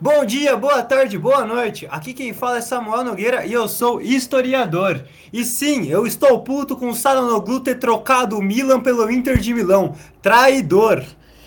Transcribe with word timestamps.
Bom 0.00 0.24
dia, 0.24 0.56
boa 0.56 0.80
tarde, 0.80 1.18
boa 1.18 1.44
noite. 1.44 1.88
Aqui 1.90 2.14
quem 2.14 2.32
fala 2.32 2.58
é 2.58 2.60
Samuel 2.60 3.02
Nogueira 3.02 3.44
e 3.44 3.52
eu 3.52 3.66
sou 3.66 4.00
historiador. 4.00 5.02
E 5.32 5.44
sim, 5.44 5.88
eu 5.88 6.06
estou 6.06 6.40
puto 6.44 6.76
com 6.76 6.90
o 6.90 6.94
Saranoglu 6.94 7.58
ter 7.58 7.80
trocado 7.80 8.38
o 8.38 8.42
Milan 8.42 8.78
pelo 8.78 9.10
Inter 9.10 9.38
de 9.38 9.52
Milão. 9.52 9.96
Traidor. 10.22 11.02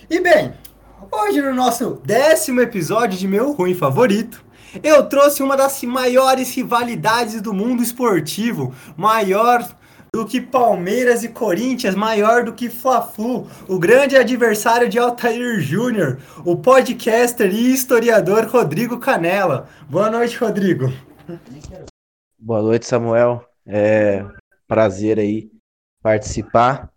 E 0.09 0.19
bem, 0.19 0.53
hoje 1.09 1.41
no 1.41 1.53
nosso 1.53 2.01
décimo 2.03 2.59
episódio 2.59 3.17
de 3.17 3.25
meu 3.25 3.53
ruim 3.53 3.73
favorito, 3.73 4.43
eu 4.83 5.07
trouxe 5.07 5.41
uma 5.41 5.55
das 5.55 5.81
maiores 5.83 6.53
rivalidades 6.53 7.41
do 7.41 7.53
mundo 7.53 7.81
esportivo, 7.81 8.75
maior 8.97 9.65
do 10.13 10.25
que 10.25 10.41
Palmeiras 10.41 11.23
e 11.23 11.29
Corinthians, 11.29 11.95
maior 11.95 12.43
do 12.43 12.53
que 12.53 12.69
Fla-Flu, 12.69 13.47
o 13.69 13.79
grande 13.79 14.17
adversário 14.17 14.89
de 14.89 14.99
Altair 14.99 15.61
Júnior, 15.61 16.19
o 16.45 16.57
podcaster 16.57 17.49
e 17.49 17.73
historiador 17.73 18.45
Rodrigo 18.45 18.99
Canela. 18.99 19.69
Boa 19.89 20.11
noite, 20.11 20.35
Rodrigo. 20.37 20.87
Boa 22.37 22.61
noite, 22.61 22.85
Samuel. 22.85 23.41
É 23.65 24.25
prazer 24.67 25.17
aí 25.17 25.49
participar 26.03 26.91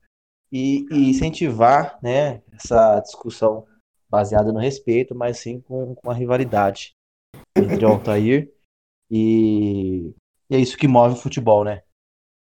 e, 0.50 0.84
e 0.90 1.10
incentivar, 1.10 1.96
né, 2.02 2.42
essa 2.52 2.98
discussão 2.98 3.64
baseada 4.10 4.52
no 4.52 4.58
respeito, 4.58 5.14
mas 5.14 5.38
sim 5.38 5.60
com, 5.60 5.94
com 5.94 6.10
a 6.10 6.14
rivalidade 6.14 6.96
entre 7.56 7.84
Altair 7.84 8.50
e, 9.08 10.12
e 10.50 10.56
é 10.56 10.58
isso 10.58 10.76
que 10.76 10.88
move 10.88 11.14
o 11.14 11.18
futebol, 11.18 11.62
né? 11.62 11.83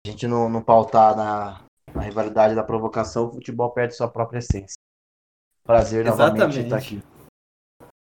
A 0.06 0.10
gente 0.10 0.28
não, 0.28 0.50
não 0.50 0.62
pautar 0.62 1.16
na, 1.16 1.62
na 1.94 2.02
rivalidade 2.02 2.56
da 2.56 2.64
provocação, 2.64 3.28
o 3.28 3.34
futebol 3.34 3.70
perde 3.70 3.96
sua 3.96 4.08
própria 4.08 4.40
essência. 4.40 4.76
Prazer 5.64 6.06
Exatamente. 6.06 6.40
novamente 6.40 6.64
estar 6.64 6.78
aqui. 6.78 7.04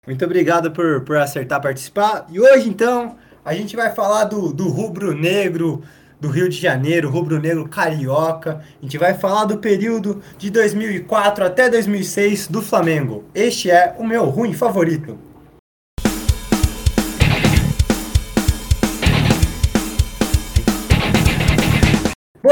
Muito 0.06 0.25
obrigado 0.25 0.70
por, 0.70 1.05
por 1.05 1.16
acertar 1.16 1.61
participar. 1.61 2.27
E 2.30 2.41
hoje, 2.41 2.69
então, 2.69 3.16
a 3.45 3.53
gente 3.53 3.75
vai 3.75 3.92
falar 3.92 4.25
do, 4.25 4.53
do 4.53 4.69
rubro-negro 4.69 5.83
do 6.20 6.28
Rio 6.28 6.48
de 6.48 6.56
Janeiro, 6.56 7.11
rubro-negro 7.11 7.69
carioca. 7.69 8.64
A 8.80 8.83
gente 8.83 8.97
vai 8.97 9.14
falar 9.14 9.45
do 9.45 9.58
período 9.58 10.23
de 10.36 10.51
2004 10.51 11.45
até 11.45 11.69
2006 11.69 12.48
do 12.48 12.62
Flamengo. 12.62 13.25
Este 13.34 13.70
é 13.70 13.95
o 13.98 14.06
meu 14.06 14.25
ruim 14.27 14.53
favorito. 14.53 15.19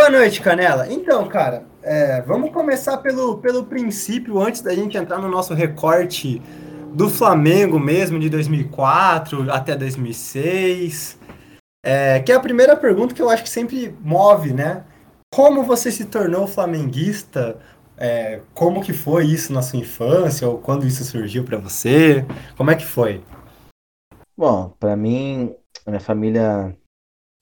Boa 0.07 0.21
noite, 0.21 0.41
Canela. 0.41 0.87
Então, 0.89 1.27
cara, 1.27 1.67
é, 1.83 2.23
vamos 2.23 2.53
começar 2.53 2.99
pelo, 2.99 3.39
pelo 3.39 3.65
princípio, 3.65 4.39
antes 4.39 4.61
da 4.61 4.73
gente 4.73 4.97
entrar 4.97 5.19
no 5.19 5.29
nosso 5.29 5.53
recorte 5.53 6.41
do 6.95 7.11
Flamengo 7.11 7.77
mesmo, 7.81 8.17
de 8.17 8.31
2004 8.31 9.51
até 9.51 9.75
2006. 9.75 11.19
É, 11.85 12.21
que 12.21 12.31
é 12.31 12.37
a 12.37 12.41
primeira 12.41 12.77
pergunta 12.77 13.17
que 13.17 13.21
eu 13.21 13.29
acho 13.29 13.43
que 13.43 13.51
sempre 13.51 13.97
move, 14.01 14.53
né? 14.53 14.85
Como 15.35 15.65
você 15.65 15.91
se 15.91 16.05
tornou 16.05 16.47
flamenguista? 16.47 17.59
É, 17.97 18.43
como 18.55 18.85
que 18.85 18.93
foi 18.93 19.27
isso 19.27 19.53
na 19.53 19.61
sua 19.61 19.81
infância? 19.81 20.49
Ou 20.49 20.59
quando 20.59 20.87
isso 20.87 21.03
surgiu 21.03 21.43
para 21.43 21.59
você? 21.59 22.25
Como 22.57 22.71
é 22.71 22.77
que 22.77 22.87
foi? 22.87 23.25
Bom, 24.39 24.73
para 24.79 24.95
mim, 24.95 25.53
a 25.85 25.91
minha 25.91 26.01
família 26.01 26.79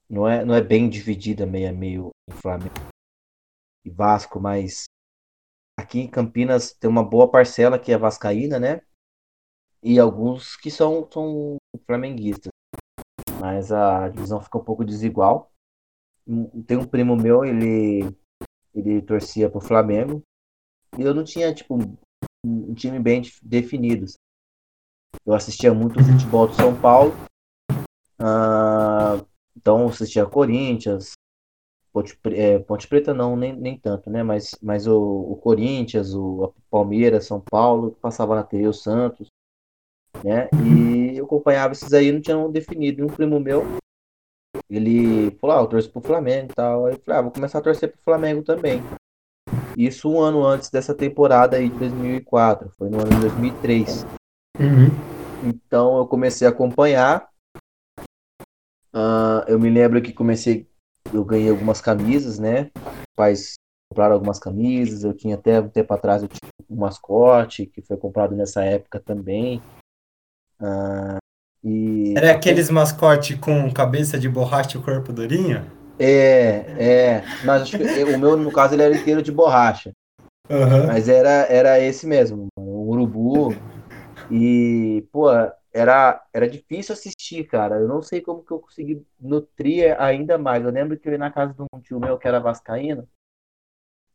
não 0.09 0.27
é, 0.27 0.43
não 0.47 0.55
é 0.55 0.63
bem 0.63 0.89
dividida 0.89 1.45
meio 1.45 1.69
a 1.69 1.73
meio 1.73 2.14
em 2.29 2.33
Flamengo 2.33 2.75
e 3.85 3.91
Vasco, 3.91 4.41
mas 4.41 4.85
aqui 5.79 6.01
em 6.01 6.11
Campinas 6.11 6.73
tem 6.73 6.89
uma 6.89 7.05
boa 7.05 7.31
parcela 7.31 7.79
que 7.79 7.93
é 7.93 7.99
vascaína, 7.99 8.59
né? 8.59 8.81
E 9.83 9.99
alguns 9.99 10.57
que 10.57 10.71
são, 10.71 11.09
são 11.13 11.57
flamenguistas. 11.87 12.51
Mas 13.39 13.71
a 13.71 14.09
divisão 14.09 14.41
fica 14.41 14.57
um 14.57 14.65
pouco 14.65 14.85
desigual. 14.85 15.53
Tem 16.67 16.79
um 16.79 16.87
primo 16.87 17.15
meu, 17.15 17.45
ele 17.45 18.17
ele 18.75 19.01
torcia 19.03 19.49
pro 19.49 19.61
Flamengo. 19.61 20.23
E 20.99 21.03
eu 21.03 21.15
não 21.15 21.23
tinha, 21.23 21.55
tipo, 21.55 21.79
um 22.45 22.75
time 22.75 22.99
bem 22.99 23.23
definido. 23.43 24.07
Eu 25.25 25.35
assistia 25.35 25.73
muito 25.73 26.01
o 26.01 26.05
futebol 26.05 26.49
do 26.49 26.55
São 26.55 26.79
Paulo. 26.79 27.13
Uh, 28.19 29.25
então 29.57 29.87
assistia 29.87 30.27
Corinthians, 30.27 31.13
Ponte, 31.95 32.19
é, 32.33 32.59
Ponte 32.59 32.89
Preta 32.89 33.15
não, 33.15 33.37
nem, 33.37 33.55
nem 33.55 33.79
tanto, 33.79 34.11
né? 34.11 34.25
Mas, 34.25 34.51
mas 34.61 34.89
o, 34.89 34.99
o 34.99 35.37
Corinthians, 35.37 36.13
o 36.13 36.53
Palmeiras, 36.69 37.25
São 37.25 37.41
Paulo, 37.41 37.97
passava 38.03 38.35
na 38.35 38.43
TV, 38.43 38.67
o 38.67 38.73
Santos, 38.73 39.29
né? 40.25 40.49
E 40.67 41.17
eu 41.17 41.25
acompanhava 41.25 41.73
esses 41.73 41.93
aí, 41.93 42.11
não 42.11 42.21
tinham 42.21 42.51
definido. 42.51 43.01
E 43.01 43.05
um 43.05 43.07
primo 43.07 43.39
meu, 43.39 43.65
ele 44.69 45.31
falou, 45.41 45.57
ah, 45.57 45.61
eu 45.61 45.69
torço 45.69 45.93
pro 45.93 46.01
Flamengo 46.01 46.51
e 46.51 46.55
tal. 46.57 46.87
Aí 46.87 46.95
eu 46.95 47.01
falei, 47.01 47.21
ah, 47.21 47.23
vou 47.23 47.31
começar 47.31 47.59
a 47.59 47.63
torcer 47.63 47.93
pro 47.93 48.03
Flamengo 48.03 48.43
também. 48.43 48.83
Isso 49.79 50.11
um 50.11 50.21
ano 50.21 50.45
antes 50.45 50.71
dessa 50.71 50.95
temporada 50.95 51.57
aí 51.57 51.69
de 51.69 51.79
2004, 51.79 52.71
foi 52.77 52.91
no 52.91 52.99
ano 52.99 53.11
de 53.11 53.21
2003. 53.21 54.05
Uhum. 54.59 54.91
Então 55.45 55.99
eu 55.99 56.07
comecei 56.09 56.45
a 56.45 56.51
acompanhar 56.51 57.29
Uh, 58.95 59.43
eu 59.49 59.59
me 59.59 59.69
lembro 59.69 60.01
que 60.01 60.13
comecei, 60.13 60.71
eu 61.13 61.25
ganhei 61.25 61.51
algumas 61.51 61.81
camisas, 61.81 62.39
né? 62.39 62.71
Pais 63.17 63.55
compraram 63.91 64.15
algumas 64.15 64.39
camisas, 64.39 65.05
eu 65.05 65.15
tinha 65.15 65.37
até 65.37 65.61
um 65.61 65.69
tempo 65.69 65.93
atrás 65.95 66.23
eu 66.23 66.29
tinha 66.29 66.51
um 66.69 66.77
mascote 66.77 67.67
que 67.67 67.83
foi 67.83 67.97
comprado 67.97 68.35
nessa 68.35 68.65
época 68.65 69.01
também. 69.01 69.63
Uh, 70.61 71.19
e... 71.63 72.15
Era 72.17 72.33
aqueles 72.33 72.71
mascote 72.71 73.37
com 73.37 73.73
cabeça 73.73 74.19
de 74.19 74.29
borracha 74.29 74.77
e 74.77 74.83
corpo 74.83 75.13
durinho? 75.13 75.65
É, 75.99 76.65
é. 76.79 77.25
Mas 77.45 77.63
acho 77.63 77.79
que 77.79 78.05
o 78.05 78.19
meu, 78.19 78.37
no 78.37 78.53
caso, 78.53 78.75
ele 78.75 78.83
era 78.83 78.97
inteiro 78.97 79.23
de 79.23 79.31
borracha. 79.31 79.93
Uhum. 80.51 80.87
Mas 80.89 81.09
era, 81.09 81.47
era 81.49 81.81
esse 81.81 82.07
mesmo, 82.07 82.49
o 82.59 82.91
urubu. 82.91 83.55
E, 84.31 85.07
pô, 85.13 85.31
era, 85.75 86.25
era 86.33 86.49
difícil 86.49 86.93
assistir, 86.93 87.45
cara. 87.45 87.81
Eu 87.81 87.89
não 87.89 88.01
sei 88.01 88.21
como 88.21 88.45
que 88.45 88.53
eu 88.53 88.61
consegui 88.61 89.05
nutrir 89.19 90.01
ainda 90.01 90.39
mais. 90.39 90.65
Eu 90.65 90.71
lembro 90.71 90.97
que 90.97 91.09
eu 91.09 91.13
ia 91.13 91.19
na 91.19 91.33
casa 91.33 91.53
de 91.53 91.61
um 91.61 91.81
tio 91.81 91.99
meu 91.99 92.17
que 92.17 92.29
era 92.29 92.39
vascaíno 92.39 93.09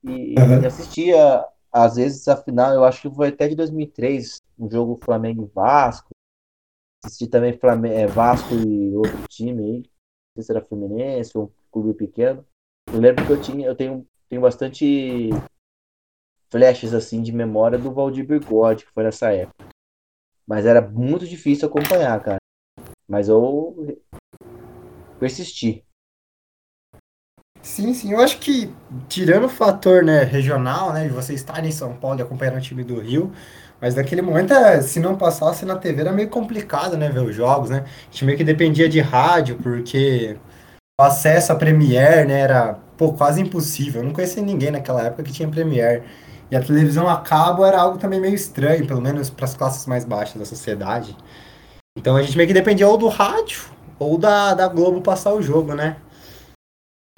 e, 0.01 0.35
uhum. 0.39 0.61
e 0.63 0.65
assistia, 0.65 1.45
às 1.69 1.97
vezes, 1.97 2.25
a 2.29 2.37
final, 2.37 2.73
eu 2.73 2.85
acho 2.85 3.01
que 3.01 3.13
foi 3.13 3.27
até 3.27 3.49
de 3.49 3.55
2003, 3.55 4.41
um 4.57 4.71
jogo 4.71 4.99
Flamengo 5.03 5.43
e 5.43 5.53
Vasco. 5.53 6.09
Assisti 7.03 7.27
também 7.27 7.57
Flamengo, 7.57 7.95
é, 7.95 8.07
Vasco 8.07 8.53
e 8.53 8.95
outro 8.95 9.27
time 9.27 9.63
aí. 9.63 9.77
Não 9.77 9.83
sei 10.35 10.43
se 10.43 10.51
era 10.53 10.63
Fluminense 10.63 11.37
ou 11.37 11.45
um 11.45 11.51
clube 11.71 11.93
pequeno. 11.93 12.45
Eu 12.87 12.99
lembro 12.99 13.25
que 13.25 13.33
eu 13.33 13.41
tinha, 13.41 13.67
eu 13.67 13.75
tenho, 13.75 14.07
tenho 14.29 14.41
bastante 14.41 15.29
flashes 16.49 16.93
assim 16.93 17.21
de 17.21 17.33
memória 17.33 17.77
do 17.77 17.93
Valdir 17.93 18.25
Bigode, 18.25 18.85
que 18.85 18.91
foi 18.91 19.03
nessa 19.03 19.31
época. 19.31 19.67
Mas 20.49 20.65
era 20.65 20.81
muito 20.81 21.27
difícil 21.27 21.67
acompanhar, 21.67 22.19
cara. 22.23 22.39
Mas 23.07 23.29
eu 23.29 23.99
persisti. 25.19 25.85
Sim, 27.61 27.93
sim. 27.93 28.13
Eu 28.13 28.19
acho 28.19 28.39
que, 28.39 28.73
tirando 29.07 29.45
o 29.45 29.49
fator 29.49 30.03
né, 30.03 30.23
regional, 30.23 30.91
né, 30.93 31.03
de 31.07 31.13
você 31.13 31.33
estar 31.33 31.63
em 31.63 31.71
São 31.71 31.95
Paulo 31.95 32.19
e 32.19 32.23
acompanhar 32.23 32.55
o 32.55 32.61
time 32.61 32.83
do 32.83 32.99
Rio, 32.99 33.31
mas 33.79 33.95
naquele 33.95 34.21
momento, 34.21 34.53
é, 34.53 34.81
se 34.81 34.99
não 34.99 35.17
passasse 35.17 35.65
na 35.65 35.75
TV, 35.75 36.01
era 36.01 36.11
meio 36.11 36.29
complicado, 36.29 36.97
né, 36.97 37.09
ver 37.09 37.19
os 37.21 37.35
jogos, 37.35 37.69
né? 37.69 37.85
A 37.85 38.11
gente 38.11 38.25
meio 38.25 38.37
que 38.37 38.43
dependia 38.43 38.89
de 38.89 38.99
rádio, 39.01 39.57
porque 39.61 40.37
o 40.99 41.03
acesso 41.03 41.51
à 41.53 41.55
Premiere, 41.55 42.27
né, 42.27 42.39
era, 42.41 42.75
pô, 42.97 43.13
quase 43.13 43.41
impossível. 43.41 44.01
Eu 44.01 44.07
não 44.07 44.13
conhecia 44.13 44.43
ninguém 44.43 44.71
naquela 44.71 45.03
época 45.03 45.23
que 45.23 45.33
tinha 45.33 45.49
Premiere. 45.49 46.03
E 46.51 46.55
a 46.55 46.63
televisão 46.63 47.07
a 47.07 47.21
cabo 47.21 47.63
era 47.63 47.79
algo 47.79 47.99
também 47.99 48.19
meio 48.19 48.33
estranho, 48.33 48.87
pelo 48.87 49.01
menos 49.01 49.29
para 49.29 49.45
as 49.45 49.55
classes 49.55 49.85
mais 49.85 50.03
baixas 50.03 50.37
da 50.37 50.45
sociedade. 50.45 51.15
Então 51.97 52.15
a 52.15 52.23
gente 52.23 52.35
meio 52.35 52.47
que 52.47 52.53
dependia 52.53 52.87
ou 52.87 52.97
do 52.97 53.07
rádio 53.07 53.69
ou 53.99 54.17
da, 54.17 54.53
da 54.53 54.67
Globo 54.67 55.01
passar 55.01 55.33
o 55.33 55.41
jogo, 55.41 55.75
né? 55.75 56.01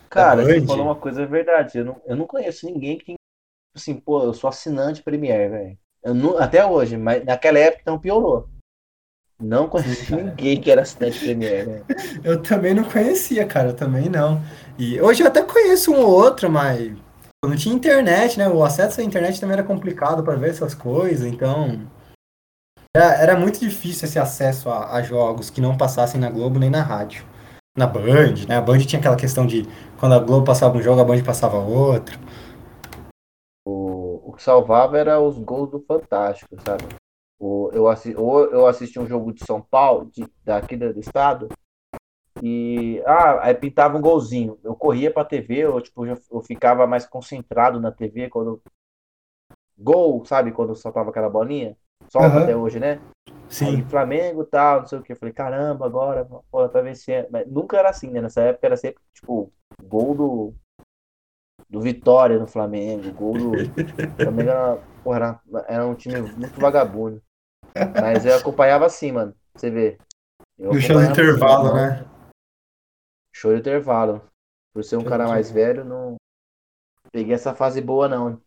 Cara, 0.09 0.43
você 0.43 0.61
falou 0.65 0.85
uma 0.85 0.95
coisa 0.95 1.21
é 1.21 1.25
verdade. 1.25 1.77
Eu 1.77 1.85
não, 1.85 2.01
eu 2.05 2.15
não 2.17 2.27
conheço 2.27 2.65
ninguém 2.65 2.97
que. 2.97 3.15
Assim, 3.73 3.95
pô, 3.95 4.23
eu 4.23 4.33
sou 4.33 4.49
assinante 4.49 5.01
Premiere, 5.01 5.49
velho. 5.49 6.37
Até 6.37 6.65
hoje, 6.65 6.97
mas 6.97 7.23
naquela 7.23 7.59
época 7.59 7.81
então 7.83 7.99
piorou. 7.99 8.49
Não 9.39 9.69
conheci 9.69 10.11
ninguém 10.13 10.59
que 10.59 10.69
era 10.69 10.81
assinante 10.81 11.19
Premiere, 11.19 11.67
né? 11.67 11.83
Eu 12.23 12.41
também 12.41 12.73
não 12.73 12.83
conhecia, 12.83 13.45
cara. 13.45 13.69
Eu 13.69 13.75
também 13.75 14.09
não. 14.09 14.41
E 14.77 14.99
hoje 14.99 15.23
eu 15.23 15.27
até 15.27 15.41
conheço 15.41 15.93
um 15.93 16.01
ou 16.01 16.09
outro, 16.09 16.51
mas 16.51 16.91
não 17.49 17.55
tinha 17.57 17.73
internet, 17.73 18.37
né? 18.37 18.47
O 18.47 18.63
acesso 18.63 19.01
à 19.01 19.03
internet 19.03 19.39
também 19.39 19.53
era 19.53 19.63
complicado 19.63 20.23
para 20.23 20.35
ver 20.35 20.51
essas 20.51 20.75
coisas, 20.75 21.25
então 21.25 21.87
era, 22.95 23.15
era, 23.15 23.39
muito 23.39 23.59
difícil 23.59 24.05
esse 24.05 24.19
acesso 24.19 24.69
a, 24.69 24.93
a, 24.95 25.01
jogos 25.01 25.49
que 25.49 25.61
não 25.61 25.77
passassem 25.77 26.19
na 26.19 26.29
Globo 26.29 26.59
nem 26.59 26.69
na 26.69 26.83
rádio. 26.83 27.25
Na 27.75 27.87
Band, 27.87 28.45
né? 28.47 28.57
A 28.57 28.61
Band 28.61 28.79
tinha 28.79 28.99
aquela 28.99 29.15
questão 29.15 29.47
de 29.47 29.63
quando 29.97 30.13
a 30.13 30.19
Globo 30.19 30.45
passava 30.45 30.77
um 30.77 30.81
jogo, 30.81 30.99
a 30.99 31.05
Band 31.05 31.23
passava 31.23 31.57
outro. 31.57 32.19
O, 33.65 34.29
o 34.29 34.33
que 34.33 34.43
salvava 34.43 34.97
era 34.97 35.21
os 35.21 35.39
gols 35.39 35.71
do 35.71 35.79
Fantástico, 35.79 36.55
sabe? 36.65 36.83
Ou 37.39 37.71
eu, 37.71 37.87
assisti, 37.87 38.19
ou 38.19 38.45
eu 38.51 38.67
assisti 38.67 38.99
um 38.99 39.07
jogo 39.07 39.33
de 39.33 39.43
São 39.45 39.61
Paulo, 39.61 40.11
de, 40.11 40.27
daqui 40.43 40.75
do 40.75 40.99
estado, 40.99 41.47
e 42.41 43.03
ah, 43.05 43.39
aí 43.45 43.53
pintava 43.53 43.97
um 43.97 44.01
golzinho. 44.01 44.57
Eu 44.63 44.75
corria 44.75 45.13
pra 45.13 45.23
TV, 45.23 45.57
eu, 45.59 45.79
tipo, 45.79 46.05
eu 46.05 46.41
ficava 46.41 46.87
mais 46.87 47.05
concentrado 47.05 47.79
na 47.79 47.91
TV 47.91 48.29
quando. 48.29 48.61
Gol, 49.77 50.25
sabe? 50.25 50.51
Quando 50.51 50.75
soltava 50.75 51.11
aquela 51.11 51.29
bolinha. 51.29 51.77
Solta 52.09 52.37
uhum. 52.37 52.43
até 52.43 52.55
hoje, 52.55 52.79
né? 52.79 52.99
Sim. 53.47 53.77
Aí, 53.77 53.83
Flamengo 53.83 54.43
tal, 54.43 54.81
não 54.81 54.87
sei 54.87 54.97
o 54.97 55.03
que. 55.03 55.11
Eu 55.11 55.17
falei, 55.17 55.33
caramba, 55.33 55.85
agora, 55.85 56.25
pô, 56.25 56.67
tá 56.67 56.81
vencendo. 56.81 57.27
Mas 57.31 57.47
nunca 57.47 57.77
era 57.77 57.89
assim, 57.89 58.09
né? 58.09 58.21
Nessa 58.21 58.41
época 58.41 58.65
era 58.65 58.77
sempre, 58.77 59.01
tipo, 59.13 59.51
gol 59.83 60.15
do. 60.15 60.53
Do 61.69 61.79
Vitória 61.79 62.37
no 62.37 62.47
Flamengo, 62.47 63.13
gol 63.13 63.33
do. 63.33 63.51
Flamengo 64.15 64.49
era, 64.49 64.79
porra, 65.03 65.41
era, 65.67 65.87
um 65.87 65.95
time 65.95 66.21
muito 66.21 66.59
vagabundo. 66.59 67.21
Mas 68.01 68.25
eu 68.25 68.35
acompanhava 68.35 68.85
assim, 68.85 69.11
mano. 69.11 69.33
Você 69.55 69.69
vê. 69.69 69.97
Eu 70.57 70.73
no 70.73 70.81
show 70.81 70.99
de 70.99 71.11
intervalo, 71.11 71.67
assim, 71.67 71.75
né? 71.75 72.10
Show 73.33 73.53
de 73.53 73.59
intervalo. 73.59 74.21
Por 74.73 74.83
ser 74.83 74.97
um 74.97 75.03
cara 75.03 75.27
mais 75.27 75.51
velho, 75.51 75.83
não 75.83 76.15
peguei 77.11 77.33
essa 77.33 77.53
fase 77.53 77.81
boa, 77.81 78.07
não. 78.07 78.41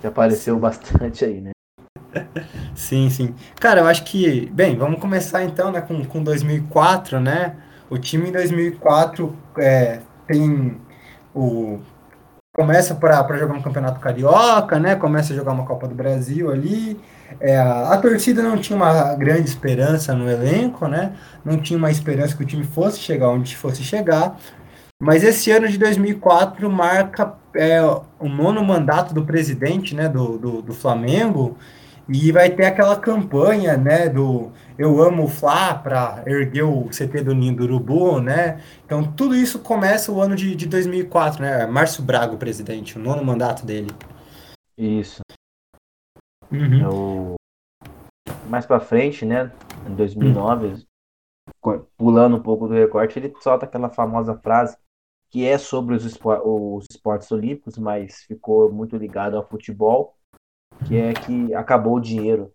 Que 0.00 0.06
apareceu 0.06 0.58
bastante 0.60 1.24
aí, 1.24 1.40
né? 1.40 1.50
Sim, 2.74 3.10
sim. 3.10 3.34
Cara, 3.60 3.80
eu 3.80 3.86
acho 3.86 4.04
que. 4.04 4.46
Bem, 4.50 4.76
vamos 4.76 5.00
começar 5.00 5.44
então 5.44 5.70
né, 5.70 5.80
com, 5.80 6.04
com 6.04 6.22
2004, 6.22 7.20
né? 7.20 7.62
O 7.88 7.98
time 7.98 8.28
em 8.28 8.32
2004 8.32 9.36
é, 9.58 10.00
tem 10.26 10.80
o. 11.34 11.80
Começa 12.52 12.96
para 12.96 13.38
jogar 13.38 13.54
um 13.54 13.62
campeonato 13.62 14.00
carioca, 14.00 14.78
né? 14.78 14.96
Começa 14.96 15.32
a 15.32 15.36
jogar 15.36 15.52
uma 15.52 15.64
Copa 15.64 15.86
do 15.86 15.94
Brasil 15.94 16.50
ali. 16.50 17.00
É, 17.38 17.56
a, 17.56 17.96
torcida 17.98 18.42
não 18.42 18.56
tinha 18.58 18.76
uma 18.76 19.14
grande 19.14 19.48
esperança 19.48 20.14
no 20.14 20.28
elenco, 20.28 20.88
né? 20.88 21.14
Não 21.44 21.58
tinha 21.58 21.78
uma 21.78 21.90
esperança 21.90 22.36
que 22.36 22.42
o 22.42 22.46
time 22.46 22.64
fosse 22.64 22.98
chegar 22.98 23.28
onde 23.28 23.56
fosse 23.56 23.84
chegar. 23.84 24.36
Mas 25.00 25.22
esse 25.22 25.50
ano 25.50 25.68
de 25.68 25.78
2004 25.78 26.68
marca 26.68 27.34
é, 27.54 27.80
o 28.18 28.28
nono 28.28 28.62
mandato 28.64 29.14
do 29.14 29.24
presidente 29.24 29.94
né, 29.94 30.08
do, 30.08 30.36
do, 30.36 30.62
do, 30.62 30.74
Flamengo 30.74 31.56
e 32.12 32.32
vai 32.32 32.50
ter 32.50 32.64
aquela 32.64 32.98
campanha 32.98 33.76
né, 33.76 34.08
do 34.08 34.50
Eu 34.76 35.00
Amo 35.00 35.24
o 35.24 35.28
Fla 35.28 35.74
para 35.74 36.24
erguer 36.26 36.64
o 36.64 36.88
CT 36.88 37.22
do 37.22 37.34
Ninho 37.34 37.54
do 37.54 37.62
Urubu, 37.62 38.20
né? 38.20 38.60
Então 38.84 39.12
tudo 39.12 39.36
isso 39.36 39.60
começa 39.60 40.10
o 40.10 40.20
ano 40.20 40.34
de, 40.34 40.56
de 40.56 40.66
2004, 40.66 41.40
né? 41.40 41.66
Márcio 41.66 42.02
Braga, 42.02 42.34
o 42.34 42.38
presidente, 42.38 42.98
o 42.98 43.00
nono 43.00 43.24
mandato 43.24 43.64
dele. 43.64 43.90
Isso. 44.76 45.20
Uhum. 46.50 46.80
Eu, 46.82 47.34
mais 48.48 48.66
para 48.66 48.80
frente, 48.80 49.24
né, 49.24 49.52
em 49.86 49.94
2009, 49.94 50.84
uhum. 51.64 51.86
pulando 51.96 52.38
um 52.38 52.42
pouco 52.42 52.66
do 52.66 52.74
recorte, 52.74 53.20
ele 53.20 53.32
solta 53.40 53.66
aquela 53.66 53.88
famosa 53.88 54.36
frase 54.36 54.76
que 55.30 55.46
é 55.46 55.56
sobre 55.56 55.94
os, 55.94 56.04
espor 56.04 56.42
os 56.44 56.86
esportes 56.90 57.30
olímpicos, 57.30 57.78
mas 57.78 58.22
ficou 58.24 58.72
muito 58.72 58.96
ligado 58.96 59.36
ao 59.36 59.48
futebol, 59.48 60.16
que 60.86 60.96
é 60.96 61.12
que 61.12 61.54
acabou 61.54 61.96
o 61.96 62.00
dinheiro. 62.00 62.52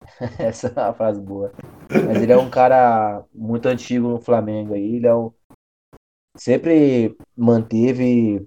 Essa 0.38 0.68
é 0.68 0.80
uma 0.80 0.94
frase 0.94 1.20
boa. 1.20 1.52
Mas 1.90 2.22
ele 2.22 2.32
é 2.32 2.36
um 2.36 2.50
cara 2.50 3.24
muito 3.34 3.66
antigo 3.66 4.08
no 4.08 4.20
Flamengo 4.20 4.74
aí, 4.74 4.96
ele 4.96 5.06
é 5.06 5.14
um... 5.14 5.32
sempre 6.36 7.16
manteve 7.36 8.46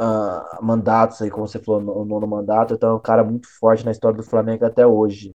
uh, 0.00 0.64
mandatos 0.64 1.20
aí, 1.22 1.30
como 1.30 1.46
você 1.46 1.58
falou, 1.58 1.80
no 1.80 2.04
nono 2.04 2.26
mandato, 2.26 2.74
então 2.74 2.90
é 2.90 2.94
um 2.94 3.00
cara 3.00 3.24
muito 3.24 3.48
forte 3.58 3.84
na 3.84 3.92
história 3.92 4.16
do 4.16 4.22
Flamengo 4.22 4.64
até 4.64 4.86
hoje. 4.86 5.32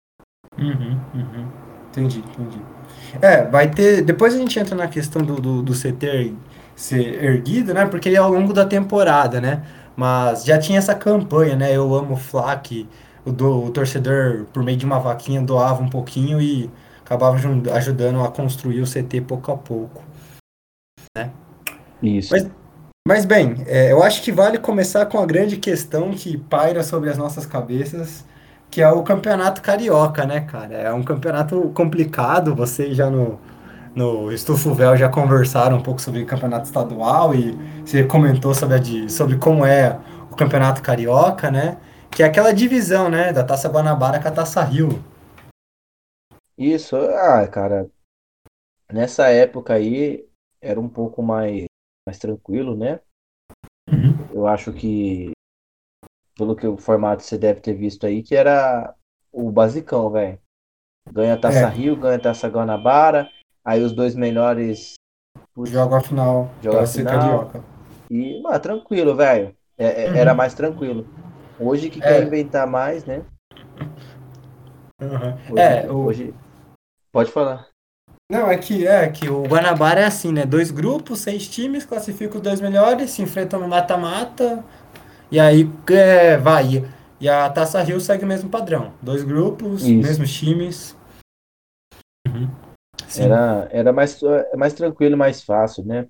Uhum, 0.58 1.00
uhum. 1.14 1.66
Entendi, 1.90 2.18
entendi. 2.18 2.60
É, 3.22 3.44
vai 3.44 3.70
ter. 3.70 4.02
Depois 4.02 4.34
a 4.34 4.38
gente 4.38 4.58
entra 4.58 4.74
na 4.74 4.88
questão 4.88 5.22
do, 5.22 5.36
do, 5.36 5.62
do 5.62 5.72
CT 5.72 6.34
ser 6.74 7.24
erguido, 7.24 7.72
né? 7.72 7.86
Porque 7.86 8.08
ele 8.08 8.16
é 8.16 8.20
ao 8.20 8.30
longo 8.30 8.52
da 8.52 8.66
temporada, 8.66 9.40
né? 9.40 9.64
Mas 9.96 10.44
já 10.44 10.58
tinha 10.58 10.78
essa 10.78 10.94
campanha, 10.94 11.56
né? 11.56 11.74
Eu 11.74 11.94
amo 11.94 12.14
o 12.14 12.16
Fla, 12.16 12.54
que 12.56 12.88
o, 13.24 13.32
do, 13.32 13.64
o 13.64 13.70
torcedor, 13.70 14.44
por 14.52 14.62
meio 14.62 14.76
de 14.76 14.84
uma 14.84 14.98
vaquinha, 14.98 15.40
doava 15.40 15.82
um 15.82 15.88
pouquinho 15.88 16.40
e 16.40 16.70
acabava 17.04 17.36
ajudando 17.74 18.22
a 18.22 18.30
construir 18.30 18.82
o 18.82 18.86
CT 18.86 19.22
pouco 19.22 19.50
a 19.50 19.56
pouco. 19.56 20.04
Né? 21.16 21.30
Isso. 22.02 22.32
Mas, 22.32 22.50
mas 23.08 23.24
bem, 23.24 23.56
é, 23.66 23.92
eu 23.92 24.02
acho 24.02 24.22
que 24.22 24.30
vale 24.30 24.58
começar 24.58 25.06
com 25.06 25.18
a 25.18 25.24
grande 25.24 25.56
questão 25.56 26.10
que 26.10 26.36
paira 26.36 26.82
sobre 26.82 27.08
as 27.08 27.16
nossas 27.16 27.46
cabeças, 27.46 28.24
que 28.70 28.82
é 28.82 28.88
o 28.90 29.02
campeonato 29.02 29.62
carioca, 29.62 30.26
né, 30.26 30.40
cara? 30.40 30.74
É 30.74 30.92
um 30.92 31.02
campeonato 31.02 31.70
complicado, 31.74 32.54
vocês 32.54 32.96
já 32.96 33.08
no, 33.08 33.40
no 33.96 34.30
Estufo 34.30 34.74
Véu 34.74 34.94
já 34.94 35.08
conversaram 35.08 35.78
um 35.78 35.82
pouco 35.82 36.02
sobre 36.02 36.22
o 36.22 36.26
campeonato 36.26 36.66
estadual 36.66 37.34
e 37.34 37.52
você 37.80 38.06
comentou 38.06 38.52
sobre, 38.52 38.78
de, 38.78 39.10
sobre 39.10 39.38
como 39.38 39.64
é 39.64 39.98
o 40.30 40.36
campeonato 40.36 40.82
carioca, 40.82 41.50
né? 41.50 41.80
Que 42.10 42.22
é 42.22 42.26
aquela 42.26 42.52
divisão, 42.52 43.08
né, 43.08 43.32
da 43.32 43.42
Taça 43.42 43.70
Guanabara 43.70 44.20
com 44.20 44.28
a 44.28 44.30
Taça 44.30 44.62
Rio. 44.62 45.02
Isso, 46.58 46.94
ah, 46.94 47.48
cara, 47.48 47.90
nessa 48.92 49.28
época 49.28 49.72
aí 49.72 50.28
era 50.60 50.78
um 50.78 50.88
pouco 50.88 51.22
mais 51.22 51.64
mais 52.06 52.18
tranquilo, 52.18 52.76
né? 52.76 53.00
Uhum. 53.90 54.28
Eu 54.32 54.46
acho 54.46 54.72
que, 54.72 55.32
pelo 56.36 56.54
que 56.54 56.66
o 56.66 56.76
formato 56.76 57.22
você 57.22 57.36
deve 57.38 57.60
ter 57.60 57.74
visto 57.74 58.06
aí, 58.06 58.22
que 58.22 58.36
era 58.36 58.94
o 59.32 59.50
basicão, 59.50 60.10
velho. 60.10 60.38
Ganha 61.10 61.40
Taça 61.40 61.60
é. 61.60 61.68
Rio, 61.68 61.96
ganha 61.96 62.18
Taça 62.18 62.48
Guanabara, 62.48 63.28
aí 63.66 63.82
os 63.82 63.92
dois 63.92 64.14
melhores 64.14 64.94
joga 65.64 65.96
a 65.96 66.00
final, 66.00 66.50
joga 66.62 66.82
a 66.82 66.86
final. 66.86 67.18
Carioca. 67.18 67.64
E, 68.08 68.40
mano, 68.40 68.60
tranquilo, 68.60 69.16
velho. 69.16 69.54
É, 69.76 70.04
é, 70.04 70.10
uhum. 70.10 70.16
Era 70.16 70.34
mais 70.34 70.54
tranquilo. 70.54 71.06
Hoje 71.58 71.90
que 71.90 71.98
é. 71.98 72.02
quer 72.02 72.22
inventar 72.22 72.66
mais, 72.66 73.04
né? 73.04 73.22
Uhum. 75.02 75.34
Hoje, 75.50 75.60
é, 75.60 75.90
o... 75.90 75.96
hoje. 75.96 76.34
Pode 77.10 77.32
falar. 77.32 77.66
Não, 78.30 78.50
é 78.50 78.56
que, 78.56 78.86
é 78.86 79.08
que 79.08 79.28
o 79.28 79.42
Guanabara 79.44 80.00
é 80.00 80.04
assim, 80.04 80.32
né? 80.32 80.44
Dois 80.44 80.70
grupos, 80.70 81.20
seis 81.20 81.48
times, 81.48 81.84
classificam 81.84 82.36
os 82.36 82.42
dois 82.42 82.60
melhores, 82.60 83.10
se 83.10 83.22
enfrentam 83.22 83.60
no 83.60 83.68
mata-mata, 83.68 84.64
e 85.30 85.38
aí 85.38 85.70
é, 85.90 86.36
vai. 86.36 86.84
E 87.20 87.28
a 87.28 87.48
Taça 87.48 87.82
Rio 87.82 88.00
segue 88.00 88.24
o 88.24 88.28
mesmo 88.28 88.50
padrão. 88.50 88.92
Dois 89.00 89.22
grupos, 89.22 89.82
Isso. 89.82 90.06
mesmos 90.06 90.32
times. 90.32 90.96
Uhum. 92.28 92.65
Era, 93.18 93.68
era 93.70 93.92
mais, 93.92 94.20
mais 94.56 94.74
tranquilo, 94.74 95.16
mais 95.16 95.42
fácil, 95.42 95.84
né? 95.84 96.08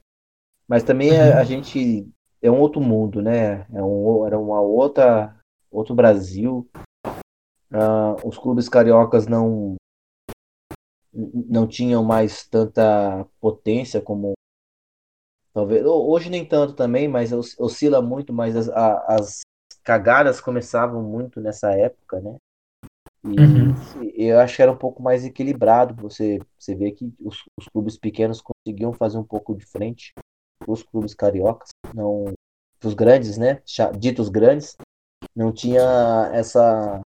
Mas 0.68 0.82
também 0.82 1.12
uhum. 1.12 1.18
a, 1.18 1.40
a, 1.40 1.44
gente 1.44 2.08
é 2.42 2.50
um 2.50 2.58
outro 2.58 2.80
mundo, 2.80 3.22
né? 3.22 3.66
É 3.72 3.82
um, 3.82 4.26
era 4.26 4.38
uma 4.38 4.60
outra 4.60 5.34
outro 5.70 5.94
Brasil. 5.94 6.68
Uh, 7.72 8.26
os 8.26 8.38
clubes 8.38 8.68
cariocas 8.68 9.26
não 9.26 9.74
não 11.12 11.66
tinham 11.66 12.04
mais 12.04 12.46
tanta 12.46 13.26
potência 13.40 14.00
como 14.00 14.34
talvez 15.52 15.84
hoje 15.84 16.28
nem 16.28 16.44
tanto 16.44 16.74
também 16.74 17.08
mas 17.08 17.32
oscila 17.58 18.02
muito 18.02 18.32
mas 18.32 18.54
as, 18.54 18.68
as 19.08 19.40
cagadas 19.82 20.40
começavam 20.40 21.02
muito 21.02 21.40
nessa 21.40 21.72
época 21.72 22.20
né 22.20 22.36
e 23.24 23.40
uhum. 23.40 23.74
Eu 24.16 24.40
acho 24.40 24.56
que 24.56 24.62
era 24.62 24.72
um 24.72 24.76
pouco 24.76 25.02
mais 25.02 25.24
equilibrado 25.24 25.94
você 26.00 26.38
você 26.58 26.74
vê 26.74 26.92
que 26.92 27.12
os, 27.20 27.44
os 27.56 27.68
clubes 27.68 27.98
pequenos 27.98 28.40
conseguiam 28.40 28.92
fazer 28.92 29.18
um 29.18 29.24
pouco 29.24 29.54
de 29.54 29.64
frente 29.66 30.12
os 30.66 30.82
clubes 30.82 31.14
cariocas 31.14 31.68
não 31.94 32.32
os 32.82 32.94
grandes 32.94 33.36
né 33.36 33.62
ditos 33.98 34.28
grandes 34.28 34.76
não 35.34 35.52
tinha 35.52 36.30
essa 36.32 37.00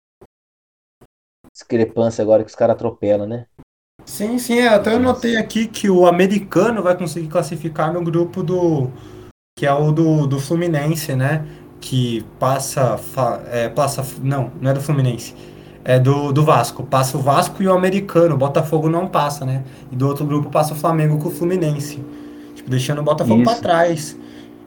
discrepância 1.52 2.22
agora 2.22 2.44
que 2.44 2.50
os 2.50 2.56
caras 2.56 2.74
atropelam 2.74 3.26
né 3.26 3.46
Sim, 4.08 4.38
sim, 4.38 4.58
é, 4.58 4.68
até 4.68 4.94
eu 4.94 4.98
notei 4.98 5.36
aqui 5.36 5.68
que 5.68 5.90
o 5.90 6.06
americano 6.06 6.82
vai 6.82 6.96
conseguir 6.96 7.28
classificar 7.28 7.92
no 7.92 8.02
grupo 8.02 8.42
do. 8.42 8.90
que 9.56 9.66
é 9.66 9.72
o 9.72 9.92
do, 9.92 10.26
do 10.26 10.40
Fluminense, 10.40 11.14
né? 11.14 11.46
Que 11.78 12.22
passa. 12.40 12.98
É, 13.50 13.68
passa. 13.68 14.02
Não, 14.22 14.50
não 14.60 14.70
é 14.70 14.74
do 14.74 14.80
Fluminense. 14.80 15.34
É 15.88 15.99
do, 15.99 16.35
do 16.35 16.45
Vasco. 16.45 16.85
Passa 16.85 17.16
o 17.16 17.21
Vasco 17.23 17.62
e 17.62 17.66
o 17.66 17.73
americano. 17.73 18.35
O 18.35 18.38
Botafogo 18.38 18.90
não 18.90 19.09
passa, 19.09 19.47
né? 19.47 19.64
E 19.90 19.97
do 19.97 20.07
outro 20.07 20.23
grupo 20.26 20.50
passa 20.50 20.75
o 20.75 20.76
Flamengo 20.76 21.18
com 21.18 21.28
o 21.28 21.30
Fluminense. 21.30 22.04
Tipo, 22.54 22.68
deixando 22.68 22.99
o 22.99 23.02
Botafogo 23.02 23.42
para 23.42 23.59
trás. 23.59 24.14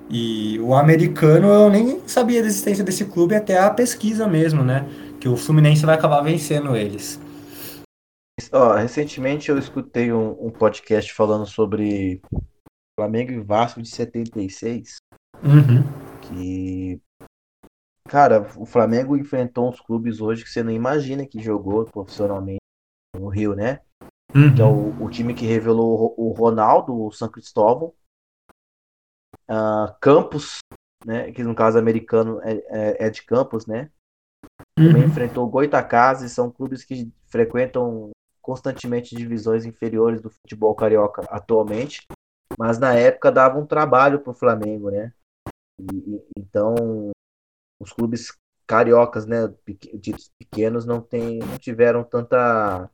E 0.10 0.60
o 0.62 0.74
americano 0.74 1.48
eu 1.48 1.70
nem 1.70 2.02
sabia 2.08 2.42
da 2.42 2.48
existência 2.48 2.84
desse 2.84 3.06
clube 3.06 3.36
até 3.36 3.60
a 3.60 3.70
pesquisa 3.70 4.28
mesmo, 4.28 4.64
né? 4.64 4.90
Que 5.20 5.30
o 5.30 5.38
Fluminense 5.38 5.86
vai 5.86 5.94
acabar 5.94 6.22
vencendo 6.22 6.76
eles. 6.76 7.22
Ó, 8.52 8.74
recentemente 8.74 9.52
eu 9.52 9.60
escutei 9.60 10.12
um, 10.12 10.32
um, 10.48 10.50
podcast 10.50 11.14
falando 11.14 11.46
sobre 11.46 12.20
Flamengo 13.00 13.32
e 13.32 13.40
Vasco 13.40 13.80
de 13.80 13.90
76. 13.90 14.96
Uhum. 15.44 15.84
Que. 16.24 17.00
Cara, 18.12 18.42
o 18.58 18.66
Flamengo 18.66 19.16
enfrentou 19.16 19.70
uns 19.70 19.80
clubes 19.80 20.20
hoje 20.20 20.44
que 20.44 20.50
você 20.50 20.62
não 20.62 20.72
imagina 20.72 21.26
que 21.26 21.42
jogou 21.42 21.86
profissionalmente 21.86 22.60
no 23.16 23.30
Rio, 23.30 23.56
né? 23.56 23.80
Uhum. 24.36 24.54
Que 24.54 24.62
é 24.62 24.66
o, 24.66 25.06
o, 25.06 25.10
time 25.10 25.34
que 25.34 25.46
revelou 25.46 26.14
o 26.18 26.34
Ronaldo, 26.34 26.94
o 26.94 27.10
São 27.14 27.30
Cristóvão. 27.30 27.94
Uh, 29.50 29.96
Campos, 30.02 30.58
né? 31.06 31.32
Que 31.32 31.42
no 31.42 31.56
caso 31.56 31.80
americano 31.80 32.42
é, 32.44 32.56
é, 32.68 33.08
é 33.08 33.10
de 33.10 33.24
Campos, 33.24 33.66
né? 33.66 33.90
Também 34.76 35.04
uhum. 35.04 35.08
enfrentou 35.08 35.50
Goitacazes, 35.50 36.34
são 36.34 36.52
clubes 36.52 36.84
que 36.84 37.10
frequentam 37.28 38.10
constantemente 38.42 39.16
divisões 39.16 39.64
inferiores 39.66 40.22
do 40.22 40.30
futebol 40.30 40.76
carioca 40.76 41.22
atualmente, 41.30 42.06
mas 42.60 42.78
na 42.78 42.94
época 42.94 43.32
dava 43.32 43.58
um 43.58 43.66
trabalho 43.66 44.20
para 44.20 44.32
o 44.32 44.36
Flamengo, 44.36 44.92
né? 44.92 45.14
E, 45.80 46.22
então 46.38 47.12
os 47.82 47.92
clubes 47.92 48.28
cariocas, 48.68 49.26
né, 49.26 49.52
ditos 49.96 50.32
pequenos, 50.40 50.86
não, 50.86 51.02
tem, 51.02 51.40
não 51.40 51.58
tiveram 51.58 52.04
tanta 52.04 52.90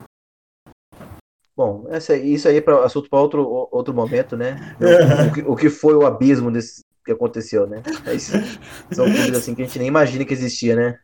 Bom, 1.56 1.86
essa, 1.88 2.14
isso 2.16 2.46
aí 2.46 2.58
é 2.58 2.70
assunto 2.84 3.10
para 3.10 3.18
outro, 3.18 3.68
outro 3.72 3.92
momento, 3.92 4.36
né? 4.36 4.76
O, 4.78 5.26
o, 5.26 5.32
que, 5.32 5.40
o, 5.40 5.56
que, 5.56 5.68
foi 5.68 5.92
o 5.92 6.06
abismo 6.06 6.52
desse 6.52 6.84
que 7.04 7.10
aconteceu, 7.10 7.66
né? 7.66 7.82
Mas 8.06 8.30
são 8.92 9.06
coisas 9.06 9.38
assim 9.38 9.56
que 9.56 9.62
a 9.62 9.64
gente 9.64 9.78
nem 9.78 9.88
imagina 9.88 10.24
que 10.24 10.32
existia, 10.32 10.76
né? 10.76 10.98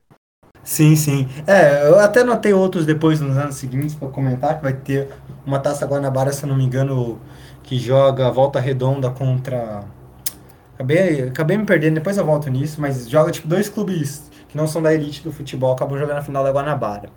Sim, 0.62 0.94
sim. 0.94 1.28
É, 1.44 1.88
eu 1.88 1.98
até 1.98 2.22
notei 2.22 2.52
outros 2.52 2.86
depois 2.86 3.20
nos 3.20 3.36
anos 3.36 3.56
seguintes 3.56 3.96
para 3.96 4.08
comentar, 4.08 4.56
que 4.56 4.62
vai 4.62 4.72
ter 4.72 5.08
uma 5.44 5.58
Taça 5.58 5.86
Guanabara, 5.86 6.32
se 6.32 6.44
eu 6.44 6.48
não 6.48 6.56
me 6.56 6.64
engano, 6.64 7.20
que 7.62 7.76
joga 7.76 8.30
Volta 8.30 8.60
Redonda 8.60 9.10
contra... 9.10 9.84
Acabei, 10.74 11.28
acabei 11.28 11.56
me 11.56 11.64
perdendo, 11.64 11.94
depois 11.94 12.18
eu 12.18 12.24
volto 12.24 12.50
nisso, 12.50 12.80
mas 12.80 13.08
joga 13.08 13.30
tipo 13.30 13.46
dois 13.46 13.68
clubes 13.68 14.30
que 14.48 14.56
não 14.56 14.66
são 14.66 14.82
da 14.82 14.92
elite 14.92 15.22
do 15.22 15.32
futebol, 15.32 15.72
acabam 15.72 15.98
jogando 15.98 16.18
a 16.18 16.22
final 16.22 16.44
da 16.44 16.50
Guanabara. 16.50 17.10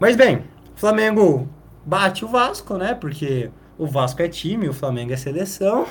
Mas 0.00 0.16
bem, 0.16 0.44
Flamengo 0.76 1.48
bate 1.84 2.24
o 2.24 2.28
Vasco, 2.28 2.76
né? 2.76 2.94
Porque 2.94 3.50
o 3.76 3.86
Vasco 3.86 4.22
é 4.22 4.28
time, 4.28 4.68
o 4.68 4.72
Flamengo 4.74 5.12
é 5.12 5.16
seleção. 5.16 5.86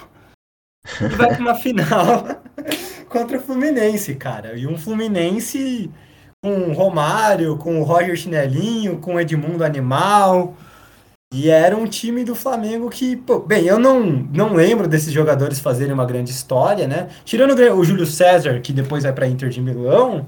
E 1.02 1.16
vai 1.16 1.30
para 1.30 1.40
uma 1.40 1.56
final 1.62 2.24
contra 3.10 3.38
o 3.38 3.42
Fluminense, 3.42 4.16
cara. 4.16 4.56
E 4.56 4.66
um 4.66 4.78
Fluminense 4.78 5.92
com 6.44 6.70
o 6.70 6.74
Romário, 6.74 7.58
com 7.58 7.80
o 7.80 7.84
Roger 7.84 8.16
Chinelinho, 8.16 9.00
com 9.00 9.16
o 9.16 9.20
Edmundo 9.20 9.64
Animal. 9.64 10.56
E 11.34 11.50
era 11.50 11.76
um 11.76 11.86
time 11.86 12.24
do 12.24 12.34
Flamengo 12.34 12.90
que, 12.90 13.18
pô, 13.18 13.40
bem, 13.40 13.66
eu 13.66 13.78
não, 13.78 14.02
não 14.02 14.54
lembro 14.54 14.88
desses 14.88 15.12
jogadores 15.12 15.60
fazerem 15.60 15.94
uma 15.94 16.06
grande 16.06 16.32
história, 16.32 16.88
né? 16.88 17.10
Tirando 17.26 17.52
o 17.76 17.84
Júlio 17.84 18.06
César, 18.06 18.62
que 18.62 18.72
depois 18.72 19.04
vai 19.04 19.12
para 19.12 19.28
Inter 19.28 19.50
de 19.50 19.62
Milão, 19.62 20.26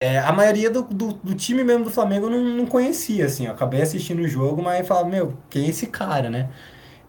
é, 0.00 0.18
a 0.18 0.32
maioria 0.32 0.70
do, 0.70 0.82
do, 0.82 1.12
do, 1.14 1.34
time 1.34 1.64
mesmo 1.64 1.84
do 1.84 1.90
Flamengo 1.90 2.26
eu 2.26 2.30
não, 2.30 2.44
não 2.58 2.66
conhecia, 2.66 3.26
assim. 3.26 3.46
Eu 3.46 3.52
acabei 3.52 3.82
assistindo 3.82 4.20
o 4.20 4.28
jogo, 4.28 4.62
mas 4.62 4.86
falava, 4.86 5.08
meu, 5.08 5.36
quem 5.50 5.66
é 5.66 5.70
esse 5.70 5.88
cara, 5.88 6.30
né? 6.30 6.52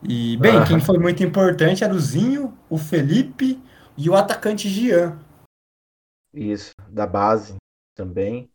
E, 0.01 0.35
bem, 0.37 0.57
ah. 0.57 0.65
quem 0.65 0.79
foi 0.79 0.97
muito 0.97 1.21
importante 1.23 1.83
era 1.83 1.93
o 1.93 1.99
Zinho, 1.99 2.57
o 2.67 2.79
Felipe 2.79 3.61
e 3.95 4.09
o 4.09 4.15
atacante 4.15 4.67
Gian. 4.67 5.19
Isso, 6.33 6.71
da 6.89 7.05
base 7.05 7.55
também. 7.95 8.49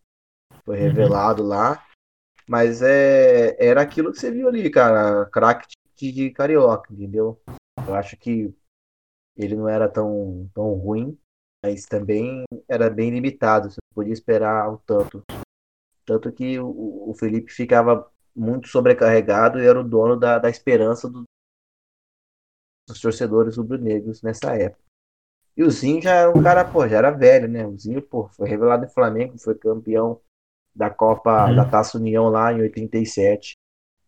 Foi 0.64 0.78
uhum. 0.78 0.82
revelado 0.82 1.42
uhum. 1.42 1.48
lá. 1.48 1.84
Mas 2.48 2.82
é, 2.82 3.56
era 3.58 3.82
aquilo 3.82 4.12
que 4.12 4.18
você 4.18 4.30
viu 4.30 4.48
ali, 4.48 4.70
cara. 4.70 5.26
Craque 5.26 5.68
de, 5.96 6.12
de 6.12 6.30
carioca, 6.30 6.92
entendeu? 6.92 7.40
Eu 7.86 7.94
acho 7.94 8.16
que 8.16 8.54
ele 9.36 9.56
não 9.56 9.68
era 9.68 9.88
tão, 9.88 10.48
tão 10.54 10.74
ruim 10.74 11.18
mas 11.64 11.86
também 11.86 12.44
era 12.68 12.90
bem 12.90 13.08
limitado, 13.08 13.70
você 13.70 13.78
podia 13.94 14.12
esperar 14.12 14.70
o 14.70 14.76
tanto. 14.76 15.22
Tanto 16.04 16.30
que 16.30 16.58
o, 16.58 17.08
o 17.08 17.14
Felipe 17.14 17.50
ficava 17.50 18.06
muito 18.36 18.68
sobrecarregado 18.68 19.58
e 19.58 19.66
era 19.66 19.80
o 19.80 19.88
dono 19.88 20.14
da, 20.14 20.38
da 20.38 20.50
esperança 20.50 21.08
do, 21.08 21.24
dos 22.86 23.00
torcedores 23.00 23.56
rubro-negros 23.56 24.20
nessa 24.20 24.54
época. 24.54 24.84
E 25.56 25.62
o 25.62 25.70
Zinho 25.70 26.02
já 26.02 26.12
era 26.12 26.30
um 26.30 26.42
cara, 26.42 26.70
pô, 26.70 26.86
já 26.86 26.98
era 26.98 27.10
velho, 27.10 27.48
né? 27.48 27.66
O 27.66 27.78
Zinho, 27.78 28.02
pô, 28.02 28.28
foi 28.28 28.46
revelado 28.46 28.84
em 28.84 28.90
Flamengo, 28.90 29.38
foi 29.38 29.54
campeão 29.54 30.20
da 30.74 30.90
Copa 30.90 31.46
uhum. 31.46 31.56
da 31.56 31.64
Taça 31.64 31.98
União 31.98 32.28
lá 32.28 32.52
em 32.52 32.60
87. 32.60 33.54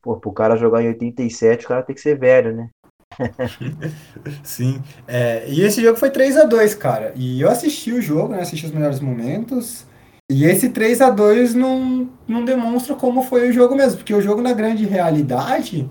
Pô, 0.03 0.17
pro 0.17 0.33
cara 0.33 0.57
jogar 0.57 0.83
em 0.83 0.89
87, 0.89 1.65
o 1.65 1.69
cara 1.69 1.83
tem 1.83 1.95
que 1.95 2.01
ser 2.01 2.19
velho, 2.19 2.55
né? 2.55 2.71
Sim. 4.43 4.83
É, 5.07 5.49
e 5.49 5.63
esse 5.63 5.83
jogo 5.83 5.99
foi 5.99 6.11
3 6.11 6.37
a 6.37 6.45
2 6.45 6.75
cara. 6.75 7.13
E 7.17 7.41
eu 7.41 7.51
assisti 7.51 7.93
o 7.93 8.03
jogo, 8.03 8.33
né? 8.33 8.41
Assisti 8.41 8.67
os 8.67 8.73
melhores 8.73 9.01
momentos. 9.01 9.87
E 10.31 10.45
esse 10.45 10.71
3 10.71 11.01
a 11.01 11.11
2 11.11 11.55
não, 11.55 12.09
não 12.27 12.45
demonstra 12.45 12.95
como 12.95 13.23
foi 13.23 13.49
o 13.49 13.53
jogo 13.53 13.75
mesmo. 13.75 13.99
Porque 13.99 14.15
o 14.15 14.21
jogo, 14.21 14.43
na 14.43 14.53
grande 14.53 14.85
realidade, 14.85 15.89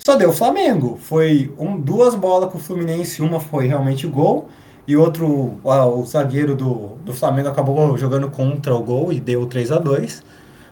só 0.00 0.14
deu 0.16 0.32
Flamengo. 0.32 0.96
Foi 0.96 1.52
um, 1.58 1.80
duas 1.80 2.14
bolas 2.14 2.50
com 2.50 2.58
o 2.58 2.60
Fluminense, 2.60 3.22
uma 3.22 3.40
foi 3.40 3.66
realmente 3.66 4.06
gol. 4.06 4.48
E 4.86 4.96
outro, 4.96 5.60
o, 5.62 6.04
zagueiro 6.04 6.54
do, 6.54 6.96
do 7.04 7.12
Flamengo 7.12 7.48
acabou 7.48 7.96
jogando 7.98 8.30
contra 8.30 8.74
o 8.74 8.82
gol 8.82 9.12
e 9.12 9.20
deu 9.20 9.46
3 9.46 9.72
a 9.72 9.78
2 9.78 10.22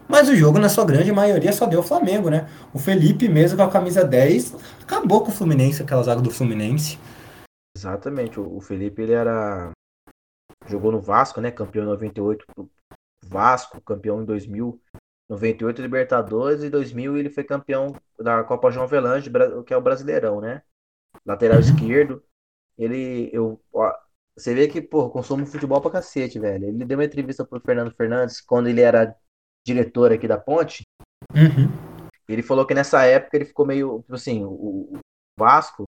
mas 0.09 0.29
o 0.29 0.37
jogo, 0.37 0.59
na 0.59 0.69
sua 0.69 0.85
grande 0.85 1.11
maioria, 1.11 1.53
só 1.53 1.67
deu 1.67 1.81
o 1.81 1.83
Flamengo, 1.83 2.29
né? 2.29 2.49
O 2.75 2.79
Felipe, 2.79 3.29
mesmo 3.29 3.57
com 3.57 3.65
a 3.65 3.71
camisa 3.71 4.05
10, 4.05 4.83
acabou 4.83 5.23
com 5.23 5.31
o 5.31 5.35
Fluminense, 5.35 5.83
aquela 5.83 6.03
zaga 6.03 6.21
do 6.21 6.31
Fluminense. 6.31 6.99
Exatamente. 7.77 8.39
O 8.39 8.61
Felipe, 8.61 9.03
ele 9.03 9.13
era. 9.13 9.71
Jogou 10.67 10.93
no 10.93 11.01
Vasco, 11.01 11.41
né? 11.41 11.51
Campeão 11.51 11.85
em 11.85 11.89
98 11.89 12.45
Vasco, 13.25 13.81
campeão 13.81 14.23
em 14.23 14.25
2000. 14.25 14.81
98 15.27 15.81
Libertadores 15.81 16.63
e 16.63 16.69
2000 16.69 17.17
ele 17.17 17.31
foi 17.31 17.43
campeão 17.43 17.97
da 18.19 18.45
Copa 18.45 18.71
João 18.71 18.87
Velange, 18.87 19.31
que 19.67 19.73
é 19.73 19.77
o 19.77 19.81
Brasileirão, 19.81 20.39
né? 20.39 20.63
Lateral 21.25 21.57
uhum. 21.57 21.63
esquerdo. 21.63 22.23
Ele, 22.77 23.31
eu, 23.33 23.59
você 24.37 24.55
vê 24.55 24.69
que, 24.69 24.83
pô, 24.83 25.11
consumo 25.11 25.47
futebol 25.47 25.81
pra 25.81 25.93
cacete, 25.93 26.39
velho. 26.39 26.67
Ele 26.67 26.85
deu 26.85 26.99
uma 26.99 27.05
entrevista 27.05 27.45
pro 27.45 27.61
Fernando 27.61 27.95
Fernandes 27.95 28.41
quando 28.41 28.69
ele 28.69 28.81
era 28.81 29.17
diretor 29.65 30.13
aqui 30.13 30.29
da 30.29 30.37
Ponte, 30.37 30.83
uhum. 31.33 31.69
ele 32.29 32.43
falou 32.43 32.67
que 32.67 32.75
nessa 32.75 33.03
época 33.05 33.37
ele 33.37 33.47
ficou 33.47 33.65
meio, 33.65 34.01
tipo 34.01 34.15
assim, 34.15 34.45
o, 34.45 34.99
Vasco 35.39 35.85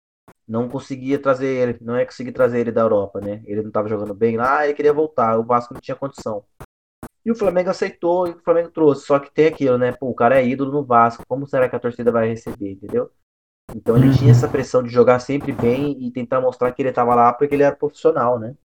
não 0.47 0.69
conseguia 0.69 1.19
trazer 1.19 1.47
ele, 1.47 1.77
não 1.81 1.97
ia 1.97 2.05
conseguir 2.05 2.31
trazer 2.31 2.59
ele 2.59 2.71
da 2.71 2.81
Europa, 2.81 3.19
né? 3.19 3.41
Ele 3.45 3.61
não 3.61 3.69
estava 3.69 3.89
jogando 3.89 4.13
bem 4.13 4.37
lá, 4.37 4.63
ele 4.65 4.73
queria 4.73 4.93
voltar, 4.93 5.37
o 5.37 5.43
Vasco 5.43 5.73
não 5.73 5.81
tinha 5.81 5.95
condição. 5.95 6.45
E 7.25 7.31
o 7.31 7.35
Flamengo 7.35 7.69
aceitou 7.69 8.27
e 8.27 8.31
o 8.31 8.39
Flamengo 8.39 8.69
trouxe, 8.69 9.05
só 9.05 9.19
que 9.19 9.31
tem 9.31 9.47
aquilo, 9.47 9.77
né? 9.77 9.91
Pô, 9.91 10.09
o 10.09 10.15
cara 10.15 10.39
é 10.39 10.45
ídolo 10.45 10.71
no 10.71 10.85
Vasco, 10.85 11.23
como 11.27 11.47
será 11.47 11.67
que 11.67 11.75
a 11.75 11.79
torcida 11.79 12.11
vai 12.11 12.27
receber, 12.27 12.71
entendeu? 12.71 13.09
Então 13.75 13.97
ele 13.97 14.15
tinha 14.15 14.31
essa 14.31 14.47
pressão 14.47 14.83
de 14.83 14.89
jogar 14.89 15.19
sempre 15.19 15.51
bem 15.51 15.97
e 15.99 16.11
tentar 16.11 16.39
mostrar 16.39 16.71
que 16.71 16.81
ele 16.81 16.89
estava 16.89 17.15
lá 17.15 17.33
porque 17.33 17.55
ele 17.55 17.63
era 17.63 17.75
profissional, 17.75 18.39
né? 18.39 18.55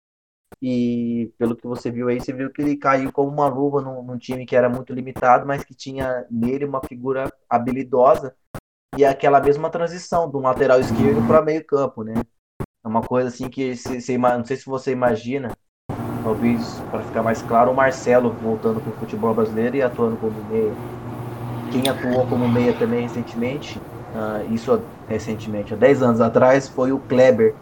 E 0.61 1.31
pelo 1.37 1.55
que 1.55 1.65
você 1.65 1.89
viu 1.89 2.09
aí, 2.09 2.19
você 2.19 2.33
viu 2.33 2.51
que 2.51 2.61
ele 2.61 2.75
caiu 2.75 3.11
como 3.11 3.29
uma 3.29 3.47
luva 3.47 3.81
num, 3.81 4.03
num 4.03 4.17
time 4.17 4.45
que 4.45 4.55
era 4.55 4.69
muito 4.69 4.93
limitado, 4.93 5.45
mas 5.45 5.63
que 5.63 5.73
tinha 5.73 6.25
nele 6.29 6.65
uma 6.65 6.81
figura 6.81 7.31
habilidosa 7.49 8.35
e 8.97 9.05
aquela 9.05 9.39
mesma 9.39 9.69
transição 9.69 10.29
do 10.29 10.39
lateral 10.39 10.79
esquerdo 10.79 11.25
para 11.25 11.41
meio 11.41 11.65
campo, 11.65 12.03
né? 12.03 12.15
É 12.83 12.87
uma 12.87 13.01
coisa 13.01 13.29
assim 13.29 13.49
que 13.49 13.75
você, 13.75 14.17
não 14.17 14.45
sei 14.45 14.57
se 14.57 14.65
você 14.65 14.91
imagina, 14.91 15.51
talvez 16.23 16.79
para 16.91 17.03
ficar 17.03 17.23
mais 17.23 17.41
claro, 17.41 17.71
o 17.71 17.75
Marcelo 17.75 18.31
voltando 18.31 18.81
para 18.81 18.91
o 18.91 18.95
futebol 18.95 19.33
brasileiro 19.33 19.75
e 19.75 19.81
atuando 19.81 20.17
como 20.17 20.43
meia. 20.45 20.73
Quem 21.71 21.87
atuou 21.87 22.27
como 22.27 22.47
meia 22.47 22.73
também 22.73 23.03
recentemente, 23.03 23.79
uh, 24.19 24.53
isso 24.53 24.81
recentemente, 25.07 25.73
há 25.73 25.77
10 25.77 26.03
anos 26.03 26.21
atrás, 26.21 26.67
foi 26.67 26.91
o 26.91 26.99
Kleber, 26.99 27.55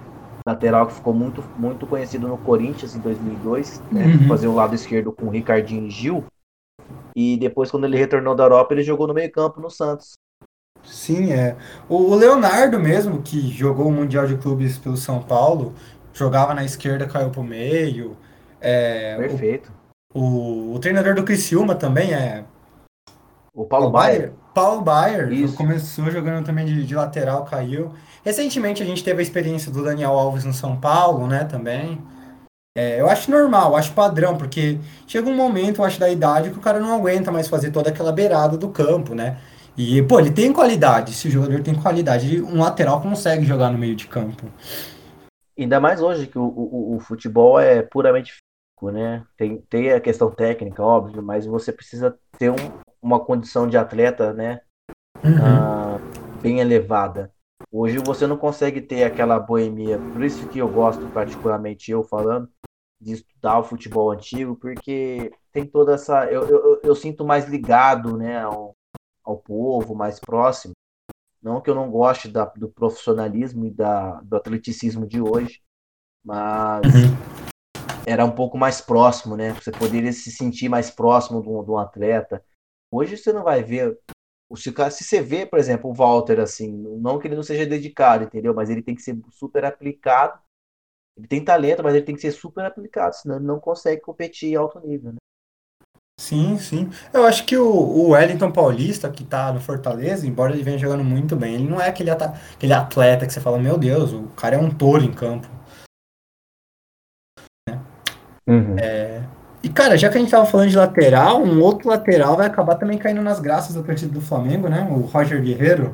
lateral 0.45 0.87
que 0.87 0.93
ficou 0.93 1.13
muito, 1.13 1.43
muito 1.57 1.85
conhecido 1.85 2.27
no 2.27 2.37
Corinthians 2.37 2.95
em 2.95 2.99
2002, 2.99 3.83
né, 3.91 4.05
uhum. 4.05 4.27
fazer 4.27 4.47
o 4.47 4.55
lado 4.55 4.73
esquerdo 4.73 5.11
com 5.11 5.25
o 5.25 5.29
Ricardinho 5.29 5.85
e 5.85 5.89
Gil. 5.89 6.23
E 7.15 7.37
depois, 7.37 7.69
quando 7.69 7.85
ele 7.85 7.97
retornou 7.97 8.35
da 8.35 8.43
Europa, 8.43 8.73
ele 8.73 8.83
jogou 8.83 9.07
no 9.07 9.13
meio-campo 9.13 9.59
no 9.59 9.69
Santos. 9.69 10.13
Sim, 10.83 11.33
é. 11.33 11.57
O 11.89 12.15
Leonardo 12.15 12.79
mesmo, 12.79 13.21
que 13.21 13.49
jogou 13.51 13.87
o 13.87 13.91
Mundial 13.91 14.25
de 14.25 14.37
Clubes 14.37 14.77
pelo 14.77 14.95
São 14.95 15.21
Paulo, 15.21 15.73
jogava 16.13 16.53
na 16.53 16.63
esquerda, 16.63 17.07
caiu 17.07 17.29
pro 17.29 17.43
meio. 17.43 18.15
É, 18.61 19.17
Perfeito. 19.17 19.71
O, 20.13 20.21
o, 20.21 20.75
o, 20.75 20.79
treinador 20.79 21.13
do 21.15 21.23
Criciúma 21.23 21.75
também 21.75 22.13
é. 22.13 22.45
O 23.53 23.65
Paulo 23.65 23.89
Baier. 23.89 24.33
Paulo 24.57 24.81
Baier. 24.81 25.29
Começou 25.53 26.09
jogando 26.09 26.43
também 26.43 26.65
de, 26.65 26.83
de 26.83 26.95
lateral, 26.95 27.45
caiu. 27.45 27.93
Recentemente 28.25 28.81
a 28.81 28.85
gente 28.87 29.03
teve 29.03 29.19
a 29.19 29.21
experiência 29.21 29.71
do 29.71 29.83
Daniel 29.83 30.13
Alves 30.13 30.45
no 30.45 30.53
São 30.53 30.75
Paulo, 30.75 31.27
né, 31.27 31.43
também. 31.43 32.01
É, 32.75 32.99
eu 32.99 33.07
acho 33.07 33.29
normal, 33.29 33.75
acho 33.75 33.93
padrão, 33.93 34.35
porque 34.35 34.79
chega 35.05 35.29
um 35.29 35.35
momento, 35.35 35.81
eu 35.81 35.85
acho, 35.85 35.99
da 35.99 36.09
idade 36.09 36.49
que 36.49 36.57
o 36.57 36.61
cara 36.61 36.79
não 36.79 36.91
aguenta 36.95 37.31
mais 37.31 37.47
fazer 37.47 37.69
toda 37.69 37.91
aquela 37.91 38.11
beirada 38.11 38.57
do 38.57 38.69
campo, 38.69 39.13
né? 39.13 39.37
E, 39.77 40.01
pô, 40.01 40.19
ele 40.19 40.31
tem 40.31 40.51
qualidade. 40.51 41.13
Se 41.13 41.27
o 41.27 41.31
jogador 41.31 41.61
tem 41.61 41.75
qualidade, 41.75 42.41
um 42.41 42.59
lateral 42.59 42.99
consegue 42.99 43.45
jogar 43.45 43.69
no 43.69 43.77
meio 43.77 43.95
de 43.95 44.07
campo. 44.07 44.47
Ainda 45.55 45.79
mais 45.79 46.01
hoje 46.01 46.25
que 46.25 46.39
o, 46.39 46.43
o, 46.43 46.95
o 46.95 46.99
futebol 46.99 47.59
é 47.59 47.83
puramente 47.83 48.33
né? 48.91 49.23
Tem, 49.35 49.57
tem 49.69 49.91
a 49.91 49.99
questão 49.99 50.29
técnica, 50.29 50.83
óbvio, 50.83 51.23
mas 51.23 51.47
você 51.47 51.71
precisa 51.71 52.15
ter 52.37 52.51
um, 52.51 52.55
uma 53.01 53.23
condição 53.23 53.67
de 53.67 53.77
atleta, 53.77 54.33
né? 54.33 54.61
Uhum. 55.23 55.31
Uh, 55.31 56.41
bem 56.41 56.59
elevada. 56.59 57.31
Hoje 57.71 57.97
você 57.97 58.25
não 58.25 58.37
consegue 58.37 58.81
ter 58.81 59.03
aquela 59.03 59.39
boemia, 59.39 59.99
por 59.99 60.23
isso 60.23 60.47
que 60.47 60.59
eu 60.59 60.69
gosto, 60.69 61.05
particularmente 61.07 61.91
eu 61.91 62.03
falando, 62.03 62.49
de 62.99 63.13
estudar 63.13 63.59
o 63.59 63.63
futebol 63.63 64.11
antigo, 64.11 64.55
porque 64.55 65.31
tem 65.51 65.65
toda 65.65 65.93
essa. 65.93 66.25
Eu, 66.25 66.47
eu, 66.47 66.81
eu 66.83 66.95
sinto 66.95 67.25
mais 67.25 67.47
ligado 67.47 68.17
né, 68.17 68.41
ao, 68.41 68.75
ao 69.23 69.37
povo, 69.37 69.95
mais 69.95 70.19
próximo. 70.19 70.73
Não 71.41 71.61
que 71.61 71.69
eu 71.69 71.75
não 71.75 71.89
goste 71.89 72.27
da, 72.27 72.45
do 72.45 72.69
profissionalismo 72.69 73.65
e 73.65 73.71
da, 73.71 74.21
do 74.21 74.35
atleticismo 74.35 75.05
de 75.05 75.21
hoje, 75.21 75.61
mas 76.23 76.81
uhum. 76.85 77.15
era 78.05 78.25
um 78.25 78.31
pouco 78.31 78.57
mais 78.57 78.81
próximo, 78.81 79.35
né? 79.37 79.53
Você 79.53 79.71
poderia 79.71 80.11
se 80.11 80.31
sentir 80.31 80.67
mais 80.67 80.89
próximo 80.89 81.41
de 81.41 81.49
um, 81.49 81.63
de 81.63 81.71
um 81.71 81.77
atleta. 81.77 82.43
Hoje 82.91 83.17
você 83.17 83.33
não 83.33 83.43
vai 83.43 83.63
ver. 83.63 83.97
Se, 84.55 84.71
se 84.91 85.03
você 85.03 85.21
vê, 85.21 85.45
por 85.45 85.59
exemplo, 85.59 85.89
o 85.89 85.93
Walter, 85.93 86.39
assim, 86.39 86.71
não 86.71 87.19
que 87.19 87.27
ele 87.27 87.35
não 87.35 87.43
seja 87.43 87.65
dedicado, 87.65 88.23
entendeu? 88.23 88.53
Mas 88.53 88.69
ele 88.69 88.81
tem 88.81 88.95
que 88.95 89.01
ser 89.01 89.19
super 89.31 89.65
aplicado. 89.65 90.39
Ele 91.17 91.27
tem 91.27 91.43
talento, 91.43 91.83
mas 91.83 91.95
ele 91.95 92.05
tem 92.05 92.15
que 92.15 92.21
ser 92.21 92.31
super 92.31 92.63
aplicado, 92.63 93.15
senão 93.15 93.37
ele 93.37 93.45
não 93.45 93.59
consegue 93.59 94.01
competir 94.01 94.51
em 94.51 94.55
alto 94.55 94.79
nível, 94.79 95.13
né? 95.13 95.17
Sim, 96.19 96.57
sim. 96.57 96.89
Eu 97.13 97.25
acho 97.25 97.45
que 97.45 97.55
o, 97.55 97.67
o 97.67 98.09
Wellington 98.09 98.51
Paulista, 98.51 99.09
que 99.09 99.23
tá 99.23 99.51
no 99.53 99.59
Fortaleza, 99.59 100.27
embora 100.27 100.51
ele 100.51 100.63
venha 100.63 100.77
jogando 100.77 101.03
muito 101.03 101.35
bem, 101.35 101.55
ele 101.55 101.69
não 101.69 101.79
é 101.79 101.89
aquele, 101.89 102.09
aquele 102.09 102.73
atleta 102.73 103.25
que 103.25 103.33
você 103.33 103.39
fala, 103.39 103.59
meu 103.59 103.77
Deus, 103.77 104.13
o 104.13 104.27
cara 104.29 104.55
é 104.55 104.59
um 104.59 104.69
touro 104.69 105.03
em 105.03 105.13
campo. 105.13 105.47
Uhum. 108.47 108.79
É, 108.79 108.96
e, 109.67 109.69
cara, 109.69 109.97
já 109.97 110.09
que 110.09 110.17
a 110.17 110.21
gente 110.21 110.31
tava 110.31 110.45
falando 110.45 110.69
de 110.69 110.77
lateral, 110.77 111.43
um 111.43 111.61
outro 111.61 111.89
lateral 111.89 112.37
vai 112.37 112.47
acabar 112.47 112.75
também 112.75 112.97
caindo 112.97 113.21
nas 113.21 113.41
graças 113.41 113.75
da 113.75 113.83
partida 113.83 114.13
do 114.13 114.21
Flamengo, 114.21 114.69
né? 114.69 114.87
O 114.89 115.01
Roger 115.01 115.43
Guerreiro. 115.43 115.93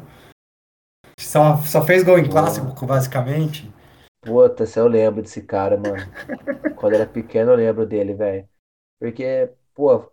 Só, 1.20 1.58
só 1.58 1.84
fez 1.84 2.03
gol 2.03 2.20
em 2.20 2.30
clássico, 2.30 2.86
basicamente. 2.86 3.74
Puta, 4.22 4.68
se 4.68 4.80
eu 4.80 4.88
lembro 4.88 5.24
desse 5.24 5.42
cara, 5.42 5.75
mano. 5.75 5.96
Quando 6.77 6.94
era 6.94 7.08
pequeno 7.08 7.50
eu 7.50 7.56
lembro 7.56 7.84
dele, 7.84 8.13
velho. 8.13 8.48
Porque, 9.00 9.51
pô, 9.74 10.08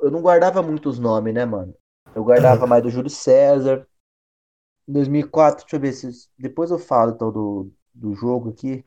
eu 0.00 0.08
não 0.08 0.22
guardava 0.22 0.62
muito 0.62 0.88
os 0.88 1.00
nomes, 1.00 1.34
né, 1.34 1.44
mano? 1.44 1.74
Eu 2.14 2.22
guardava 2.22 2.68
mais 2.68 2.84
do 2.84 2.88
Júlio 2.88 3.10
César. 3.10 3.84
Em 4.86 4.92
2004, 4.92 5.64
deixa 5.64 5.74
eu 5.74 5.80
ver 5.80 5.92
se. 5.92 6.28
Depois 6.38 6.70
eu 6.70 6.78
falo 6.78 7.10
então 7.10 7.32
do, 7.32 7.72
do 7.92 8.14
jogo 8.14 8.50
aqui. 8.50 8.84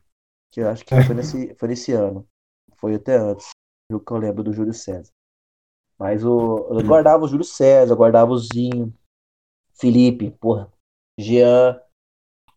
Que 0.50 0.62
eu 0.62 0.70
acho 0.70 0.86
que 0.86 0.94
foi 1.04 1.14
nesse, 1.14 1.54
foi 1.56 1.68
nesse 1.68 1.92
ano. 1.92 2.26
Foi 2.76 2.94
até 2.94 3.16
antes 3.16 3.50
o 3.94 4.00
que 4.00 4.12
eu 4.12 4.16
lembro 4.16 4.42
do 4.42 4.52
Júlio 4.52 4.74
César. 4.74 5.12
Mas 5.98 6.24
o, 6.24 6.68
eu 6.70 6.82
guardava 6.82 7.24
o 7.24 7.28
Júlio 7.28 7.44
César, 7.44 7.94
guardava 7.94 8.32
o 8.32 8.38
Zinho, 8.38 8.92
Felipe, 9.74 10.30
porra, 10.30 10.72
Jean. 11.18 11.80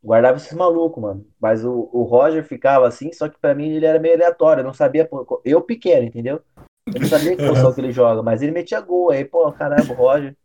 Guardava 0.03 0.37
esses 0.37 0.53
malucos, 0.53 1.01
mano. 1.01 1.25
Mas 1.39 1.63
o, 1.63 1.89
o 1.93 2.03
Roger 2.03 2.43
ficava 2.43 2.87
assim, 2.87 3.11
só 3.13 3.29
que 3.29 3.39
pra 3.39 3.55
mim 3.55 3.69
ele 3.69 3.85
era 3.85 3.99
meio 3.99 4.15
aleatório. 4.15 4.61
Eu 4.61 4.65
não 4.65 4.73
sabia. 4.73 5.09
Eu 5.45 5.61
pequeno, 5.61 6.05
entendeu? 6.05 6.41
Eu 6.87 6.99
não 7.01 7.07
sabia 7.07 7.35
que 7.35 7.45
posição 7.45 7.71
que 7.75 7.79
ele 7.79 7.91
joga, 7.91 8.21
mas 8.21 8.41
ele 8.41 8.51
metia 8.51 8.81
gol. 8.81 9.11
Aí, 9.11 9.23
pô, 9.23 9.49
caramba, 9.51 9.93
o 9.93 9.95
Roger. 9.95 10.35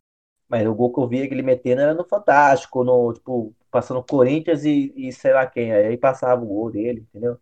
Mas 0.48 0.66
o 0.66 0.74
gol 0.74 0.92
que 0.92 1.00
eu 1.00 1.08
via 1.08 1.26
que 1.28 1.34
ele 1.34 1.42
metendo 1.42 1.82
era 1.82 1.92
no 1.92 2.04
Fantástico, 2.04 2.82
no, 2.82 3.12
tipo, 3.12 3.54
passando 3.70 4.02
Corinthians 4.02 4.64
e, 4.64 4.92
e 4.96 5.12
sei 5.12 5.32
lá 5.32 5.46
quem. 5.46 5.72
Aí 5.72 5.96
passava 5.96 6.42
o 6.42 6.46
gol 6.46 6.70
dele, 6.70 7.00
entendeu? 7.00 7.38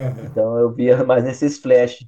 Então 0.00 0.58
eu 0.58 0.72
via 0.72 1.02
mais 1.04 1.24
nesses 1.24 1.58
flash. 1.58 2.06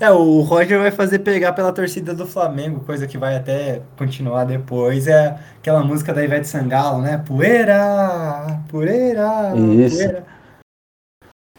É, 0.00 0.10
o 0.10 0.40
Roger 0.40 0.78
vai 0.78 0.90
fazer 0.90 1.18
pegar 1.18 1.52
pela 1.52 1.72
torcida 1.72 2.14
do 2.14 2.26
Flamengo, 2.26 2.84
coisa 2.84 3.06
que 3.06 3.18
vai 3.18 3.36
até 3.36 3.82
continuar 3.96 4.44
depois. 4.44 5.06
É 5.08 5.36
aquela 5.58 5.82
música 5.82 6.14
da 6.14 6.22
Ivete 6.22 6.46
Sangalo, 6.46 7.02
né? 7.02 7.18
Poeira, 7.26 8.62
poeira, 8.68 9.52
Isso. 9.56 9.96
poeira. 9.96 10.26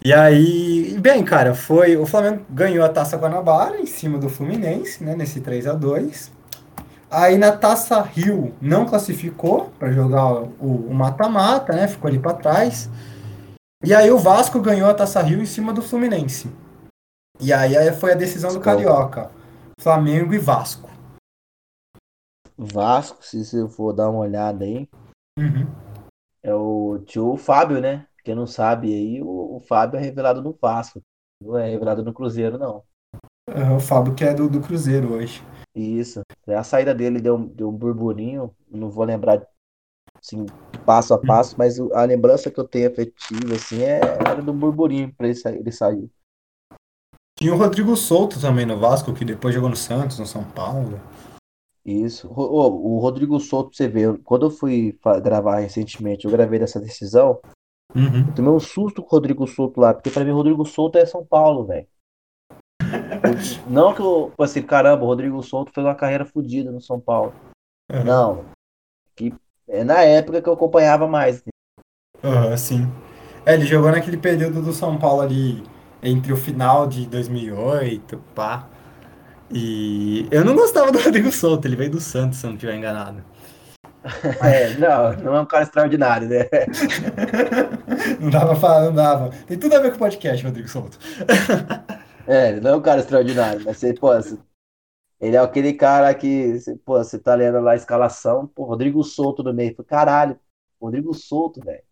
E 0.03 0.13
aí, 0.13 0.97
bem, 0.99 1.23
cara, 1.25 1.53
foi. 1.53 1.97
O 1.97 2.05
Flamengo 2.05 2.45
ganhou 2.49 2.85
a 2.85 2.89
taça 2.89 3.17
Guanabara 3.17 3.79
em 3.79 3.85
cima 3.85 4.17
do 4.17 4.29
Fluminense, 4.29 5.03
né? 5.03 5.13
Nesse 5.15 5.41
3 5.41 5.67
a 5.67 5.73
2 5.73 6.31
Aí 7.11 7.37
na 7.37 7.51
taça 7.51 8.01
Rio 8.01 8.53
não 8.61 8.85
classificou 8.85 9.71
para 9.79 9.91
jogar 9.91 10.43
o 10.59 10.93
mata-mata, 10.93 11.73
né? 11.73 11.87
Ficou 11.87 12.07
ali 12.07 12.19
para 12.19 12.33
trás. 12.33 12.89
E 13.83 13.93
aí 13.93 14.11
o 14.11 14.17
Vasco 14.17 14.59
ganhou 14.61 14.89
a 14.89 14.93
taça 14.93 15.21
Rio 15.21 15.41
em 15.41 15.45
cima 15.45 15.73
do 15.73 15.81
Fluminense. 15.81 16.49
E 17.41 17.53
aí 17.53 17.91
foi 17.93 18.11
a 18.11 18.15
decisão 18.15 18.53
do 18.53 18.59
Carioca. 18.59 19.31
Flamengo 19.79 20.33
e 20.33 20.37
Vasco. 20.37 20.89
Vasco, 22.57 23.23
se 23.25 23.45
você 23.45 23.65
for 23.69 23.93
dar 23.93 24.09
uma 24.09 24.19
olhada 24.19 24.65
aí, 24.65 24.89
uhum. 25.37 25.65
é 26.43 26.53
o 26.53 26.99
tio 27.05 27.37
Fábio, 27.37 27.79
né? 27.79 28.05
Quem 28.25 28.35
não 28.35 28.45
sabe 28.45 28.93
aí, 28.93 29.21
o, 29.21 29.55
o, 29.55 29.59
Fábio 29.61 29.97
é 29.97 30.01
revelado 30.01 30.41
no 30.41 30.51
Vasco. 30.61 31.01
Não 31.41 31.57
é 31.57 31.69
revelado 31.69 32.03
no 32.03 32.13
Cruzeiro, 32.13 32.57
não. 32.57 32.83
É 33.47 33.71
o 33.71 33.79
Fábio 33.79 34.13
que 34.13 34.25
é 34.25 34.33
do, 34.33 34.49
do 34.49 34.59
Cruzeiro 34.59 35.13
hoje. 35.13 35.41
Isso. 35.73 36.21
A 36.45 36.63
saída 36.63 36.93
dele 36.93 37.21
deu, 37.21 37.37
deu 37.37 37.69
um 37.69 37.77
burburinho. 37.77 38.53
Não 38.69 38.89
vou 38.89 39.05
lembrar 39.05 39.41
assim, 40.21 40.45
passo 40.85 41.13
a 41.13 41.17
uhum. 41.17 41.25
passo, 41.25 41.55
mas 41.57 41.79
a 41.79 42.03
lembrança 42.03 42.51
que 42.51 42.59
eu 42.59 42.67
tenho 42.67 42.89
afetiva 42.89 43.55
assim, 43.55 43.81
é 43.81 44.01
era 44.27 44.41
do 44.41 44.51
burburinho 44.51 45.13
pra 45.15 45.29
ele, 45.29 45.39
ele 45.45 45.71
sair. 45.71 46.11
Tinha 47.39 47.53
o 47.53 47.57
Rodrigo 47.57 47.95
Souto 47.95 48.37
também 48.37 48.65
no 48.65 48.77
Vasco, 48.77 49.13
que 49.13 49.23
depois 49.23 49.55
jogou 49.55 49.69
no 49.69 49.75
Santos, 49.75 50.19
no 50.19 50.25
São 50.25 50.43
Paulo. 50.43 50.99
Isso. 51.85 52.27
O, 52.27 52.95
o 52.95 52.99
Rodrigo 52.99 53.39
Souto, 53.39 53.73
você 53.73 53.87
vê, 53.87 54.17
quando 54.25 54.47
eu 54.47 54.51
fui 54.51 54.99
gravar 55.23 55.59
recentemente, 55.59 56.25
eu 56.25 56.31
gravei 56.31 56.59
dessa 56.59 56.81
decisão, 56.81 57.39
uhum. 57.95 58.27
eu 58.27 58.35
tomei 58.35 58.51
um 58.51 58.59
susto 58.59 59.01
com 59.01 59.07
o 59.07 59.11
Rodrigo 59.11 59.47
Souto 59.47 59.79
lá, 59.79 59.93
porque 59.93 60.09
pra 60.09 60.25
mim 60.25 60.31
o 60.31 60.35
Rodrigo 60.35 60.65
Souto 60.65 60.97
é 60.97 61.05
São 61.05 61.25
Paulo, 61.25 61.65
velho. 61.65 61.87
Não 63.69 63.93
que 63.93 64.01
eu, 64.01 64.31
tipo 64.31 64.43
assim, 64.43 64.61
caramba, 64.61 65.05
o 65.05 65.07
Rodrigo 65.07 65.41
Souto 65.41 65.71
fez 65.71 65.87
uma 65.87 65.95
carreira 65.95 66.25
fodida 66.25 66.73
no 66.73 66.81
São 66.81 66.99
Paulo. 66.99 67.33
Uhum. 67.89 68.03
Não. 68.03 68.45
Que 69.15 69.33
é 69.65 69.85
na 69.85 70.01
época 70.01 70.41
que 70.41 70.49
eu 70.49 70.53
acompanhava 70.53 71.07
mais. 71.07 71.41
Aham, 72.21 72.49
uhum, 72.49 72.57
sim. 72.57 72.81
É, 73.45 73.53
ele 73.53 73.65
jogou 73.65 73.91
naquele 73.91 74.17
período 74.17 74.61
do 74.61 74.73
São 74.73 74.99
Paulo 74.99 75.21
ali 75.21 75.63
entre 76.01 76.33
o 76.33 76.37
final 76.37 76.87
de 76.87 77.05
2008, 77.07 78.17
pá. 78.35 78.67
E 79.51 80.27
eu 80.31 80.45
não 80.45 80.55
gostava 80.55 80.91
do 80.91 80.99
Rodrigo 81.01 81.31
Souto, 81.31 81.67
ele 81.67 81.75
veio 81.75 81.91
do 81.91 81.99
Santos, 81.99 82.39
se 82.39 82.45
eu 82.45 82.49
não 82.49 82.55
estiver 82.55 82.75
enganado. 82.75 83.23
É, 84.41 84.75
não, 84.75 85.13
não 85.23 85.35
é 85.35 85.41
um 85.41 85.45
cara 85.45 85.63
extraordinário, 85.63 86.29
né? 86.29 86.45
não 88.19 88.29
dava 88.29 88.47
pra 88.47 88.55
falar, 88.55 88.85
não 88.85 88.93
dava. 88.93 89.29
Tem 89.45 89.59
tudo 89.59 89.75
a 89.75 89.79
ver 89.79 89.89
com 89.89 89.97
o 89.97 89.99
podcast, 89.99 90.45
Rodrigo 90.45 90.69
Souto. 90.69 90.97
É, 92.25 92.59
não 92.61 92.71
é 92.71 92.75
um 92.77 92.81
cara 92.81 93.01
extraordinário, 93.01 93.61
mas 93.65 93.77
você, 93.77 93.93
pô, 93.93 94.13
ele 95.19 95.35
é 95.35 95.39
aquele 95.39 95.73
cara 95.73 96.13
que, 96.13 96.55
pô, 96.85 96.97
você 96.97 97.19
tá 97.19 97.35
lendo 97.35 97.59
lá 97.59 97.71
a 97.71 97.75
escalação, 97.75 98.47
pô, 98.47 98.63
Rodrigo 98.63 99.03
Souto 99.03 99.43
no 99.43 99.53
meio. 99.53 99.75
Caralho, 99.83 100.39
Rodrigo 100.81 101.13
Souto, 101.13 101.59
velho. 101.61 101.83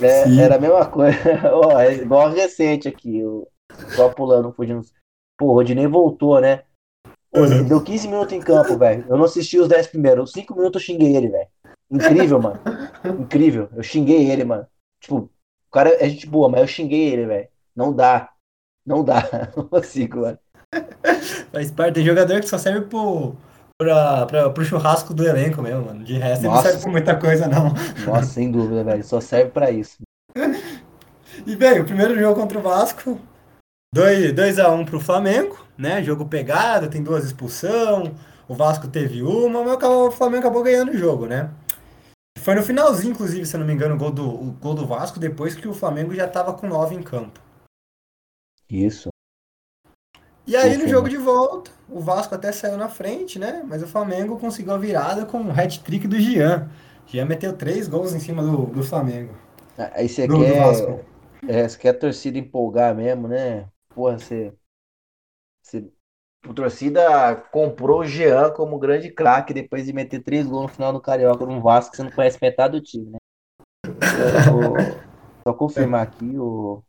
É, 0.00 0.42
era 0.42 0.56
a 0.56 0.60
mesma 0.60 0.86
coisa. 0.86 1.18
oh, 1.54 1.78
é 1.78 1.94
igual 1.94 2.30
recente 2.30 2.88
aqui. 2.88 3.24
O, 3.24 3.48
só 3.94 4.08
pulando, 4.08 4.52
fugindo. 4.52 4.82
Pô, 5.38 5.46
o 5.46 5.52
Rodinei 5.54 5.86
voltou, 5.86 6.40
né? 6.40 6.62
Pô, 7.32 7.40
uhum. 7.40 7.64
Deu 7.64 7.82
15 7.82 8.08
minutos 8.08 8.32
em 8.32 8.40
campo, 8.40 8.78
velho. 8.78 9.04
Eu 9.08 9.16
não 9.16 9.24
assisti 9.24 9.58
os 9.58 9.68
10 9.68 9.88
primeiros. 9.88 10.30
Os 10.30 10.32
5 10.32 10.54
minutos 10.54 10.80
eu 10.80 10.86
xinguei 10.86 11.16
ele, 11.16 11.28
velho. 11.28 11.48
Incrível, 11.90 12.40
mano. 12.40 12.60
Incrível. 13.20 13.68
Eu 13.74 13.82
xinguei 13.82 14.30
ele, 14.30 14.44
mano. 14.44 14.66
Tipo, 15.00 15.16
o 15.16 15.70
cara 15.72 15.90
é 16.02 16.08
gente 16.08 16.26
boa, 16.26 16.48
mas 16.48 16.60
eu 16.60 16.66
xinguei 16.66 17.12
ele, 17.12 17.26
velho. 17.26 17.48
Não 17.74 17.92
dá. 17.92 18.30
Não 18.86 19.04
dá. 19.04 19.22
Não 19.56 19.66
consigo, 19.68 20.20
mano. 20.20 20.38
Faz 21.52 21.70
parte. 21.70 21.94
Tem 21.94 22.04
jogador 22.04 22.40
que 22.40 22.48
só 22.48 22.58
serve 22.58 22.86
pro, 22.86 23.36
pra, 23.78 24.26
pra, 24.26 24.50
pro 24.50 24.64
churrasco 24.64 25.12
do 25.12 25.26
elenco 25.26 25.62
mesmo, 25.62 25.84
mano. 25.84 26.04
De 26.04 26.14
resto, 26.14 26.44
Nossa. 26.44 26.46
ele 26.46 26.54
não 26.54 26.62
serve 26.62 26.82
pra 26.82 26.92
muita 26.92 27.16
coisa, 27.16 27.48
não. 27.48 27.74
Nossa, 28.06 28.26
sem 28.26 28.50
dúvida, 28.50 28.84
velho. 28.84 29.04
Só 29.04 29.20
serve 29.20 29.50
pra 29.50 29.70
isso. 29.70 29.98
E, 31.46 31.56
bem, 31.56 31.80
o 31.80 31.84
primeiro 31.84 32.16
jogo 32.16 32.40
contra 32.40 32.58
o 32.58 32.62
Vasco, 32.62 33.20
2x1 33.94 34.72
um 34.72 34.84
pro 34.84 35.00
Flamengo, 35.00 35.66
né? 35.76 36.02
Jogo 36.02 36.26
pegado, 36.26 36.88
tem 36.88 37.02
duas 37.02 37.24
expulsão. 37.24 38.14
O 38.46 38.54
Vasco 38.54 38.86
teve 38.86 39.20
uma, 39.20 39.64
mas 39.64 39.82
o 39.82 40.12
Flamengo 40.12 40.40
acabou 40.40 40.62
ganhando 40.62 40.92
o 40.92 40.96
jogo, 40.96 41.26
né? 41.26 41.50
Foi 42.38 42.54
no 42.54 42.62
finalzinho, 42.62 43.12
inclusive, 43.12 43.46
se 43.46 43.56
eu 43.56 43.60
não 43.60 43.66
me 43.66 43.72
engano, 43.72 43.94
o 43.94 43.98
gol 43.98 44.10
do, 44.10 44.28
o 44.28 44.52
gol 44.52 44.74
do 44.74 44.86
Vasco, 44.86 45.18
depois 45.18 45.54
que 45.54 45.66
o 45.66 45.74
Flamengo 45.74 46.14
já 46.14 46.28
tava 46.28 46.52
com 46.52 46.68
9 46.68 46.94
em 46.94 47.02
campo. 47.02 47.40
Isso. 48.68 49.08
E 50.46 50.54
aí, 50.56 50.76
no 50.76 50.86
jogo 50.86 51.08
de 51.08 51.16
volta, 51.16 51.70
o 51.88 52.00
Vasco 52.00 52.34
até 52.34 52.52
saiu 52.52 52.76
na 52.76 52.88
frente, 52.88 53.38
né? 53.38 53.64
Mas 53.66 53.82
o 53.82 53.86
Flamengo 53.86 54.38
conseguiu 54.38 54.74
a 54.74 54.78
virada 54.78 55.24
com 55.24 55.40
o 55.42 55.50
hat-trick 55.50 56.06
do 56.06 56.18
Jean. 56.20 56.68
Jean 57.06 57.24
meteu 57.24 57.56
três 57.56 57.88
gols 57.88 58.12
em 58.14 58.20
cima 58.20 58.42
do, 58.42 58.66
do 58.66 58.82
Flamengo. 58.82 59.34
Aí 59.76 60.08
você 60.08 60.28
quer, 60.28 61.00
É, 61.48 61.68
você 61.68 61.78
quer 61.78 61.88
a 61.90 61.98
torcida 61.98 62.38
empolgar 62.38 62.94
mesmo, 62.94 63.26
né? 63.26 63.68
Porra, 63.94 64.18
você. 64.18 64.52
você 65.62 65.90
a 66.46 66.52
torcida 66.52 67.36
comprou 67.50 68.00
o 68.00 68.06
Jean 68.06 68.50
como 68.50 68.78
grande 68.78 69.10
craque 69.10 69.54
depois 69.54 69.86
de 69.86 69.94
meter 69.94 70.22
três 70.22 70.46
gols 70.46 70.64
no 70.64 70.68
final 70.68 70.92
do 70.92 71.00
Carioca 71.00 71.46
no 71.46 71.62
Vasco, 71.62 71.92
que 71.92 71.96
você 71.96 72.02
não 72.02 72.10
conhece 72.10 72.38
metade 72.40 72.78
do 72.78 72.84
time, 72.84 73.12
né? 73.12 73.18
Eu, 73.86 74.74
eu, 74.76 75.00
só 75.42 75.54
confirmar 75.54 76.02
aqui, 76.02 76.38
o 76.38 76.82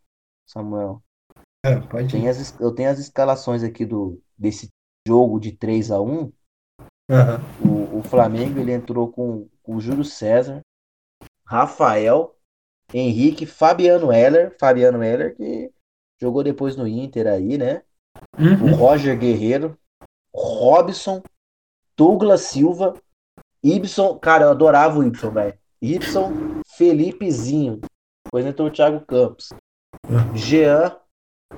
Samuel. 0.46 1.02
É, 1.64 1.80
pode 1.80 2.28
as, 2.28 2.58
eu 2.60 2.74
tenho 2.74 2.90
as 2.90 2.98
escalações 2.98 3.62
aqui 3.62 3.84
do, 3.84 4.20
desse 4.38 4.68
jogo 5.06 5.40
de 5.40 5.52
3 5.52 5.90
a 5.90 6.00
1 6.00 6.08
uhum. 6.08 6.32
o, 7.64 7.98
o 7.98 8.02
Flamengo 8.02 8.58
ele 8.60 8.72
entrou 8.72 9.10
com, 9.10 9.48
com 9.62 9.76
o 9.76 9.80
Júlio 9.80 10.04
César, 10.04 10.60
Rafael, 11.44 12.36
Henrique, 12.92 13.46
Fabiano 13.46 14.12
Heller, 14.12 14.56
Fabiano 14.58 15.02
Heller 15.02 15.36
que 15.36 15.72
jogou 16.20 16.42
depois 16.42 16.76
no 16.76 16.86
Inter 16.86 17.26
aí, 17.26 17.58
né? 17.58 17.82
Uhum. 18.38 18.72
O 18.72 18.76
Roger 18.76 19.18
Guerreiro, 19.18 19.78
Robson, 20.34 21.22
Douglas 21.96 22.42
Silva, 22.42 22.94
Ibson, 23.62 24.18
cara, 24.18 24.44
eu 24.44 24.50
adorava 24.50 24.98
o 24.98 25.04
Ibson, 25.04 25.30
velho. 25.30 25.58
Ibson, 25.80 26.62
Felipezinho. 26.76 27.80
Depois 28.24 28.46
entrou 28.46 28.68
o 28.68 28.70
Thiago 28.70 29.04
Campos. 29.04 29.50
Uhum. 30.08 30.36
Jean, 30.36 30.96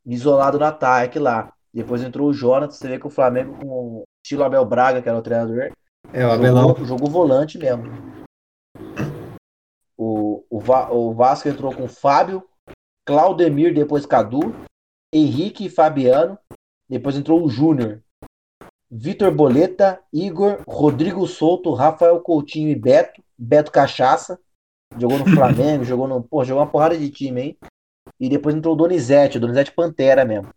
isolado 0.05 0.59
no 0.59 0.65
ataque 0.65 1.19
lá. 1.19 1.53
Depois 1.73 2.03
entrou 2.03 2.29
o 2.29 2.33
Jonathan, 2.33 2.73
você 2.73 2.89
vê 2.89 2.99
que 2.99 3.07
o 3.07 3.11
Flamengo 3.11 3.59
com 3.59 3.67
o 3.67 4.05
estilo 4.25 4.45
Abel 4.45 4.65
Braga, 4.65 5.03
que 5.03 5.09
era 5.09 5.19
o 5.19 5.23
treinador. 5.23 5.71
É, 6.13 6.27
o 6.27 6.31
Abelão. 6.31 6.69
Jogou, 6.69 6.85
jogou 6.85 7.11
volante 7.11 7.59
mesmo. 7.59 7.85
O, 9.97 10.45
o, 10.49 10.61
Va, 10.61 10.91
o 10.91 11.13
Vasco 11.13 11.49
entrou 11.49 11.75
com 11.75 11.89
Fábio, 11.89 12.43
Claudemir, 13.07 13.75
depois 13.75 14.07
Cadu, 14.07 14.55
Henrique 15.13 15.67
e 15.67 15.71
Fabiano. 15.71 16.39
Depois 16.89 17.17
entrou 17.17 17.45
o 17.45 17.51
Júnior. 17.51 18.03
Vitor 18.91 19.31
Boleta, 19.35 20.01
Igor, 20.13 20.63
Rodrigo 20.67 21.27
Souto, 21.27 21.75
Rafael 21.75 22.21
Coutinho 22.21 22.71
e 22.71 22.75
Beto. 22.75 23.23
Beto 23.37 23.71
Cachaça. 23.71 24.41
Jogou 24.97 25.19
no 25.19 25.27
Flamengo, 25.35 25.85
jogou 25.85 26.09
no. 26.09 26.23
Pô, 26.23 26.45
jogou 26.45 26.63
uma 26.63 26.71
porrada 26.71 26.97
de 26.97 27.11
time, 27.11 27.43
hein? 27.43 27.59
E 28.21 28.29
depois 28.29 28.55
entrou 28.55 28.75
o 28.75 28.77
Donizete, 28.77 29.39
o 29.39 29.41
Donizete 29.41 29.73
Pantera 29.73 30.25
mesmo. 30.25 30.49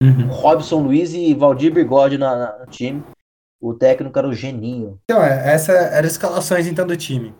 Uhum. 0.00 0.28
Robson 0.28 0.82
Luiz 0.82 1.14
e 1.14 1.34
Valdir 1.34 1.72
Bigode 1.72 2.18
no, 2.18 2.26
no 2.26 2.66
time. 2.66 3.02
O 3.60 3.74
técnico 3.74 4.18
era 4.18 4.28
o 4.28 4.32
Geninho. 4.32 4.98
Então, 5.04 5.22
é, 5.22 5.52
essa 5.52 5.72
era 5.72 6.06
as 6.06 6.12
escalações 6.12 6.66
então 6.66 6.86
do 6.86 6.96
time. 6.96 7.34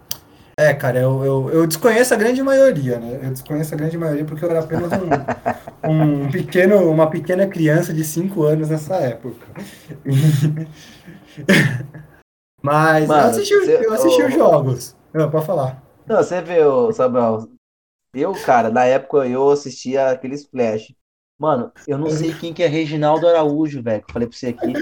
É, 0.59 0.75
cara, 0.75 0.99
eu, 0.99 1.25
eu, 1.25 1.51
eu, 1.51 1.66
desconheço 1.66 2.12
a 2.12 2.18
grande 2.18 2.42
maioria, 2.42 2.99
né? 2.99 3.20
Eu 3.23 3.31
desconheço 3.31 3.73
a 3.73 3.79
grande 3.79 3.96
maioria 3.96 4.27
porque 4.27 4.44
eu 4.44 4.51
era 4.51 4.61
apenas 4.61 4.90
um, 4.92 5.09
um 5.90 6.31
pequeno, 6.31 6.90
uma 6.90 7.09
pequena 7.09 7.46
criança 7.46 7.94
de 7.94 8.05
5 8.05 8.42
anos 8.42 8.68
nessa 8.68 8.96
época. 8.96 9.46
Mas 12.62 13.09
Mano, 13.09 13.23
eu 13.23 13.31
assisti, 13.31 13.55
você, 13.57 13.87
eu 13.87 13.92
assisti 13.94 14.23
os 14.23 14.35
jogos. 14.35 14.94
Não, 15.14 15.31
pode 15.31 15.46
falar. 15.46 15.83
Não, 16.07 16.18
você 16.18 16.42
viu, 16.42 16.92
Samuel. 16.92 17.49
Eu, 18.12 18.33
cara, 18.44 18.70
na 18.70 18.85
época 18.85 19.27
eu 19.27 19.49
assistia 19.51 20.11
aqueles 20.11 20.44
flash. 20.46 20.94
Mano, 21.38 21.73
eu 21.88 21.96
não 21.96 22.11
sei 22.11 22.35
quem 22.35 22.53
que 22.53 22.62
é 22.62 22.66
Reginaldo 22.66 23.27
Araújo, 23.27 23.83
velho, 23.83 24.03
que 24.03 24.11
eu 24.11 24.12
falei 24.12 24.29
pra 24.29 24.37
você 24.37 24.49
aqui. 24.49 24.73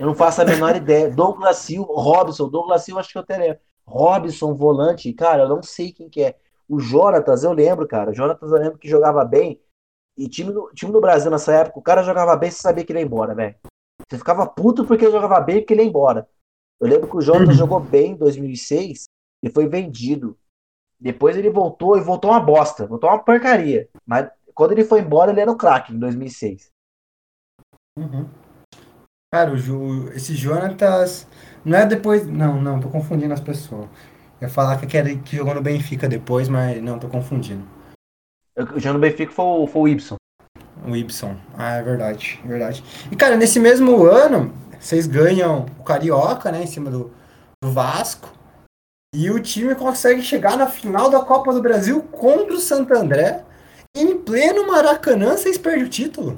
Eu 0.00 0.06
não 0.06 0.14
faço 0.14 0.42
a 0.42 0.44
menor 0.44 0.74
ideia. 0.74 1.08
Douglas 1.08 1.58
Silva, 1.58 1.92
Robson, 1.94 2.48
Douglas 2.48 2.84
Silva, 2.84 3.00
acho 3.00 3.12
que 3.12 3.18
eu 3.18 3.22
teria. 3.22 3.60
Robson, 3.86 4.54
volante, 4.54 5.12
cara, 5.12 5.44
eu 5.44 5.48
não 5.48 5.62
sei 5.62 5.92
quem 5.92 6.08
que 6.08 6.22
é. 6.22 6.36
O 6.68 6.80
Jonatas, 6.80 7.44
eu 7.44 7.52
lembro, 7.52 7.86
cara. 7.86 8.10
O 8.10 8.14
Jonatas, 8.14 8.50
eu 8.50 8.58
lembro 8.58 8.78
que 8.78 8.88
jogava 8.88 9.24
bem. 9.24 9.60
E 10.16 10.28
time 10.28 10.52
do, 10.52 10.70
time 10.74 10.90
do 10.90 11.00
Brasil 11.00 11.30
nessa 11.30 11.52
época, 11.54 11.78
o 11.78 11.82
cara 11.82 12.02
jogava 12.02 12.36
bem, 12.36 12.50
você 12.50 12.60
sabia 12.60 12.84
que 12.84 12.92
ele 12.92 12.98
ia 12.98 13.04
embora, 13.04 13.34
velho. 13.34 13.54
Você 14.08 14.18
ficava 14.18 14.46
puto 14.46 14.84
porque 14.84 15.04
ele 15.04 15.12
jogava 15.12 15.40
bem 15.40 15.60
porque 15.60 15.74
ele 15.74 15.82
ia 15.82 15.88
embora. 15.88 16.28
Eu 16.80 16.88
lembro 16.88 17.08
que 17.08 17.16
o 17.16 17.20
Jonatas 17.20 17.50
uhum. 17.50 17.54
jogou 17.54 17.78
bem 17.78 18.12
em 18.12 18.16
2006 18.16 19.04
e 19.44 19.50
foi 19.50 19.68
vendido. 19.68 20.36
Depois 21.02 21.36
ele 21.36 21.50
voltou 21.50 21.98
e 21.98 22.00
voltou 22.00 22.30
uma 22.30 22.38
bosta, 22.38 22.86
voltou 22.86 23.10
uma 23.10 23.18
porcaria. 23.18 23.88
Mas 24.06 24.30
quando 24.54 24.70
ele 24.70 24.84
foi 24.84 25.00
embora, 25.00 25.32
ele 25.32 25.40
era 25.40 25.50
o 25.50 25.56
craque 25.56 25.92
em 25.92 25.98
2006. 25.98 26.70
Uhum. 27.98 28.28
Cara, 29.34 29.50
o 29.50 29.56
Ju, 29.56 30.10
esse 30.12 30.36
Jonatas 30.36 31.26
não 31.64 31.76
é 31.76 31.86
depois. 31.86 32.24
Não, 32.26 32.60
não, 32.60 32.78
tô 32.78 32.88
confundindo 32.88 33.34
as 33.34 33.40
pessoas. 33.40 33.88
Eu 34.40 34.46
ia 34.46 34.48
falar 34.48 34.80
que, 34.80 34.96
era, 34.96 35.12
que 35.16 35.36
jogou 35.36 35.54
no 35.54 35.62
Benfica 35.62 36.08
depois, 36.08 36.48
mas 36.48 36.80
não, 36.80 37.00
tô 37.00 37.08
confundindo. 37.08 37.66
O 38.56 38.78
já 38.78 38.92
no 38.92 38.98
Benfica 39.00 39.32
foi 39.32 39.44
o, 39.44 39.66
foi 39.66 39.82
o 39.82 39.88
Ibson. 39.88 40.16
O 40.86 40.94
Ibson. 40.94 41.36
Ah, 41.56 41.74
é 41.74 41.82
verdade, 41.82 42.40
é 42.44 42.46
verdade. 42.46 42.84
E, 43.10 43.16
cara, 43.16 43.36
nesse 43.36 43.58
mesmo 43.58 44.04
ano, 44.04 44.52
vocês 44.78 45.06
ganham 45.08 45.66
o 45.80 45.82
Carioca, 45.82 46.52
né, 46.52 46.62
em 46.62 46.66
cima 46.66 46.90
do, 46.90 47.10
do 47.60 47.70
Vasco. 47.72 48.41
E 49.14 49.30
o 49.30 49.42
time 49.42 49.74
consegue 49.74 50.22
chegar 50.22 50.56
na 50.56 50.66
final 50.66 51.10
da 51.10 51.24
Copa 51.24 51.52
do 51.52 51.60
Brasil 51.60 52.02
contra 52.04 52.54
o 52.54 52.60
Santo 52.60 52.94
André. 52.94 53.44
Em 53.94 54.18
pleno 54.18 54.66
Maracanã, 54.66 55.36
vocês 55.36 55.58
perdem 55.58 55.84
o 55.84 55.90
título. 55.90 56.34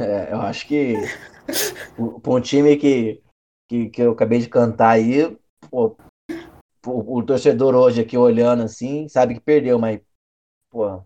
É, 0.00 0.32
eu 0.32 0.40
acho 0.40 0.66
que 0.66 0.94
para 2.22 2.32
um 2.32 2.40
time 2.40 2.76
que 2.76 3.22
que, 3.68 3.90
que 3.90 4.02
eu 4.02 4.12
acabei 4.12 4.38
de 4.38 4.48
cantar 4.48 4.90
aí, 4.90 5.36
pô, 5.70 5.96
o, 6.86 7.18
o, 7.18 7.22
torcedor 7.24 7.74
hoje 7.74 8.00
aqui 8.00 8.16
olhando 8.16 8.62
assim, 8.62 9.08
sabe 9.08 9.34
que 9.34 9.40
perdeu, 9.40 9.78
mas, 9.78 10.00
pô, 10.70 11.02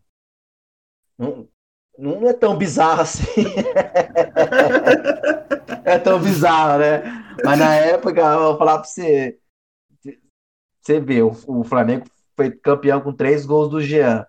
não, 1.19 1.49
não 1.99 2.29
é 2.29 2.33
tão 2.33 2.57
bizarro 2.57 3.03
assim. 3.03 3.25
é 5.85 5.99
tão 5.99 6.21
bizarro, 6.21 6.79
né? 6.79 7.03
Mas 7.45 7.59
na 7.59 7.75
época, 7.75 8.21
eu 8.21 8.41
vou 8.41 8.59
falar 8.59 8.79
pra 8.79 8.85
você, 8.85 9.39
você 10.81 11.01
vê, 11.01 11.23
o, 11.23 11.31
o 11.47 11.65
Flamengo 11.65 12.07
foi 12.37 12.51
campeão 12.51 13.01
com 13.01 13.13
três 13.13 13.45
gols 13.45 13.69
do 13.69 13.81
Jean. 13.81 14.27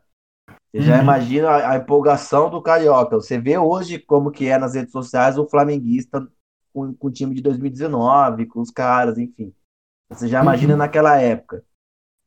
Você 0.71 0.81
já 0.81 0.95
uhum. 0.97 1.01
imagina 1.01 1.49
a, 1.49 1.71
a, 1.71 1.77
empolgação 1.77 2.49
do 2.49 2.61
Carioca. 2.61 3.15
Você 3.15 3.39
vê 3.39 3.57
hoje 3.57 3.99
como 3.99 4.31
que 4.31 4.47
é 4.47 4.57
nas 4.57 4.73
redes 4.73 4.91
sociais 4.91 5.37
o 5.37 5.47
flamenguista 5.47 6.27
com, 6.73 6.93
com 6.93 7.07
o 7.07 7.11
time 7.11 7.35
de 7.35 7.41
2019, 7.41 8.45
com 8.45 8.61
os 8.61 8.71
caras, 8.71 9.17
enfim. 9.17 9.53
Você 10.09 10.27
já 10.27 10.41
imagina 10.41 10.73
uhum. 10.73 10.79
naquela 10.79 11.17
época, 11.17 11.63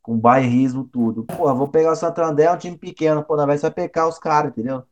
com 0.02 0.18
bairrismo, 0.18 0.84
tudo. 0.84 1.24
Pô, 1.24 1.54
vou 1.54 1.68
pegar 1.68 1.92
o 1.92 1.96
Santander, 1.96 2.46
é 2.46 2.52
um 2.52 2.58
time 2.58 2.78
pequeno, 2.78 3.24
pô, 3.24 3.36
na 3.36 3.46
vai 3.46 3.58
pecar 3.70 4.08
os 4.08 4.18
caras, 4.18 4.52
entendeu? 4.52 4.84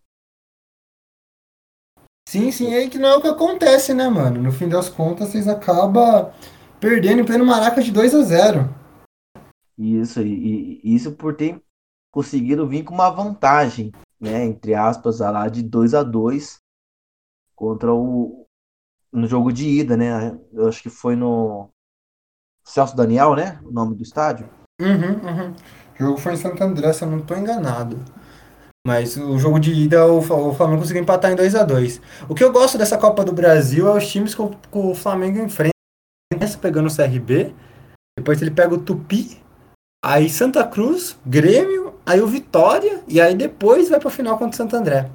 Sim, 2.29 2.51
sim, 2.53 2.73
é 2.73 2.79
aí 2.79 2.91
que 2.91 2.99
não 2.99 3.09
é 3.09 3.17
o 3.17 3.21
que 3.21 3.29
acontece, 3.29 3.93
né, 3.93 4.09
mano? 4.09 4.41
No 4.41 4.53
fim 4.53 4.69
das 4.69 4.89
contas, 4.89 5.29
vocês 5.29 5.49
acabam 5.49 6.33
perdendo 6.81 7.21
em 7.21 7.25
pleno 7.25 7.45
Maraca 7.45 7.83
de 7.83 7.91
2 7.91 8.15
a 8.15 8.23
0 8.23 8.82
Isso, 9.79 10.21
e, 10.21 10.81
e, 10.83 10.95
isso 10.95 11.13
por 11.13 11.35
ter 11.35 11.61
conseguido 12.11 12.67
vir 12.69 12.85
com 12.85 12.95
uma 12.95 13.11
vantagem, 13.11 13.93
né, 14.21 14.45
entre 14.45 14.75
aspas, 14.75 15.21
lá 15.21 15.49
de 15.49 15.63
2 15.63 15.95
a 15.95 16.03
2 16.03 16.59
contra 17.57 17.93
o, 17.93 18.47
no 19.13 19.27
jogo 19.27 19.53
de 19.53 19.69
ida, 19.69 19.97
né? 19.97 20.39
Eu 20.53 20.69
acho 20.69 20.83
que 20.83 20.91
foi 20.91 21.15
no 21.17 21.69
Celso 22.65 22.97
Daniel, 22.97 23.35
né? 23.35 23.61
O 23.65 23.71
nome 23.71 23.95
do 23.95 24.03
estádio. 24.03 24.49
Uhum, 24.81 25.21
uhum. 25.23 25.55
O 25.95 25.99
jogo 25.99 26.19
foi 26.19 26.33
em 26.33 26.37
Santo 26.37 26.63
André, 26.63 26.93
se 26.93 27.05
eu 27.05 27.11
não 27.11 27.19
estou 27.19 27.37
enganado. 27.37 28.03
Mas 28.87 29.17
o 29.17 29.39
jogo 29.39 29.61
de 29.61 29.73
ida, 29.73 30.05
o 30.07 30.21
Flamengo 30.21 30.81
conseguiu 30.81 31.03
empatar 31.03 31.31
em 31.31 31.37
2 31.37 31.55
a 31.55 31.63
2 31.63 32.01
O 32.29 32.35
que 32.35 32.43
eu 32.43 32.51
gosto 32.51 32.77
dessa 32.77 32.99
Copa 32.99 33.25
do 33.25 33.33
Brasil 33.33 33.87
é 33.87 33.97
os 33.97 34.11
times 34.11 34.35
que 34.35 34.43
o 34.73 34.95
Flamengo 34.95 35.39
enfrenta. 35.39 35.73
Pegando 36.61 36.89
o 36.89 36.95
CRB, 36.95 37.55
depois 38.19 38.41
ele 38.43 38.51
pega 38.51 38.75
o 38.75 38.81
Tupi, 38.81 39.41
aí 40.05 40.29
Santa 40.29 40.67
Cruz, 40.67 41.19
Grêmio, 41.25 42.01
aí 42.05 42.21
o 42.21 42.27
Vitória, 42.27 43.03
e 43.09 43.21
aí 43.21 43.35
depois 43.35 43.89
vai 43.89 44.01
para 44.01 44.09
a 44.09 44.13
final 44.13 44.39
contra 44.39 44.55
o 44.55 44.57
Santo 44.57 44.77
André. 44.77 45.11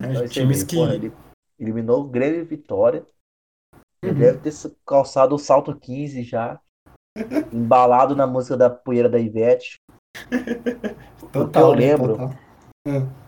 É, 0.00 0.28
times 0.28 0.62
que. 0.62 0.78
Ele 0.78 1.12
eliminou 1.58 2.02
o 2.02 2.08
Grêmio 2.08 2.40
e 2.40 2.44
Vitória. 2.44 3.06
Ele 4.02 4.12
uhum. 4.12 4.18
deve 4.18 4.38
ter 4.38 4.52
calçado 4.86 5.34
o 5.34 5.38
salto 5.38 5.78
15 5.78 6.22
já. 6.22 6.60
embalado 7.52 8.16
na 8.16 8.26
música 8.26 8.56
da 8.56 8.68
poeira 8.68 9.08
da 9.08 9.18
Ivete. 9.18 9.76
Total, 11.32 11.70
eu 11.70 11.74
lembro. 11.74 12.12
Total. 12.16 12.30
É. 12.86 13.24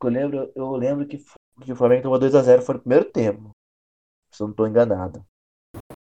Eu 0.00 0.10
lembro, 0.10 0.52
eu 0.54 0.76
lembro 0.76 1.06
que, 1.06 1.18
que 1.62 1.72
o 1.72 1.76
Flamengo 1.76 2.04
tomou 2.04 2.18
2x0 2.18 2.62
foi 2.62 2.76
no 2.76 2.80
primeiro 2.80 3.04
tempo. 3.10 3.50
Se 4.32 4.42
eu 4.42 4.46
não 4.46 4.52
estou 4.52 4.68
enganado. 4.68 5.24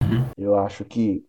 Uhum. 0.01 0.31
Eu 0.37 0.57
acho 0.57 0.83
que. 0.83 1.25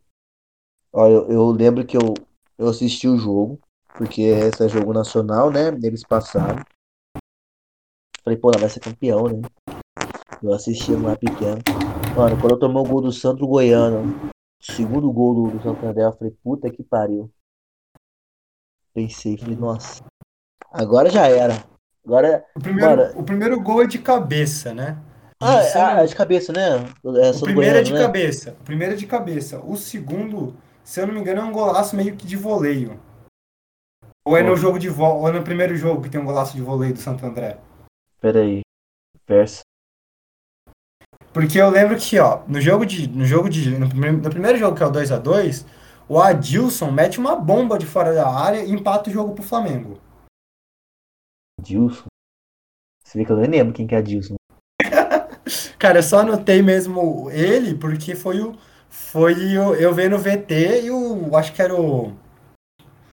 Ó, 0.99 1.07
eu, 1.07 1.31
eu 1.31 1.51
lembro 1.51 1.85
que 1.85 1.95
eu, 1.95 2.15
eu 2.57 2.69
assisti 2.69 3.07
o 3.07 3.19
jogo, 3.19 3.61
porque 3.99 4.23
esse 4.23 4.65
é 4.65 4.69
jogo 4.69 4.95
nacional, 4.95 5.51
né? 5.51 5.69
Eles 5.83 6.03
passaram. 6.03 6.65
Falei, 8.25 8.39
pô, 8.39 8.51
ela 8.51 8.61
vai 8.61 8.71
ser 8.71 8.81
campeão, 8.81 9.25
né? 9.25 9.43
Eu 10.43 10.55
assisti 10.55 10.93
lá 10.93 11.15
pequeno. 11.15 11.59
Mano, 12.17 12.41
quando 12.41 12.53
eu 12.53 12.59
tomei 12.59 12.79
o 12.79 12.87
gol 12.87 13.03
do 13.03 13.13
Santo 13.13 13.47
Goiano, 13.47 14.31
segundo 14.59 15.13
gol 15.13 15.35
do, 15.35 15.59
do 15.59 15.63
Santander, 15.63 16.07
eu 16.07 16.13
falei, 16.15 16.35
puta 16.43 16.71
que 16.71 16.83
pariu. 16.83 17.31
Pensei, 18.95 19.37
falei, 19.37 19.55
nossa. 19.55 20.03
Agora 20.73 21.11
já 21.11 21.29
era. 21.29 21.63
Agora. 22.07 22.43
O 22.57 22.61
primeiro, 22.61 22.97
mano... 22.97 23.21
o 23.21 23.23
primeiro 23.23 23.61
gol 23.61 23.83
é 23.83 23.87
de 23.87 23.99
cabeça, 23.99 24.73
né? 24.73 24.97
Ah, 25.39 25.63
é, 25.63 25.79
ah, 25.79 26.03
é 26.03 26.07
de 26.07 26.17
cabeça, 26.17 26.55
né? 26.55 26.77
É 27.05 27.31
o 27.33 27.41
primeiro 27.43 27.77
é 27.77 27.83
de 27.83 27.93
né? 27.93 28.01
cabeça. 28.01 28.57
O 28.59 28.65
primeiro 28.65 28.95
é 28.95 28.97
de 28.97 29.07
cabeça. 29.07 29.61
O 29.61 29.77
segundo, 29.77 30.57
se 30.87 31.01
eu 31.01 31.07
não 31.07 31.15
me 31.15 31.21
engano, 31.21 31.41
é 31.41 31.45
um 31.45 31.53
golaço 31.53 31.97
meio 31.97 32.17
que 32.17 32.25
de 32.25 32.37
voleio. 32.37 33.01
Ou 34.25 34.37
é 34.37 34.43
no 34.43 34.57
jogo 34.57 34.79
de 34.79 34.89
vo... 34.89 35.05
ou 35.05 35.29
é 35.29 35.33
no 35.33 35.43
primeiro 35.43 35.77
jogo 35.77 36.01
que 36.01 36.09
tem 36.09 36.21
um 36.21 36.25
golaço 36.25 36.55
de 36.55 36.63
voleio 36.63 36.95
do 36.95 37.01
Santo 37.01 37.27
André? 37.27 37.59
Pera 38.21 38.41
aí. 38.41 38.61
Verso. 39.27 39.61
Porque 41.33 41.59
eu 41.59 41.71
lembro 41.71 41.97
que, 41.99 42.19
ó, 42.19 42.45
no 42.47 42.61
jogo 42.61 42.87
de. 42.87 43.09
No 43.09 43.25
jogo 43.25 43.51
de. 43.51 43.77
No 43.77 43.89
primeiro, 43.89 44.17
no 44.19 44.31
primeiro 44.31 44.59
jogo, 44.59 44.77
que 44.77 44.83
é 44.83 44.87
o 44.87 44.91
2 44.91 45.11
a 45.11 45.19
2 45.19 45.67
o 46.09 46.21
Adilson 46.21 46.93
mete 46.93 47.19
uma 47.19 47.35
bomba 47.35 47.77
de 47.77 47.85
fora 47.85 48.15
da 48.15 48.29
área 48.29 48.63
e 48.65 48.71
empata 48.71 49.11
o 49.11 49.13
jogo 49.13 49.35
pro 49.35 49.43
Flamengo. 49.43 50.01
Adilson? 51.59 52.07
Você 53.05 53.19
vê 53.19 53.25
que 53.25 53.33
eu 53.33 53.37
nem 53.37 53.51
lembro 53.51 53.75
quem 53.75 53.89
que 53.89 53.95
é 53.95 53.99
Adilson. 53.99 54.37
Cara, 55.79 55.99
eu 55.99 56.03
só 56.03 56.21
anotei 56.21 56.63
mesmo 56.63 57.29
ele 57.31 57.75
porque 57.77 58.15
foi 58.15 58.41
o. 58.41 58.57
Foi 58.97 59.35
o, 59.59 59.75
eu 59.75 59.93
vendo 59.93 60.17
o 60.17 60.19
VT 60.19 60.85
e 60.85 60.91
o. 60.91 61.37
Acho 61.37 61.53
que 61.53 61.61
era 61.61 61.75
o. 61.75 62.15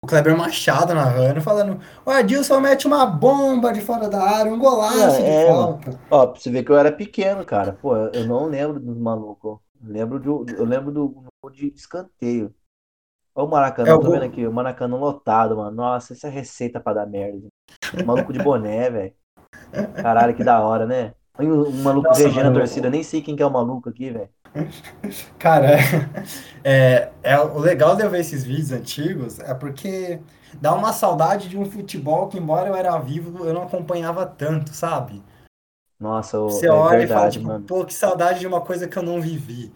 O 0.02 0.06
Kleber 0.06 0.36
Machado 0.36 0.92
narrando, 0.92 1.40
falando: 1.40 1.80
o 2.04 2.10
Adilson 2.10 2.60
mete 2.60 2.86
uma 2.86 3.06
bomba 3.06 3.72
de 3.72 3.80
fora 3.80 4.08
da 4.08 4.22
área, 4.22 4.52
um 4.52 4.58
golaço 4.58 5.20
é, 5.20 5.40
de 5.40 5.46
falta. 5.46 6.00
Ó, 6.10 6.26
pra 6.26 6.40
você 6.40 6.50
ver 6.50 6.64
que 6.64 6.70
eu 6.70 6.76
era 6.76 6.90
pequeno, 6.90 7.44
cara. 7.44 7.72
Pô, 7.80 7.96
eu 7.96 8.26
não 8.26 8.46
lembro 8.46 8.80
dos 8.80 8.98
malucos. 8.98 9.58
Lembro 9.80 10.18
do, 10.18 10.44
eu 10.50 10.64
lembro 10.64 10.90
do, 10.90 11.24
do 11.42 11.50
de 11.50 11.68
escanteio. 11.68 12.52
Olha 13.34 13.46
o 13.46 13.50
Maracanã, 13.50 13.94
é, 13.94 13.98
tô 13.98 14.10
vendo 14.10 14.24
aqui, 14.24 14.46
o 14.46 14.52
Maracanã 14.52 14.96
lotado, 14.96 15.56
mano. 15.56 15.70
Nossa, 15.70 16.12
essa 16.12 16.26
é 16.26 16.30
receita 16.30 16.80
pra 16.80 16.92
dar 16.92 17.06
merda. 17.06 17.46
Maluco 18.04 18.32
de 18.32 18.40
boné, 18.40 18.90
velho. 18.90 19.14
Caralho, 20.02 20.34
que 20.34 20.42
da 20.42 20.60
hora, 20.60 20.86
né? 20.86 21.14
Um, 21.38 21.68
um 21.68 21.82
maluco 21.82 22.08
Nossa, 22.08 22.24
regendo 22.24 22.48
a 22.50 22.52
torcida, 22.52 22.90
nem 22.90 23.04
sei 23.04 23.22
quem 23.22 23.36
que 23.36 23.42
é 23.42 23.46
o 23.46 23.50
maluco 23.50 23.88
aqui, 23.88 24.10
velho. 24.10 24.28
Cara, 25.38 25.76
é, 26.64 27.11
é, 27.22 27.38
o 27.38 27.58
legal 27.58 27.96
de 27.96 28.02
eu 28.02 28.11
ver 28.11 28.20
esses 28.20 28.44
vídeos 28.44 28.72
antigos 28.72 29.38
é 29.40 29.54
porque 29.54 30.20
dá 30.61 30.74
uma 30.74 30.92
saudade 30.92 31.48
de 31.48 31.58
um 31.58 31.64
futebol 31.64 32.28
que, 32.28 32.38
embora 32.38 32.68
eu 32.68 32.74
era 32.74 32.98
vivo, 32.98 33.44
eu 33.44 33.52
não 33.52 33.62
acompanhava 33.62 34.26
tanto, 34.26 34.74
sabe? 34.74 35.22
Nossa, 35.98 36.38
Você 36.38 36.66
é 36.66 36.70
olha 36.70 36.98
verdade, 36.98 37.11
e 37.11 37.14
fala, 37.14 37.30
tipo, 37.30 37.46
mano. 37.46 37.64
pô, 37.66 37.84
que 37.84 37.94
saudade 37.94 38.40
de 38.40 38.46
uma 38.46 38.61
coisa 38.61 38.87
que 38.87 38.96
eu 38.96 39.02
não 39.02 39.20
vivi. 39.20 39.72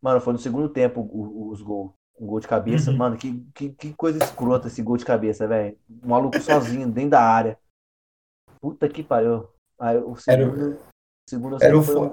Mano, 0.00 0.20
foi 0.20 0.32
no 0.32 0.38
segundo 0.38 0.68
tempo 0.68 1.08
os 1.50 1.62
gols. 1.62 1.92
Um 2.20 2.26
gol 2.26 2.40
de 2.40 2.48
cabeça. 2.48 2.90
Uhum. 2.90 2.96
Mano, 2.96 3.16
que, 3.16 3.40
que, 3.54 3.70
que, 3.70 3.92
coisa 3.94 4.18
escrota 4.18 4.66
esse 4.66 4.82
gol 4.82 4.96
de 4.96 5.04
cabeça, 5.04 5.46
velho. 5.46 5.78
Um 6.02 6.08
maluco 6.08 6.40
sozinho, 6.40 6.90
dentro 6.90 7.10
da 7.10 7.22
área. 7.22 7.56
Puta 8.60 8.88
que 8.88 9.04
pariu. 9.04 9.48
Aí, 9.78 9.96
o 9.98 10.16
segundo, 10.16 10.70
era, 10.72 10.78
segundo 11.28 11.56
era, 11.62 11.78
o, 11.78 11.82
foi... 11.82 12.12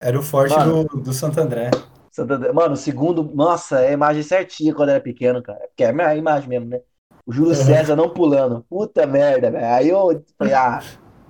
era 0.00 0.18
o 0.18 0.22
forte 0.22 0.54
Mano, 0.54 0.84
do, 0.84 1.00
do 1.00 1.12
Santo 1.12 1.40
André. 1.40 1.70
Santo 2.10 2.34
André. 2.34 2.52
Mano, 2.52 2.76
segundo, 2.76 3.22
nossa, 3.34 3.80
é 3.80 3.88
a 3.88 3.92
imagem 3.92 4.22
certinha 4.22 4.74
quando 4.74 4.90
era 4.90 5.00
pequeno, 5.00 5.42
cara. 5.42 5.66
Porque 5.68 5.84
é 5.84 5.90
a 5.90 6.16
imagem 6.16 6.48
mesmo, 6.48 6.66
né? 6.66 6.80
O 7.24 7.32
Júlio. 7.32 7.54
César 7.54 7.96
não 7.96 8.12
pulando. 8.12 8.64
Puta 8.68 9.06
merda, 9.06 9.50
velho. 9.50 9.66
Aí 9.66 9.88
eu 9.88 10.24
falei, 10.38 10.54
ah, 10.54 10.80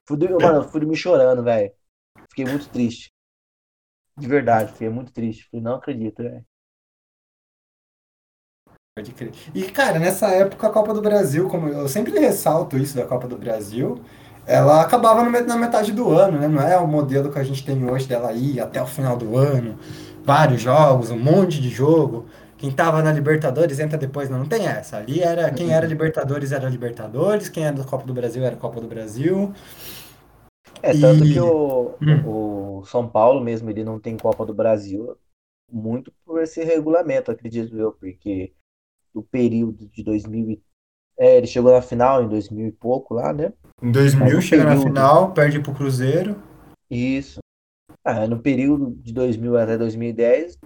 fui, 0.07 0.18
mano, 0.40 0.68
fui 0.68 0.81
dormir 0.81 0.96
chorando, 0.96 1.42
velho. 1.42 1.72
Fiquei 2.29 2.44
muito 2.44 2.68
triste. 2.68 3.11
De 4.18 4.26
verdade, 4.26 4.72
fiquei 4.72 4.88
muito 4.88 5.12
triste. 5.12 5.48
Falei, 5.50 5.64
não 5.64 5.74
acredito, 5.76 6.22
velho. 6.22 6.44
Pode 8.98 9.12
crer. 9.12 9.33
E, 9.55 9.70
cara, 9.70 9.98
nessa 9.98 10.29
época 10.29 10.66
a 10.66 10.72
Copa 10.72 10.94
do 10.94 11.02
Brasil, 11.02 11.48
como 11.48 11.68
eu 11.68 11.87
sempre 11.87 12.18
ressalto 12.18 12.79
isso 12.79 12.96
da 12.96 13.07
Copa 13.07 13.29
do 13.29 13.37
Brasil, 13.37 14.02
ela 14.46 14.80
acabava 14.80 15.28
na 15.28 15.56
metade 15.56 15.92
do 15.92 16.11
ano, 16.11 16.38
né? 16.38 16.46
Não 16.46 16.62
é 16.62 16.78
o 16.78 16.87
modelo 16.87 17.32
que 17.32 17.38
a 17.38 17.42
gente 17.42 17.64
tem 17.64 17.88
hoje 17.90 18.06
dela 18.06 18.32
ir 18.32 18.61
até 18.61 18.80
o 18.80 18.87
final 18.87 19.16
do 19.16 19.37
ano, 19.37 19.76
vários 20.24 20.61
jogos, 20.61 21.11
um 21.11 21.18
monte 21.18 21.61
de 21.61 21.68
jogo. 21.68 22.26
Quem 22.56 22.70
tava 22.70 23.02
na 23.02 23.12
Libertadores 23.12 23.80
entra 23.80 23.98
depois, 23.98 24.30
não, 24.30 24.38
não 24.38 24.46
tem 24.46 24.66
essa. 24.66 24.98
Ali 24.98 25.20
era 25.20 25.50
quem 25.50 25.74
era 25.74 25.85
Libertadores 25.85 26.52
era 26.52 26.68
Libertadores, 26.68 27.48
quem 27.48 27.66
era 27.66 27.76
da 27.76 27.85
Copa 27.85 28.06
do 28.06 28.14
Brasil 28.14 28.44
era 28.44 28.56
Copa 28.56 28.80
do 28.80 28.87
Brasil. 28.87 29.52
É, 30.80 30.92
tanto 30.92 31.24
e... 31.24 31.32
que 31.32 31.40
o, 31.40 31.94
hum. 32.00 32.80
o 32.80 32.85
São 32.87 33.09
Paulo 33.09 33.42
mesmo, 33.42 33.68
ele 33.68 33.82
não 33.82 33.98
tem 33.98 34.16
Copa 34.16 34.46
do 34.46 34.54
Brasil 34.54 35.16
muito 35.70 36.12
por 36.24 36.40
esse 36.40 36.62
regulamento, 36.62 37.30
acredito 37.30 37.76
eu, 37.76 37.92
porque 37.92 38.52
o 39.12 39.22
período 39.22 39.88
de 39.88 40.04
2000 40.04 40.62
é, 41.18 41.38
ele 41.38 41.46
chegou 41.46 41.72
na 41.72 41.82
final 41.82 42.22
em 42.22 42.28
2000 42.28 42.68
e 42.68 42.72
pouco 42.72 43.14
lá, 43.14 43.32
né? 43.32 43.52
Em 43.82 43.92
2000 43.92 44.40
chega 44.40 44.64
período... 44.64 44.84
na 44.84 44.88
final, 44.88 45.32
perde 45.32 45.60
pro 45.60 45.74
Cruzeiro. 45.74 46.42
Isso. 46.90 47.40
Ah, 48.04 48.26
no 48.26 48.40
período 48.40 48.94
de 49.02 49.12
2000 49.12 49.56
até 49.56 49.76
2010, 49.76 50.58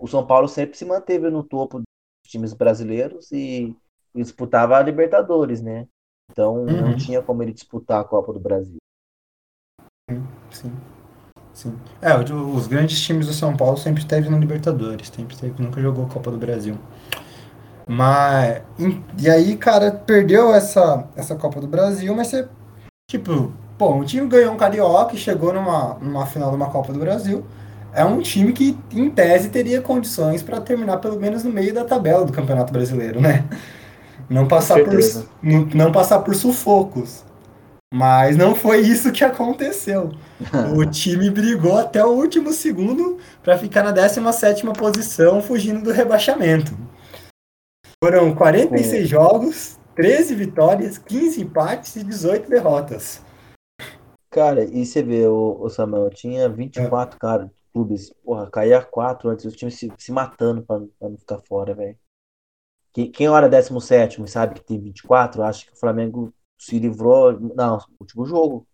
o 0.00 0.06
São 0.06 0.26
Paulo 0.26 0.48
sempre 0.48 0.76
se 0.76 0.84
manteve 0.84 1.30
no 1.30 1.42
topo 1.42 1.78
dos 1.78 1.86
times 2.30 2.52
brasileiros 2.52 3.30
e, 3.32 3.74
disputava 4.14 4.76
a 4.76 4.82
Libertadores, 4.82 5.60
né? 5.60 5.86
Então 6.30 6.64
uhum. 6.64 6.80
não 6.80 6.96
tinha 6.96 7.22
como 7.22 7.42
ele 7.42 7.52
disputar 7.52 8.00
a 8.00 8.04
Copa 8.04 8.32
do 8.32 8.40
Brasil. 8.40 8.78
Sim. 10.50 10.72
Sim. 11.52 11.78
É, 12.02 12.14
os 12.14 12.66
grandes 12.66 13.00
times 13.00 13.26
do 13.26 13.32
São 13.32 13.56
Paulo 13.56 13.78
sempre 13.78 14.02
esteve 14.02 14.28
na 14.28 14.38
Libertadores, 14.38 15.08
sempre 15.08 15.34
esteve, 15.34 15.62
nunca 15.62 15.80
jogou 15.80 16.04
a 16.04 16.08
Copa 16.08 16.30
do 16.30 16.36
Brasil. 16.36 16.76
Mas. 17.88 18.62
E 19.18 19.30
aí, 19.30 19.56
cara, 19.56 19.92
perdeu 19.92 20.52
essa, 20.52 21.04
essa 21.14 21.36
Copa 21.36 21.60
do 21.60 21.68
Brasil, 21.68 22.14
mas 22.14 22.26
você. 22.26 22.48
Tipo, 23.08 23.52
bom, 23.78 24.00
o 24.00 24.04
time 24.04 24.26
ganhou 24.26 24.52
um 24.52 24.56
Carioca 24.56 25.14
e 25.14 25.18
chegou 25.18 25.52
numa, 25.52 25.94
numa 26.00 26.26
final 26.26 26.50
de 26.50 26.56
uma 26.56 26.70
Copa 26.70 26.92
do 26.92 26.98
Brasil. 26.98 27.44
É 27.92 28.04
um 28.04 28.20
time 28.20 28.52
que, 28.52 28.76
em 28.92 29.08
tese, 29.08 29.48
teria 29.48 29.80
condições 29.80 30.42
para 30.42 30.60
terminar 30.60 30.98
pelo 30.98 31.18
menos 31.18 31.44
no 31.44 31.50
meio 31.50 31.72
da 31.72 31.84
tabela 31.84 32.24
do 32.24 32.32
Campeonato 32.32 32.72
Brasileiro, 32.72 33.20
né? 33.20 33.44
Não 34.28 34.48
passar, 34.48 34.82
por, 34.82 34.98
não, 35.40 35.64
não 35.72 35.92
passar 35.92 36.18
por 36.18 36.34
sufocos. 36.34 37.24
Mas 37.94 38.36
não 38.36 38.54
foi 38.54 38.80
isso 38.80 39.12
que 39.12 39.24
aconteceu. 39.24 40.10
o 40.74 40.84
time 40.90 41.30
brigou 41.30 41.78
até 41.78 42.04
o 42.04 42.08
último 42.08 42.52
segundo 42.52 43.18
para 43.42 43.56
ficar 43.56 43.84
na 43.84 43.92
17 43.92 44.66
posição, 44.76 45.40
fugindo 45.40 45.82
do 45.82 45.92
rebaixamento. 45.92 46.76
Foram 48.02 48.34
46 48.34 49.04
é. 49.04 49.06
jogos, 49.06 49.80
13 49.94 50.34
vitórias, 50.34 50.98
15 50.98 51.40
empates 51.42 51.96
e 51.96 52.04
18 52.04 52.48
derrotas. 52.48 53.24
Cara, 54.30 54.64
e 54.64 54.84
você 54.84 55.02
vê, 55.02 55.26
o, 55.26 55.56
o 55.60 55.68
Samuel, 55.70 56.10
tinha 56.10 56.48
24 56.48 57.16
é. 57.16 57.18
cara, 57.18 57.52
clubes, 57.72 58.12
porra, 58.22 58.50
caía 58.50 58.82
4 58.82 59.30
antes, 59.30 59.44
os 59.46 59.56
times 59.56 59.78
se, 59.78 59.90
se 59.96 60.12
matando 60.12 60.62
pra, 60.62 60.78
pra 60.98 61.08
não 61.08 61.16
ficar 61.16 61.38
fora, 61.38 61.74
velho. 61.74 61.98
Quem, 62.92 63.10
quem 63.10 63.28
olha 63.28 63.48
17 63.48 64.26
sabe 64.30 64.54
que 64.54 64.64
tem 64.64 64.78
24, 64.78 65.42
acha 65.42 65.66
que 65.66 65.72
o 65.72 65.76
Flamengo 65.78 66.32
se 66.58 66.78
livrou. 66.78 67.38
Não, 67.38 67.78
último 68.00 68.24
jogo. 68.24 68.66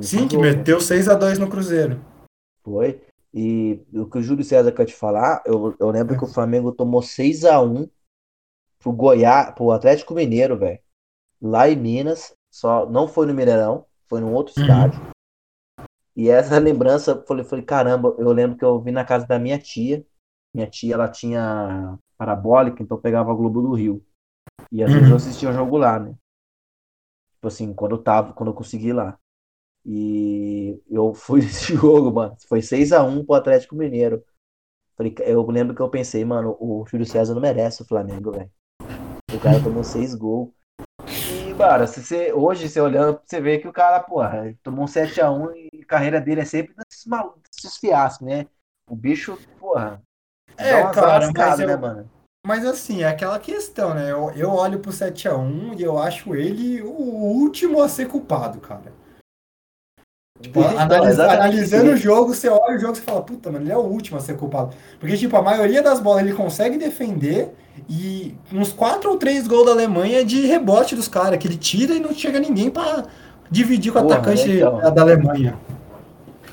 Sim, 0.00 0.28
que 0.28 0.36
meteu 0.36 0.80
6 0.80 1.08
a 1.08 1.14
2 1.14 1.38
no 1.38 1.48
Cruzeiro. 1.48 2.04
Foi. 2.62 3.00
E 3.36 3.84
o 3.92 4.06
que 4.06 4.18
o 4.18 4.22
Júlio 4.22 4.44
César 4.44 4.70
quer 4.70 4.84
te 4.84 4.94
falar, 4.94 5.42
eu, 5.44 5.74
eu 5.80 5.90
lembro 5.90 6.16
que 6.16 6.22
o 6.22 6.32
Flamengo 6.32 6.70
tomou 6.70 7.02
6 7.02 7.44
a 7.44 7.60
1 7.60 7.90
pro 8.78 8.92
Goiás, 8.92 9.52
pro 9.52 9.72
Atlético 9.72 10.14
Mineiro, 10.14 10.56
velho. 10.56 10.78
Lá 11.42 11.68
em 11.68 11.74
Minas, 11.74 12.32
só 12.48 12.88
não 12.88 13.08
foi 13.08 13.26
no 13.26 13.34
Mineirão, 13.34 13.86
foi 14.06 14.20
num 14.20 14.32
outro 14.32 14.54
uhum. 14.56 14.62
estádio. 14.62 15.00
E 16.14 16.28
essa 16.30 16.56
lembrança, 16.60 17.24
falei, 17.26 17.44
falei, 17.44 17.64
caramba, 17.64 18.14
eu 18.18 18.30
lembro 18.30 18.56
que 18.56 18.64
eu 18.64 18.80
vi 18.80 18.92
na 18.92 19.04
casa 19.04 19.26
da 19.26 19.36
minha 19.36 19.58
tia. 19.58 20.06
Minha 20.54 20.68
tia, 20.68 20.94
ela 20.94 21.08
tinha 21.08 21.98
parabólica, 22.16 22.80
então 22.80 23.00
pegava 23.00 23.32
a 23.32 23.34
Globo 23.34 23.60
do 23.60 23.74
Rio. 23.74 24.06
E 24.70 24.80
às 24.80 24.90
vezes 24.92 25.08
eu 25.08 25.10
uhum. 25.10 25.16
assistia 25.16 25.50
o 25.50 25.52
jogo 25.52 25.76
lá, 25.76 25.98
né? 25.98 26.14
Tipo 27.34 27.48
assim, 27.48 27.74
quando 27.74 27.96
eu 27.96 28.02
tava, 28.02 28.32
quando 28.32 28.50
eu 28.50 28.54
consegui 28.54 28.92
lá. 28.92 29.18
E 29.84 30.80
eu 30.90 31.12
fui 31.12 31.40
nesse 31.42 31.74
jogo, 31.74 32.12
mano. 32.12 32.36
Foi 32.48 32.62
6 32.62 32.92
a 32.92 33.02
1 33.04 33.24
pro 33.24 33.34
Atlético 33.34 33.76
Mineiro. 33.76 34.24
Eu 35.20 35.44
lembro 35.46 35.74
que 35.74 35.82
eu 35.82 35.88
pensei, 35.88 36.24
mano, 36.24 36.56
o 36.60 36.84
Júlio 36.86 37.04
César 37.04 37.34
não 37.34 37.42
merece 37.42 37.82
o 37.82 37.86
Flamengo, 37.86 38.30
velho. 38.30 38.50
O 39.32 39.40
cara 39.40 39.62
tomou 39.62 39.82
6 39.82 40.14
gols. 40.14 40.50
E, 41.08 41.52
mano, 41.54 41.86
se 41.86 42.02
você, 42.02 42.32
hoje, 42.32 42.68
você 42.68 42.80
olhando, 42.80 43.20
você 43.24 43.40
vê 43.40 43.58
que 43.58 43.66
o 43.66 43.72
cara, 43.72 44.00
porra, 44.00 44.54
tomou 44.62 44.84
um 44.84 44.88
7x1 44.88 45.52
e 45.72 45.82
a 45.82 45.86
carreira 45.86 46.20
dele 46.20 46.42
é 46.42 46.44
sempre 46.44 46.74
nesses, 46.76 47.04
nesses 47.06 47.78
fiascos, 47.78 48.26
né? 48.26 48.46
O 48.88 48.94
bicho, 48.94 49.36
porra. 49.58 50.00
É, 50.56 50.82
cara, 50.92 51.30
mas, 51.36 51.58
eu, 51.58 51.66
né, 51.66 51.76
mano? 51.76 52.10
mas 52.46 52.64
assim, 52.64 53.02
é 53.02 53.08
aquela 53.08 53.40
questão, 53.40 53.94
né? 53.94 54.12
Eu, 54.12 54.30
eu 54.32 54.50
olho 54.50 54.78
pro 54.78 54.92
7x1 54.92 55.78
e 55.78 55.82
eu 55.82 55.98
acho 55.98 56.34
ele 56.36 56.80
o 56.82 56.92
último 56.92 57.82
a 57.82 57.88
ser 57.88 58.06
culpado, 58.06 58.60
cara. 58.60 58.92
Tipo, 60.40 60.60
então, 60.60 60.78
analisa, 60.78 61.30
analisando 61.30 61.92
o 61.92 61.96
jogo, 61.96 62.34
você 62.34 62.48
olha 62.48 62.76
o 62.76 62.78
jogo 62.78 62.98
e 62.98 63.00
fala, 63.00 63.22
puta, 63.22 63.52
mano, 63.52 63.64
ele 63.64 63.72
é 63.72 63.76
o 63.76 63.82
último 63.82 64.18
a 64.18 64.20
ser 64.20 64.36
culpado. 64.36 64.74
Porque, 64.98 65.16
tipo, 65.16 65.36
a 65.36 65.42
maioria 65.42 65.80
das 65.80 66.00
bolas 66.00 66.22
ele 66.22 66.34
consegue 66.34 66.76
defender 66.76 67.54
e 67.88 68.34
uns 68.52 68.72
quatro 68.72 69.10
ou 69.10 69.16
três 69.16 69.46
gols 69.46 69.66
da 69.66 69.72
Alemanha 69.72 70.20
é 70.20 70.24
de 70.24 70.44
rebote 70.46 70.96
dos 70.96 71.06
caras, 71.06 71.38
que 71.38 71.46
ele 71.46 71.56
tira 71.56 71.94
e 71.94 72.00
não 72.00 72.12
chega 72.12 72.40
ninguém 72.40 72.68
para 72.68 73.06
dividir 73.48 73.92
com 73.92 74.00
o 74.00 74.02
Porra, 74.02 74.16
atacante 74.16 74.50
então. 74.50 74.80
da 74.92 75.02
Alemanha. 75.02 75.56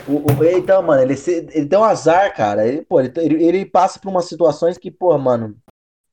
O, 0.07 0.17
o, 0.31 0.45
então, 0.45 0.83
mano, 0.83 1.01
ele, 1.01 1.15
ele 1.51 1.65
tem 1.65 1.79
um 1.79 1.83
azar, 1.83 2.35
cara. 2.35 2.67
Ele, 2.67 2.83
pô, 2.83 3.01
ele, 3.01 3.11
ele 3.17 3.65
passa 3.65 3.99
por 3.99 4.09
umas 4.09 4.25
situações 4.25 4.77
que, 4.77 4.91
pô, 4.91 5.17
mano, 5.17 5.55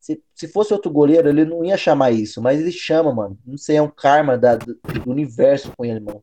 se, 0.01 0.23
se 0.35 0.49
fosse 0.49 0.73
outro 0.73 0.91
goleiro, 0.91 1.29
ele 1.29 1.45
não 1.45 1.63
ia 1.63 1.77
chamar 1.77 2.13
isso, 2.13 2.41
mas 2.41 2.59
ele 2.59 2.73
chama, 2.73 3.13
mano. 3.13 3.39
Não 3.47 3.59
sei, 3.59 3.77
é 3.77 3.83
um 3.83 3.91
karma 3.91 4.39
da, 4.39 4.57
do, 4.57 4.75
do 4.75 5.11
universo 5.11 5.71
com 5.77 5.85
ele, 5.85 6.01
mano. 6.01 6.23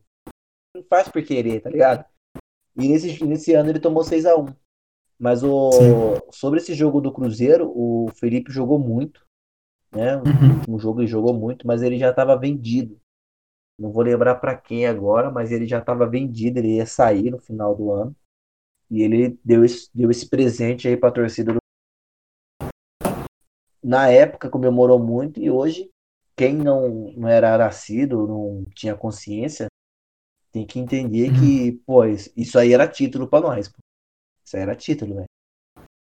Não 0.76 0.84
faz 0.84 1.08
por 1.08 1.22
querer, 1.22 1.60
tá 1.60 1.70
ligado? 1.70 2.04
E 2.76 2.88
nesse, 2.88 3.24
nesse 3.24 3.54
ano 3.54 3.70
ele 3.70 3.80
tomou 3.80 4.04
6 4.04 4.26
a 4.26 4.36
1 4.36 4.46
Mas 5.18 5.42
o, 5.42 5.70
sobre 6.30 6.58
esse 6.58 6.74
jogo 6.74 7.00
do 7.00 7.12
Cruzeiro, 7.12 7.72
o 7.74 8.08
Felipe 8.16 8.52
jogou 8.52 8.78
muito. 8.78 9.24
Né? 9.90 10.16
Uhum. 10.16 10.74
Um 10.74 10.78
jogo 10.78 11.00
ele 11.00 11.06
jogou 11.06 11.32
muito, 11.32 11.66
mas 11.66 11.82
ele 11.82 11.98
já 11.98 12.10
estava 12.10 12.38
vendido. 12.38 13.00
Não 13.78 13.90
vou 13.90 14.02
lembrar 14.02 14.36
para 14.36 14.56
quem 14.56 14.86
agora, 14.86 15.30
mas 15.30 15.50
ele 15.50 15.66
já 15.66 15.78
estava 15.78 16.06
vendido, 16.06 16.58
ele 16.58 16.76
ia 16.76 16.86
sair 16.86 17.30
no 17.30 17.38
final 17.38 17.74
do 17.74 17.90
ano. 17.90 18.14
E 18.90 19.02
ele 19.02 19.38
deu 19.42 19.64
esse, 19.64 19.88
deu 19.94 20.10
esse 20.10 20.28
presente 20.28 20.86
aí 20.86 20.96
para 20.96 21.08
a 21.08 21.12
torcida 21.12 21.54
do... 21.54 21.58
Na 23.82 24.08
época 24.10 24.50
comemorou 24.50 24.98
muito 24.98 25.40
e 25.40 25.50
hoje 25.50 25.90
quem 26.36 26.54
não, 26.54 27.12
não 27.12 27.28
era 27.28 27.56
nascido, 27.56 28.26
não 28.26 28.64
tinha 28.74 28.94
consciência, 28.94 29.68
tem 30.56 30.64
que 30.64 30.78
entender 30.78 31.30
que, 31.32 31.72
pô, 31.84 32.06
isso 32.06 32.58
aí 32.58 32.72
era 32.72 32.88
título 32.88 33.28
para 33.28 33.46
nós. 33.46 33.68
Pô. 33.68 33.76
Isso 34.42 34.56
aí 34.56 34.62
era 34.62 34.74
título, 34.74 35.16
velho. 35.16 35.26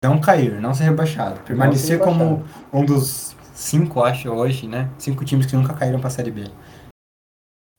Não 0.04 0.20
cair, 0.20 0.60
não 0.60 0.74
ser 0.74 0.84
rebaixado. 0.84 1.40
Permanecer 1.42 1.98
ser 1.98 2.04
como 2.04 2.44
um 2.70 2.84
dos 2.84 3.34
cinco, 3.54 4.02
acho, 4.02 4.28
hoje, 4.28 4.68
né? 4.68 4.92
Cinco 4.98 5.24
times 5.24 5.46
que 5.46 5.56
nunca 5.56 5.74
caíram 5.74 6.00
pra 6.00 6.10
Série 6.10 6.30
B. 6.30 6.44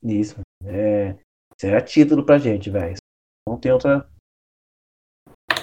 Isso. 0.04 0.40
É, 0.66 1.16
isso 1.56 1.68
era 1.68 1.82
título 1.82 2.26
pra 2.26 2.40
gente, 2.40 2.72
velho. 2.72 2.96
Não 3.48 3.58
tem 3.58 3.72
outra 3.72 4.10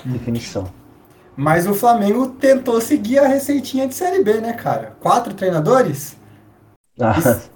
definição. 0.04 0.72
Mas 1.36 1.66
o 1.66 1.74
Flamengo 1.74 2.34
tentou 2.34 2.80
seguir 2.80 3.18
a 3.18 3.26
receitinha 3.26 3.88
de 3.88 3.94
Série 3.94 4.22
B, 4.22 4.40
né, 4.40 4.52
cara? 4.52 4.92
Quatro 5.00 5.34
treinadores? 5.34 6.16
Ah. 7.00 7.18
Isso... 7.18 7.50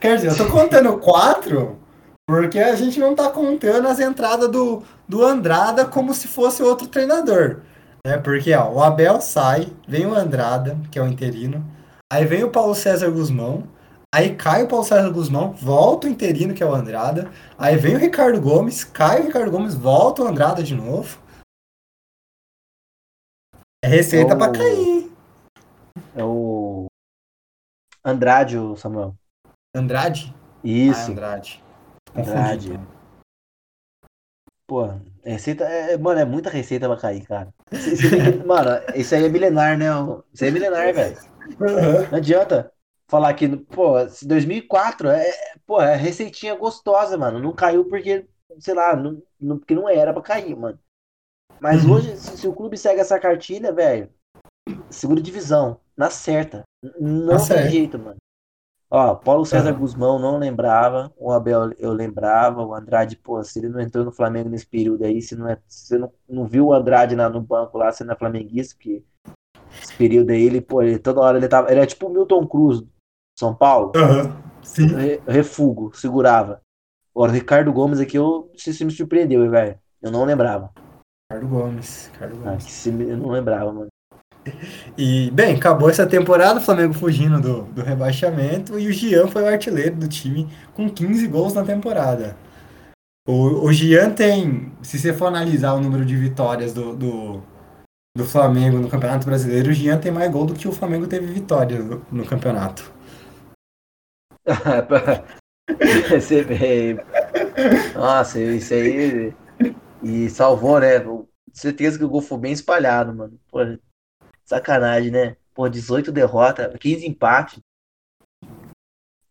Quer 0.00 0.16
dizer, 0.16 0.32
eu 0.32 0.36
tô 0.36 0.50
contando 0.50 0.98
quatro 0.98 1.82
porque 2.26 2.58
a 2.58 2.74
gente 2.74 2.98
não 2.98 3.14
tá 3.14 3.30
contando 3.30 3.88
as 3.88 4.00
entradas 4.00 4.50
do, 4.50 4.82
do 5.08 5.24
Andrada 5.24 5.84
como 5.84 6.14
se 6.14 6.26
fosse 6.28 6.62
outro 6.62 6.86
treinador. 6.86 7.60
Né? 8.06 8.18
Porque 8.18 8.52
ó, 8.54 8.70
o 8.70 8.82
Abel 8.82 9.20
sai, 9.20 9.72
vem 9.86 10.06
o 10.06 10.14
Andrada, 10.14 10.78
que 10.90 10.98
é 10.98 11.02
o 11.02 11.08
interino, 11.08 11.64
aí 12.12 12.24
vem 12.24 12.44
o 12.44 12.50
Paulo 12.50 12.74
César 12.74 13.10
Guzmão, 13.10 13.64
Aí 14.14 14.36
cai 14.36 14.62
o 14.62 14.68
Paulo 14.68 14.84
César 14.84 15.10
Guzmão, 15.10 15.50
volta 15.54 16.06
o 16.06 16.10
interino, 16.10 16.54
que 16.54 16.62
é 16.62 16.66
o 16.66 16.72
Andrada. 16.72 17.32
Aí 17.58 17.76
vem 17.76 17.96
o 17.96 17.98
Ricardo 17.98 18.40
Gomes, 18.40 18.84
cai 18.84 19.20
o 19.20 19.26
Ricardo 19.26 19.50
Gomes, 19.50 19.74
volta 19.74 20.22
o 20.22 20.28
Andrada 20.28 20.62
de 20.62 20.72
novo. 20.72 21.20
É 23.84 23.88
receita 23.88 24.34
é 24.34 24.36
o... 24.36 24.38
pra 24.38 24.52
cair. 24.52 25.12
É 26.14 26.22
o. 26.22 26.86
Andrade, 28.04 28.56
o 28.56 28.76
Samuel. 28.76 29.16
Andrade? 29.74 30.32
Isso. 30.62 31.00
Ah, 31.00 31.10
Andrade. 31.10 31.64
Andrade. 32.16 32.72
Então. 32.72 32.94
Pô, 34.66 34.88
receita. 35.22 35.64
É, 35.64 35.96
mano, 35.96 36.20
é 36.20 36.24
muita 36.24 36.48
receita 36.50 36.88
pra 36.88 36.96
cair, 36.96 37.26
cara. 37.26 37.52
mano, 38.46 38.70
isso 38.94 39.14
aí 39.14 39.24
é 39.24 39.28
milenar, 39.28 39.76
né? 39.76 39.86
Isso 40.32 40.44
aí 40.44 40.50
é 40.50 40.52
milenar, 40.52 40.94
velho. 40.94 41.16
Não 42.10 42.18
adianta 42.18 42.72
falar 43.06 43.34
que, 43.34 43.48
pô, 43.56 43.94
2004 44.22 45.08
é, 45.08 45.30
pô, 45.66 45.80
é 45.80 45.94
receitinha 45.94 46.54
gostosa, 46.54 47.16
mano. 47.18 47.38
Não 47.38 47.52
caiu 47.52 47.84
porque, 47.84 48.26
sei 48.58 48.74
lá, 48.74 48.96
não, 48.96 49.22
não, 49.38 49.58
porque 49.58 49.74
não 49.74 49.88
era 49.88 50.12
pra 50.12 50.22
cair, 50.22 50.56
mano. 50.56 50.78
Mas 51.60 51.84
uhum. 51.84 51.92
hoje, 51.92 52.16
se, 52.16 52.38
se, 52.38 52.48
o 52.48 52.54
clube 52.54 52.76
segue 52.76 53.00
essa 53.00 53.18
cartilha, 53.18 53.72
velho, 53.72 54.10
segunda 54.90 55.20
divisão, 55.20 55.80
na 55.96 56.10
certa. 56.10 56.62
Não 56.98 57.36
tem 57.46 57.70
jeito, 57.70 57.98
mano. 57.98 58.16
Ó, 58.96 59.16
Paulo 59.16 59.44
César 59.44 59.72
uhum. 59.72 59.80
Guzmão 59.80 60.18
não 60.20 60.38
lembrava, 60.38 61.12
o 61.18 61.32
Abel 61.32 61.72
eu 61.80 61.92
lembrava, 61.92 62.64
o 62.64 62.72
Andrade, 62.72 63.16
pô, 63.16 63.42
se 63.42 63.58
ele 63.58 63.68
não 63.68 63.80
entrou 63.80 64.04
no 64.04 64.12
Flamengo 64.12 64.48
nesse 64.48 64.64
período 64.64 65.04
aí, 65.04 65.20
se 65.20 65.34
não 65.34 65.48
é, 65.48 65.58
se 65.66 65.88
você 65.88 65.98
não, 65.98 66.12
não 66.28 66.46
viu 66.46 66.66
o 66.66 66.72
Andrade 66.72 67.16
na, 67.16 67.28
no 67.28 67.40
banco 67.40 67.76
lá, 67.76 67.90
sendo 67.90 68.12
é 68.12 68.16
flamenguista, 68.16 68.76
porque 68.76 69.02
esse 69.82 69.92
período 69.96 70.30
aí, 70.30 70.44
ele, 70.44 70.60
pô, 70.60 70.80
ele, 70.80 70.96
toda 71.00 71.20
hora 71.20 71.38
ele 71.38 71.48
tava, 71.48 71.72
ele 71.72 71.80
é 71.80 71.86
tipo 71.86 72.06
o 72.06 72.10
Milton 72.10 72.46
Cruz 72.46 72.84
são 73.36 73.52
Paulo. 73.52 73.90
Uhum. 73.96 74.32
Sim. 74.62 74.86
Re, 74.86 75.20
refugo, 75.26 75.92
segurava. 75.92 76.62
Agora, 77.12 77.32
o 77.32 77.34
Ricardo 77.34 77.72
Gomes 77.72 77.98
aqui, 77.98 78.16
eu, 78.16 78.48
se 78.56 78.84
me 78.84 78.92
surpreendeu, 78.92 79.50
velho. 79.50 79.76
Eu 80.00 80.12
não 80.12 80.24
lembrava. 80.24 80.70
Ricardo 81.28 81.48
Gomes. 81.48 82.10
Ricardo 82.12 82.36
ah, 82.44 82.50
Gomes. 82.50 82.86
Ah, 82.86 82.90
eu 82.90 83.16
não 83.16 83.30
lembrava, 83.30 83.72
mano. 83.72 83.88
E, 84.96 85.30
bem, 85.30 85.56
acabou 85.56 85.90
essa 85.90 86.06
temporada, 86.06 86.60
o 86.60 86.62
Flamengo 86.62 86.94
fugindo 86.94 87.40
do, 87.40 87.62
do 87.62 87.82
rebaixamento 87.82 88.78
e 88.78 88.88
o 88.88 88.92
Gian 88.92 89.26
foi 89.26 89.42
o 89.42 89.46
artilheiro 89.46 89.96
do 89.96 90.08
time 90.08 90.48
com 90.74 90.88
15 90.88 91.26
gols 91.26 91.54
na 91.54 91.64
temporada. 91.64 92.36
O, 93.26 93.66
o 93.66 93.72
Gian 93.72 94.10
tem, 94.10 94.72
se 94.82 94.98
você 94.98 95.12
for 95.12 95.26
analisar 95.26 95.72
o 95.74 95.80
número 95.80 96.04
de 96.04 96.14
vitórias 96.14 96.72
do, 96.74 96.94
do, 96.94 97.42
do 98.16 98.24
Flamengo 98.24 98.78
no 98.78 98.88
Campeonato 98.88 99.26
Brasileiro, 99.26 99.70
o 99.70 99.72
Gian 99.72 99.98
tem 99.98 100.12
mais 100.12 100.30
gol 100.30 100.44
do 100.44 100.54
que 100.54 100.68
o 100.68 100.72
Flamengo 100.72 101.06
teve 101.06 101.26
vitórias 101.26 101.84
no, 101.84 102.06
no 102.12 102.26
campeonato. 102.26 102.92
Vê. 106.46 106.96
Nossa, 107.94 108.38
isso 108.38 108.74
aí. 108.74 109.34
E 110.02 110.28
salvou, 110.28 110.78
né? 110.78 111.02
Certeza 111.52 111.98
que 111.98 112.04
o 112.04 112.08
gol 112.08 112.20
foi 112.20 112.38
bem 112.38 112.52
espalhado, 112.52 113.14
mano. 113.14 113.40
Pô, 113.50 113.60
sacanagem, 114.44 115.10
né? 115.10 115.36
Pô, 115.54 115.68
18 115.68 116.12
derrotas, 116.12 116.74
15 116.76 117.06
empates. 117.06 117.60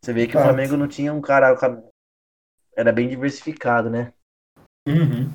Você 0.02 0.12
vê 0.14 0.28
que 0.28 0.38
o 0.38 0.42
Flamengo 0.42 0.76
não 0.76 0.88
tinha 0.88 1.14
um 1.14 1.22
cara. 1.22 1.56
Era 2.76 2.92
bem 2.92 3.08
diversificado, 3.08 3.90
né? 3.90 4.12
Uhum. 4.88 5.30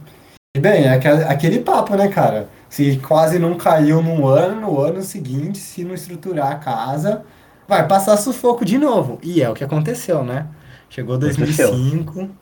Bem, 0.57 0.85
é 0.85 0.93
aquele 0.93 1.61
papo, 1.61 1.95
né, 1.95 2.09
cara? 2.09 2.49
Se 2.69 2.99
quase 2.99 3.39
não 3.39 3.57
caiu 3.57 4.03
num 4.03 4.27
ano, 4.27 4.61
no 4.61 4.81
ano 4.81 5.03
seguinte, 5.03 5.59
se 5.59 5.85
não 5.85 5.95
estruturar 5.95 6.53
a 6.53 6.59
casa, 6.59 7.25
vai 7.67 7.87
passar 7.87 8.17
sufoco 8.17 8.65
de 8.65 8.77
novo. 8.77 9.19
E 9.23 9.43
é 9.43 9.49
o 9.49 9.55
que 9.55 9.65
aconteceu, 9.65 10.25
né? 10.25 10.49
Chegou 10.91 11.17
2005. 11.17 12.11
Aconteceu. 12.11 12.37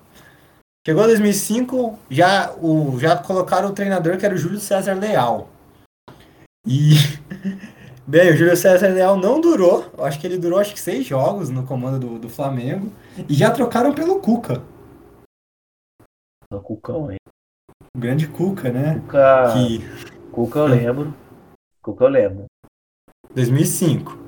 Chegou 0.87 1.05
2005, 1.05 1.99
já, 2.09 2.53
o, 2.62 2.96
já 2.99 3.16
colocaram 3.16 3.68
o 3.68 3.72
treinador 3.72 4.16
que 4.16 4.25
era 4.25 4.35
o 4.35 4.38
Júlio 4.38 4.61
César 4.61 4.94
Leal. 4.94 5.51
E, 6.66 6.94
bem, 8.07 8.33
o 8.33 8.37
Júlio 8.37 8.57
César 8.57 8.88
Leal 8.88 9.16
não 9.16 9.40
durou. 9.40 9.92
Acho 9.98 10.18
que 10.18 10.26
ele 10.26 10.38
durou 10.38 10.59
acho 10.59 10.74
que 10.74 10.81
seis 10.81 11.07
jogos 11.07 11.48
no 11.48 11.64
comando 11.64 11.98
do, 11.98 12.18
do 12.18 12.29
Flamengo. 12.29 12.92
E 13.29 13.35
já 13.35 13.50
trocaram 13.50 13.94
pelo 13.94 14.20
Cuca. 14.20 14.62
O 16.52 16.61
Cucão? 16.61 17.09
O 17.96 17.98
grande 17.98 18.29
Cuca, 18.29 18.70
né? 18.70 19.00
Cuca, 19.00 19.52
que... 19.52 20.31
Cuca 20.31 20.59
eu 20.61 20.66
lembro. 20.66 21.14
Cuca 21.83 22.05
eu 22.05 22.09
lembro. 22.09 22.44
2005. 23.35 24.18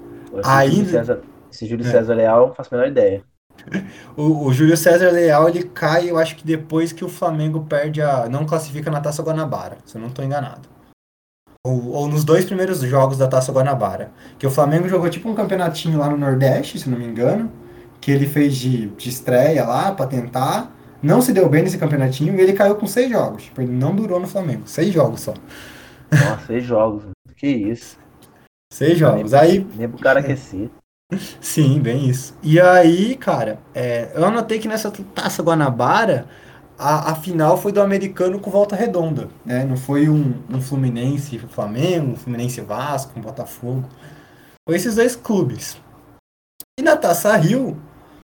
Aí... 0.45 0.71
Júlio 0.71 0.91
César, 0.91 1.23
esse 1.51 1.67
Júlio 1.67 1.87
é. 1.87 1.91
César 1.91 2.15
Leal, 2.15 2.49
não 2.49 2.55
faço 2.55 2.75
a 2.75 2.79
menor 2.79 2.91
ideia. 2.91 3.23
O, 4.17 4.47
o, 4.47 4.53
Júlio 4.53 4.77
César 4.77 5.11
Leal 5.11 5.49
ele 5.49 5.65
cai, 5.65 6.11
eu 6.11 6.19
acho 6.19 6.35
que 6.37 6.45
depois 6.45 6.93
que 6.93 7.05
o 7.05 7.09
Flamengo 7.09 7.67
perde 7.67 8.01
a. 8.03 8.29
não 8.29 8.47
classifica 8.47 8.91
na 8.91 9.01
Taça 9.01 9.23
Guanabara, 9.23 9.79
se 9.85 9.97
eu 9.97 10.01
não 10.01 10.09
estou 10.09 10.25
enganado. 10.25 10.69
Ou, 11.69 11.93
ou, 11.93 12.09
nos 12.09 12.25
dois 12.25 12.47
primeiros 12.47 12.81
jogos 12.81 13.19
da 13.19 13.29
Taça 13.29 13.53
Guanabara. 13.53 14.11
Que 14.39 14.47
o 14.47 14.51
Flamengo 14.51 14.89
jogou 14.89 15.11
tipo 15.11 15.29
um 15.29 15.35
campeonatinho 15.35 15.99
lá 15.99 16.09
no 16.09 16.17
Nordeste, 16.17 16.79
se 16.79 16.89
não 16.89 16.99
me 16.99 17.05
engano. 17.05 17.53
Que 18.01 18.11
ele 18.11 18.27
fez 18.27 18.57
de, 18.57 18.87
de 18.89 19.09
estreia 19.11 19.65
lá 19.65 19.93
para 19.93 20.07
tentar. 20.07 20.75
Não 21.03 21.21
se 21.21 21.33
deu 21.33 21.49
bem 21.49 21.63
nesse 21.63 21.77
campeonatinho 21.77 22.35
e 22.35 22.41
ele 22.41 22.55
caiu 22.55 22.77
com 22.77 22.87
seis 22.87 23.11
jogos. 23.11 23.45
Tipo, 23.45 23.61
ele 23.61 23.73
não 23.73 23.95
durou 23.95 24.19
no 24.19 24.27
Flamengo. 24.27 24.63
Seis 24.65 24.93
jogos 24.95 25.21
só. 25.21 25.35
Nossa, 26.11 26.47
seis 26.47 26.65
jogos. 26.65 27.05
Que 27.37 27.49
isso. 27.49 27.99
Seis 28.73 28.99
jogos. 28.99 29.35
Aí. 29.35 29.67
Nem 29.77 29.89
pro 29.89 29.99
cara 29.99 30.21
aquecer. 30.21 30.71
Sim, 31.41 31.81
bem 31.81 32.09
isso. 32.09 32.35
E 32.43 32.61
aí, 32.61 33.15
cara, 33.17 33.59
é, 33.75 34.11
eu 34.15 34.25
anotei 34.25 34.59
que 34.59 34.69
nessa 34.69 34.91
taça 34.91 35.43
Guanabara, 35.43 36.27
a, 36.79 37.11
a, 37.11 37.15
final 37.17 37.57
foi 37.57 37.73
do 37.73 37.83
americano 37.83 38.39
com 38.39 38.51
volta 38.51 38.77
redonda. 38.77 39.29
Né? 39.45 39.65
Não 39.65 39.77
foi 39.77 40.09
um, 40.09 40.43
um 40.49 40.63
Fluminense 40.63 41.39
Flamengo, 41.39 42.13
um 42.13 42.17
Fluminense 42.17 42.61
Vasco, 42.61 43.19
um 43.19 43.23
Botafogo. 43.23 43.89
Foi 44.67 44.77
esses 44.77 44.95
dois 44.95 45.17
clubes. 45.17 45.77
E 46.79 46.83
na 46.83 46.97
Taça 46.97 47.35
Rio, 47.37 47.77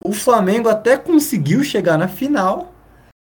o 0.03 0.13
Flamengo 0.13 0.69
até 0.69 0.97
conseguiu 0.97 1.63
chegar 1.63 1.97
na 1.97 2.07
final, 2.07 2.73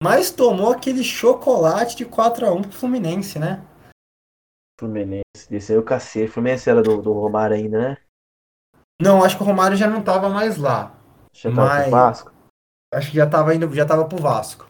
mas 0.02 0.30
tomou 0.30 0.72
aquele 0.72 1.04
chocolate 1.04 1.98
de 1.98 2.06
4x1 2.06 2.62
pro 2.62 2.72
Fluminense, 2.72 3.40
né? 3.40 3.66
Fluminense, 4.80 5.24
esse 5.50 5.72
aí 5.72 5.78
é 5.78 5.82
o 5.82 5.84
cacete. 5.84 6.32
Fluminense 6.32 6.70
era 6.70 6.84
do, 6.84 7.02
do 7.02 7.12
Romário 7.12 7.56
ainda, 7.56 7.80
né? 7.80 7.98
Não, 9.02 9.24
acho 9.24 9.38
que 9.38 9.44
o 9.44 9.46
Romário 9.46 9.76
já 9.76 9.88
não 9.88 10.04
tava 10.04 10.30
mais 10.30 10.58
lá. 10.58 10.96
Já 11.34 11.50
tava 11.50 11.68
mas... 11.68 11.82
pro 11.82 11.92
Vasco? 11.92 12.34
Acho 12.94 13.12
que 13.12 13.18
já 13.18 13.28
tava 13.28 13.56
indo, 13.56 13.74
já 13.74 13.86
tava 13.86 14.06
pro 14.06 14.22
Vasco. 14.22 14.69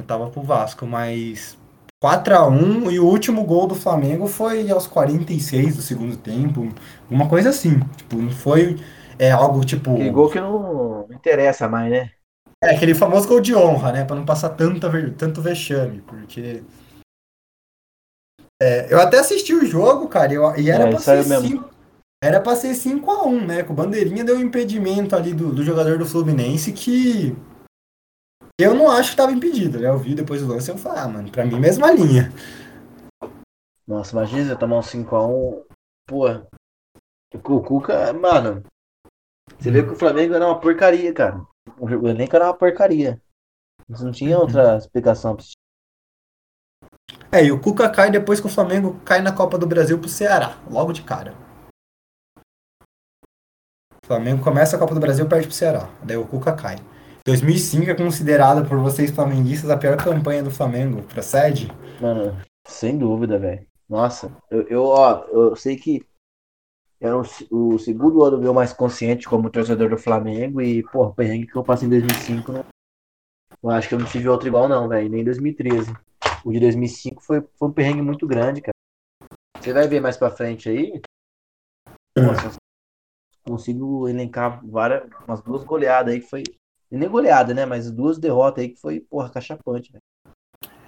Já 0.00 0.06
tava 0.06 0.30
pro 0.30 0.42
Vasco, 0.42 0.86
mas 0.86 1.58
4 2.00 2.34
a 2.34 2.46
1 2.46 2.90
e 2.90 3.00
o 3.00 3.06
último 3.06 3.44
gol 3.44 3.66
do 3.66 3.74
Flamengo 3.74 4.26
foi 4.28 4.70
aos 4.70 4.86
46 4.86 5.76
do 5.76 5.82
segundo 5.82 6.16
tempo. 6.16 6.72
Uma 7.10 7.28
coisa 7.28 7.50
assim. 7.50 7.80
Tipo, 7.96 8.16
não 8.16 8.30
foi 8.30 8.76
é, 9.18 9.32
algo 9.32 9.64
tipo. 9.64 9.92
Aquele 9.92 10.10
gol 10.10 10.30
que 10.30 10.40
não, 10.40 11.06
interessa 11.10 11.68
mais, 11.68 11.90
né? 11.90 12.10
É, 12.62 12.74
aquele 12.74 12.94
famoso 12.94 13.26
gol 13.26 13.40
de 13.40 13.54
honra, 13.54 13.92
né? 13.92 14.04
Pra 14.04 14.16
não 14.16 14.24
passar 14.24 14.50
tanta, 14.50 14.88
tanto 15.12 15.42
vexame, 15.42 16.00
porque. 16.02 16.62
É, 18.60 18.92
eu 18.92 19.00
até 19.00 19.18
assisti 19.18 19.54
o 19.54 19.66
jogo, 19.66 20.08
cara, 20.08 20.32
eu, 20.32 20.56
e 20.56 20.70
era 20.70 20.88
é, 20.88 20.90
pra 20.90 20.98
ser 20.98 21.24
5. 21.24 21.70
Era 22.22 22.40
pra 22.40 22.56
ser 22.56 22.72
5x1, 22.72 23.46
né? 23.46 23.62
Com 23.62 23.72
o 23.72 23.76
Bandeirinha 23.76 24.24
deu 24.24 24.36
um 24.36 24.40
impedimento 24.40 25.14
ali 25.14 25.32
do, 25.32 25.52
do 25.52 25.64
jogador 25.64 25.98
do 25.98 26.06
Fluminense 26.06 26.72
que. 26.72 27.36
Eu 28.60 28.74
não 28.74 28.90
acho 28.90 29.12
que 29.12 29.16
tava 29.16 29.30
impedido, 29.30 29.78
né? 29.78 29.88
Eu 29.88 29.98
vi 29.98 30.16
depois 30.16 30.42
do 30.42 30.48
lance 30.48 30.68
e 30.68 30.74
eu 30.74 30.78
falei, 30.78 30.98
ah, 30.98 31.08
mano, 31.08 31.30
pra 31.30 31.46
mim 31.46 31.60
mesma 31.60 31.92
linha. 31.92 32.32
Nossa, 33.86 34.10
imagina 34.12 34.58
tomar 34.58 34.78
um 34.78 34.82
5x1. 34.82 35.64
Pô. 36.06 36.24
O 37.34 37.62
Cuca, 37.62 38.12
mano. 38.12 38.64
Você 39.58 39.70
vê 39.70 39.84
que 39.84 39.90
o 39.90 39.96
Flamengo 39.96 40.34
era 40.34 40.44
uma 40.44 40.60
porcaria, 40.60 41.14
cara. 41.14 41.40
O 41.78 42.08
elenco 42.08 42.34
era 42.34 42.46
uma 42.46 42.54
porcaria. 42.54 43.22
Não 43.88 44.10
tinha 44.10 44.36
outra 44.36 44.76
explicação 44.76 45.36
pra 45.36 45.44
É, 47.30 47.44
e 47.44 47.52
o 47.52 47.60
Cuca 47.60 47.88
cai 47.88 48.10
depois 48.10 48.40
que 48.40 48.46
o 48.46 48.50
Flamengo 48.50 48.98
cai 49.04 49.22
na 49.22 49.32
Copa 49.32 49.56
do 49.56 49.68
Brasil 49.68 49.98
pro 50.00 50.08
Ceará, 50.08 50.58
logo 50.68 50.92
de 50.92 51.02
cara. 51.02 51.32
O 54.02 54.06
Flamengo 54.06 54.42
começa 54.42 54.74
a 54.74 54.78
Copa 54.78 54.94
do 54.94 55.00
Brasil 55.00 55.26
e 55.26 55.28
perde 55.28 55.46
pro 55.46 55.54
Ceará. 55.54 55.88
Daí 56.02 56.16
o 56.16 56.26
Cuca 56.26 56.56
cai. 56.56 56.76
2005 57.28 57.90
é 57.90 57.94
considerada 57.94 58.64
por 58.64 58.78
vocês 58.78 59.10
flamenguistas 59.10 59.68
a 59.68 59.76
pior 59.76 59.98
campanha 59.98 60.42
do 60.42 60.50
Flamengo. 60.50 61.02
Procede? 61.02 61.68
Mano, 62.00 62.40
sem 62.66 62.96
dúvida, 62.96 63.38
velho. 63.38 63.66
Nossa, 63.86 64.34
eu, 64.50 64.62
eu, 64.68 64.84
ó, 64.84 65.24
eu 65.30 65.54
sei 65.54 65.76
que 65.76 66.06
era 66.98 67.14
o, 67.14 67.22
o, 67.50 67.78
segundo 67.78 68.24
ano 68.24 68.38
meu 68.38 68.54
mais 68.54 68.72
consciente 68.72 69.28
como 69.28 69.50
torcedor 69.50 69.90
do 69.90 69.98
Flamengo 69.98 70.62
e, 70.62 70.82
pô, 70.84 71.04
o 71.04 71.14
perrengue 71.14 71.46
que 71.46 71.56
eu 71.56 71.62
passei 71.62 71.86
em 71.86 71.90
2005, 71.90 72.50
não, 72.50 72.64
eu 73.62 73.70
acho 73.70 73.88
que 73.88 73.94
eu 73.94 73.98
não 73.98 74.06
tive 74.06 74.26
outro 74.26 74.48
igual 74.48 74.66
não, 74.66 74.88
velho, 74.88 75.10
nem 75.10 75.20
em 75.20 75.24
2013. 75.24 75.92
O 76.44 76.50
de 76.50 76.60
2005 76.60 77.22
foi, 77.22 77.46
foi 77.58 77.68
um 77.68 77.72
perrengue 77.72 78.00
muito 78.00 78.26
grande, 78.26 78.62
cara. 78.62 78.72
Você 79.60 79.74
vai 79.74 79.86
ver 79.86 80.00
mais 80.00 80.16
pra 80.16 80.30
frente 80.30 80.70
aí. 80.70 80.98
Nossa, 82.16 82.56
consigo 83.46 84.08
elencar 84.08 84.64
várias, 84.66 85.10
umas 85.26 85.42
duas 85.42 85.62
goleadas 85.62 86.14
aí 86.14 86.20
que 86.20 86.26
foi. 86.26 86.42
Nem 86.90 87.08
goleada, 87.08 87.52
né? 87.52 87.66
Mas 87.66 87.90
duas 87.90 88.18
derrotas 88.18 88.62
aí 88.62 88.70
que 88.70 88.80
foi, 88.80 89.00
porra, 89.00 89.30
cachapante, 89.30 89.92
velho. 89.92 90.02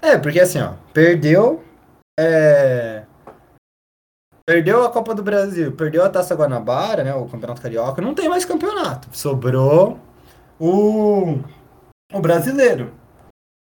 É, 0.03 0.19
porque 0.19 0.41
assim, 0.41 0.61
ó, 0.61 0.75
perdeu. 0.93 1.63
É, 2.19 3.05
Perdeu 4.51 4.83
a 4.83 4.91
Copa 4.91 5.15
do 5.15 5.23
Brasil, 5.23 5.71
perdeu 5.77 6.05
a 6.05 6.09
Taça 6.09 6.35
Guanabara, 6.35 7.05
né, 7.05 7.15
o 7.15 7.25
Campeonato 7.27 7.63
Carioca, 7.63 8.03
não 8.03 8.17
tem 8.17 8.29
mais 8.29 8.45
campeonato. 8.45 9.09
Sobrou 9.17 9.97
o, 10.59 11.39
o 12.13 12.21
brasileiro. 12.21 12.93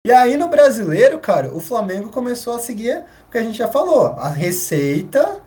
E 0.06 0.12
aí 0.12 0.36
no 0.36 0.46
brasileiro, 0.46 1.18
cara, 1.18 1.52
o 1.52 1.58
Flamengo 1.58 2.10
começou 2.10 2.54
a 2.54 2.60
seguir 2.60 3.04
o 3.26 3.32
que 3.32 3.38
a 3.38 3.42
gente 3.42 3.58
já 3.58 3.66
falou, 3.66 4.12
a 4.12 4.28
receita 4.28 5.40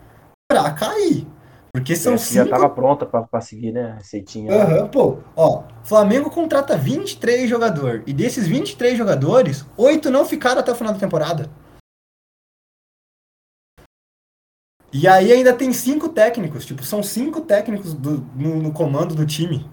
pra 0.46 0.72
cair. 0.74 1.26
Porque 1.72 1.94
são 1.94 2.18
cinco... 2.18 2.44
Já 2.44 2.48
tava 2.48 2.68
pronta 2.68 3.06
pra, 3.06 3.22
pra 3.22 3.40
seguir, 3.40 3.72
né? 3.72 3.94
Receitinha. 3.98 4.52
Uhum, 4.52 4.88
pô, 4.88 5.18
ó, 5.36 5.62
Flamengo 5.84 6.30
contrata 6.30 6.76
23 6.76 7.48
jogadores. 7.48 8.02
E 8.06 8.12
desses 8.12 8.46
23 8.46 8.98
jogadores, 8.98 9.64
oito 9.76 10.10
não 10.10 10.24
ficaram 10.24 10.60
até 10.60 10.72
o 10.72 10.74
final 10.74 10.92
da 10.92 10.98
temporada. 10.98 11.48
E 14.92 15.06
aí 15.06 15.30
ainda 15.30 15.56
tem 15.56 15.72
cinco 15.72 16.08
técnicos, 16.08 16.66
tipo, 16.66 16.82
são 16.82 17.00
cinco 17.00 17.42
técnicos 17.42 17.94
do, 17.94 18.22
no, 18.34 18.56
no 18.56 18.72
comando 18.72 19.14
do 19.14 19.24
time. 19.24 19.64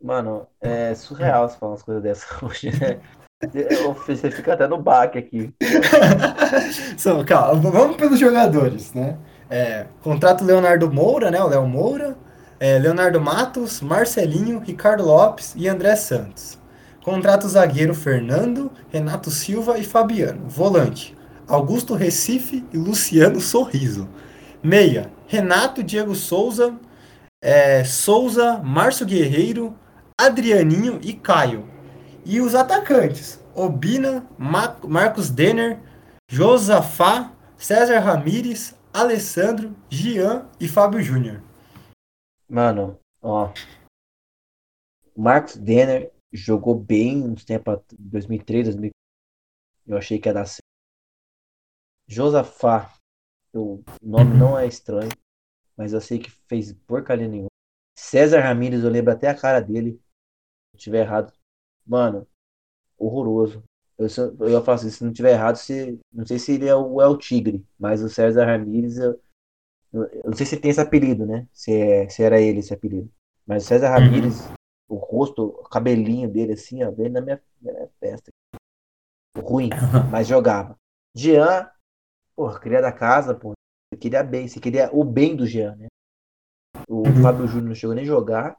Mano, 0.00 0.46
é 0.60 0.94
surreal 0.94 1.48
você 1.48 1.58
falar 1.58 1.72
umas 1.72 1.82
coisas 1.82 2.02
dessas 2.02 2.30
hoje, 2.42 2.70
né? 2.78 3.00
Você 4.06 4.30
fica 4.32 4.54
até 4.54 4.66
no 4.66 4.78
baque 4.78 5.18
aqui. 5.18 5.54
so, 6.98 7.24
calma, 7.24 7.70
vamos 7.70 7.96
pelos 7.96 8.18
jogadores, 8.18 8.92
né? 8.92 9.16
É, 9.48 9.86
contrato 10.02 10.44
Leonardo 10.44 10.92
Moura, 10.92 11.30
né? 11.30 11.40
O 11.40 11.46
Léo 11.46 11.66
Moura, 11.66 12.16
é, 12.58 12.78
Leonardo 12.80 13.20
Matos, 13.20 13.80
Marcelinho, 13.80 14.58
Ricardo 14.58 15.04
Lopes 15.04 15.54
e 15.56 15.68
André 15.68 15.94
Santos. 15.94 16.58
Contrata 17.04 17.46
o 17.46 17.48
zagueiro 17.48 17.94
Fernando, 17.94 18.72
Renato 18.90 19.30
Silva 19.30 19.78
e 19.78 19.84
Fabiano. 19.84 20.48
Volante, 20.48 21.16
Augusto 21.46 21.94
Recife 21.94 22.66
e 22.72 22.76
Luciano 22.76 23.40
Sorriso. 23.40 24.08
Meia, 24.60 25.12
Renato 25.28 25.82
Diego 25.84 26.14
Souza, 26.16 26.74
é, 27.40 27.84
Souza, 27.84 28.60
Márcio 28.64 29.06
Guerreiro, 29.06 29.76
Adrianinho 30.20 30.98
e 31.00 31.12
Caio. 31.12 31.77
E 32.30 32.42
os 32.42 32.54
atacantes, 32.54 33.42
Obina, 33.54 34.20
Mar 34.38 34.86
Marcos 34.86 35.30
Denner, 35.30 35.80
Josafá, 36.30 37.34
César 37.56 38.00
Ramires, 38.00 38.78
Alessandro, 38.92 39.74
Gian 39.88 40.46
e 40.60 40.68
Fábio 40.68 41.00
Júnior. 41.00 41.42
Mano, 42.46 43.00
ó. 43.22 43.50
Marcos 45.16 45.56
Denner 45.56 46.12
jogou 46.30 46.78
bem 46.78 47.24
uns 47.24 47.46
tempos, 47.46 47.80
2003, 47.98 48.66
2004. 48.66 48.92
Eu 49.86 49.96
achei 49.96 50.18
que 50.18 50.28
ia 50.28 50.34
dar 50.34 50.44
certo. 50.44 50.60
Josafá, 52.06 52.94
o 53.54 53.82
nome 54.02 54.36
não 54.36 54.58
é 54.58 54.66
estranho, 54.66 55.12
mas 55.74 55.94
eu 55.94 56.00
sei 56.02 56.18
que 56.18 56.30
fez 56.30 56.74
porcaria 56.74 57.26
nenhuma. 57.26 57.48
César 57.98 58.40
Ramírez, 58.40 58.84
eu 58.84 58.90
lembro 58.90 59.14
até 59.14 59.28
a 59.28 59.34
cara 59.34 59.60
dele. 59.60 59.92
Se 59.92 60.76
eu 60.76 60.78
tiver 60.78 61.00
errado, 61.00 61.32
mano, 61.88 62.26
horroroso. 62.98 63.62
Eu, 63.98 64.06
eu 64.40 64.50
ia 64.50 64.60
falar 64.60 64.76
assim, 64.76 64.90
se 64.90 65.04
não 65.04 65.12
tiver 65.12 65.32
errado, 65.32 65.56
se, 65.56 65.98
não 66.12 66.24
sei 66.26 66.38
se 66.38 66.52
ele 66.52 66.68
é 66.68 66.74
o, 66.74 67.00
é 67.00 67.06
o 67.08 67.16
Tigre, 67.16 67.64
mas 67.78 68.02
o 68.02 68.08
César 68.08 68.46
Ramírez, 68.46 68.98
eu, 68.98 69.20
eu, 69.92 70.22
não 70.24 70.34
sei 70.34 70.46
se 70.46 70.56
tem 70.56 70.70
esse 70.70 70.80
apelido, 70.80 71.26
né? 71.26 71.48
Se, 71.52 71.72
é, 71.72 72.08
se 72.08 72.22
era 72.22 72.40
ele 72.40 72.60
esse 72.60 72.72
apelido. 72.72 73.10
Mas 73.46 73.64
o 73.64 73.66
César 73.66 73.90
Ramírez, 73.90 74.46
uhum 74.46 74.54
o 74.88 74.96
rosto, 74.96 75.44
o 75.44 75.68
cabelinho 75.68 76.28
dele 76.30 76.54
assim, 76.54 76.82
ó, 76.82 76.90
bem 76.90 77.10
na 77.10 77.20
minha, 77.20 77.40
minha 77.60 77.88
festa. 78.00 78.30
Ruim, 79.36 79.68
mas 80.10 80.26
jogava. 80.26 80.76
Jean, 81.14 81.70
porra, 82.34 82.58
queria 82.58 82.80
da 82.80 82.90
casa, 82.90 83.34
pô. 83.34 83.52
Você 83.92 83.98
queria 84.00 84.22
bem, 84.22 84.48
você 84.48 84.58
queria 84.58 84.90
o 84.92 85.04
bem 85.04 85.36
do 85.36 85.46
Jean, 85.46 85.76
né? 85.76 85.86
O 86.88 87.06
uhum. 87.06 87.22
Fábio 87.22 87.46
Júnior 87.46 87.68
não 87.68 87.74
chegou 87.74 87.94
nem 87.94 88.04
jogar. 88.04 88.56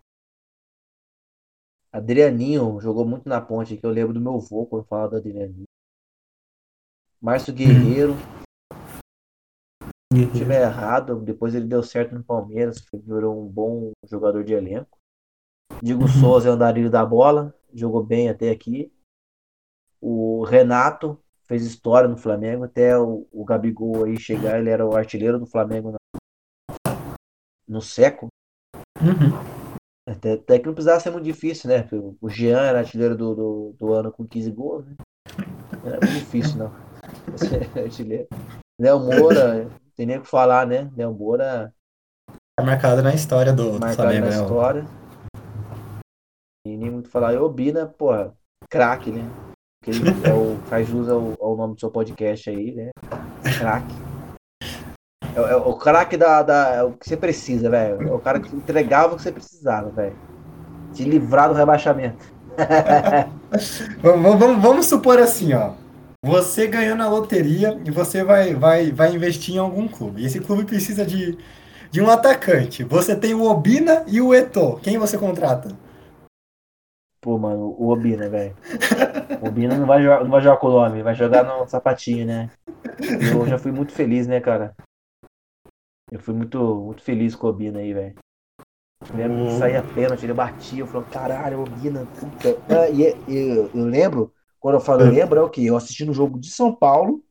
Adrianinho 1.92 2.80
jogou 2.80 3.06
muito 3.06 3.28
na 3.28 3.42
ponte, 3.42 3.76
que 3.76 3.86
eu 3.86 3.90
lembro 3.90 4.14
do 4.14 4.22
meu 4.22 4.36
avô 4.36 4.66
quando 4.66 4.86
falava 4.86 5.12
do 5.12 5.18
Adrianinho. 5.18 5.66
Márcio 7.20 7.54
Guerreiro. 7.54 8.16
Se 10.14 10.32
tiver 10.32 10.62
errado, 10.62 11.20
depois 11.22 11.54
ele 11.54 11.66
deu 11.66 11.84
certo 11.84 12.16
no 12.16 12.24
Palmeiras, 12.24 12.84
virou 12.94 13.44
um 13.44 13.48
bom 13.48 13.92
jogador 14.06 14.44
de 14.44 14.54
elenco. 14.54 14.98
Digo 15.82 16.08
Souza 16.08 16.48
é 16.48 16.52
o 16.52 16.56
andarilho 16.56 16.90
da 16.90 17.06
bola, 17.06 17.56
jogou 17.74 18.04
bem 18.04 18.30
até 18.30 18.50
aqui. 18.50 18.92
O 20.02 20.44
Renato 20.44 21.20
fez 21.44 21.64
história 21.64 22.08
no 22.08 22.18
Flamengo, 22.18 22.64
até 22.64 22.98
o, 22.98 23.28
o 23.32 23.44
Gabigol 23.44 24.06
aí 24.06 24.20
chegar, 24.20 24.60
ele 24.60 24.70
era 24.70 24.86
o 24.86 24.96
artilheiro 24.96 25.40
do 25.40 25.46
Flamengo 25.46 25.92
no, 25.92 25.98
no 27.68 27.82
século. 27.82 28.30
Uhum. 29.02 29.59
Até, 30.10 30.34
até, 30.34 30.58
que 30.58 30.66
não 30.66 30.74
precisava 30.74 31.00
ser 31.00 31.12
muito 31.12 31.26
difícil, 31.26 31.70
né? 31.70 31.88
O 32.20 32.28
Jean 32.28 32.62
era 32.62 32.80
artilheiro 32.80 33.16
do, 33.16 33.36
do, 33.36 33.76
do 33.78 33.94
ano 33.94 34.12
com 34.12 34.26
15 34.26 34.52
gols, 34.52 34.86
né? 34.88 34.96
Não 35.84 35.92
era 35.92 36.00
muito 36.04 36.20
difícil, 36.20 36.58
não. 36.58 36.74
artilheiro. 37.80 38.28
Léo 38.82 39.00
Moura, 39.00 39.66
não 39.66 39.72
tem 39.96 40.08
nem 40.08 40.18
o 40.18 40.22
que 40.22 40.28
falar, 40.28 40.66
né? 40.66 40.90
Léo 40.98 41.14
Moura. 41.14 41.72
Tá 42.58 42.66
marcado 42.66 43.04
na 43.04 43.14
história 43.14 43.54
do, 43.54 43.74
do 43.74 43.94
Flamengo, 43.94 44.26
na 44.26 44.32
né? 44.32 44.42
história. 44.42 44.86
E 46.66 46.76
nem 46.76 46.90
muito 46.90 47.10
falar. 47.10 47.34
E 47.34 47.38
o 47.38 47.48
Bina, 47.48 47.86
porra, 47.86 48.34
craque, 48.68 49.12
né? 49.12 49.30
Que 49.84 49.92
é 50.28 50.34
o, 50.34 50.58
faz 50.68 50.88
jus 50.88 51.08
ao, 51.08 51.38
ao, 51.40 51.56
nome 51.56 51.76
do 51.76 51.80
seu 51.80 51.92
podcast 51.92 52.50
aí, 52.50 52.74
né? 52.74 52.90
Craque. 53.60 54.09
É, 55.48 55.52
é, 55.52 55.56
o 55.56 55.74
craque 55.74 56.18
da, 56.18 56.42
da. 56.42 56.76
É 56.76 56.84
o 56.84 56.92
que 56.92 57.08
você 57.08 57.18
precisa, 57.18 57.70
velho. 57.70 58.08
É 58.08 58.12
o 58.12 58.20
cara 58.20 58.40
que 58.40 58.56
entregava 58.56 59.14
o 59.14 59.18
que 59.18 59.24
você 59.24 59.32
precisava, 59.32 59.90
velho. 59.90 60.16
te 60.94 61.04
livrar 61.04 61.50
do 61.50 61.56
rebaixamento. 61.56 62.26
vamos, 64.02 64.40
vamos, 64.40 64.62
vamos 64.62 64.86
supor 64.86 65.20
assim, 65.20 65.54
ó. 65.54 65.74
Você 66.24 66.68
ganhou 66.68 66.98
na 66.98 67.08
loteria 67.08 67.80
e 67.86 67.92
você 67.92 68.24
vai, 68.24 68.54
vai, 68.54 68.92
vai 68.92 69.16
investir 69.16 69.56
em 69.56 69.60
algum 69.60 69.88
clube. 69.88 70.22
E 70.22 70.26
esse 70.26 70.42
clube 70.42 70.66
precisa 70.66 71.06
de, 71.06 71.38
de 71.90 72.02
um 72.02 72.10
atacante. 72.10 72.84
Você 72.84 73.16
tem 73.16 73.34
o 73.34 73.46
Obina 73.46 74.04
e 74.06 74.20
o 74.20 74.34
Eto. 74.34 74.80
Quem 74.84 74.98
você 74.98 75.18
contrata? 75.18 75.70
Pô, 77.22 77.38
mano, 77.38 77.76
o 77.78 77.90
Obina, 77.90 78.30
velho. 78.30 78.56
O 79.42 79.48
Obina 79.48 79.78
não 79.78 79.86
vai 79.86 80.02
jogar, 80.02 80.24
não 80.24 80.32
vai 80.32 80.42
jogar 80.42 80.58
com 80.58 80.68
o 80.68 80.72
nome, 80.72 81.04
vai 81.04 81.16
jogar 81.16 81.44
no 81.44 81.68
sapatinho, 81.68 82.26
né? 82.26 82.50
Eu 83.34 83.46
já 83.48 83.58
fui 83.58 83.72
muito 83.72 83.92
feliz, 83.94 84.28
né, 84.28 84.40
cara? 84.40 84.74
Eu 86.12 86.20
fui 86.20 86.34
muito, 86.34 86.60
muito 86.76 87.04
feliz 87.04 87.36
com 87.36 87.48
o 87.48 87.50
Obina 87.52 87.80
aí, 87.80 87.94
velho. 87.94 88.16
Lembro 89.14 89.38
que 89.38 89.54
uhum. 89.54 89.58
saía 89.58 89.84
pênalti, 89.94 90.24
ele 90.24 90.34
batia, 90.34 90.82
eu 90.82 90.88
falei, 90.88 91.08
caralho, 91.10 91.62
Obina, 91.62 92.06
puta. 92.20 92.58
Ah, 92.68 92.90
e, 92.90 93.04
eu, 93.28 93.70
eu 93.74 93.86
lembro, 93.86 94.34
quando 94.60 94.76
eu 94.76 94.82
falo 94.82 95.02
eu 95.02 95.12
lembro, 95.12 95.40
é 95.40 95.44
o 95.44 95.50
quê? 95.50 95.62
Eu 95.62 95.78
assisti 95.78 96.04
no 96.04 96.14
jogo 96.14 96.40
de 96.40 96.52
São 96.52 96.76
Paulo 96.76 97.24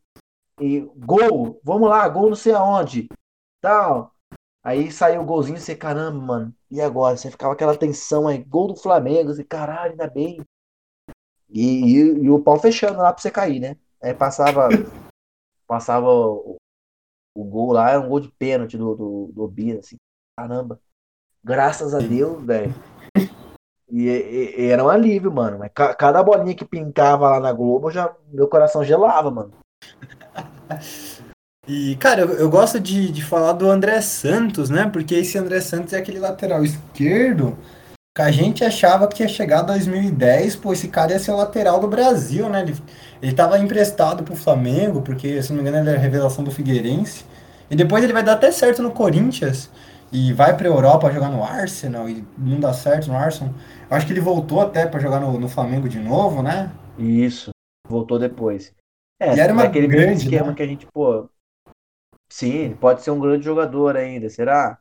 e 0.60 0.80
gol, 0.96 1.60
vamos 1.62 1.88
lá, 1.88 2.08
gol 2.08 2.28
não 2.28 2.36
sei 2.36 2.52
aonde, 2.52 3.08
tal. 3.60 4.14
Aí 4.64 4.90
saiu 4.90 5.22
o 5.22 5.24
golzinho 5.24 5.56
e 5.56 5.60
você, 5.60 5.76
caramba, 5.76 6.20
mano, 6.20 6.54
e 6.70 6.80
agora? 6.80 7.16
Você 7.16 7.30
ficava 7.30 7.52
aquela 7.52 7.76
tensão 7.76 8.26
aí, 8.26 8.42
gol 8.42 8.68
do 8.68 8.76
Flamengo, 8.76 9.32
você, 9.32 9.44
caralho, 9.44 9.92
ainda 9.92 10.08
bem. 10.08 10.40
E, 11.50 11.62
e, 11.62 11.96
e, 12.24 12.30
o 12.30 12.40
pau 12.40 12.58
fechando 12.58 12.98
lá 12.98 13.12
pra 13.12 13.22
você 13.22 13.30
cair, 13.30 13.60
né? 13.60 13.76
Aí 14.02 14.14
passava. 14.14 14.68
passava 15.66 16.06
o, 16.06 16.56
o 17.40 17.44
gol 17.44 17.72
lá, 17.72 17.90
era 17.90 18.00
um 18.00 18.08
gol 18.08 18.18
de 18.18 18.28
pênalti 18.28 18.76
do, 18.76 18.94
do, 18.96 19.32
do 19.32 19.48
Bira, 19.48 19.78
assim. 19.78 19.96
Caramba. 20.36 20.80
Graças 21.42 21.94
a 21.94 21.98
Deus, 21.98 22.44
velho. 22.44 22.74
E, 23.90 24.06
e, 24.08 24.66
era 24.66 24.84
um 24.84 24.88
alívio, 24.88 25.32
mano. 25.32 25.58
Mas 25.58 25.70
cada 25.72 26.22
bolinha 26.22 26.54
que 26.54 26.64
pincava 26.64 27.30
lá 27.30 27.40
na 27.40 27.52
Globo, 27.52 27.90
já, 27.90 28.12
meu 28.32 28.48
coração 28.48 28.84
gelava, 28.84 29.30
mano. 29.30 29.52
E, 31.70 31.96
cara, 31.96 32.22
eu, 32.22 32.30
eu 32.30 32.48
gosto 32.48 32.80
de, 32.80 33.12
de 33.12 33.22
falar 33.22 33.52
do 33.52 33.68
André 33.68 34.00
Santos, 34.00 34.70
né? 34.70 34.88
Porque 34.90 35.14
esse 35.14 35.36
André 35.36 35.60
Santos 35.60 35.92
é 35.92 35.98
aquele 35.98 36.18
lateral 36.18 36.64
esquerdo 36.64 37.58
que 38.18 38.22
a 38.22 38.32
gente 38.32 38.64
achava 38.64 39.06
que 39.06 39.22
ia 39.22 39.28
chegar 39.28 39.62
2010, 39.62 40.56
pô, 40.56 40.72
esse 40.72 40.88
cara 40.88 41.12
ia 41.12 41.20
ser 41.20 41.30
o 41.30 41.36
lateral 41.36 41.78
do 41.78 41.86
Brasil, 41.86 42.48
né? 42.48 42.62
Ele, 42.62 42.74
ele 43.22 43.32
tava 43.32 43.56
emprestado 43.60 44.24
pro 44.24 44.34
Flamengo, 44.34 45.02
porque, 45.02 45.40
se 45.40 45.52
não 45.52 45.62
me 45.62 45.68
engano, 45.68 45.88
ele 45.88 45.94
é 45.94 45.96
a 45.96 46.02
revelação 46.02 46.42
do 46.42 46.50
Figueirense. 46.50 47.24
E 47.70 47.76
depois 47.76 48.02
ele 48.02 48.12
vai 48.12 48.24
dar 48.24 48.32
até 48.32 48.50
certo 48.50 48.82
no 48.82 48.90
Corinthians 48.90 49.70
e 50.10 50.32
vai 50.32 50.56
pra 50.56 50.66
Europa 50.66 51.12
jogar 51.12 51.28
no 51.28 51.44
Arsenal 51.44 52.08
e 52.08 52.26
não 52.36 52.58
dá 52.58 52.72
certo 52.72 53.06
no 53.06 53.16
Arsenal. 53.16 53.54
Eu 53.88 53.96
acho 53.96 54.04
que 54.04 54.12
ele 54.12 54.20
voltou 54.20 54.62
até 54.62 54.84
para 54.84 54.98
jogar 54.98 55.20
no, 55.20 55.38
no 55.38 55.48
Flamengo 55.48 55.88
de 55.88 56.00
novo, 56.00 56.42
né? 56.42 56.72
Isso, 56.98 57.50
voltou 57.86 58.18
depois. 58.18 58.74
É, 59.20 59.36
e 59.36 59.38
era 59.38 59.52
uma 59.52 59.62
aquele 59.62 59.86
grande, 59.86 60.24
esquema 60.24 60.48
né? 60.48 60.54
que 60.54 60.62
a 60.64 60.66
gente, 60.66 60.88
pô, 60.92 61.28
Sim, 62.28 62.76
pode 62.80 63.02
ser 63.02 63.12
um 63.12 63.20
grande 63.20 63.44
jogador 63.44 63.96
ainda, 63.96 64.28
será? 64.28 64.78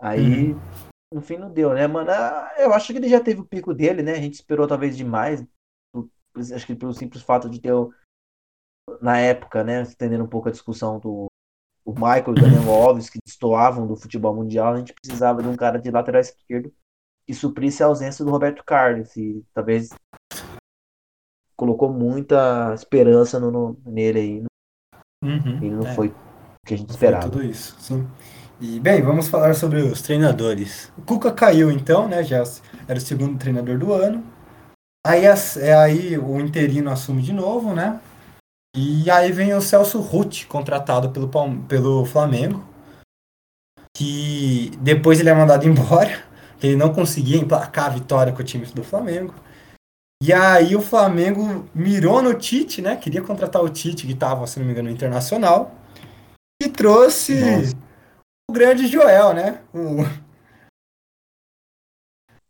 Aí, 0.00 0.52
uhum. 0.52 0.87
No 1.12 1.22
fim, 1.22 1.38
não 1.38 1.52
deu, 1.52 1.72
né, 1.72 1.86
mano? 1.86 2.10
Ah, 2.10 2.54
eu 2.58 2.72
acho 2.72 2.92
que 2.92 2.98
ele 2.98 3.08
já 3.08 3.20
teve 3.20 3.40
o 3.40 3.46
pico 3.46 3.72
dele, 3.72 4.02
né? 4.02 4.12
A 4.12 4.20
gente 4.20 4.34
esperou 4.34 4.66
talvez 4.66 4.96
demais. 4.96 5.44
Acho 6.54 6.66
que 6.66 6.74
pelo 6.74 6.92
simples 6.92 7.22
fato 7.22 7.48
de 7.48 7.60
ter, 7.60 7.72
na 9.00 9.18
época, 9.18 9.64
né? 9.64 9.82
Estendendo 9.82 10.24
um 10.24 10.28
pouco 10.28 10.48
a 10.48 10.52
discussão 10.52 10.98
do 10.98 11.26
o 11.84 11.92
Michael 11.92 12.24
e 12.26 12.30
o 12.30 12.34
Daniel 12.34 12.70
Alves, 12.70 13.08
que 13.08 13.18
destoavam 13.24 13.86
do 13.86 13.96
futebol 13.96 14.34
mundial, 14.34 14.74
a 14.74 14.78
gente 14.78 14.92
precisava 14.92 15.42
de 15.42 15.48
um 15.48 15.56
cara 15.56 15.80
de 15.80 15.90
lateral 15.90 16.20
esquerdo 16.20 16.70
que 17.26 17.32
suprisse 17.32 17.82
a 17.82 17.86
ausência 17.86 18.22
do 18.22 18.30
Roberto 18.30 18.62
Carlos. 18.62 19.16
E 19.16 19.42
talvez 19.54 19.88
colocou 21.56 21.90
muita 21.90 22.74
esperança 22.74 23.40
no, 23.40 23.50
no 23.50 23.80
nele 23.86 24.18
aí. 24.18 24.44
Uhum, 25.24 25.56
ele 25.56 25.70
não 25.70 25.86
é. 25.86 25.94
foi 25.94 26.14
que 26.66 26.74
a 26.74 26.76
gente 26.76 26.90
esperava. 26.90 27.30
Tudo 27.30 27.42
isso, 27.42 27.80
sim. 27.80 28.06
E, 28.60 28.80
bem, 28.80 29.00
vamos 29.00 29.28
falar 29.28 29.54
sobre 29.54 29.80
os 29.82 30.02
treinadores. 30.02 30.90
O 30.98 31.02
Cuca 31.02 31.30
caiu 31.30 31.70
então, 31.70 32.08
né? 32.08 32.24
Já 32.24 32.42
era 32.88 32.98
o 32.98 33.00
segundo 33.00 33.38
treinador 33.38 33.78
do 33.78 33.92
ano. 33.92 34.24
Aí, 35.06 35.24
é 35.24 35.74
aí 35.74 36.18
o 36.18 36.40
interino 36.40 36.90
assume 36.90 37.22
de 37.22 37.32
novo, 37.32 37.72
né? 37.72 38.00
E 38.76 39.08
aí 39.10 39.30
vem 39.30 39.54
o 39.54 39.60
Celso 39.60 40.00
Ruth, 40.00 40.46
contratado 40.46 41.10
pelo, 41.10 41.30
pelo 41.68 42.04
Flamengo. 42.04 42.66
Que 43.96 44.72
depois 44.80 45.20
ele 45.20 45.28
é 45.28 45.34
mandado 45.34 45.64
embora. 45.68 46.24
Ele 46.60 46.74
não 46.74 46.92
conseguia 46.92 47.36
emplacar 47.36 47.86
a 47.86 47.90
vitória 47.90 48.32
com 48.32 48.42
o 48.42 48.44
time 48.44 48.66
do 48.66 48.82
Flamengo. 48.82 49.32
E 50.20 50.32
aí 50.32 50.74
o 50.74 50.80
Flamengo 50.80 51.64
mirou 51.72 52.20
no 52.20 52.34
Tite, 52.34 52.82
né? 52.82 52.96
Queria 52.96 53.22
contratar 53.22 53.62
o 53.62 53.68
Tite, 53.68 54.04
que 54.04 54.14
estava, 54.14 54.44
se 54.48 54.58
não 54.58 54.66
me 54.66 54.72
engano, 54.72 54.88
no 54.88 54.94
Internacional. 54.94 55.76
E 56.60 56.68
trouxe 56.68 57.34
Nossa. 57.34 57.87
O 58.48 58.52
grande 58.52 58.86
Joel, 58.86 59.34
né? 59.34 59.62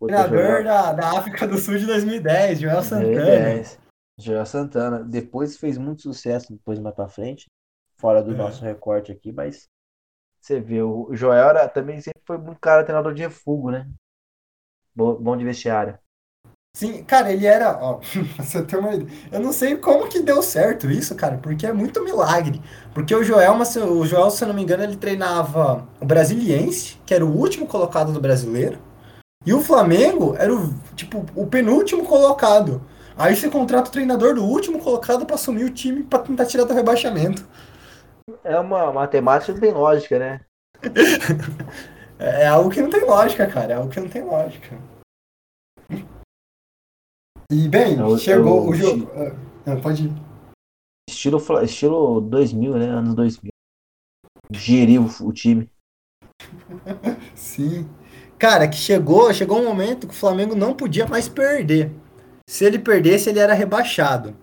O 0.01 0.07
treinador 0.07 0.63
da, 0.63 0.93
da 0.93 1.19
África 1.19 1.47
do 1.47 1.59
Sul 1.59 1.77
de 1.77 1.87
2010, 1.87 2.61
Joel 2.61 2.83
Santana. 2.83 3.15
2010. 3.15 3.81
Joel 4.17 4.47
Santana. 4.47 5.03
Depois 5.03 5.57
fez 5.57 5.77
muito 5.77 6.03
sucesso, 6.03 6.53
depois 6.53 6.79
mais 6.79 6.95
pra 6.95 7.09
frente, 7.09 7.51
fora 7.97 8.23
do 8.23 8.33
é. 8.33 8.37
nosso 8.37 8.63
recorte 8.63 9.11
aqui, 9.11 9.33
mas 9.33 9.69
você 10.41 10.61
vê, 10.61 10.81
o 10.83 11.13
Joel 11.15 11.49
era, 11.49 11.69
também 11.69 12.01
sempre 12.01 12.23
foi 12.25 12.39
muito 12.39 12.61
cara 12.61 12.85
treinador 12.85 13.13
de 13.13 13.23
refugo, 13.23 13.73
né? 13.73 13.91
Bom 14.95 15.37
de 15.37 15.45
vestiário. 15.45 15.99
Sim, 16.79 17.03
cara, 17.03 17.33
ele 17.33 17.45
era. 17.45 17.77
Ó, 17.83 17.99
você 18.39 18.63
tem 18.63 18.79
uma 18.79 18.95
ideia. 18.95 19.11
Eu 19.33 19.41
não 19.41 19.53
sei 19.53 19.77
como 19.77 20.07
que 20.07 20.21
deu 20.21 20.41
certo 20.41 20.89
isso, 20.89 21.13
cara, 21.17 21.37
porque 21.37 21.67
é 21.67 21.73
muito 21.73 22.05
milagre. 22.05 22.63
Porque 22.95 23.13
o 23.13 23.25
Joel, 23.25 23.57
o 23.57 24.07
Joel, 24.07 24.31
se 24.31 24.45
eu 24.45 24.47
não 24.47 24.55
me 24.55 24.63
engano, 24.63 24.85
ele 24.85 24.95
treinava 24.97 25.89
o 26.01 26.07
Brasiliense, 26.07 26.97
que 27.05 27.13
era 27.13 27.27
o 27.27 27.37
último 27.37 27.67
colocado 27.67 28.13
do 28.13 28.21
brasileiro. 28.21 28.79
E 29.45 29.53
o 29.53 29.61
Flamengo 29.61 30.37
era 30.39 30.55
o, 30.55 30.73
tipo, 30.95 31.27
o 31.35 31.49
penúltimo 31.49 32.05
colocado. 32.05 32.81
Aí 33.17 33.35
você 33.35 33.51
contrata 33.51 33.89
o 33.89 33.93
treinador 33.93 34.37
do 34.37 34.45
último 34.45 34.79
colocado 34.79 35.27
para 35.27 35.35
assumir 35.35 35.65
o 35.65 35.71
time 35.71 36.05
para 36.05 36.21
tentar 36.21 36.47
tirar 36.47 36.63
do 36.63 36.75
rebaixamento. 36.75 37.45
É 38.45 38.57
uma 38.57 38.93
matemática 38.93 39.53
que 39.53 39.59
não 39.59 39.67
tem 39.67 39.73
lógica, 39.73 40.19
né? 40.21 40.41
é 42.21 42.47
algo 42.47 42.71
que 42.71 42.81
não 42.81 42.89
tem 42.89 43.05
lógica, 43.05 43.49
cara. 43.49 43.73
É 43.73 43.77
algo 43.77 43.91
que 43.91 43.99
não 43.99 44.09
tem 44.09 44.23
lógica. 44.23 44.79
E 47.51 47.67
bem, 47.67 47.99
eu, 47.99 48.19
chegou 48.19 48.65
eu, 48.65 48.69
o 48.69 48.75
jogo. 48.75 49.11
Ah, 49.67 49.77
pode 49.77 50.07
ir. 50.07 50.13
Estilo, 51.09 51.43
estilo 51.63 52.21
2000, 52.21 52.77
né? 52.77 52.87
Anos 52.87 53.15
2000. 53.15 53.51
Gerir 54.53 55.01
o, 55.01 55.27
o 55.27 55.33
time. 55.33 55.71
Sim. 57.35 57.89
Cara, 58.39 58.69
que 58.69 58.77
chegou, 58.77 59.33
chegou 59.33 59.61
um 59.61 59.65
momento 59.65 60.07
que 60.07 60.15
o 60.15 60.17
Flamengo 60.17 60.55
não 60.55 60.75
podia 60.75 61.07
mais 61.07 61.29
perder. 61.29 61.91
Se 62.49 62.65
ele 62.65 62.79
perdesse, 62.79 63.31
ele 63.31 63.41
era 63.41 63.53
rebaixado. 63.53 64.37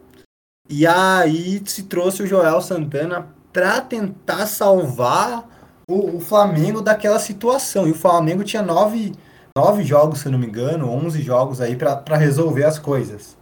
E 0.69 0.85
aí 0.85 1.61
se 1.65 1.83
trouxe 1.83 2.23
o 2.23 2.27
Joel 2.27 2.59
Santana 2.61 3.33
para 3.53 3.79
tentar 3.81 4.47
salvar 4.47 5.47
o, 5.89 6.17
o, 6.17 6.19
Flamengo 6.19 6.81
daquela 6.81 7.19
situação. 7.19 7.87
E 7.87 7.91
o 7.91 7.95
Flamengo 7.95 8.43
tinha 8.43 8.61
nove 8.61 9.13
nove 9.57 9.83
jogos, 9.83 10.19
se 10.19 10.29
não 10.29 10.37
me 10.37 10.47
engano, 10.47 10.89
11 10.89 11.21
jogos 11.21 11.61
aí 11.61 11.75
para 11.75 12.17
resolver 12.17 12.65
as 12.65 12.77
coisas. 12.77 13.37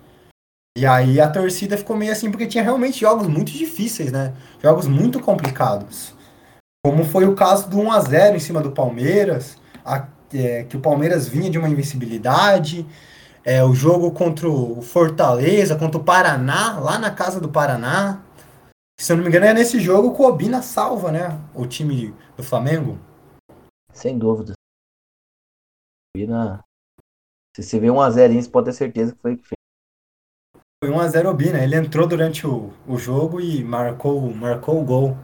E 0.78 0.86
aí 0.86 1.20
a 1.20 1.30
torcida 1.30 1.78
ficou 1.78 1.95
meio 1.95 2.11
assim, 2.11 2.32
porque 2.32 2.47
tinha 2.47 2.64
realmente 2.64 2.99
jogos 2.99 3.28
muito 3.28 3.51
difíceis, 3.51 4.11
né? 4.11 4.34
Jogos 4.61 4.88
muito 4.88 5.20
complicados. 5.20 6.14
Como 6.86 7.03
foi 7.05 7.26
o 7.26 7.36
caso 7.36 7.70
do 7.70 7.78
1x0 7.78 8.36
em 8.36 8.39
cima 8.39 8.61
do 8.61 8.72
Palmeiras, 8.72 9.57
a, 9.86 10.07
é, 10.34 10.64
que 10.64 10.76
o 10.76 10.80
Palmeiras 10.80 11.28
vinha 11.28 11.49
de 11.49 11.57
uma 11.57 11.70
invencibilidade. 11.70 12.86
É, 13.45 13.64
o 13.64 13.74
jogo 13.74 14.11
contra 14.11 14.47
o 14.49 14.82
Fortaleza, 14.82 15.76
contra 15.76 15.99
o 15.99 16.03
Paraná, 16.03 16.80
lá 16.80 16.97
na 16.97 17.11
casa 17.11 17.39
do 17.39 17.49
Paraná. 17.49 18.22
Se 18.99 19.11
eu 19.11 19.18
não 19.18 19.24
me 19.24 19.30
engano, 19.30 19.45
é 19.45 19.53
nesse 19.53 19.80
jogo 19.80 20.16
que 20.16 20.22
o 20.22 20.26
Obina 20.26 20.61
salva, 20.61 21.11
né? 21.11 21.39
O 21.53 21.66
time 21.66 22.14
do 22.38 22.43
Flamengo. 22.43 22.97
Sem 23.91 24.18
dúvida. 24.18 24.53
Obina. 26.16 26.64
Se 27.55 27.64
você 27.64 27.80
vê 27.80 27.88
1x0, 27.88 28.39
você 28.39 28.49
pode 28.49 28.66
ter 28.66 28.74
certeza 28.74 29.14
que 29.14 29.20
foi 29.20 29.36
que 29.36 29.47
fez. 29.47 29.57
Foi 30.84 30.93
1x0 30.93 31.26
Obina. 31.28 31.57
Ele 31.64 31.76
entrou 31.76 32.05
durante 32.05 32.45
o, 32.45 32.72
o 32.88 32.97
jogo 32.97 33.41
e 33.41 33.64
marcou, 33.64 34.32
marcou 34.32 34.80
o 34.80 34.86
gol. 34.86 35.18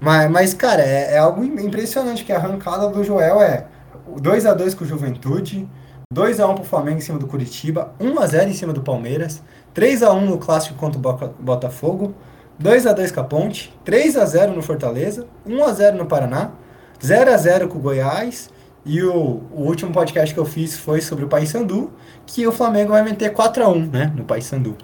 Mas, 0.00 0.28
mas 0.28 0.54
cara, 0.54 0.82
é, 0.82 1.14
é 1.14 1.18
algo 1.18 1.44
impressionante 1.44 2.24
que 2.24 2.32
a 2.32 2.36
arrancada 2.36 2.88
do 2.88 3.04
Joel 3.04 3.40
é 3.40 3.68
2x2 4.08 4.76
com 4.76 4.84
o 4.84 4.86
Juventude, 4.86 5.68
2x1 6.12 6.54
pro 6.54 6.64
Flamengo 6.64 6.98
em 6.98 7.00
cima 7.00 7.18
do 7.18 7.28
Curitiba, 7.28 7.94
1x0 8.00 8.48
em 8.48 8.54
cima 8.54 8.72
do 8.72 8.82
Palmeiras, 8.82 9.40
3x1 9.72 10.20
no 10.20 10.38
clássico 10.38 10.76
contra 10.76 10.98
o 10.98 11.28
Botafogo, 11.40 12.14
2x2 12.60 13.14
com 13.14 13.20
a 13.20 13.24
Ponte, 13.24 13.72
3x0 13.84 14.48
no 14.48 14.62
Fortaleza, 14.62 15.28
1x0 15.46 15.92
no 15.92 16.06
Paraná, 16.06 16.52
0x0 17.00 17.68
com 17.68 17.78
o 17.78 17.82
Goiás 17.82 18.50
E 18.88 19.02
o, 19.02 19.40
o, 19.52 19.66
último 19.66 19.92
podcast 19.92 20.32
que 20.34 20.40
eu 20.40 20.46
fiz 20.46 20.78
foi 20.78 21.02
sobre 21.02 21.22
o 21.22 21.28
Paysandu, 21.28 21.92
que 22.26 22.46
o 22.46 22.52
Flamengo 22.52 22.92
vai 22.92 23.02
meter 23.02 23.34
4x1, 23.34 23.90
né? 23.90 24.06
No 24.16 24.24
Paysandu. 24.24 24.78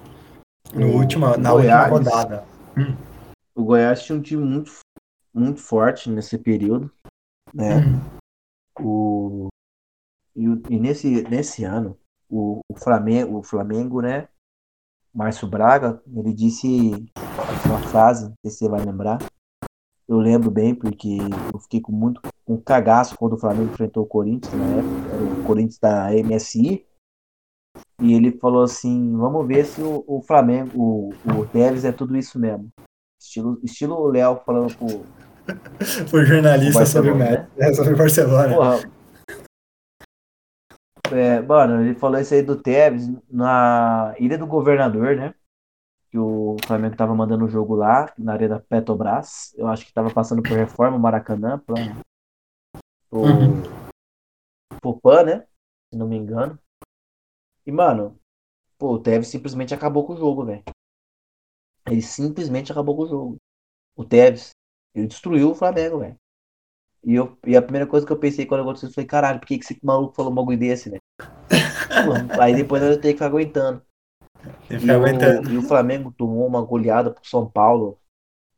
No 0.75 0.89
O- 0.89 0.97
última, 0.99 1.39
na 1.39 1.53
Goiás- 1.53 1.91
última 1.91 2.11
rodada. 2.11 2.45
Hum. 2.77 2.95
O 3.55 3.65
Goiás 3.65 4.03
tinha 4.03 4.19
um 4.19 4.21
time 4.21 4.45
muito, 4.45 4.71
muito 5.33 5.59
forte 5.63 6.11
nesse 6.11 6.37
período, 6.37 6.93
né? 7.55 7.77
Hum. 7.79 8.01
O, 8.79 9.49
e, 10.37 10.45
e 10.69 10.79
nesse, 10.79 11.23
nesse 11.23 11.65
ano, 11.65 11.97
o, 12.29 12.61
o 12.69 12.79
Flamengo, 12.79 13.39
o 13.39 13.43
Flamengo, 13.43 14.03
né? 14.03 14.29
Márcio 15.15 15.49
Braga, 15.49 16.03
ele 16.15 16.35
disse 16.35 16.91
uma 17.65 17.79
frase, 17.89 18.25
não 18.25 18.35
sei 18.43 18.51
se 18.51 18.59
você 18.59 18.69
vai 18.69 18.85
lembrar. 18.85 19.19
Eu 20.07 20.19
lembro 20.19 20.51
bem, 20.51 20.75
porque 20.75 21.19
eu 21.53 21.59
fiquei 21.61 21.81
com 21.81 21.93
muito 21.93 22.21
com 22.45 22.61
cagaço 22.61 23.17
quando 23.17 23.35
o 23.35 23.39
Flamengo 23.39 23.73
enfrentou 23.73 24.05
o 24.05 24.07
Corinthians 24.07 24.53
na 24.53 24.67
época, 24.67 25.15
era 25.15 25.25
o 25.25 25.45
Corinthians 25.45 25.79
da 25.79 26.11
MSI. 26.13 26.85
E 28.01 28.13
ele 28.13 28.33
falou 28.39 28.63
assim: 28.63 29.17
vamos 29.17 29.47
ver 29.47 29.65
se 29.65 29.81
o, 29.81 30.05
o 30.07 30.21
Flamengo, 30.23 30.71
o, 30.75 31.15
o 31.41 31.47
Tevez 31.47 31.85
é 31.85 31.93
tudo 31.93 32.17
isso 32.17 32.39
mesmo. 32.39 32.69
Estilo, 33.21 33.59
estilo 33.63 33.95
o 33.95 34.07
Léo 34.07 34.43
falando 34.45 34.75
pro, 34.77 35.05
jornalista 36.27 36.85
sobre 36.85 37.11
o 37.11 37.17
Messi, 37.17 37.47
é, 37.57 37.73
sobre 37.75 37.95
o 37.95 37.97
Barcelona. 37.97 38.55
Porra. 38.55 38.95
É, 41.13 41.41
mano, 41.41 41.83
ele 41.83 41.95
falou 41.95 42.21
isso 42.21 42.35
aí 42.35 42.43
do 42.43 42.57
Tevez 42.57 43.11
na 43.31 44.15
Ilha 44.19 44.37
do 44.37 44.47
Governador, 44.47 45.17
né? 45.17 45.35
Que 46.15 46.19
o 46.21 46.55
Flamengo 46.65 46.97
tava 46.97 47.13
mandando 47.13 47.45
o 47.45 47.49
jogo 47.49 47.75
lá, 47.75 48.15
na 48.17 48.35
Arena 48.35 48.61
Petrobras. 48.61 49.53
Eu 49.59 49.67
acho 49.67 49.85
que 49.85 49.93
tava 49.93 50.15
passando 50.15 50.45
por 50.45 50.53
reforma 50.53 50.97
o 50.97 51.01
Maracanã 51.01 51.59
pro, 51.59 51.75
Uhum. 53.11 53.63
pro 54.81 55.01
PAN, 55.01 55.25
né? 55.25 55.47
Se 55.91 55.99
não 55.99 56.07
me 56.07 56.15
engano. 56.15 56.57
E, 57.67 57.73
mano, 57.73 58.17
pô, 58.79 58.93
o 58.93 59.01
Tevez 59.01 59.27
simplesmente 59.27 59.75
acabou 59.75 60.07
com 60.07 60.13
o 60.13 60.17
jogo, 60.17 60.45
velho. 60.45 60.63
Ele 61.91 62.01
simplesmente 62.01 62.71
acabou 62.71 62.95
com 62.95 63.03
o 63.03 63.09
jogo. 63.09 63.37
O 63.97 64.05
Tevez. 64.05 64.51
Ele 64.95 65.09
destruiu 65.09 65.51
o 65.51 65.55
Flamengo, 65.57 65.99
velho. 65.99 66.17
E, 67.03 67.17
eu, 67.17 67.37
e 67.45 67.57
a 67.57 67.63
primeira 67.63 67.89
coisa 67.89 68.07
que 68.07 68.13
eu 68.13 68.21
pensei 68.21 68.47
quando 68.47 68.61
eu 68.61 68.67
aconteceu, 68.67 68.89
eu 68.89 68.95
falei, 68.95 69.09
caralho, 69.09 69.41
por 69.41 69.47
que, 69.47 69.59
que 69.59 69.65
esse 69.65 69.81
maluco 69.83 70.15
falou 70.15 70.31
um 70.31 70.35
bagulho 70.37 70.61
desse, 70.61 70.91
velho? 70.91 71.03
Pô, 72.39 72.41
Aí 72.41 72.55
depois 72.55 72.81
eu 72.85 73.01
tenho 73.01 73.15
que 73.15 73.19
ficar 73.19 73.27
aguentando. 73.27 73.85
E 74.71 74.75
o, 74.77 75.53
e 75.53 75.59
o 75.59 75.63
Flamengo 75.63 76.13
tomou 76.17 76.47
uma 76.47 76.63
goleada 76.63 77.11
pro 77.11 77.27
São 77.27 77.47
Paulo 77.47 77.99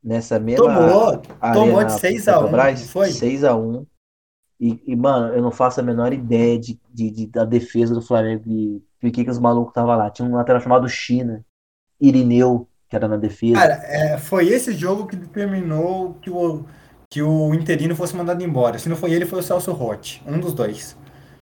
nessa 0.03 0.39
mesma 0.39 0.65
Tomou, 0.65 1.21
tomou 1.53 1.83
de 1.83 1.91
6 1.99 2.27
a 2.27 2.39
1 2.39 2.41
Petrobras, 2.43 2.81
não 2.81 2.87
foi? 2.87 3.09
6x1. 3.09 3.85
E, 4.59 4.81
e, 4.87 4.95
mano, 4.95 5.33
eu 5.35 5.41
não 5.41 5.51
faço 5.51 5.79
a 5.79 5.83
menor 5.83 6.13
ideia 6.13 6.57
de, 6.57 6.79
de, 6.91 7.11
de- 7.11 7.27
da 7.27 7.45
defesa 7.45 7.93
do 7.93 8.01
Flamengo 8.01 8.43
e 8.47 8.81
por 8.99 9.11
que, 9.11 9.23
que 9.23 9.29
os 9.29 9.37
malucos 9.37 9.69
estavam 9.71 9.95
lá. 9.95 10.09
Tinha 10.09 10.27
um 10.27 10.35
lateral 10.35 10.61
chamado 10.61 10.89
China, 10.89 11.45
Irineu, 12.01 12.67
que 12.89 12.95
era 12.95 13.07
na 13.07 13.17
defesa. 13.17 13.59
Cara, 13.59 13.73
é, 13.83 14.17
foi 14.17 14.47
esse 14.47 14.73
jogo 14.73 15.05
que 15.05 15.15
determinou 15.15 16.15
que 16.15 16.29
o, 16.31 16.65
que 17.09 17.21
o 17.21 17.53
interino 17.53 17.95
fosse 17.95 18.15
mandado 18.15 18.43
embora. 18.43 18.79
Se 18.79 18.89
não 18.89 18.95
foi 18.95 19.11
ele, 19.11 19.25
foi 19.25 19.39
o 19.39 19.43
Celso 19.43 19.71
Rotti. 19.73 20.23
Um 20.25 20.39
dos 20.39 20.53
dois. 20.53 20.97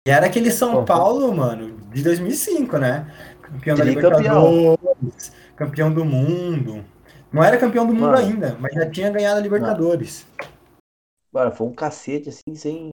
E 0.06 0.12
era 0.12 0.26
aquele 0.26 0.52
São 0.52 0.72
Pô, 0.72 0.84
Paulo, 0.84 1.34
mano, 1.36 1.78
de 1.94 2.02
2005, 2.02 2.78
né? 2.78 3.12
Campeão 3.50 3.78
da. 3.78 3.84
Libertadores, 3.86 5.32
campeão 5.56 5.94
do 5.94 6.06
mundo. 6.06 6.84
Não 7.32 7.44
era 7.44 7.58
campeão 7.58 7.86
do 7.86 7.94
mundo 7.94 8.06
Mano. 8.12 8.18
ainda, 8.18 8.58
mas 8.60 8.74
já 8.74 8.90
tinha 8.90 9.10
ganhado 9.10 9.40
a 9.40 9.44
Libertadores. 9.44 10.26
Mano, 11.32 11.52
foi 11.56 11.68
um 11.68 11.74
cacete, 11.74 12.30
assim, 12.30 12.56
sem 12.56 12.90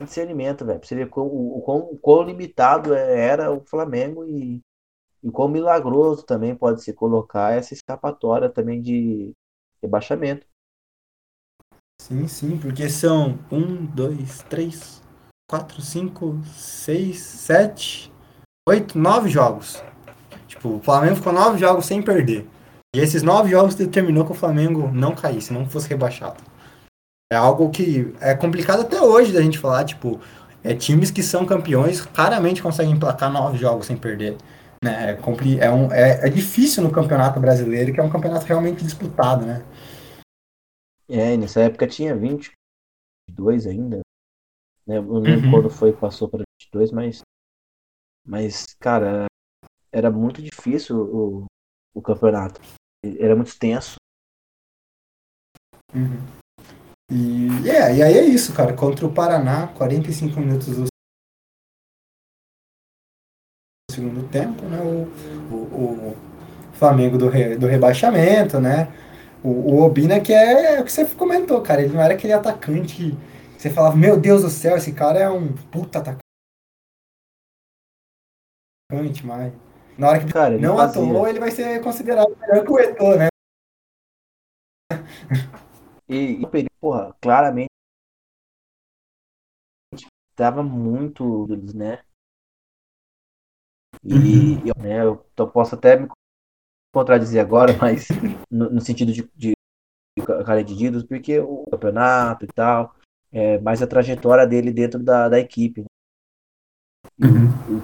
discernimento, 0.00 0.64
velho. 0.64 0.78
Pra 0.80 0.88
você 0.88 0.94
ver 0.94 1.08
quão- 1.08 1.26
o, 1.26 1.58
o, 1.58 1.62
quão, 1.62 1.78
o 1.80 1.98
quão 1.98 2.22
limitado 2.22 2.94
era 2.94 3.52
o 3.52 3.64
Flamengo 3.66 4.24
e, 4.24 4.60
e 5.22 5.30
quão 5.30 5.48
milagroso 5.48 6.24
também 6.24 6.56
pode 6.56 6.82
se 6.82 6.92
colocar 6.92 7.54
essa 7.54 7.74
escapatória 7.74 8.50
também 8.50 8.82
de 8.82 9.32
rebaixamento. 9.82 10.46
Sim, 12.00 12.26
sim, 12.26 12.58
porque 12.58 12.88
são 12.90 13.38
um, 13.50 13.86
dois, 13.86 14.42
três, 14.42 15.00
quatro, 15.48 15.80
cinco, 15.80 16.40
seis, 16.44 17.20
sete, 17.20 18.12
oito, 18.68 18.98
nove 18.98 19.28
jogos. 19.28 19.82
Tipo, 20.46 20.76
o 20.76 20.82
Flamengo 20.82 21.16
ficou 21.16 21.32
nove 21.32 21.58
jogos 21.58 21.86
sem 21.86 22.02
perder. 22.02 22.46
E 22.94 22.98
esses 23.00 23.22
nove 23.22 23.50
jogos 23.50 23.74
determinou 23.74 24.24
que 24.24 24.32
o 24.32 24.36
Flamengo 24.36 24.88
não 24.92 25.14
caísse, 25.14 25.52
não 25.52 25.68
fosse 25.68 25.88
rebaixado. 25.88 26.42
É 27.32 27.36
algo 27.36 27.70
que 27.70 28.14
é 28.20 28.34
complicado 28.34 28.82
até 28.82 29.00
hoje 29.00 29.32
da 29.32 29.40
gente 29.40 29.58
falar, 29.58 29.84
tipo, 29.84 30.20
é, 30.62 30.74
times 30.74 31.10
que 31.10 31.22
são 31.22 31.46
campeões 31.46 32.00
raramente 32.00 32.62
conseguem 32.62 32.92
emplacar 32.92 33.32
nove 33.32 33.56
jogos 33.56 33.86
sem 33.86 33.96
perder. 33.96 34.36
Né? 34.84 35.12
É, 35.12 35.64
é, 35.64 35.70
um, 35.70 35.90
é, 35.90 36.26
é 36.26 36.28
difícil 36.28 36.82
no 36.82 36.92
campeonato 36.92 37.40
brasileiro, 37.40 37.92
que 37.92 38.00
é 38.00 38.02
um 38.02 38.10
campeonato 38.10 38.44
realmente 38.44 38.84
disputado, 38.84 39.46
né? 39.46 39.64
É, 41.08 41.34
e 41.34 41.36
nessa 41.36 41.60
época 41.60 41.86
tinha 41.86 42.14
22 42.14 43.66
ainda. 43.66 44.00
Né? 44.86 44.98
Eu 44.98 45.02
não 45.02 45.20
lembro 45.20 45.46
Uhum. 45.46 45.50
quando 45.50 45.70
foi 45.70 45.92
que 45.92 46.00
passou 46.00 46.28
para 46.28 46.42
22, 46.60 46.92
mas. 46.92 47.22
Mas, 48.24 48.74
cara, 48.80 49.26
era 49.92 50.10
muito 50.10 50.42
difícil 50.42 50.96
o, 50.98 51.46
o 51.94 52.02
campeonato. 52.02 52.60
Era 53.04 53.36
muito 53.36 53.58
tenso. 53.58 53.96
Uhum. 55.94 56.18
E, 57.10 57.68
é, 57.70 57.96
e 57.96 58.02
aí 58.02 58.14
é 58.18 58.24
isso, 58.24 58.54
cara. 58.54 58.74
Contra 58.74 59.06
o 59.06 59.12
Paraná, 59.12 59.68
45 59.68 60.40
minutos 60.40 60.68
do 60.76 60.86
segundo 63.90 64.26
tempo, 64.28 64.64
né? 64.66 64.80
O, 64.80 65.08
o, 65.54 66.12
o 66.12 66.16
Flamengo 66.74 67.18
do, 67.18 67.28
re- 67.28 67.56
do 67.56 67.66
rebaixamento, 67.66 68.60
né? 68.60 68.88
O, 69.42 69.48
o 69.74 69.82
Obina, 69.82 70.20
que 70.20 70.32
é, 70.32 70.80
o 70.80 70.84
que 70.84 70.92
você 70.92 71.04
comentou, 71.06 71.60
cara. 71.62 71.82
Ele 71.82 71.92
não 71.94 72.00
era 72.02 72.14
aquele 72.14 72.32
atacante 72.32 73.16
que 73.56 73.62
você 73.62 73.70
falava, 73.70 73.96
meu 73.96 74.18
Deus 74.18 74.42
do 74.42 74.50
céu, 74.50 74.76
esse 74.76 74.92
cara 74.92 75.18
é 75.18 75.28
um 75.30 75.52
puta 75.52 75.98
atacante, 75.98 76.21
mas 79.24 79.52
na 79.98 80.08
hora 80.08 80.20
que 80.20 80.32
Cara, 80.32 80.54
ele 80.54 80.66
não 80.66 80.74
fazia. 80.74 81.14
atuou, 81.14 81.26
ele 81.28 81.40
vai 81.40 81.50
ser 81.50 81.80
considerado 81.82 82.36
melhor 82.40 82.64
que 82.64 82.72
o 82.72 82.78
Eto'o, 82.78 83.16
né? 83.16 83.28
E, 86.08 86.42
e 86.42 86.46
porra, 86.80 87.14
claramente 87.20 87.70
tava 90.36 90.62
muito, 90.62 91.46
né? 91.74 92.04
E 94.04 94.58
eu, 94.68 94.82
né, 94.82 95.02
eu 95.02 95.16
tô- 95.36 95.48
posso 95.48 95.74
até 95.74 95.96
me 95.96 96.08
contradizer 96.94 97.40
agora, 97.42 97.76
mas 97.80 98.08
no, 98.50 98.70
no 98.70 98.80
sentido 98.80 99.12
de, 99.12 99.28
de, 99.36 99.54
cara 100.46 100.64
de 100.64 100.76
Didos, 100.76 101.04
porque 101.04 101.40
o 101.40 101.64
campeonato 101.70 102.44
e 102.44 102.48
tal, 102.48 102.94
é 103.32 103.58
mais 103.60 103.82
a 103.82 103.86
trajetória 103.86 104.46
dele 104.46 104.72
dentro 104.72 105.02
da, 105.02 105.28
da 105.28 105.38
equipe. 105.38 105.84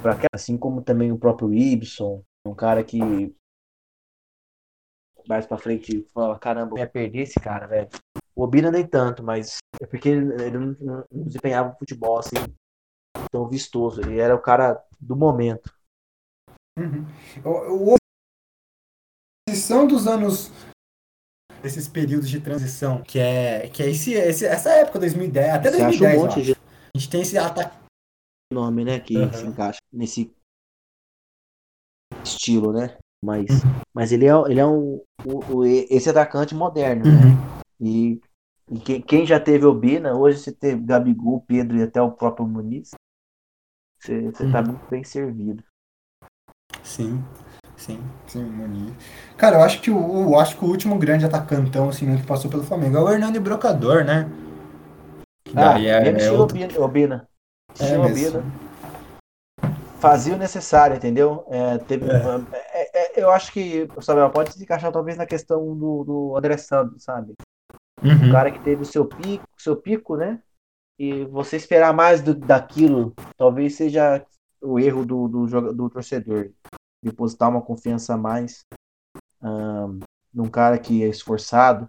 Pra 0.02 0.16
cá, 0.16 0.26
assim 0.32 0.56
como 0.56 0.82
também 0.82 1.12
o 1.12 1.18
próprio 1.18 1.52
Ibson, 1.52 2.22
um 2.46 2.54
cara 2.54 2.82
que 2.84 2.98
mais 5.28 5.46
pra 5.46 5.58
frente 5.58 6.06
fala, 6.14 6.38
caramba, 6.38 6.74
eu 6.74 6.78
ia 6.78 6.88
perder 6.88 7.20
esse 7.20 7.38
cara, 7.38 7.66
velho. 7.66 7.88
O 8.34 8.42
Obina 8.44 8.70
nem 8.70 8.86
tanto, 8.86 9.22
mas 9.22 9.58
é 9.80 9.86
porque 9.86 10.08
ele, 10.08 10.50
não, 10.58 10.76
não- 10.80 11.04
não 11.12 11.24
desempenhava 11.24 11.70
um 11.70 11.76
futebol 11.76 12.18
assim 12.18 12.36
tão 13.30 13.46
vistoso. 13.48 14.00
Ele 14.00 14.18
era 14.18 14.34
o 14.34 14.40
cara 14.40 14.82
do 14.98 15.14
momento. 15.14 15.70
Uhum. 16.78 17.04
O, 17.44 17.92
o- 17.92 17.94
a 17.94 17.98
transição 19.46 19.86
dos 19.86 20.06
anos 20.06 20.50
esses 21.62 21.88
períodos 21.88 22.30
de 22.30 22.40
transição, 22.40 23.02
que 23.02 23.18
é 23.18 23.68
que 23.68 23.82
é 23.82 23.90
esse, 23.90 24.12
esse- 24.12 24.46
essa 24.46 24.70
época 24.70 25.00
2010, 25.00 25.54
até 25.54 25.70
Você 25.70 25.76
acha 25.82 25.98
2010, 25.98 26.22
um 26.22 26.24
monte 26.26 26.42
de 26.42 26.52
A 26.52 26.98
gente 26.98 27.10
tem 27.10 27.20
esse 27.20 27.36
ataque 27.36 27.76
nome, 28.52 28.84
né, 28.84 29.00
que 29.00 29.14
Aham. 29.22 29.32
se 29.32 29.46
encaixa 29.46 29.80
nesse 29.92 30.34
estilo, 32.24 32.72
né? 32.72 32.96
Mas, 33.22 33.66
mas 33.92 34.12
ele 34.12 34.26
é, 34.26 34.30
ele 34.48 34.60
é 34.60 34.66
um, 34.66 35.02
o- 35.24 35.56
o- 35.58 35.66
esse 35.66 36.08
atacante 36.10 36.54
moderno, 36.54 37.10
né? 37.10 37.20
Uhum. 37.20 37.58
E, 37.80 38.20
e 38.70 38.80
quem, 38.80 39.02
quem 39.02 39.26
já 39.26 39.40
teve 39.40 39.64
Obina, 39.66 40.14
hoje 40.16 40.38
você 40.38 40.52
teve 40.52 40.82
Gabigol, 40.84 41.40
Pedro 41.42 41.76
e 41.78 41.82
até 41.82 42.00
o 42.00 42.12
próprio 42.12 42.46
Muniz, 42.46 42.90
você, 44.00 44.22
você 44.32 44.46
tá 44.48 44.60
Uhum. 44.60 44.62
muito 44.62 44.84
bem 44.88 45.04
servido. 45.04 45.62
Sim, 46.82 47.22
sim, 47.76 47.98
sim, 48.26 48.42
Muniz. 48.44 48.92
Cara, 49.36 49.56
eu 49.58 49.62
acho 49.62 49.80
que 49.80 49.90
o, 49.90 50.22
eu 50.32 50.38
acho 50.40 50.56
que 50.58 50.64
o 50.64 50.68
último 50.68 50.98
grande 50.98 51.24
atacantão 51.24 51.88
assim, 51.88 52.16
que 52.16 52.26
passou 52.26 52.50
pelo 52.50 52.64
Flamengo 52.64 52.96
é 52.96 53.00
o 53.00 53.08
Hernani 53.10 53.38
Brocador, 53.38 54.04
né? 54.04 54.28
Que 55.44 55.56
Ah, 55.56 55.74
daí 55.74 55.86
é, 55.88 56.26
é 56.26 56.32
outro- 56.32 56.56
Obina. 56.82 57.28
É. 57.80 59.68
Fazia 60.00 60.34
o 60.34 60.38
necessário, 60.38 60.96
entendeu? 60.96 61.44
É, 61.48 61.78
teve, 61.78 62.06
é, 62.08 63.18
é, 63.18 63.22
eu 63.22 63.30
acho 63.30 63.52
que 63.52 63.88
o 63.96 64.00
Samuel 64.00 64.30
pode 64.30 64.52
se 64.52 64.62
encaixar 64.62 64.92
talvez 64.92 65.16
na 65.16 65.26
questão 65.26 65.76
do, 65.76 66.04
do 66.04 66.36
André 66.36 66.56
Santos, 66.56 67.02
sabe? 67.02 67.34
Uhum. 68.02 68.28
O 68.28 68.32
cara 68.32 68.52
que 68.52 68.60
teve 68.60 68.82
o 68.82 68.86
seu 68.86 69.04
pico, 69.04 69.44
seu 69.56 69.76
pico, 69.76 70.16
né? 70.16 70.40
e 70.98 71.24
você 71.26 71.56
esperar 71.56 71.94
mais 71.94 72.20
do, 72.20 72.34
daquilo, 72.34 73.14
talvez 73.36 73.76
seja 73.76 74.26
o 74.60 74.80
erro 74.80 75.06
do, 75.06 75.28
do, 75.28 75.72
do 75.72 75.90
torcedor. 75.90 76.50
Depositar 77.02 77.48
uma 77.48 77.62
confiança 77.62 78.14
a 78.14 78.18
mais 78.18 78.64
um, 79.40 80.00
num 80.34 80.50
cara 80.50 80.78
que 80.78 81.04
é 81.04 81.08
esforçado. 81.08 81.88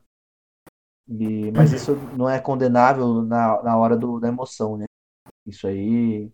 E, 1.08 1.52
mas 1.52 1.74
isso 1.74 1.96
não 2.16 2.30
é 2.30 2.40
condenável 2.40 3.24
na, 3.24 3.64
na 3.64 3.76
hora 3.76 3.98
do, 3.98 4.20
da 4.20 4.28
emoção, 4.28 4.78
né? 4.78 4.86
Isso 5.46 5.68
aí 5.68 6.30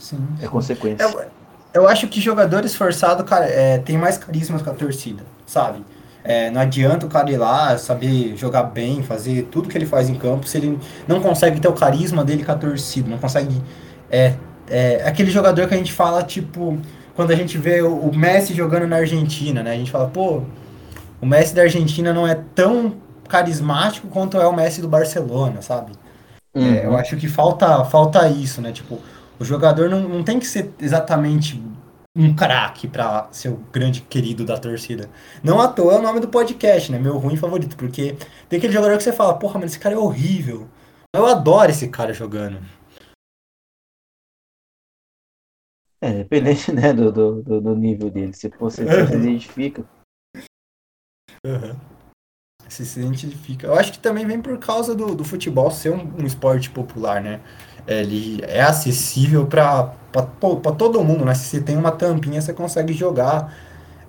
sim, 0.00 0.18
é 0.40 0.48
consequência. 0.48 1.04
Eu, 1.04 1.30
eu 1.74 1.88
acho 1.88 2.08
que 2.08 2.20
jogador 2.20 2.64
esforçado, 2.64 3.24
cara, 3.24 3.46
é, 3.46 3.78
tem 3.78 3.98
mais 3.98 4.18
carisma 4.18 4.58
com 4.58 4.70
a 4.70 4.74
torcida, 4.74 5.22
sabe? 5.46 5.84
É, 6.24 6.50
não 6.50 6.60
adianta 6.60 7.06
o 7.06 7.08
cara 7.08 7.30
ir 7.30 7.36
lá, 7.36 7.78
saber 7.78 8.36
jogar 8.36 8.64
bem, 8.64 9.02
fazer 9.02 9.44
tudo 9.44 9.68
que 9.68 9.78
ele 9.78 9.86
faz 9.86 10.08
em 10.08 10.14
campo, 10.16 10.46
se 10.46 10.58
ele 10.58 10.78
não 11.06 11.20
consegue 11.20 11.60
ter 11.60 11.68
o 11.68 11.72
carisma 11.72 12.24
dele 12.24 12.44
com 12.44 12.50
a 12.50 12.56
torcida, 12.56 13.08
não 13.08 13.18
consegue. 13.18 13.62
É, 14.10 14.34
é 14.68 15.06
aquele 15.06 15.30
jogador 15.30 15.68
que 15.68 15.74
a 15.74 15.76
gente 15.76 15.92
fala, 15.92 16.24
tipo, 16.24 16.78
quando 17.14 17.30
a 17.30 17.36
gente 17.36 17.56
vê 17.56 17.80
o, 17.80 18.12
Messi 18.12 18.54
jogando 18.54 18.88
na 18.88 18.96
Argentina, 18.96 19.62
né? 19.62 19.72
A 19.72 19.76
gente 19.76 19.90
fala, 19.90 20.08
pô, 20.08 20.42
o 21.20 21.26
Messi 21.26 21.54
da 21.54 21.62
Argentina 21.62 22.12
não 22.12 22.26
é 22.26 22.34
tão 22.34 22.96
carismático 23.28 24.08
quanto 24.08 24.36
é 24.36 24.46
o 24.46 24.52
Messi 24.52 24.80
do 24.80 24.88
Barcelona, 24.88 25.62
sabe? 25.62 25.92
Uhum. 26.56 26.74
É, 26.74 26.86
eu 26.86 26.96
acho 26.96 27.18
que 27.18 27.28
falta, 27.28 27.84
falta 27.84 28.26
isso, 28.30 28.62
né? 28.62 28.72
Tipo, 28.72 28.98
o 29.38 29.44
jogador 29.44 29.90
não, 29.90 30.08
não 30.08 30.24
tem 30.24 30.38
que 30.38 30.46
ser 30.46 30.72
exatamente 30.80 31.62
um 32.16 32.34
craque 32.34 32.88
para 32.88 33.28
ser 33.30 33.50
o 33.50 33.56
grande 33.70 34.00
querido 34.00 34.42
da 34.42 34.56
torcida. 34.56 35.10
Não 35.44 35.60
à 35.60 35.68
toa 35.68 35.92
é 35.92 35.98
o 35.98 36.02
nome 36.02 36.18
do 36.18 36.28
podcast, 36.28 36.90
né? 36.90 36.98
Meu 36.98 37.18
ruim 37.18 37.36
favorito, 37.36 37.76
porque 37.76 38.16
tem 38.48 38.56
aquele 38.56 38.72
jogador 38.72 38.96
que 38.96 39.02
você 39.02 39.12
fala, 39.12 39.38
porra, 39.38 39.60
mas 39.60 39.72
esse 39.72 39.78
cara 39.78 39.94
é 39.94 39.98
horrível. 39.98 40.66
Eu 41.14 41.26
adoro 41.26 41.70
esse 41.70 41.88
cara 41.88 42.14
jogando. 42.14 42.58
É, 46.00 46.12
dependente, 46.12 46.72
né, 46.72 46.90
do, 46.94 47.12
do, 47.12 47.60
do 47.60 47.76
nível 47.76 48.10
dele. 48.10 48.32
Se 48.32 48.48
você 48.48 48.82
uhum. 48.82 49.06
se 49.06 49.14
identifica. 49.14 49.84
Uhum. 51.44 51.95
Se 52.68 53.00
identifica. 53.00 53.68
Eu 53.68 53.74
acho 53.74 53.92
que 53.92 53.98
também 53.98 54.26
vem 54.26 54.40
por 54.40 54.58
causa 54.58 54.94
do, 54.94 55.14
do 55.14 55.24
futebol 55.24 55.70
ser 55.70 55.90
um, 55.90 56.12
um 56.18 56.26
esporte 56.26 56.68
popular, 56.70 57.22
né? 57.22 57.40
ele 57.86 58.42
é 58.44 58.62
acessível 58.62 59.46
para 59.46 59.92
todo 60.76 61.02
mundo, 61.04 61.24
né? 61.24 61.34
Se 61.34 61.44
você 61.44 61.60
tem 61.60 61.76
uma 61.76 61.92
tampinha, 61.92 62.40
você 62.40 62.52
consegue 62.52 62.92
jogar. 62.92 63.54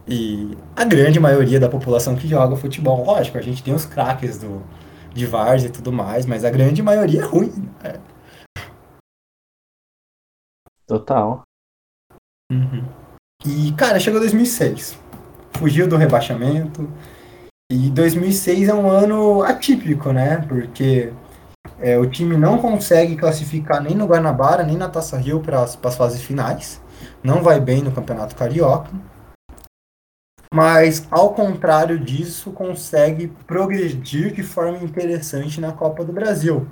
E 0.07 0.57
a 0.75 0.83
grande 0.83 1.19
maioria 1.19 1.59
da 1.59 1.69
população 1.69 2.15
que 2.15 2.27
joga 2.27 2.55
futebol, 2.55 3.05
lógico, 3.05 3.37
a 3.37 3.41
gente 3.41 3.61
tem 3.61 3.73
os 3.73 3.85
craques 3.85 4.39
do, 4.39 4.63
de 5.13 5.25
Vars 5.25 5.63
e 5.63 5.69
tudo 5.69 5.91
mais, 5.91 6.25
mas 6.25 6.43
a 6.43 6.49
grande 6.49 6.81
maioria 6.81 7.21
é 7.21 7.25
ruim. 7.25 7.69
Né? 7.83 7.99
Total. 10.87 11.43
Uhum. 12.51 12.85
E, 13.45 13.73
cara, 13.73 13.99
chegou 13.99 14.19
2006. 14.19 14.97
Fugiu 15.51 15.87
do 15.87 15.97
rebaixamento. 15.97 16.89
E 17.69 17.89
2006 17.89 18.69
é 18.69 18.73
um 18.73 18.89
ano 18.89 19.43
atípico, 19.43 20.13
né? 20.13 20.37
Porque 20.47 21.11
é, 21.79 21.97
o 21.97 22.09
time 22.09 22.37
não 22.37 22.59
consegue 22.59 23.17
classificar 23.17 23.83
nem 23.83 23.93
no 23.93 24.05
Guanabara, 24.05 24.63
nem 24.63 24.77
na 24.77 24.87
Taça 24.87 25.17
Rio 25.17 25.41
para 25.41 25.61
as 25.61 25.75
fases 25.75 26.21
finais. 26.21 26.81
Não 27.21 27.43
vai 27.43 27.59
bem 27.59 27.81
no 27.81 27.91
Campeonato 27.91 28.37
Carioca. 28.37 28.89
Mas, 30.53 31.05
ao 31.11 31.33
contrário 31.33 31.99
disso, 31.99 32.51
consegue 32.51 33.27
progredir 33.45 34.33
de 34.33 34.43
forma 34.43 34.77
interessante 34.77 35.59
na 35.59 35.73
Copa 35.73 36.05
do 36.05 36.13
Brasil. 36.13 36.65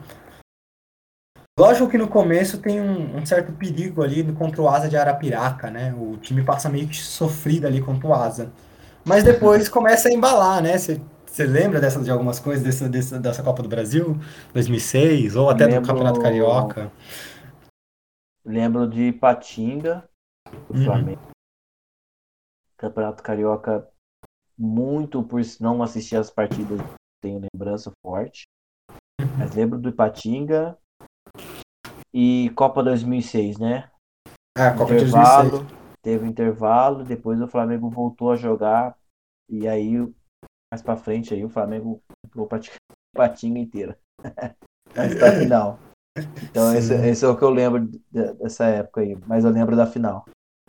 Lógico 1.60 1.90
que 1.90 1.98
no 1.98 2.08
começo 2.08 2.58
tem 2.60 2.80
um, 2.82 3.18
um, 3.18 3.26
certo 3.26 3.52
perigo 3.52 4.02
ali 4.02 4.24
contra 4.34 4.62
o 4.62 4.70
Asa 4.70 4.88
de 4.88 4.96
Arapiraca, 4.96 5.70
né? 5.70 5.94
O 5.94 6.16
time 6.18 6.42
passa 6.42 6.70
meio 6.70 6.88
que 6.88 6.96
sofrido 6.96 7.68
ali 7.68 7.82
contra 7.82 8.08
o 8.08 8.14
Asa. 8.14 8.52
Mas 9.06 9.24
depois 9.24 9.70
começa 9.70 10.10
a 10.10 10.12
embalar, 10.12 10.62
né? 10.62 10.78
Você 10.78 11.00
você 11.36 11.46
lembra 11.46 11.82
dessa, 11.82 12.02
de 12.02 12.10
algumas 12.10 12.40
coisas 12.40 12.64
dessa, 12.64 12.88
dessa, 12.88 13.20
dessa 13.20 13.44
Copa 13.44 13.62
do 13.62 13.68
Brasil, 13.68 14.16
2006, 14.54 15.36
ou 15.36 15.50
até 15.50 15.66
lembro, 15.66 15.82
do 15.82 15.88
Campeonato 15.88 16.22
Carioca? 16.22 16.90
Lembro 18.46 18.88
de 18.88 19.12
Patinga, 19.12 20.08
do 20.70 20.78
uhum. 20.78 20.86
Flamengo. 20.86 21.22
Campeonato 22.78 23.22
Carioca, 23.22 23.86
muito 24.58 25.22
por 25.24 25.42
não 25.60 25.84
assistir 25.84 26.16
as 26.16 26.32
partidas, 26.32 26.80
tenho 27.22 27.42
lembrança 27.54 27.92
forte. 28.02 28.46
Uhum. 29.20 29.28
Mas 29.38 29.54
lembro 29.54 29.78
do 29.78 29.90
Ipatinga 29.90 30.78
e 32.14 32.50
Copa 32.56 32.82
2006, 32.82 33.58
né? 33.58 33.92
Ah, 34.58 34.72
Copa 34.72 34.94
intervalo, 34.94 35.50
2006. 35.50 35.85
Teve 36.06 36.24
um 36.24 36.30
intervalo, 36.30 37.04
depois 37.04 37.42
o 37.42 37.48
Flamengo 37.48 37.90
voltou 37.90 38.32
a 38.32 38.36
jogar 38.36 38.96
e 39.50 39.68
aí 39.68 39.98
mais 40.72 40.84
pra 40.84 40.96
frente 40.96 41.34
aí 41.34 41.44
o 41.44 41.50
Flamengo 41.50 42.00
comprou 42.24 42.48
patinha 43.12 43.58
inteira. 43.60 43.98
Mas 44.96 45.16
pra 45.16 45.32
final. 45.32 45.80
Então 46.44 46.72
esse, 46.76 46.94
esse, 46.94 47.26
é 47.26 47.28
o 47.28 47.36
que 47.36 47.44
eu 47.44 47.50
lembro 47.50 47.90
dessa 48.12 48.66
época 48.66 49.02
aí. 49.02 49.18
Mas 49.26 49.44
eu 49.44 49.50
lembro 49.50 49.76
da 49.76 49.88
final. 49.88 50.26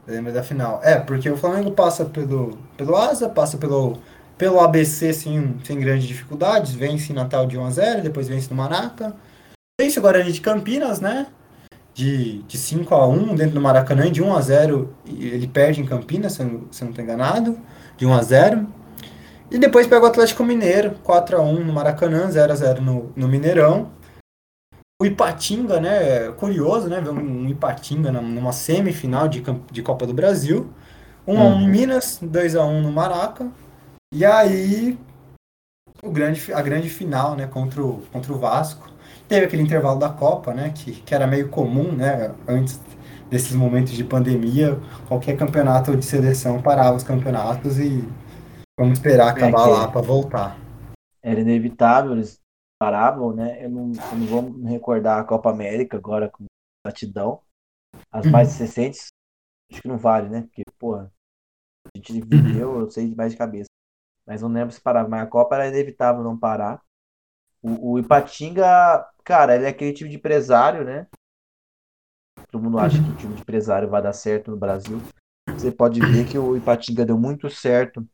Lembro 0.07 0.33
da 0.33 0.43
final. 0.43 0.83
É, 0.83 0.99
porque 0.99 1.29
o 1.29 1.37
Flamengo 1.37 1.71
passa 1.71 2.07
pelo, 2.07 2.57
pelo 2.75 2.97
Asa, 2.97 3.29
passa 3.29 3.59
pelo, 3.59 4.01
pelo 4.39 4.59
ABC 4.59 5.13
sem, 5.13 5.63
sem 5.63 5.79
grandes 5.79 6.09
dificuldades, 6.09 6.73
vence 6.73 7.13
Natal 7.13 7.47
de 7.47 7.59
1x0, 7.59 8.01
depois 8.01 8.27
vence 8.27 8.49
no 8.49 8.57
Maraca. 8.57 9.15
Vence 9.79 9.99
agora 9.99 10.19
a 10.19 10.23
gente 10.23 10.37
de 10.37 10.41
Campinas, 10.41 10.99
né? 10.99 11.27
De, 11.97 12.43
de 12.43 12.59
5 12.59 12.95
a 12.95 13.09
1 13.09 13.35
dentro 13.37 13.55
do 13.55 13.61
Maracanã, 13.61 14.13
de 14.13 14.23
1 14.23 14.37
a 14.37 14.41
0 14.43 14.95
ele 15.07 15.49
perde 15.49 15.81
em 15.81 15.87
Campinas, 15.87 16.35
se 16.35 16.43
eu 16.43 16.47
não, 16.47 16.61
se 16.71 16.83
eu 16.83 16.85
não 16.85 16.91
estou 16.91 17.03
enganado, 17.03 17.59
de 17.97 18.05
1 18.05 18.13
a 18.13 18.23
0 18.23 18.67
e 19.51 19.59
depois 19.59 19.87
pega 19.87 20.05
o 20.05 20.09
Atlético 20.09 20.45
Mineiro, 20.45 20.97
4x1 21.05 21.65
no 21.65 21.73
Maracanã, 21.73 22.29
0x0 22.29 22.81
no, 22.81 23.13
no 23.15 23.29
Mineirão. 23.29 23.93
O 25.01 25.07
Ipatinga, 25.07 25.81
né? 25.81 26.33
Curioso, 26.33 26.89
né? 26.89 27.01
Ver 27.01 27.11
um 27.11 27.49
Ipatinga 27.49 28.11
numa 28.11 28.53
semifinal 28.53 29.29
de, 29.29 29.45
de 29.71 29.83
Copa 29.83 30.07
do 30.07 30.15
Brasil. 30.15 30.73
1x1 31.29 31.39
uhum. 31.39 31.61
em 31.61 31.69
Minas, 31.69 32.21
2x1 32.23 32.81
no 32.81 32.91
Maraca. 32.91 33.49
E 34.13 34.25
aí, 34.25 34.99
o 36.03 36.11
grande, 36.11 36.53
a 36.53 36.63
grande 36.63 36.89
final, 36.89 37.37
né? 37.37 37.47
Contra 37.47 37.83
o, 37.83 38.03
contra 38.13 38.33
o 38.33 38.39
Vasco. 38.39 38.91
Teve 39.29 39.47
aquele 39.47 39.63
intervalo 39.63 39.99
da 39.99 40.09
Copa, 40.09 40.55
né? 40.55 40.71
Que, 40.71 40.93
que 40.93 41.15
era 41.15 41.27
meio 41.27 41.49
comum, 41.49 41.93
né? 41.93 42.35
Antes 42.47 42.81
desses 43.29 43.53
momentos 43.53 43.93
de 43.93 44.05
pandemia, 44.05 44.79
qualquer 45.09 45.37
campeonato 45.37 45.97
de 45.97 46.05
seleção 46.05 46.63
parava 46.63 46.97
os 46.97 47.03
campeonatos 47.03 47.79
e 47.79 48.07
Vamos 48.79 48.99
esperar 48.99 49.29
é 49.29 49.31
acabar 49.31 49.69
é 49.69 49.73
lá 49.73 49.91
para 49.91 50.03
voltar. 50.03 50.59
Era 51.23 51.41
inevitável, 51.41 52.13
eles 52.13 52.39
paravam, 52.79 53.33
né? 53.33 53.65
Eu 53.65 53.71
não, 53.71 53.91
eu 53.91 54.19
não 54.19 54.27
vou 54.27 54.43
me 54.43 54.71
recordar 54.71 55.19
a 55.19 55.25
Copa 55.25 55.51
América 55.51 55.97
agora 55.97 56.29
com 56.29 56.45
batidão. 56.87 57.41
As 58.13 58.27
uhum. 58.27 58.33
mais 58.33 58.59
recentes, 58.59 59.07
acho 59.73 59.81
que 59.81 59.89
não 59.89 59.97
vale, 59.97 60.29
né? 60.29 60.43
Porque, 60.43 60.63
porra, 60.79 61.11
a 61.87 61.99
gente 61.99 62.13
uhum. 62.13 62.29
viveu, 62.29 62.81
eu 62.81 62.91
sei 62.91 63.15
mais 63.15 63.33
de 63.33 63.39
cabeça. 63.39 63.71
Mas 64.27 64.43
não 64.43 64.51
lembro 64.51 64.75
se 64.75 64.81
parava. 64.81 65.09
Mas 65.09 65.23
a 65.23 65.27
Copa 65.27 65.55
era 65.55 65.69
inevitável 65.69 66.23
não 66.23 66.39
parar. 66.39 66.83
O, 67.67 67.93
o 67.93 67.99
Ipatinga, 67.99 69.05
cara, 69.25 69.57
ele 69.57 69.65
é 69.65 69.69
aquele 69.69 69.93
tipo 69.93 70.09
de 70.09 70.17
empresário, 70.17 70.85
né? 70.85 71.09
Todo 72.49 72.63
mundo 72.63 72.79
acha 72.79 73.03
que 73.03 73.11
o 73.11 73.17
time 73.17 73.35
de 73.35 73.41
empresário 73.41 73.91
vai 73.91 74.01
dar 74.01 74.13
certo 74.13 74.53
no 74.53 74.57
Brasil. 74.57 75.01
Você 75.49 75.73
pode 75.73 75.99
ver 76.01 76.29
que 76.29 76.39
o 76.39 76.57
Ipatinga 76.57 77.05
deu 77.05 77.19
muito 77.19 77.51
certo 77.51 78.07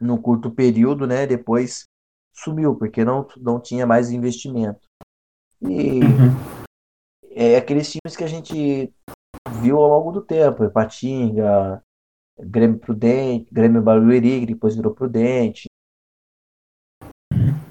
no 0.00 0.20
curto 0.20 0.50
período, 0.50 1.06
né? 1.06 1.26
Depois 1.26 1.84
sumiu, 2.34 2.74
porque 2.74 3.04
não, 3.04 3.26
não 3.36 3.60
tinha 3.60 3.86
mais 3.86 4.10
investimento. 4.10 4.80
E 5.60 6.00
uhum. 6.00 6.64
é 7.30 7.56
aqueles 7.56 7.90
times 7.90 8.16
que 8.16 8.24
a 8.24 8.28
gente 8.28 8.92
viu 9.60 9.78
ao 9.78 9.88
longo 9.88 10.12
do 10.12 10.22
tempo, 10.22 10.70
Patinga, 10.70 11.82
Grêmio 12.38 12.78
Prudente, 12.78 13.52
Grêmio 13.52 13.82
Barueri, 13.82 14.40
que 14.40 14.54
depois 14.54 14.76
virou 14.76 14.94
Prudente. 14.94 15.67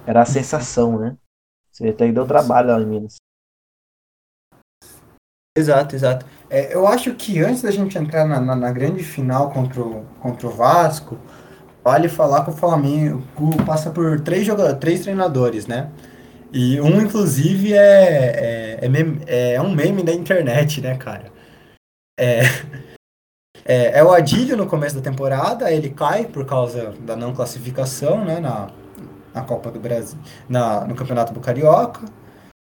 Era 0.08 0.22
a 0.22 0.26
sensação, 0.26 0.98
né? 0.98 1.18
Você 1.72 1.90
até 1.90 2.12
deu 2.12 2.26
trabalho 2.26 2.70
lá 2.70 2.80
em 2.80 2.86
Minas. 2.86 3.18
Exato, 5.56 5.96
exato. 5.96 6.26
É, 6.50 6.74
eu 6.74 6.88
acho 6.88 7.14
que 7.16 7.40
antes 7.40 7.62
da 7.62 7.72
gente 7.72 7.98
entrar 7.98 8.26
na, 8.26 8.40
na, 8.40 8.56
na 8.56 8.72
grande 8.72 9.04
final 9.04 9.52
contra 9.52 9.82
o, 9.82 10.06
contra 10.22 10.48
o 10.48 10.52
Vasco, 10.52 11.20
Vale 11.88 12.10
falar 12.10 12.44
que 12.44 12.50
o 12.50 12.54
Flamengo 12.54 13.24
passa 13.66 13.90
por 13.90 14.20
três, 14.20 14.46
jogadores, 14.46 14.78
três 14.78 15.04
treinadores, 15.04 15.68
né? 15.68 15.90
E 16.52 16.82
um, 16.82 17.00
inclusive, 17.02 17.72
é, 17.72 18.80
é, 18.82 18.86
é, 18.86 18.90
meme, 18.90 19.22
é 19.26 19.62
um 19.62 19.74
meme 19.74 20.04
da 20.04 20.12
internet, 20.12 20.82
né, 20.82 20.98
cara? 20.98 21.32
É, 22.20 22.42
é, 23.64 24.00
é, 24.00 24.04
o 24.04 24.12
Adílio 24.12 24.58
no 24.58 24.68
começo 24.68 24.98
da 24.98 25.02
temporada, 25.02 25.72
ele 25.72 25.90
cai 25.90 26.26
por 26.26 26.46
causa 26.46 26.92
da 27.00 27.16
não 27.16 27.34
classificação, 27.34 28.26
né, 28.26 28.42
na, 28.42 28.70
na 29.38 29.44
Copa 29.44 29.70
do 29.70 29.80
Brasil, 29.80 30.20
na, 30.50 30.86
no 30.86 30.96
Campeonato 30.96 31.32
do 31.32 31.40
Carioca. 31.40 32.02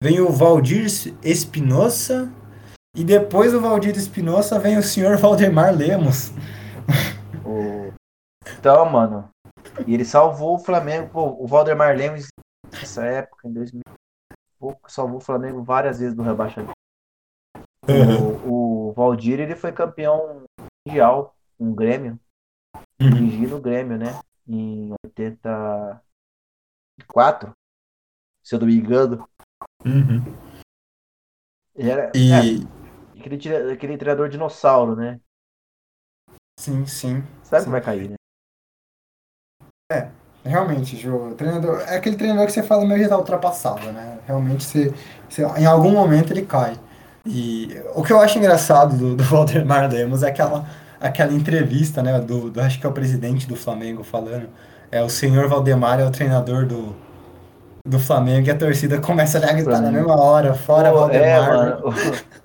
vem 0.01 0.21
o 0.21 0.29
Valdir 0.29 0.85
Espinosa, 1.21 2.31
e 2.95 3.03
depois 3.03 3.51
do 3.51 3.61
Valdir 3.61 3.95
Espinosa 3.95 4.57
vem 4.57 4.77
o 4.77 4.83
senhor 4.83 5.17
Valdemar 5.17 5.75
Lemos. 5.75 6.31
Então, 8.57 8.85
mano, 8.89 9.29
e 9.85 9.93
ele 9.93 10.05
salvou 10.05 10.55
o 10.55 10.59
Flamengo, 10.59 11.09
pô, 11.09 11.35
o 11.39 11.47
Valdemar 11.47 11.95
Lemos 11.95 12.27
nessa 12.71 13.03
época, 13.05 13.47
em 13.47 13.53
2000, 13.53 13.81
salvou 14.87 15.17
o 15.17 15.21
Flamengo 15.21 15.63
várias 15.63 15.99
vezes 15.99 16.15
do 16.15 16.23
rebaixamento. 16.23 16.71
Uhum. 17.89 18.45
O, 18.45 18.89
o 18.89 18.93
Valdir, 18.93 19.39
ele 19.39 19.55
foi 19.55 19.71
campeão 19.71 20.43
mundial 20.87 21.35
um 21.59 21.73
Grêmio, 21.73 22.19
uhum. 23.01 23.09
dirigindo 23.09 23.57
o 23.57 23.61
Grêmio, 23.61 23.97
né? 23.97 24.19
Em 24.47 24.93
84, 27.01 27.51
se 28.43 28.55
eu 28.55 28.59
não 28.59 28.67
me 28.67 28.75
engano. 28.75 29.27
Uhum. 29.85 30.23
Era, 31.75 32.11
e... 32.15 32.31
É, 32.31 33.19
aquele, 33.19 33.71
aquele 33.73 33.97
treinador 33.97 34.29
dinossauro, 34.29 34.95
né? 34.95 35.19
Sim, 36.59 36.85
sim. 36.85 37.23
Sabe 37.43 37.61
sim. 37.61 37.65
que 37.65 37.71
vai 37.71 37.81
cair, 37.81 38.09
né? 38.09 38.15
É, 39.91 40.09
realmente, 40.43 40.95
Jô. 40.95 41.33
Treinador, 41.35 41.81
é 41.81 41.97
aquele 41.97 42.15
treinador 42.15 42.45
que 42.45 42.51
você 42.51 42.63
fala 42.63 42.85
meio 42.85 43.01
já 43.01 43.09
tá 43.09 43.17
ultrapassado, 43.17 43.91
né? 43.91 44.19
Realmente, 44.25 44.63
você, 44.63 44.93
você, 45.27 45.43
em 45.59 45.65
algum 45.65 45.91
momento 45.91 46.31
ele 46.31 46.45
cai. 46.45 46.79
E 47.25 47.69
o 47.93 48.03
que 48.03 48.11
eu 48.11 48.19
acho 48.19 48.37
engraçado 48.37 48.97
do, 48.97 49.15
do 49.15 49.23
Valdemar 49.25 49.89
Lemos 49.91 50.23
é 50.23 50.29
aquela, 50.29 50.67
aquela 50.99 51.33
entrevista, 51.33 52.01
né? 52.01 52.19
Do, 52.19 52.49
do, 52.49 52.61
acho 52.61 52.79
que 52.79 52.85
é 52.85 52.89
o 52.89 52.93
presidente 52.93 53.47
do 53.47 53.55
Flamengo 53.55 54.03
falando. 54.03 54.49
É 54.91 55.01
o 55.01 55.09
senhor 55.09 55.47
Valdemar 55.47 55.99
é 55.99 56.05
o 56.05 56.11
treinador 56.11 56.65
do, 56.65 56.93
do 57.87 57.97
Flamengo 57.97 58.47
e 58.47 58.51
a 58.51 58.57
torcida 58.57 58.99
começa 58.99 59.37
a 59.37 59.53
gritar 59.53 59.81
na 59.81 59.91
mesma 59.91 60.21
hora, 60.21 60.53
fora 60.53 60.91
Pô, 60.91 60.99
Valdemar. 60.99 61.25
É, 61.25 61.47
mano. 61.47 61.81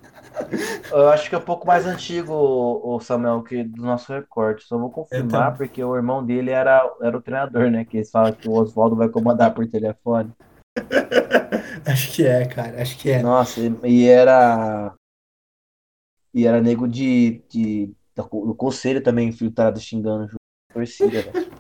Eu 0.93 1.09
acho 1.09 1.29
que 1.29 1.35
é 1.35 1.39
um 1.39 1.43
pouco 1.43 1.67
mais 1.67 1.87
antigo, 1.87 2.33
o 2.33 3.01
Samuel, 3.01 3.43
que 3.43 3.65
do 3.65 3.83
nosso 3.83 4.13
recorte. 4.13 4.65
Só 4.65 4.79
vou 4.79 4.91
confirmar, 4.91 5.57
porque 5.57 5.83
o 5.83 5.97
irmão 5.97 6.25
dele 6.25 6.51
era, 6.51 6.89
era 7.03 7.17
o 7.17 7.23
treinador, 7.23 7.71
né? 7.71 7.85
Que 7.85 7.97
eles 7.99 8.11
falam 8.11 8.33
que 8.33 8.49
o 8.49 8.53
Oswaldo 8.53 8.95
vai 8.95 9.09
comandar 9.09 9.55
por 9.55 9.67
telefone. 9.67 10.31
acho 11.87 12.13
que 12.13 12.27
é, 12.27 12.45
cara. 12.45 12.81
Acho 12.83 12.99
que 12.99 13.11
é. 13.11 13.23
Nossa, 13.23 13.61
e 13.83 14.07
era. 14.07 14.95
E 16.35 16.47
era 16.47 16.61
nego 16.61 16.87
de. 16.87 17.43
de 17.49 17.93
do 18.15 18.55
conselho 18.55 19.03
também 19.03 19.29
infiltrado 19.29 19.81
xingando 19.81 20.25
a 20.25 20.75
torcida, 20.75 21.23
velho. 21.23 21.56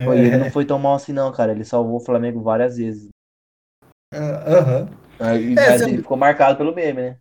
É. 0.00 0.06
ele 0.06 0.36
não 0.36 0.50
foi 0.50 0.64
tão 0.64 0.78
mal 0.78 0.94
assim, 0.94 1.12
não, 1.12 1.30
cara. 1.32 1.52
Ele 1.52 1.64
salvou 1.64 1.96
o 1.96 2.04
Flamengo 2.04 2.42
várias 2.42 2.76
vezes. 2.76 3.08
Aham. 4.12 4.88
Uh 5.20 5.24
-huh. 5.24 5.58
é, 5.58 5.74
ele 5.76 5.98
ficou 5.98 6.16
marcado 6.16 6.56
pelo 6.56 6.74
meme, 6.74 7.00
né? 7.00 7.16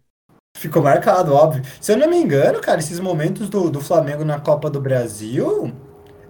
Ficou 0.58 0.82
marcado, 0.82 1.34
óbvio. 1.34 1.64
Se 1.82 1.92
eu 1.92 1.98
não 1.98 2.10
me 2.10 2.18
engano, 2.18 2.62
cara, 2.62 2.80
esses 2.80 3.00
momentos 3.00 3.50
do, 3.50 3.70
do 3.70 3.82
Flamengo 3.82 4.24
na 4.24 4.40
Copa 4.40 4.70
do 4.70 4.80
Brasil 4.80 5.74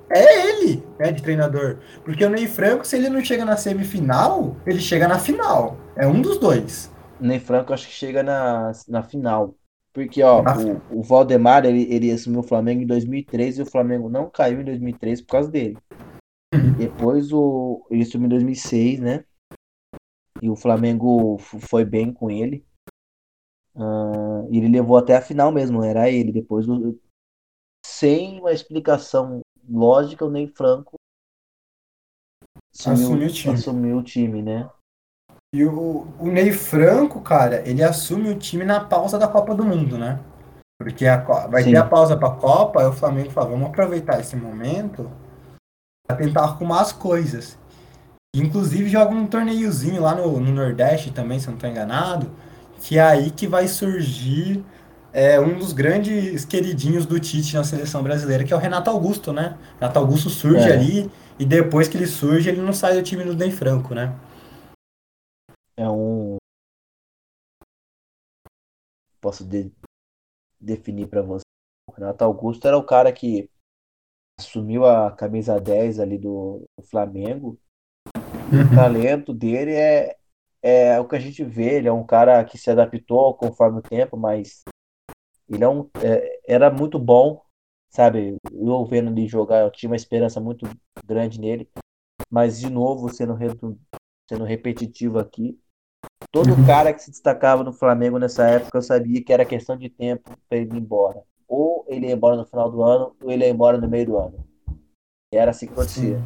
é 0.09 0.49
ele, 0.49 0.83
né, 0.99 1.11
de 1.11 1.21
treinador. 1.21 1.77
Porque 2.03 2.23
o 2.23 2.29
Ney 2.29 2.47
Franco, 2.47 2.85
se 2.85 2.95
ele 2.95 3.09
não 3.09 3.23
chega 3.23 3.43
na 3.45 3.57
semifinal, 3.57 4.55
ele 4.65 4.79
chega 4.79 5.07
na 5.07 5.19
final. 5.19 5.77
É 5.95 6.07
um 6.07 6.21
dos 6.21 6.37
dois. 6.37 6.91
O 7.19 7.25
Ney 7.25 7.39
Franco 7.39 7.73
acho 7.73 7.87
que 7.87 7.93
chega 7.93 8.23
na, 8.23 8.71
na 8.87 9.03
final. 9.03 9.55
Porque, 9.93 10.23
ó, 10.23 10.41
o, 10.41 10.99
o 10.99 11.03
Valdemar, 11.03 11.65
ele, 11.65 11.83
ele 11.93 12.11
assumiu 12.11 12.39
o 12.39 12.47
Flamengo 12.47 12.81
em 12.81 12.87
2003 12.87 13.59
e 13.59 13.61
o 13.61 13.65
Flamengo 13.65 14.09
não 14.09 14.27
caiu 14.27 14.61
em 14.61 14.65
2003 14.65 15.21
por 15.21 15.27
causa 15.27 15.51
dele. 15.51 15.77
Uhum. 16.53 16.73
Depois 16.77 17.31
o, 17.31 17.85
ele 17.91 18.01
assumiu 18.01 18.25
em 18.25 18.29
2006, 18.29 18.99
né? 18.99 19.25
E 20.41 20.49
o 20.49 20.55
Flamengo 20.55 21.37
foi 21.39 21.85
bem 21.85 22.11
com 22.11 22.31
ele. 22.31 22.65
Uh, 23.75 24.47
ele 24.51 24.67
levou 24.67 24.97
até 24.97 25.15
a 25.15 25.21
final 25.21 25.51
mesmo, 25.51 25.83
era 25.83 26.09
ele. 26.09 26.31
Depois, 26.31 26.65
sem 27.85 28.39
uma 28.39 28.51
explicação 28.51 29.41
lógica, 29.69 30.25
o 30.25 30.29
Ney 30.29 30.47
Franco 30.47 30.95
assumiu, 32.73 33.05
assumiu, 33.05 33.27
o, 33.27 33.31
time. 33.31 33.53
assumiu 33.53 33.97
o 33.97 34.03
time, 34.03 34.41
né? 34.41 34.69
E 35.53 35.63
o, 35.63 36.07
o 36.19 36.27
Ney 36.27 36.51
Franco, 36.51 37.21
cara, 37.21 37.61
ele 37.65 37.83
assume 37.83 38.29
o 38.29 38.35
time 38.35 38.65
na 38.65 38.79
pausa 38.79 39.19
da 39.19 39.27
Copa 39.27 39.53
do 39.53 39.63
Mundo, 39.63 39.97
né? 39.97 40.19
Porque 40.81 41.05
a, 41.05 41.17
vai 41.47 41.63
Sim. 41.63 41.71
ter 41.71 41.77
a 41.77 41.85
pausa 41.85 42.17
pra 42.17 42.31
Copa, 42.31 42.81
aí 42.81 42.87
o 42.87 42.91
Flamengo 42.91 43.29
fala, 43.29 43.51
vamos 43.51 43.67
aproveitar 43.67 44.19
esse 44.19 44.35
momento 44.35 45.09
pra 46.07 46.17
tentar 46.17 46.41
arrumar 46.41 46.81
as 46.81 46.91
coisas. 46.91 47.57
Inclusive 48.35 48.89
joga 48.89 49.13
um 49.13 49.27
torneiozinho 49.27 50.01
lá 50.01 50.15
no, 50.15 50.39
no 50.39 50.51
Nordeste 50.51 51.11
também, 51.11 51.39
se 51.39 51.47
eu 51.47 51.51
não 51.51 51.57
estou 51.57 51.69
enganado 51.69 52.31
que 52.83 52.97
é 52.97 53.01
aí 53.01 53.31
que 53.31 53.47
vai 53.47 53.67
surgir 53.67 54.63
é, 55.13 55.39
um 55.39 55.57
dos 55.57 55.71
grandes 55.71 56.43
queridinhos 56.43 57.05
do 57.05 57.17
Tite 57.17 57.55
na 57.55 57.63
seleção 57.63 58.03
brasileira, 58.03 58.43
que 58.43 58.51
é 58.51 58.55
o 58.55 58.59
Renato 58.59 58.89
Augusto, 58.89 59.31
né? 59.31 59.55
Renato 59.79 59.99
Augusto 59.99 60.29
surge 60.29 60.69
é. 60.69 60.73
ali 60.73 61.11
e 61.39 61.45
depois 61.45 61.87
que 61.87 61.95
ele 61.95 62.07
surge, 62.07 62.49
ele 62.49 62.61
não 62.61 62.73
sai 62.73 62.95
do 62.95 63.01
time 63.01 63.23
do 63.23 63.33
Ney 63.33 63.51
Franco, 63.51 63.95
né? 63.95 64.11
É 65.75 65.89
um. 65.89 66.37
Posso 69.21 69.45
de... 69.45 69.71
definir 70.59 71.07
para 71.07 71.21
você. 71.21 71.43
O 71.87 71.93
Renato 71.93 72.23
Augusto 72.23 72.67
era 72.67 72.77
o 72.77 72.85
cara 72.85 73.11
que 73.11 73.49
assumiu 74.39 74.85
a 74.85 75.11
camisa 75.11 75.59
10 75.59 75.99
ali 75.99 76.17
do, 76.17 76.63
do 76.77 76.85
Flamengo. 76.85 77.59
Uhum. 78.51 78.71
O 78.71 78.75
talento 78.75 79.33
dele 79.33 79.73
é, 79.73 80.17
é 80.61 80.99
o 80.99 81.07
que 81.07 81.15
a 81.15 81.19
gente 81.19 81.43
vê, 81.43 81.75
ele 81.75 81.87
é 81.87 81.91
um 81.91 82.05
cara 82.05 82.43
que 82.45 82.57
se 82.57 82.69
adaptou 82.69 83.33
conforme 83.35 83.79
o 83.79 83.81
tempo, 83.81 84.17
mas 84.17 84.63
ele 85.49 85.63
é 85.63 85.69
um, 85.69 85.89
é, 86.03 86.39
era 86.47 86.71
muito 86.71 86.99
bom, 86.99 87.43
sabe? 87.89 88.37
Eu 88.51 88.85
vendo 88.85 89.11
ele 89.11 89.27
jogar, 89.27 89.61
eu 89.61 89.71
tinha 89.71 89.89
uma 89.89 89.95
esperança 89.95 90.39
muito 90.39 90.67
grande 91.05 91.39
nele, 91.39 91.69
mas 92.29 92.59
de 92.59 92.69
novo, 92.69 93.09
sendo, 93.13 93.37
sendo 94.29 94.43
repetitivo 94.43 95.19
aqui, 95.19 95.59
todo 96.33 96.49
uhum. 96.49 96.65
cara 96.65 96.91
que 96.91 97.03
se 97.03 97.11
destacava 97.11 97.63
no 97.63 97.71
Flamengo 97.71 98.17
nessa 98.17 98.43
época, 98.47 98.79
eu 98.79 98.81
sabia 98.81 99.23
que 99.23 99.31
era 99.31 99.45
questão 99.45 99.77
de 99.77 99.87
tempo 99.87 100.31
para 100.49 100.57
ele 100.57 100.73
ir 100.73 100.79
embora. 100.79 101.21
Ou 101.47 101.85
ele 101.87 102.07
ia 102.07 102.13
embora 102.13 102.35
no 102.35 102.43
final 102.43 102.71
do 102.71 102.81
ano, 102.81 103.15
ou 103.23 103.31
ele 103.31 103.45
ia 103.45 103.51
embora 103.51 103.77
no 103.77 103.87
meio 103.87 104.07
do 104.07 104.17
ano. 104.17 104.43
Era 105.31 105.51
assim 105.51 105.67
que 105.67 105.73
acontecia. 105.73 106.19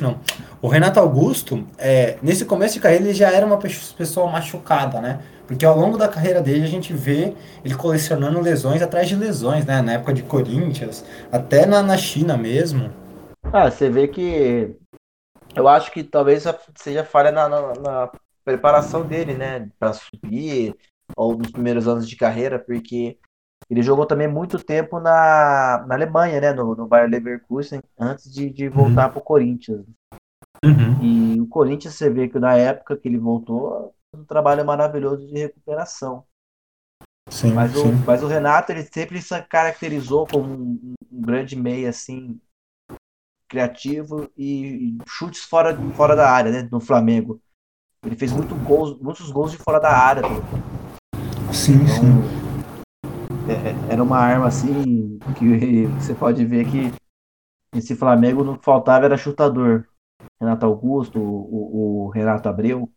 Não. 0.00 0.18
O 0.62 0.68
Renato 0.68 0.98
Augusto, 0.98 1.66
é, 1.76 2.18
nesse 2.22 2.46
começo 2.46 2.74
de 2.74 2.80
carreira, 2.80 3.04
ele 3.04 3.14
já 3.14 3.30
era 3.30 3.44
uma 3.44 3.58
pessoa 3.58 4.30
machucada, 4.30 4.98
né? 5.00 5.22
Porque 5.46 5.64
ao 5.64 5.76
longo 5.76 5.98
da 5.98 6.08
carreira 6.08 6.40
dele 6.40 6.64
a 6.64 6.68
gente 6.68 6.94
vê 6.94 7.34
ele 7.62 7.74
colecionando 7.74 8.40
lesões 8.40 8.80
atrás 8.80 9.08
de 9.08 9.16
lesões, 9.16 9.66
né? 9.66 9.82
Na 9.82 9.92
época 9.92 10.14
de 10.14 10.22
Corinthians, 10.22 11.04
até 11.30 11.66
na, 11.66 11.82
na 11.82 11.98
China 11.98 12.36
mesmo. 12.36 12.90
Ah, 13.52 13.70
você 13.70 13.90
vê 13.90 14.08
que. 14.08 14.74
Eu 15.54 15.68
acho 15.68 15.90
que 15.90 16.04
talvez 16.04 16.44
seja 16.76 17.04
falha 17.04 17.32
na, 17.32 17.48
na, 17.48 17.72
na 17.74 18.10
preparação 18.44 19.06
dele, 19.06 19.34
né? 19.34 19.68
Para 19.78 19.92
subir, 19.92 20.76
ou 21.16 21.36
nos 21.36 21.50
primeiros 21.50 21.88
anos 21.88 22.08
de 22.08 22.16
carreira, 22.16 22.58
porque 22.58 23.18
ele 23.68 23.82
jogou 23.82 24.06
também 24.06 24.28
muito 24.28 24.58
tempo 24.58 24.98
na, 24.98 25.84
na 25.86 25.94
Alemanha, 25.94 26.40
né? 26.40 26.52
No, 26.52 26.74
no 26.74 26.86
Bayer 26.86 27.08
Leverkusen, 27.08 27.80
antes 27.98 28.32
de, 28.32 28.50
de 28.50 28.68
voltar 28.68 29.06
uhum. 29.06 29.12
para 29.12 29.18
o 29.18 29.24
Corinthians. 29.24 29.86
Uhum. 30.64 31.02
E 31.02 31.40
o 31.40 31.46
Corinthians, 31.46 31.94
você 31.94 32.10
vê 32.10 32.28
que 32.28 32.38
na 32.38 32.54
época 32.54 32.96
que 32.96 33.08
ele 33.08 33.18
voltou, 33.18 33.94
um 34.14 34.24
trabalho 34.24 34.64
maravilhoso 34.64 35.26
de 35.26 35.38
recuperação. 35.38 36.24
Sim, 37.30 37.52
mas, 37.52 37.72
sim. 37.72 37.78
O, 37.78 38.06
mas 38.06 38.22
o 38.22 38.26
Renato, 38.26 38.72
ele 38.72 38.82
sempre 38.82 39.22
se 39.22 39.40
caracterizou 39.42 40.26
como 40.26 40.52
um, 40.52 40.94
um 41.12 41.20
grande 41.20 41.54
meia, 41.54 41.90
assim, 41.90 42.40
criativo 43.48 44.30
e, 44.36 44.88
e, 44.88 44.98
chutes 45.08 45.44
fora, 45.44 45.76
fora 45.92 46.16
da 46.16 46.30
área, 46.30 46.50
né? 46.50 46.68
No 46.70 46.80
Flamengo. 46.80 47.40
Ele 48.04 48.16
fez 48.16 48.32
muito 48.32 48.54
gols, 48.54 48.98
muitos 49.00 49.30
gols 49.30 49.52
de 49.52 49.58
fora 49.58 49.78
da 49.78 49.90
área. 49.90 50.22
Sim, 51.52 51.74
então, 51.74 51.86
sim. 51.86 52.40
É, 53.50 53.92
era 53.92 54.02
uma 54.02 54.16
arma 54.16 54.46
assim 54.46 55.18
que 55.38 55.86
você 56.00 56.14
pode 56.14 56.44
ver 56.44 56.64
que 56.70 56.92
esse 57.74 57.94
Flamengo 57.94 58.42
não 58.42 58.58
faltava 58.58 59.04
era 59.04 59.16
chutador. 59.16 59.86
Renato 60.40 60.66
Augusto, 60.66 61.20
o, 61.20 62.06
o 62.06 62.08
Renato 62.08 62.48
Abreu. 62.48 62.90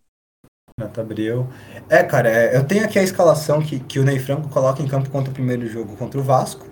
Renato 0.79 1.01
Abreu. 1.01 1.47
É, 1.89 2.03
cara, 2.03 2.29
é, 2.29 2.57
eu 2.57 2.65
tenho 2.65 2.85
aqui 2.85 2.97
a 2.97 3.03
escalação 3.03 3.61
que, 3.61 3.79
que 3.79 3.99
o 3.99 4.03
Ney 4.03 4.19
Franco 4.19 4.49
coloca 4.49 4.81
em 4.81 4.87
campo 4.87 5.09
contra 5.09 5.31
o 5.31 5.33
primeiro 5.33 5.67
jogo 5.67 5.95
contra 5.97 6.19
o 6.19 6.23
Vasco. 6.23 6.65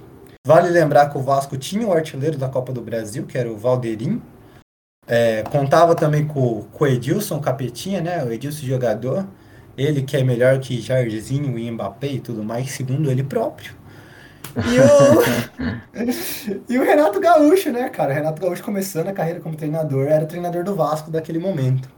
Vale 0.46 0.70
lembrar 0.70 1.10
que 1.10 1.18
o 1.18 1.22
Vasco 1.22 1.58
tinha 1.58 1.86
o 1.86 1.94
artilheiro 1.94 2.38
da 2.38 2.50
Copa 2.50 2.74
do 2.74 2.82
Brasil, 2.82 3.26
que 3.26 3.38
era 3.38 3.52
o 3.52 3.58
Valderim. 3.58 4.22
É, 5.08 5.44
contava 5.44 5.96
também 5.96 6.26
com, 6.26 6.64
com 6.64 6.84
o 6.84 6.88
Edilson 6.88 7.40
Capetinha, 7.40 8.02
né? 8.02 8.24
O 8.24 8.32
Edilson 8.32 8.66
jogador. 8.66 9.28
Ele 9.78 10.04
que 10.04 10.18
é 10.18 10.24
melhor 10.24 10.60
que 10.60 10.82
Jairzinho 10.82 11.58
e 11.58 11.72
Mbappé 11.72 12.08
e 12.08 12.20
tudo 12.20 12.44
mais, 12.44 12.72
segundo 12.72 13.10
ele 13.10 13.24
próprio. 13.24 13.74
E 14.56 14.80
o, 14.80 16.62
e 16.70 16.78
o 16.78 16.84
Renato 16.84 17.20
Gaúcho, 17.20 17.72
né, 17.72 17.90
cara? 17.90 18.12
O 18.12 18.16
Renato 18.16 18.42
Gaúcho 18.42 18.64
começando 18.64 19.08
a 19.08 19.14
carreira 19.14 19.40
como 19.40 19.56
treinador, 19.56 20.08
era 20.08 20.26
o 20.26 20.28
treinador 20.28 20.64
do 20.64 20.76
Vasco 20.76 21.10
daquele 21.10 21.40
momento. 21.40 21.90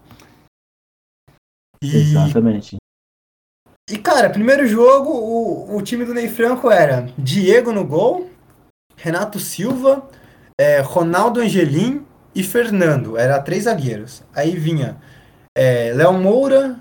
E, 1.84 1.96
Exatamente. 1.96 2.78
E, 3.90 3.98
cara, 3.98 4.30
primeiro 4.30 4.66
jogo, 4.66 5.12
o, 5.12 5.76
o 5.76 5.82
time 5.82 6.06
do 6.06 6.14
Ney 6.14 6.30
Franco 6.30 6.72
era 6.72 7.10
Diego 7.18 7.74
no 7.74 7.86
gol, 7.86 8.30
Renato 8.96 9.40
Silva, 9.40 10.08
é, 10.58 10.80
Ronaldo 10.80 11.42
Angelim 11.42 12.06
e 12.36 12.44
Fernando. 12.44 13.18
Era 13.18 13.42
três 13.42 13.64
zagueiros. 13.64 14.24
Aí 14.34 14.56
vinha 14.56 14.98
é, 15.56 15.94
Léo 15.94 16.14
Moura, 16.14 16.80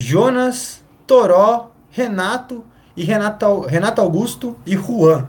Jonas, 0.00 0.84
Toró, 1.06 1.72
Renato 1.90 2.64
e 2.96 3.04
Renato, 3.04 3.60
Renato 3.62 4.00
Augusto 4.00 4.56
e 4.66 4.76
Juan. 4.76 5.28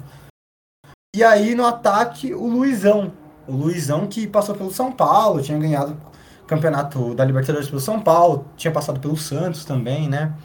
E 1.15 1.24
aí 1.24 1.55
no 1.55 1.65
ataque 1.65 2.34
o 2.34 2.47
Luizão. 2.47 3.13
O 3.47 3.53
Luizão 3.53 4.07
que 4.07 4.28
passou 4.28 4.55
pelo 4.55 4.72
São 4.72 4.91
Paulo, 4.91 5.41
tinha 5.41 5.57
ganhado 5.57 5.97
o 6.43 6.45
campeonato 6.45 7.15
da 7.15 7.24
Libertadores 7.24 7.70
pelo 7.70 7.80
São 7.80 8.01
Paulo, 8.01 8.45
tinha 8.57 8.74
passado 8.74 8.99
pelo 8.99 9.15
Santos 9.15 9.63
também, 9.63 10.09
né? 10.09 10.36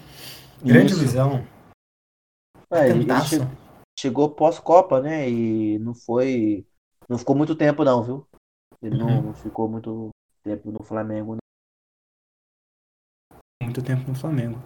Grande 0.63 0.93
Isso. 0.93 1.01
Luizão. 1.01 1.45
É, 2.73 2.89
chegou 3.99 4.31
pós-Copa, 4.31 5.01
né? 5.01 5.29
E 5.29 5.79
não 5.81 5.95
foi. 5.95 6.65
Não 7.09 7.19
ficou 7.19 7.37
muito 7.37 7.55
tempo, 7.55 7.85
não, 7.85 8.03
viu? 8.03 8.27
Ele 8.83 9.01
uhum. 9.01 9.23
não, 9.23 9.35
ficou 9.35 9.69
muito 9.69 10.11
tempo 10.43 10.71
no 10.71 10.83
Flamengo. 10.83 11.37
Não. 11.37 11.43
Muito 13.63 13.83
tempo 13.83 14.09
no 14.09 14.15
Flamengo. 14.15 14.59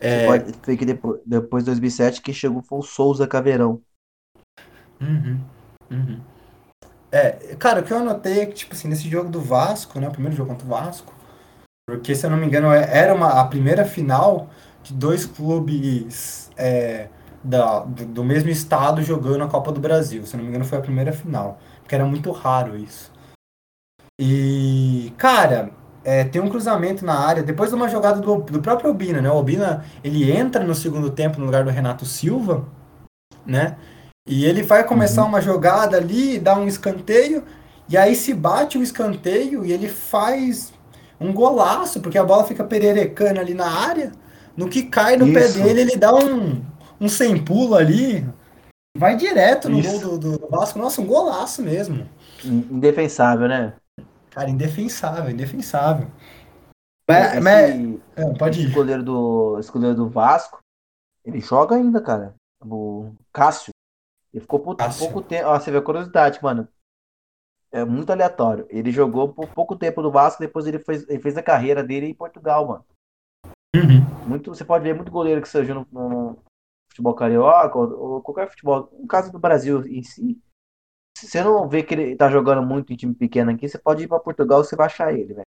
É... 0.00 0.26
Pode, 0.26 0.52
foi 0.62 0.76
que 0.76 0.86
depois, 0.86 1.20
depois 1.26 1.64
de 1.64 1.70
2007 1.70 2.22
que 2.22 2.32
chegou 2.32 2.62
foi 2.62 2.78
o 2.78 2.82
Souza 2.82 3.26
Caveirão. 3.26 3.82
Uhum, 5.00 5.40
uhum. 5.90 6.20
É, 7.10 7.56
cara, 7.56 7.80
o 7.80 7.84
que 7.84 7.92
eu 7.92 7.98
anotei 7.98 8.40
é 8.40 8.46
que, 8.46 8.54
tipo 8.54 8.74
assim, 8.74 8.88
nesse 8.88 9.08
jogo 9.08 9.30
do 9.30 9.40
Vasco, 9.40 9.98
né? 9.98 10.08
O 10.08 10.12
primeiro 10.12 10.36
jogo 10.36 10.50
contra 10.50 10.66
o 10.66 10.68
Vasco, 10.68 11.14
porque 11.86 12.14
se 12.14 12.26
eu 12.26 12.30
não 12.30 12.36
me 12.36 12.46
engano, 12.46 12.70
é, 12.70 12.86
era 12.96 13.14
uma, 13.14 13.40
a 13.40 13.46
primeira 13.46 13.84
final 13.84 14.50
de 14.82 14.92
dois 14.92 15.24
clubes 15.24 16.50
é, 16.56 17.08
da, 17.42 17.80
do, 17.80 18.04
do, 18.04 18.24
mesmo 18.24 18.50
estado 18.50 19.02
jogando 19.02 19.44
a 19.44 19.48
Copa 19.48 19.72
do 19.72 19.80
Brasil. 19.80 20.24
Se 20.26 20.34
eu 20.34 20.38
não 20.38 20.44
me 20.44 20.50
engano, 20.50 20.64
foi 20.64 20.78
a 20.78 20.82
primeira 20.82 21.12
final. 21.12 21.58
Porque 21.80 21.94
era 21.94 22.04
muito 22.04 22.30
raro 22.30 22.76
isso. 22.76 23.10
E, 24.20 25.12
cara, 25.16 25.70
é, 26.04 26.24
tem 26.24 26.40
um 26.40 26.48
cruzamento 26.48 27.04
na 27.04 27.18
área, 27.18 27.42
depois 27.42 27.70
de 27.70 27.76
uma 27.76 27.88
jogada 27.88 28.20
do, 28.20 28.36
do 28.36 28.60
próprio 28.60 28.90
Obina, 28.90 29.20
né? 29.20 29.30
O 29.30 29.36
Obina, 29.36 29.84
ele 30.02 30.30
entra 30.30 30.64
no 30.64 30.74
segundo 30.74 31.10
tempo 31.10 31.38
no 31.38 31.46
lugar 31.46 31.64
do 31.64 31.70
Renato 31.70 32.04
Silva, 32.04 32.66
né? 33.46 33.76
E 34.26 34.44
ele 34.44 34.62
vai 34.62 34.84
começar 34.84 35.22
uhum. 35.22 35.28
uma 35.28 35.40
jogada 35.40 35.96
ali, 35.96 36.38
dá 36.38 36.56
um 36.56 36.66
escanteio, 36.66 37.44
e 37.88 37.96
aí 37.96 38.14
se 38.14 38.34
bate 38.34 38.76
o 38.76 38.82
escanteio 38.82 39.64
e 39.64 39.72
ele 39.72 39.88
faz 39.88 40.72
um 41.20 41.32
golaço, 41.32 42.00
porque 42.00 42.18
a 42.18 42.24
bola 42.24 42.44
fica 42.44 42.62
pererecando 42.64 43.40
ali 43.40 43.54
na 43.54 43.66
área. 43.66 44.12
No 44.56 44.68
que 44.68 44.82
cai 44.82 45.16
no 45.16 45.26
Isso. 45.26 45.34
pé 45.34 45.62
dele, 45.62 45.80
ele 45.82 45.96
dá 45.96 46.14
um, 46.14 46.60
um 47.00 47.08
sem 47.08 47.42
pulo 47.42 47.74
ali. 47.74 48.26
Vai 48.96 49.16
direto 49.16 49.68
no 49.68 49.78
Isso. 49.78 50.00
gol 50.00 50.18
do, 50.18 50.38
do 50.38 50.48
Vasco. 50.48 50.78
Nossa, 50.78 51.00
um 51.00 51.06
golaço 51.06 51.62
mesmo. 51.62 52.08
Indefensável, 52.44 53.48
né? 53.48 53.72
Cara, 54.30 54.50
indefensável, 54.50 55.30
indefensável. 55.30 56.08
Mas, 57.08 57.32
esse, 57.32 57.40
mas... 57.40 58.00
É, 58.16 58.38
pode 58.38 58.60
ir. 58.60 58.64
Esse 58.66 58.74
goleiro, 58.74 59.02
do, 59.02 59.58
esse 59.58 59.72
goleiro 59.72 59.96
do 59.96 60.08
Vasco, 60.08 60.60
ele 61.24 61.40
joga 61.40 61.76
ainda, 61.76 62.00
cara. 62.00 62.34
O 62.62 63.12
Cássio. 63.32 63.72
Ele 64.32 64.42
ficou 64.42 64.60
por 64.60 64.76
Cássio. 64.76 65.00
pouco 65.06 65.26
tempo. 65.26 65.48
Ó, 65.48 65.58
você 65.58 65.70
vê 65.70 65.78
a 65.78 65.82
curiosidade, 65.82 66.38
mano. 66.42 66.68
É 67.70 67.84
muito 67.84 68.10
aleatório. 68.10 68.66
Ele 68.70 68.90
jogou 68.90 69.32
por 69.32 69.48
pouco 69.48 69.76
tempo 69.76 70.02
no 70.02 70.10
Vasco, 70.10 70.40
depois 70.40 70.66
ele 70.66 70.78
fez, 70.78 71.08
ele 71.08 71.20
fez 71.20 71.36
a 71.36 71.42
carreira 71.42 71.82
dele 71.82 72.06
em 72.06 72.14
Portugal, 72.14 72.66
mano. 72.66 72.84
Uhum. 73.76 74.26
Muito, 74.26 74.54
você 74.54 74.64
pode 74.64 74.84
ver 74.84 74.94
muito 74.94 75.12
goleiro 75.12 75.42
que 75.42 75.48
surgiu 75.48 75.74
no, 75.74 75.86
no 75.92 76.38
futebol 76.88 77.14
carioca 77.14 77.78
ou, 77.78 78.14
ou, 78.14 78.22
qualquer 78.22 78.48
futebol. 78.48 78.90
No 78.98 79.06
caso 79.06 79.30
do 79.30 79.38
Brasil 79.38 79.86
em 79.86 80.02
si, 80.02 80.40
se 81.18 81.26
você 81.26 81.42
não 81.42 81.68
vê 81.68 81.82
que 81.82 81.94
ele 81.94 82.14
tá 82.14 82.30
jogando 82.30 82.62
muito 82.62 82.92
em 82.92 82.96
time 82.96 83.12
pequeno 83.12 83.50
aqui, 83.50 83.68
você 83.68 83.76
pode 83.76 84.04
ir 84.04 84.08
para 84.08 84.20
Portugal 84.20 84.60
e 84.60 84.64
você 84.64 84.76
vai 84.76 84.86
achar 84.86 85.12
ele, 85.12 85.34
velho. 85.34 85.46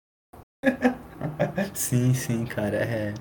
sim, 1.74 2.14
sim, 2.14 2.46
cara. 2.46 2.76
É, 2.76 3.14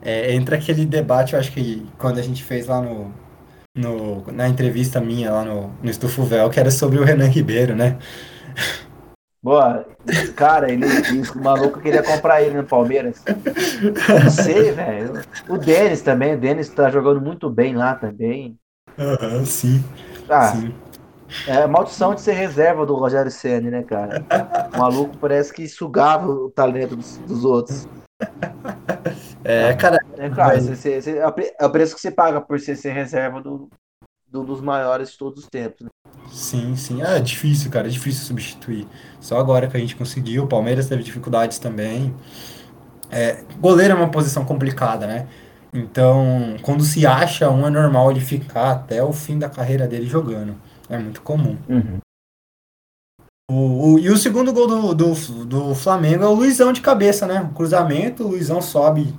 é, 0.00 0.34
entra 0.34 0.56
aquele 0.56 0.86
debate, 0.86 1.34
eu 1.34 1.38
acho 1.38 1.52
que 1.52 1.86
quando 1.98 2.18
a 2.18 2.22
gente 2.22 2.42
fez 2.42 2.66
lá 2.66 2.80
no, 2.80 3.12
no 3.76 4.32
na 4.32 4.48
entrevista 4.48 5.00
minha 5.00 5.30
lá 5.30 5.44
no, 5.44 5.68
no 5.82 5.90
Estufo 5.90 6.24
Véu, 6.24 6.48
que 6.48 6.58
era 6.58 6.70
sobre 6.70 6.98
o 6.98 7.04
Renan 7.04 7.28
Ribeiro, 7.28 7.76
né? 7.76 7.98
Boa, 9.42 9.84
cara, 10.36 10.70
ele, 10.70 10.84
o 11.34 11.42
maluco 11.42 11.80
queria 11.80 12.02
comprar 12.02 12.42
ele 12.42 12.56
no 12.56 12.64
Palmeiras. 12.64 13.24
Não 14.22 14.30
sei, 14.30 14.70
velho. 14.70 15.14
O 15.48 15.58
Denis 15.58 16.00
também, 16.00 16.34
o 16.34 16.40
Denis 16.40 16.68
tá 16.68 16.88
jogando 16.88 17.20
muito 17.20 17.50
bem 17.50 17.74
lá 17.74 17.96
também. 17.96 18.56
Aham, 18.96 19.38
uhum, 19.38 19.44
sim. 19.44 19.84
Ah, 20.28 20.46
sim. 20.46 20.72
É 21.46 21.62
a 21.62 21.68
maldição 21.68 22.14
de 22.14 22.20
ser 22.20 22.32
reserva 22.32 22.84
do 22.84 22.94
Rogério 22.94 23.30
Senna, 23.30 23.70
né, 23.70 23.82
cara? 23.82 24.24
O 24.74 24.78
maluco 24.78 25.16
parece 25.18 25.52
que 25.52 25.68
sugava 25.68 26.28
o 26.28 26.50
talento 26.50 26.96
dos, 26.96 27.18
dos 27.18 27.44
outros. 27.44 27.88
É, 29.44 29.74
cara. 29.74 29.98
É 30.16 30.30
claro, 30.30 30.60
você, 30.60 30.76
você, 30.76 31.00
você, 31.00 31.18
é 31.18 31.66
o 31.66 31.70
preço 31.70 31.94
que 31.94 32.00
você 32.00 32.10
paga 32.10 32.40
por 32.40 32.60
ser, 32.60 32.76
ser 32.76 32.92
reserva 32.92 33.40
do, 33.40 33.68
do, 34.28 34.44
dos 34.44 34.60
maiores 34.60 35.10
de 35.10 35.18
todos 35.18 35.42
os 35.42 35.48
tempos. 35.48 35.82
Né? 35.82 35.88
Sim, 36.30 36.76
sim. 36.76 37.02
Ah, 37.02 37.16
é 37.16 37.20
difícil, 37.20 37.70
cara. 37.70 37.88
É 37.88 37.90
difícil 37.90 38.24
substituir. 38.24 38.86
Só 39.20 39.38
agora 39.38 39.66
que 39.66 39.76
a 39.76 39.80
gente 39.80 39.96
conseguiu. 39.96 40.44
O 40.44 40.48
Palmeiras 40.48 40.88
teve 40.88 41.02
dificuldades 41.02 41.58
também. 41.58 42.14
É, 43.10 43.42
goleiro 43.58 43.92
é 43.92 43.96
uma 43.96 44.10
posição 44.10 44.44
complicada, 44.44 45.06
né? 45.06 45.26
Então, 45.74 46.56
quando 46.62 46.82
se 46.82 47.06
acha 47.06 47.50
um, 47.50 47.66
é 47.66 47.70
normal 47.70 48.10
ele 48.10 48.20
ficar 48.20 48.70
até 48.70 49.02
o 49.02 49.12
fim 49.12 49.38
da 49.38 49.48
carreira 49.48 49.86
dele 49.86 50.06
jogando. 50.06 50.54
É 50.92 50.98
muito 50.98 51.22
comum. 51.22 51.56
Uhum. 51.70 51.98
O, 53.50 53.94
o, 53.94 53.98
e 53.98 54.10
o 54.10 54.16
segundo 54.18 54.52
gol 54.52 54.66
do, 54.66 54.94
do, 54.94 55.44
do 55.46 55.74
Flamengo 55.74 56.22
é 56.22 56.26
o 56.26 56.34
Luizão 56.34 56.70
de 56.70 56.82
cabeça, 56.82 57.26
né? 57.26 57.40
O 57.40 57.54
cruzamento, 57.54 58.24
o 58.24 58.28
Luizão 58.28 58.60
sobe 58.60 59.14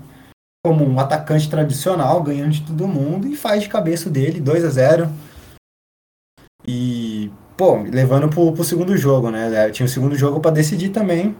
como 0.63 0.85
um 0.85 0.99
atacante 0.99 1.49
tradicional, 1.49 2.21
ganhando 2.21 2.51
de 2.51 2.61
todo 2.61 2.87
mundo 2.87 3.27
e 3.27 3.35
faz 3.35 3.63
de 3.63 3.69
cabeça 3.69 4.07
dele, 4.07 4.39
2 4.39 4.63
a 4.63 4.69
0 4.69 5.09
E, 6.65 7.31
pô, 7.57 7.77
levando 7.81 8.29
pro, 8.29 8.53
pro 8.53 8.63
segundo 8.63 8.95
jogo, 8.95 9.31
né? 9.31 9.71
Tinha 9.71 9.87
o 9.87 9.89
segundo 9.89 10.15
jogo 10.15 10.39
para 10.39 10.51
decidir 10.51 10.89
também. 10.89 11.35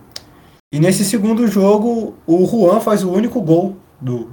E 0.73 0.79
nesse 0.79 1.05
segundo 1.05 1.47
jogo, 1.47 2.15
o 2.25 2.43
Juan 2.47 2.79
faz 2.79 3.03
o 3.03 3.11
único 3.11 3.39
gol 3.39 3.77
do, 4.01 4.31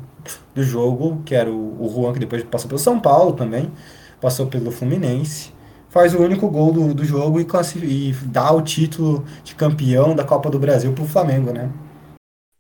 do 0.54 0.62
jogo, 0.62 1.20
que 1.26 1.34
era 1.34 1.50
o, 1.50 1.84
o 1.84 1.92
Juan 1.94 2.14
que 2.14 2.20
depois 2.20 2.42
passou 2.44 2.68
pelo 2.68 2.80
São 2.80 2.98
Paulo 2.98 3.34
também, 3.34 3.70
passou 4.18 4.46
pelo 4.46 4.70
Fluminense 4.70 5.59
faz 5.90 6.14
o 6.14 6.22
único 6.22 6.48
gol 6.48 6.72
do, 6.72 6.94
do 6.94 7.04
jogo 7.04 7.40
e, 7.40 7.46
e 7.84 8.12
dá 8.26 8.50
o 8.52 8.62
título 8.62 9.24
de 9.44 9.54
campeão 9.54 10.14
da 10.14 10.24
Copa 10.24 10.48
do 10.48 10.58
Brasil 10.58 10.94
pro 10.94 11.04
Flamengo, 11.04 11.52
né? 11.52 11.70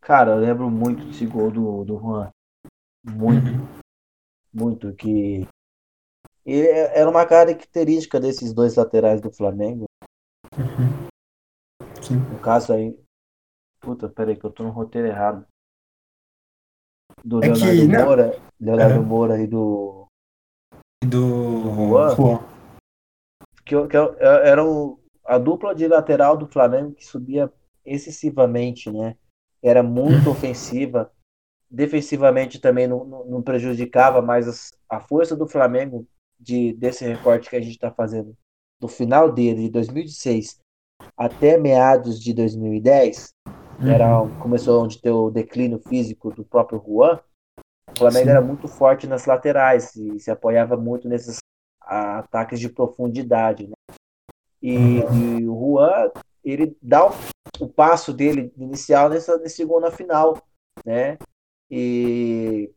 Cara, 0.00 0.32
eu 0.32 0.38
lembro 0.38 0.68
muito 0.68 1.04
desse 1.06 1.24
gol 1.24 1.50
do, 1.50 1.84
do 1.84 1.98
Juan. 1.98 2.30
Muito. 3.04 3.52
Uhum. 3.52 3.68
Muito. 4.52 4.92
Que. 4.94 5.46
E 6.44 6.52
é, 6.52 6.98
era 6.98 7.08
uma 7.08 7.24
característica 7.24 8.18
desses 8.18 8.52
dois 8.52 8.74
laterais 8.74 9.20
do 9.20 9.32
Flamengo. 9.32 9.84
Uhum. 10.58 11.08
Sim. 12.02 12.16
No 12.16 12.38
caso 12.40 12.72
aí. 12.72 12.98
Puta, 13.80 14.08
peraí, 14.08 14.36
que 14.36 14.44
eu 14.44 14.50
tô 14.50 14.64
no 14.64 14.70
roteiro 14.70 15.06
errado. 15.06 15.46
Do 17.24 17.42
é 17.44 17.48
Leonardo 17.48 17.76
que, 17.76 17.88
Moura. 17.88 18.38
Leonardo 18.60 19.00
uhum. 19.00 19.06
Moura 19.06 19.40
e 19.40 19.46
do. 19.46 20.06
Do. 21.04 21.72
Juan. 21.72 22.14
Juan 22.16 22.49
que, 23.70 23.88
que 23.88 23.96
era 24.20 24.64
o, 24.64 24.98
a 25.24 25.38
dupla 25.38 25.74
de 25.74 25.86
lateral 25.86 26.36
do 26.36 26.46
Flamengo 26.46 26.92
que 26.92 27.06
subia 27.06 27.52
excessivamente, 27.84 28.90
né? 28.90 29.16
Era 29.62 29.82
muito 29.82 30.26
uhum. 30.26 30.32
ofensiva. 30.32 31.10
Defensivamente 31.70 32.58
também 32.58 32.88
não, 32.88 33.04
não, 33.04 33.24
não 33.26 33.42
prejudicava, 33.42 34.20
mas 34.20 34.72
a 34.88 34.98
força 34.98 35.36
do 35.36 35.46
Flamengo 35.46 36.04
de, 36.38 36.72
desse 36.72 37.04
recorte 37.04 37.48
que 37.48 37.54
a 37.54 37.60
gente 37.60 37.74
está 37.74 37.92
fazendo 37.92 38.36
do 38.80 38.88
final 38.88 39.30
dele, 39.30 39.64
de 39.64 39.70
2006 39.70 40.58
até 41.16 41.56
meados 41.56 42.18
de 42.20 42.34
2010, 42.34 43.34
uhum. 43.46 43.88
era, 43.88 44.26
começou 44.40 44.82
onde 44.82 45.00
ter 45.00 45.10
o 45.10 45.30
declínio 45.30 45.78
físico 45.78 46.30
do 46.34 46.44
próprio 46.44 46.82
Juan, 46.84 47.20
o 47.88 47.98
Flamengo 47.98 48.24
Sim. 48.24 48.30
era 48.30 48.40
muito 48.40 48.68
forte 48.68 49.06
nas 49.06 49.26
laterais 49.26 49.94
e 49.96 50.18
se 50.18 50.30
apoiava 50.30 50.76
muito 50.76 51.08
nesses 51.90 52.18
ataques 52.18 52.60
de 52.60 52.68
profundidade. 52.68 53.66
Né? 53.66 53.74
E, 54.62 54.76
e, 54.76 55.48
o 55.48 55.54
Juan, 55.54 56.10
ele 56.44 56.76
dá 56.80 57.06
o, 57.08 57.14
o, 57.60 57.68
passo 57.68 58.12
dele 58.12 58.52
inicial 58.56 59.08
nessa, 59.08 59.36
nesse 59.38 59.64
gol 59.64 59.80
na 59.80 59.90
final. 59.90 60.40
Né? 60.84 61.18
E 61.70 62.70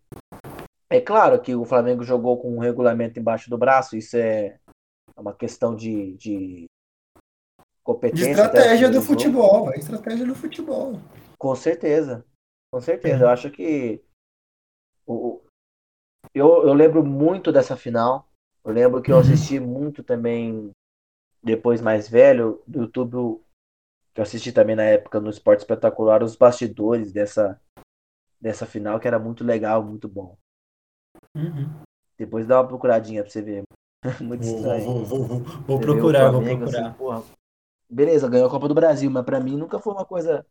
é 0.90 1.02
claro 1.02 1.42
que 1.42 1.56
o 1.56 1.66
Flamengo 1.66 2.04
jogou 2.04 2.38
com 2.38 2.56
um 2.56 2.60
regulamento 2.60 3.20
embaixo 3.20 3.50
do 3.50 3.58
braço, 3.58 3.98
isso 3.98 4.18
é 4.18 4.58
uma 5.18 5.34
questão 5.34 5.76
de, 5.76 6.14
de 6.14 6.66
competência. 7.84 8.26
De 8.26 8.32
estratégia 8.32 8.90
do 8.90 9.02
futebol, 9.02 9.72
é 9.72 9.78
estratégia 9.78 10.26
do 10.26 10.36
futebol. 10.36 11.00
Com 11.38 11.56
certeza. 11.56 12.26
Com 12.72 12.82
certeza, 12.82 13.26
eu 13.26 13.30
acho 13.30 13.52
que 13.52 14.04
o, 15.06 15.40
eu, 16.34 16.66
eu 16.66 16.74
lembro 16.74 17.04
muito 17.04 17.52
dessa 17.52 17.76
final. 17.78 18.28
Eu 18.66 18.72
lembro 18.72 19.02
que 19.02 19.12
eu 19.12 19.16
uhum. 19.16 19.22
assisti 19.22 19.60
muito 19.60 20.04
também 20.04 20.72
depois 21.44 21.82
mais 21.82 22.08
velho 22.08 22.62
do 22.66 22.84
YouTube. 22.84 23.42
Eu 24.16 24.24
assisti 24.24 24.52
também 24.52 24.76
na 24.76 24.84
época 24.84 25.20
no 25.20 25.30
Esporte 25.30 25.60
Espetacular 25.60 26.24
os 26.24 26.36
bastidores 26.36 27.12
dessa 27.12 27.60
dessa 28.40 28.66
final 28.66 29.00
que 29.00 29.08
era 29.08 29.18
muito 29.18 29.44
legal, 29.44 29.82
muito 29.84 30.08
bom. 30.08 30.38
Uhum. 31.36 31.82
Depois 32.18 32.46
dá 32.46 32.60
uma 32.62 32.68
procuradinha 32.68 33.24
pra 33.24 33.32
você 33.32 33.42
ver. 33.42 33.64
muito 34.22 34.46
vou, 34.46 34.56
estranho. 34.56 34.84
Vou, 34.84 35.06
vou, 35.06 35.24
vou, 35.24 35.40
vou 35.40 35.80
procurar, 35.80 36.30
Flamengo, 36.30 36.66
vou 36.66 36.70
procurar. 36.70 36.88
Assim, 36.88 36.98
porra, 36.98 37.24
beleza, 37.90 38.30
ganhou 38.30 38.48
a 38.48 38.52
Copa 38.52 38.68
do 38.68 38.76
Brasil, 38.76 39.10
mas 39.10 39.24
para 39.24 39.40
mim 39.40 39.56
nunca 39.56 39.80
foi 39.80 39.94
uma 39.94 40.06
coisa. 40.06 40.46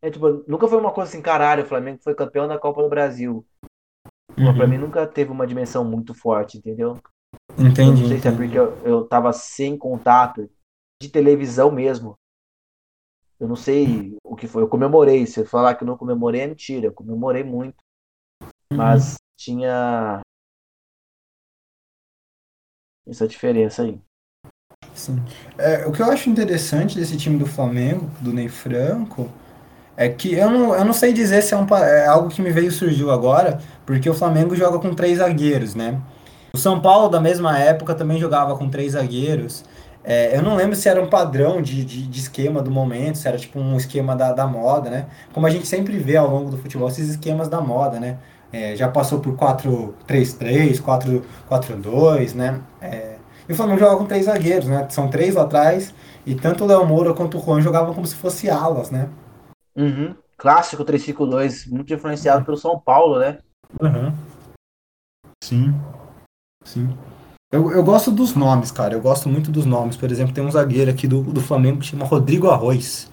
É, 0.00 0.10
tipo, 0.10 0.44
nunca 0.46 0.68
foi 0.68 0.78
uma 0.78 0.92
coisa 0.92 1.10
assim, 1.10 1.22
caralho, 1.22 1.64
o 1.64 1.66
Flamengo 1.66 1.98
foi 2.02 2.14
campeão 2.14 2.46
da 2.46 2.58
Copa 2.58 2.82
do 2.82 2.88
Brasil. 2.88 3.44
Uhum. 4.38 4.54
Pra 4.54 4.66
mim 4.66 4.78
nunca 4.78 5.06
teve 5.06 5.30
uma 5.30 5.46
dimensão 5.46 5.84
muito 5.84 6.14
forte, 6.14 6.58
entendeu? 6.58 6.98
Entendi. 7.58 8.02
não 8.02 8.08
sei 8.08 8.18
se 8.18 8.28
é 8.28 8.32
porque 8.32 8.58
eu, 8.58 8.76
eu 8.84 9.06
tava 9.06 9.32
sem 9.32 9.76
contato 9.76 10.48
de 11.00 11.08
televisão 11.08 11.70
mesmo. 11.70 12.14
Eu 13.38 13.48
não 13.48 13.56
sei 13.56 14.16
o 14.24 14.34
que 14.34 14.46
foi. 14.46 14.62
Eu 14.62 14.68
comemorei. 14.68 15.26
Se 15.26 15.40
eu 15.40 15.46
falar 15.46 15.74
que 15.74 15.82
eu 15.82 15.86
não 15.86 15.96
comemorei 15.96 16.40
é 16.42 16.46
mentira. 16.46 16.86
Eu 16.86 16.92
comemorei 16.92 17.44
muito. 17.44 17.76
Uhum. 18.72 18.78
Mas 18.78 19.16
tinha 19.38 20.20
essa 23.06 23.28
diferença 23.28 23.82
aí. 23.82 24.00
Sim. 24.94 25.16
É, 25.58 25.86
o 25.86 25.92
que 25.92 26.00
eu 26.00 26.10
acho 26.10 26.30
interessante 26.30 26.96
desse 26.96 27.16
time 27.16 27.38
do 27.38 27.46
Flamengo, 27.46 28.06
do 28.20 28.32
Ney 28.32 28.48
Franco, 28.48 29.30
é 29.96 30.08
que 30.08 30.34
eu 30.34 30.50
não, 30.50 30.74
eu 30.74 30.84
não 30.84 30.92
sei 30.92 31.12
dizer 31.12 31.42
se 31.42 31.54
é, 31.54 31.56
um, 31.56 31.66
é 31.74 32.06
algo 32.06 32.28
que 32.28 32.42
me 32.42 32.50
veio 32.50 32.70
surgiu 32.70 33.10
agora, 33.10 33.58
porque 33.84 34.08
o 34.08 34.14
Flamengo 34.14 34.54
joga 34.54 34.78
com 34.78 34.94
três 34.94 35.18
zagueiros, 35.18 35.74
né? 35.74 35.98
O 36.52 36.58
São 36.58 36.80
Paulo, 36.80 37.08
da 37.08 37.20
mesma 37.20 37.58
época, 37.58 37.94
também 37.94 38.18
jogava 38.18 38.56
com 38.56 38.68
três 38.68 38.92
zagueiros. 38.92 39.64
É, 40.04 40.36
eu 40.36 40.42
não 40.42 40.54
lembro 40.54 40.76
se 40.76 40.88
era 40.88 41.02
um 41.02 41.08
padrão 41.08 41.60
de, 41.60 41.84
de, 41.84 42.06
de, 42.06 42.20
esquema 42.20 42.62
do 42.62 42.70
momento, 42.70 43.18
se 43.18 43.26
era 43.26 43.36
tipo 43.36 43.58
um 43.58 43.76
esquema 43.76 44.14
da, 44.14 44.32
da 44.32 44.46
moda, 44.46 44.88
né? 44.88 45.06
Como 45.32 45.46
a 45.46 45.50
gente 45.50 45.66
sempre 45.66 45.98
vê 45.98 46.16
ao 46.16 46.30
longo 46.30 46.50
do 46.50 46.56
futebol, 46.56 46.88
esses 46.88 47.10
esquemas 47.10 47.48
da 47.48 47.60
moda, 47.60 47.98
né? 47.98 48.18
É, 48.52 48.76
já 48.76 48.88
passou 48.88 49.18
por 49.18 49.34
4-3-3, 49.34 50.80
4-4-2, 51.50 52.34
né? 52.34 52.60
É, 52.80 53.16
e 53.48 53.52
o 53.52 53.56
Flamengo 53.56 53.80
joga 53.80 53.96
com 53.96 54.04
três 54.04 54.26
zagueiros, 54.26 54.68
né? 54.68 54.86
São 54.90 55.08
três 55.08 55.34
lá 55.34 55.42
atrás. 55.42 55.92
E 56.24 56.34
tanto 56.34 56.64
o 56.64 56.66
Léo 56.66 56.86
Moura 56.86 57.12
quanto 57.14 57.38
o 57.38 57.40
Juan 57.42 57.60
jogavam 57.60 57.94
como 57.94 58.06
se 58.06 58.14
fosse 58.14 58.48
alas, 58.48 58.90
né? 58.90 59.08
Uhum. 59.76 60.16
Clássico 60.36 60.84
3-5-2, 60.84 61.70
muito 61.70 61.92
influenciado 61.92 62.44
pelo 62.44 62.56
São 62.56 62.78
Paulo, 62.78 63.18
né? 63.18 63.38
Uhum. 63.80 64.12
Sim. 65.42 65.74
Sim. 66.64 66.96
Eu, 67.52 67.70
eu 67.70 67.84
gosto 67.84 68.10
dos 68.10 68.34
nomes, 68.34 68.70
cara. 68.72 68.94
Eu 68.94 69.00
gosto 69.00 69.28
muito 69.28 69.50
dos 69.50 69.64
nomes. 69.64 69.96
Por 69.96 70.10
exemplo, 70.10 70.34
tem 70.34 70.44
um 70.44 70.50
zagueiro 70.50 70.90
aqui 70.90 71.06
do, 71.06 71.22
do 71.22 71.40
Flamengo 71.40 71.78
que 71.80 71.86
chama 71.86 72.04
Rodrigo 72.04 72.50
Arroz. 72.50 73.10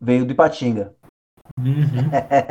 Veio 0.00 0.24
do 0.24 0.32
Ipatinga. 0.32 0.94
Uhum. 1.58 2.10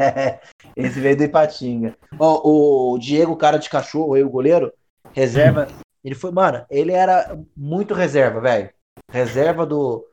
Esse 0.76 1.00
veio 1.00 1.18
do 1.18 1.24
Ipatinga. 1.24 1.96
Oh, 2.20 2.94
o 2.94 3.00
Diego, 3.00 3.36
cara 3.36 3.58
de 3.58 3.70
cachorro, 3.70 4.14
aí, 4.14 4.24
o 4.24 4.30
goleiro, 4.30 4.72
reserva. 5.14 5.68
Uhum. 5.68 5.84
Ele 6.04 6.16
foi, 6.16 6.32
mano, 6.32 6.66
ele 6.70 6.92
era 6.92 7.40
muito 7.56 7.94
reserva, 7.94 8.42
velho. 8.42 8.70
Reserva 9.10 9.66
do. 9.66 10.06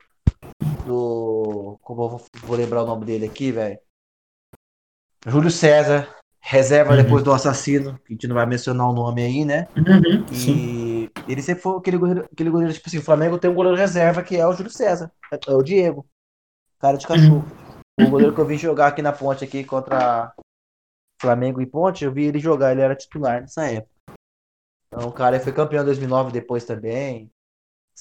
Do. 0.91 1.79
Como 1.81 2.03
eu 2.03 2.09
vou, 2.09 2.21
vou 2.43 2.57
lembrar 2.57 2.83
o 2.83 2.85
nome 2.85 3.05
dele 3.05 3.25
aqui, 3.25 3.51
velho? 3.51 3.79
Júlio 5.25 5.49
César. 5.49 6.07
Reserva 6.43 6.95
uhum. 6.95 7.03
depois 7.03 7.23
do 7.23 7.31
assassino, 7.31 7.99
que 7.99 8.11
a 8.11 8.11
gente 8.13 8.27
não 8.27 8.35
vai 8.35 8.47
mencionar 8.47 8.89
o 8.89 8.93
nome 8.93 9.21
aí, 9.21 9.45
né? 9.45 9.67
Uhum, 9.77 10.25
e 10.31 10.35
sim. 10.35 11.09
ele 11.27 11.39
sempre 11.39 11.61
foi 11.61 11.77
aquele 11.77 11.97
goleiro, 11.97 12.27
aquele 12.33 12.49
goleiro, 12.49 12.73
tipo 12.73 12.89
assim, 12.89 12.97
o 12.97 13.03
Flamengo 13.03 13.37
tem 13.37 13.51
um 13.51 13.53
goleiro 13.53 13.77
reserva 13.77 14.23
que 14.23 14.37
é 14.37 14.47
o 14.47 14.51
Júlio 14.51 14.71
César, 14.71 15.11
é 15.31 15.53
o 15.53 15.61
Diego, 15.61 16.03
cara 16.79 16.97
de 16.97 17.05
cachorro. 17.05 17.45
Uhum. 17.99 18.07
O 18.07 18.09
goleiro 18.09 18.33
que 18.33 18.41
eu 18.41 18.45
vi 18.47 18.57
jogar 18.57 18.87
aqui 18.87 19.03
na 19.03 19.13
ponte 19.13 19.43
aqui 19.43 19.63
contra 19.63 20.33
Flamengo 21.21 21.61
e 21.61 21.67
Ponte, 21.67 22.03
eu 22.03 22.11
vi 22.11 22.25
ele 22.25 22.39
jogar, 22.39 22.71
ele 22.71 22.81
era 22.81 22.95
titular 22.95 23.41
nessa 23.41 23.67
época. 23.67 23.93
Então 24.87 25.07
o 25.07 25.13
cara 25.13 25.39
foi 25.39 25.53
campeão 25.53 25.83
em 25.83 25.85
2009 25.85 26.31
depois 26.31 26.65
também. 26.65 27.31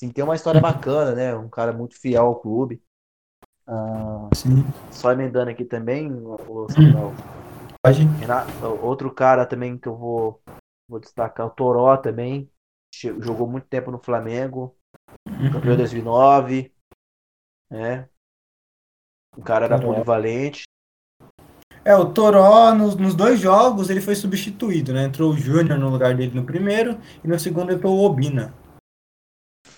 Assim, 0.00 0.10
tem 0.10 0.24
uma 0.24 0.34
história 0.34 0.62
bacana, 0.62 1.14
né? 1.14 1.36
Um 1.36 1.50
cara 1.50 1.74
muito 1.74 1.94
fiel 2.00 2.24
ao 2.24 2.40
clube. 2.40 2.82
Ah, 3.66 4.30
só 4.90 5.12
emendando 5.12 5.50
aqui 5.50 5.62
também, 5.62 6.10
o, 6.10 6.66
Pode. 7.82 8.06
Outro 8.80 9.12
cara 9.12 9.44
também 9.44 9.76
que 9.76 9.86
eu 9.86 9.94
vou, 9.94 10.42
vou 10.88 10.98
destacar, 10.98 11.46
o 11.46 11.50
Toró 11.50 11.98
também. 11.98 12.50
Jogou 12.94 13.46
muito 13.46 13.66
tempo 13.66 13.90
no 13.90 13.98
Flamengo. 13.98 14.74
Uhum. 15.28 15.52
Campeão 15.52 15.76
2009. 15.76 16.74
Né? 17.70 18.08
O 19.36 19.42
cara 19.42 19.66
era 19.66 19.78
Toró. 19.78 19.92
polivalente. 19.92 20.62
É, 21.84 21.94
o 21.94 22.10
Toró, 22.10 22.74
nos, 22.74 22.96
nos, 22.96 23.14
dois 23.14 23.38
jogos, 23.38 23.90
ele 23.90 24.00
foi 24.00 24.14
substituído, 24.14 24.94
né? 24.94 25.04
Entrou 25.04 25.30
o 25.30 25.36
Júnior 25.36 25.78
no 25.78 25.90
lugar 25.90 26.14
dele 26.14 26.34
no 26.34 26.44
primeiro 26.44 26.98
e 27.22 27.28
no 27.28 27.38
segundo 27.38 27.70
entrou 27.70 27.98
o 27.98 28.04
Obina. 28.04 28.54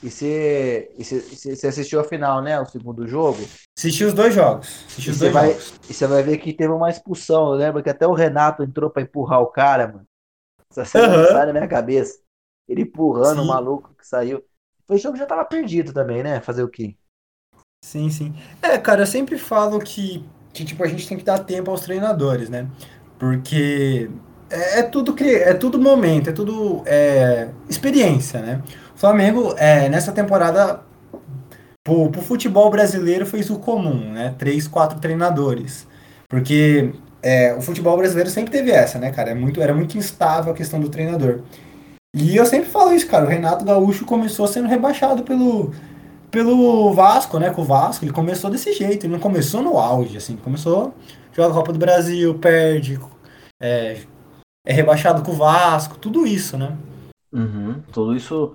E 0.03 0.11
você, 0.11 0.90
você 0.98 1.68
assistiu 1.68 2.00
a 2.00 2.05
final, 2.05 2.42
né? 2.42 2.61
O 2.61 2.66
segundo 2.66 3.07
jogo? 3.07 3.38
Assisti 3.78 4.05
os 4.05 4.12
dois 4.12 4.34
jogos. 4.34 4.84
Assisti 4.88 5.11
os 5.11 5.18
dois 5.18 5.32
vai, 5.32 5.50
jogos. 5.50 5.74
E 5.88 5.94
você 5.94 6.07
vai 6.07 6.22
ver 6.24 6.38
que 6.38 6.53
teve 6.53 6.72
uma 6.72 6.90
expulsão. 6.90 7.53
Eu 7.53 7.59
lembro 7.59 7.82
que 7.82 7.90
até 7.90 8.07
o 8.07 8.12
Renato 8.12 8.64
entrou 8.64 8.90
pra 8.90 9.03
empurrar 9.03 9.40
o 9.40 9.46
cara, 9.46 9.86
mano. 9.86 10.07
Essa 10.70 10.84
cena 10.84 11.16
uhum. 11.16 11.26
sai 11.26 11.46
na 11.46 11.53
minha 11.53 11.68
cabeça. 11.68 12.18
Ele 12.68 12.82
empurrando 12.82 13.40
sim. 13.40 13.44
o 13.44 13.48
maluco 13.48 13.94
que 13.96 14.07
saiu. 14.07 14.42
O 14.88 14.96
jogo 14.96 15.16
já 15.16 15.24
tava 15.24 15.44
perdido 15.44 15.92
também, 15.92 16.22
né? 16.22 16.40
Fazer 16.40 16.64
o 16.64 16.68
quê? 16.68 16.96
Sim, 17.84 18.11
sim. 18.11 18.34
É, 18.61 18.78
cara, 18.78 19.03
eu 19.03 19.07
sempre 19.07 19.38
falo 19.38 19.78
que, 19.78 20.24
que 20.53 20.64
tipo, 20.64 20.82
a 20.82 20.88
gente 20.88 21.09
tem 21.09 21.16
que 21.16 21.24
dar 21.24 21.38
tempo 21.40 21.70
aos 21.70 21.80
treinadores, 21.80 22.48
né? 22.48 22.68
Porque 23.18 24.11
é, 24.50 24.80
é 24.80 24.82
tudo 24.82 25.14
é 25.24 25.55
tudo 25.55 25.80
momento, 25.80 26.30
é 26.30 26.32
tudo 26.32 26.82
é, 26.86 27.50
experiência, 27.68 28.40
né? 28.40 28.62
Flamengo, 29.03 29.53
é, 29.59 29.88
nessa 29.88 30.12
temporada, 30.12 30.80
pro, 31.82 32.09
pro 32.09 32.22
futebol 32.22 32.70
brasileiro, 32.70 33.26
fez 33.26 33.50
o 33.50 33.59
comum, 33.59 34.12
né? 34.12 34.32
Três, 34.38 34.68
quatro 34.68 35.00
treinadores. 35.00 35.88
Porque 36.28 36.92
é, 37.20 37.53
o 37.53 37.61
futebol 37.61 37.96
brasileiro 37.96 38.30
sempre 38.30 38.53
teve 38.53 38.70
essa, 38.70 39.00
né, 39.00 39.11
cara? 39.11 39.30
É 39.30 39.34
muito, 39.34 39.61
era 39.61 39.74
muito 39.74 39.98
instável 39.98 40.53
a 40.53 40.55
questão 40.55 40.78
do 40.78 40.88
treinador. 40.88 41.40
E 42.14 42.36
eu 42.36 42.46
sempre 42.46 42.70
falo 42.70 42.92
isso, 42.92 43.09
cara. 43.09 43.24
O 43.24 43.28
Renato 43.28 43.64
Gaúcho 43.64 44.05
começou 44.05 44.46
sendo 44.46 44.68
rebaixado 44.68 45.24
pelo, 45.24 45.72
pelo 46.30 46.92
Vasco, 46.92 47.41
né? 47.41 47.50
Com 47.50 47.62
o 47.62 47.64
Vasco. 47.64 48.04
Ele 48.04 48.12
começou 48.12 48.53
desse 48.53 48.72
jeito. 48.72 49.07
Ele 49.07 49.14
não 49.14 49.20
começou 49.20 49.62
no 49.62 49.79
auge, 49.79 50.16
assim. 50.16 50.37
Começou, 50.37 50.95
joga 51.33 51.50
a 51.50 51.57
Copa 51.57 51.72
do 51.72 51.79
Brasil, 51.80 52.38
perde, 52.38 53.00
é, 53.61 53.96
é 54.64 54.72
rebaixado 54.72 55.22
com 55.22 55.33
o 55.33 55.34
Vasco, 55.34 55.99
tudo 55.99 56.24
isso, 56.24 56.57
né? 56.57 56.76
Uhum, 57.33 57.83
tudo 57.91 58.14
isso 58.14 58.54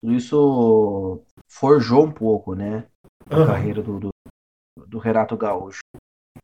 tudo 0.00 0.14
isso 0.14 1.24
forjou 1.48 2.04
um 2.04 2.12
pouco, 2.12 2.54
né? 2.54 2.86
A 3.30 3.38
uhum. 3.38 3.46
carreira 3.46 3.82
do, 3.82 3.98
do, 3.98 4.10
do, 4.86 4.98
Renato 4.98 5.36
Gaúcho. 5.36 5.80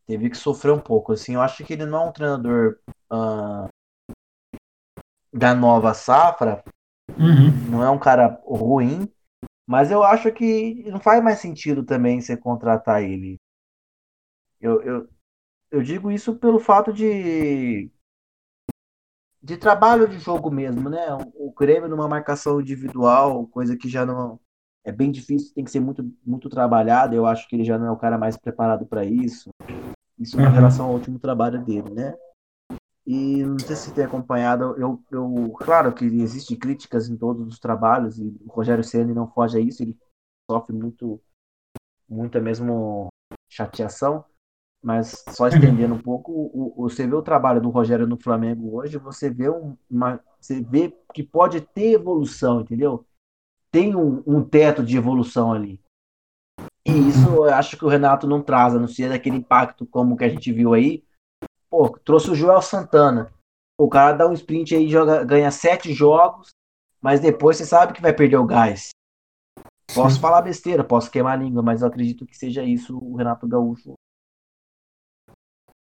Teve 0.07 0.29
que 0.29 0.37
sofrer 0.37 0.73
um 0.73 0.81
pouco. 0.81 1.13
Assim, 1.13 1.35
eu 1.35 1.41
acho 1.41 1.65
que 1.65 1.73
ele 1.73 1.87
não 1.87 2.05
é 2.05 2.09
um 2.09 2.13
treinador 2.13 2.79
uh, 3.11 3.69
da 5.33 5.55
nova 5.55 5.95
safra. 5.95 6.63
Uhum. 7.11 7.71
Não 7.71 7.83
é 7.83 7.91
um 7.91 7.99
cara 7.99 8.41
ruim. 8.45 9.09
Mas 9.67 9.91
eu 9.91 10.03
acho 10.03 10.31
que 10.31 10.85
não 10.91 11.01
faz 11.01 11.23
mais 11.23 11.39
sentido 11.39 11.85
também 11.85 12.21
você 12.21 12.37
contratar 12.37 13.03
ele. 13.03 13.39
Eu, 14.61 14.83
eu, 14.83 15.09
eu 15.71 15.83
digo 15.83 16.11
isso 16.11 16.37
pelo 16.37 16.61
fato 16.61 16.93
de 16.93 17.91
de 19.45 19.59
trabalho 19.59 20.09
de 20.09 20.19
jogo 20.19 20.51
mesmo, 20.51 20.89
né? 20.89 21.07
O 21.35 21.53
Grêmio 21.53 21.87
numa 21.87 22.09
marcação 22.09 22.63
individual, 22.63 23.47
coisa 23.49 23.77
que 23.77 23.91
já 23.91 24.07
não 24.07 24.41
é 24.83 24.91
bem 24.91 25.13
difícil, 25.13 25.53
tem 25.55 25.63
que 25.63 25.71
ser 25.71 25.81
muito 25.81 26.03
muito 26.25 26.49
trabalhado. 26.49 27.15
Eu 27.15 27.27
acho 27.27 27.47
que 27.47 27.55
ele 27.55 27.65
já 27.65 27.79
não 27.79 27.89
é 27.89 27.91
o 27.91 27.97
cara 27.97 28.17
mais 28.17 28.39
preparado 28.39 28.87
para 28.87 29.05
isso. 29.05 29.51
Isso 30.19 30.41
em 30.41 30.51
relação 30.51 30.87
ao 30.87 30.95
último 30.95 31.19
trabalho 31.19 31.63
dele, 31.63 31.91
né? 31.91 32.15
E 33.07 33.45
não 33.45 33.59
sei 33.59 33.77
se 33.77 33.93
tem 33.93 34.05
acompanhado, 34.05 34.75
eu, 34.79 35.03
eu 35.11 35.53
claro 35.59 35.93
que 35.93 36.07
existem 36.07 36.57
críticas 36.57 37.07
em 37.07 37.17
todos 37.19 37.47
os 37.47 37.59
trabalhos 37.59 38.19
e 38.19 38.35
o 38.47 38.51
Rogério 38.51 38.83
Ceni 38.83 39.13
não 39.13 39.31
foge 39.31 39.59
a 39.59 39.61
isso, 39.61 39.83
ele 39.83 39.95
sofre 40.51 40.75
muito 40.75 41.21
muita 42.09 42.41
mesmo 42.41 43.09
chateação. 43.47 44.25
Mas 44.85 45.25
só 45.31 45.49
estendendo 45.49 45.95
um 45.95 45.99
pouco, 45.99 46.31
o, 46.31 46.75
o, 46.77 46.91
você 46.91 47.07
vê 47.07 47.15
o 47.15 47.23
trabalho 47.23 47.59
do 47.59 47.71
Rogério 47.71 48.07
no 48.07 48.19
Flamengo 48.19 48.77
hoje, 48.77 48.99
você 48.99 49.31
vê 49.31 49.49
uma, 49.91 50.21
você 50.39 50.61
vê 50.61 50.95
que 51.15 51.23
pode 51.23 51.63
ter 51.63 51.93
evolução, 51.93 52.61
entendeu? 52.61 53.07
Tem 53.73 53.97
um, 53.97 54.23
um 54.27 54.45
teto 54.45 54.85
de 54.85 54.99
evolução 54.99 55.55
ali. 55.55 55.81
E 56.87 56.93
isso 56.93 57.29
eu 57.29 57.45
acho 57.45 57.79
que 57.79 57.85
o 57.87 57.89
Renato 57.89 58.27
não 58.27 58.43
traz, 58.43 58.75
a 58.75 58.79
não 58.79 58.87
ser 58.87 59.11
aquele 59.11 59.39
impacto 59.39 59.87
como 59.87 60.19
que 60.19 60.25
a 60.25 60.29
gente 60.29 60.53
viu 60.53 60.75
aí. 60.75 61.03
Pô, 61.71 61.89
trouxe 61.89 62.31
o 62.31 62.35
Joel 62.35 62.61
Santana. 62.61 63.33
O 63.81 63.89
cara 63.89 64.15
dá 64.15 64.29
um 64.29 64.35
sprint 64.35 64.77
aí, 64.77 64.87
joga, 64.87 65.25
ganha 65.25 65.51
sete 65.51 65.95
jogos, 65.95 66.51
mas 67.01 67.21
depois 67.21 67.57
você 67.57 67.65
sabe 67.65 67.95
que 67.95 68.03
vai 68.03 68.13
perder 68.13 68.37
o 68.37 68.45
gás. 68.45 68.91
Posso 69.95 70.21
falar 70.21 70.43
besteira, 70.43 70.85
posso 70.85 71.11
queimar 71.11 71.39
a 71.39 71.43
língua, 71.43 71.63
mas 71.63 71.81
eu 71.81 71.89
acredito 71.89 72.27
que 72.27 72.37
seja 72.37 72.63
isso 72.63 72.99
o 72.99 73.17
Renato 73.17 73.49
Gaúcho. 73.49 73.95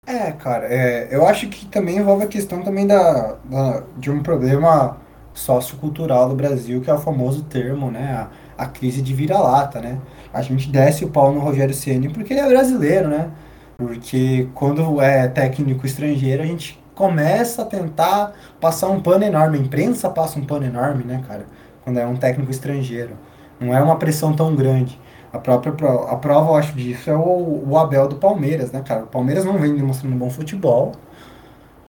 É, 0.06 0.32
cara, 0.32 0.68
é, 0.68 1.07
eu 1.10 1.26
acho 1.26 1.48
que 1.49 1.65
também 1.65 1.98
envolve 1.98 2.23
a 2.23 2.27
questão 2.27 2.61
também 2.61 2.86
da, 2.86 3.38
da 3.44 3.84
de 3.98 4.11
um 4.11 4.22
problema 4.22 4.98
sociocultural 5.34 6.30
do 6.30 6.36
Brasil, 6.36 6.80
que 6.82 6.90
é 6.90 6.94
o 6.94 6.99
famoso 6.99 7.44
termo, 7.44 7.90
né? 7.90 8.27
A, 8.57 8.64
a 8.65 8.68
crise 8.68 9.02
de 9.02 9.14
vira-lata, 9.14 9.82
né? 9.82 9.99
A 10.32 10.41
gente 10.41 10.69
desce 10.69 11.03
o 11.03 11.10
pau 11.10 11.34
no 11.34 11.40
Rogério 11.40 11.73
Ceni 11.73 12.10
porque 12.10 12.34
ele 12.34 12.40
é 12.41 12.48
brasileiro, 12.48 13.07
né? 13.10 13.32
Porque 13.77 14.48
quando 14.53 15.02
é 15.02 15.27
técnico 15.27 15.86
estrangeiro, 15.86 16.44
a 16.44 16.45
gente 16.45 16.80
começa 16.94 17.64
a 17.64 17.65
tentar 17.65 18.34
passar 18.61 18.90
um 18.90 19.02
pano 19.02 19.26
enorme. 19.26 19.57
A 19.57 19.61
imprensa 19.61 20.10
passa 20.10 20.40
um 20.40 20.45
pano 20.45 20.65
enorme, 20.65 21.03
né, 21.03 21.23
cara? 21.27 21.45
Quando 21.84 21.99
é 21.99 22.06
um 22.06 22.15
técnico 22.15 22.52
estrangeiro. 22.52 23.18
Não 23.60 23.76
é 23.76 23.82
uma 23.82 23.98
pressão 23.98 24.34
tão 24.34 24.56
grande. 24.56 24.99
A 25.36 25.40
própria 25.40 25.74
a 25.74 26.16
prova, 26.16 26.52
eu 26.52 26.56
acho, 26.56 26.74
disso 26.74 27.10
é 27.10 27.16
o, 27.16 27.64
o 27.68 27.78
Abel 27.78 28.07
do 28.07 28.16
Palmeiras, 28.16 28.72
né, 28.72 28.82
cara? 28.82 29.03
O 29.03 29.07
Palmeiras 29.07 29.44
não 29.44 29.57
vem 29.57 29.76
demonstrando 29.76 30.16
bom 30.16 30.30
futebol 30.30 30.94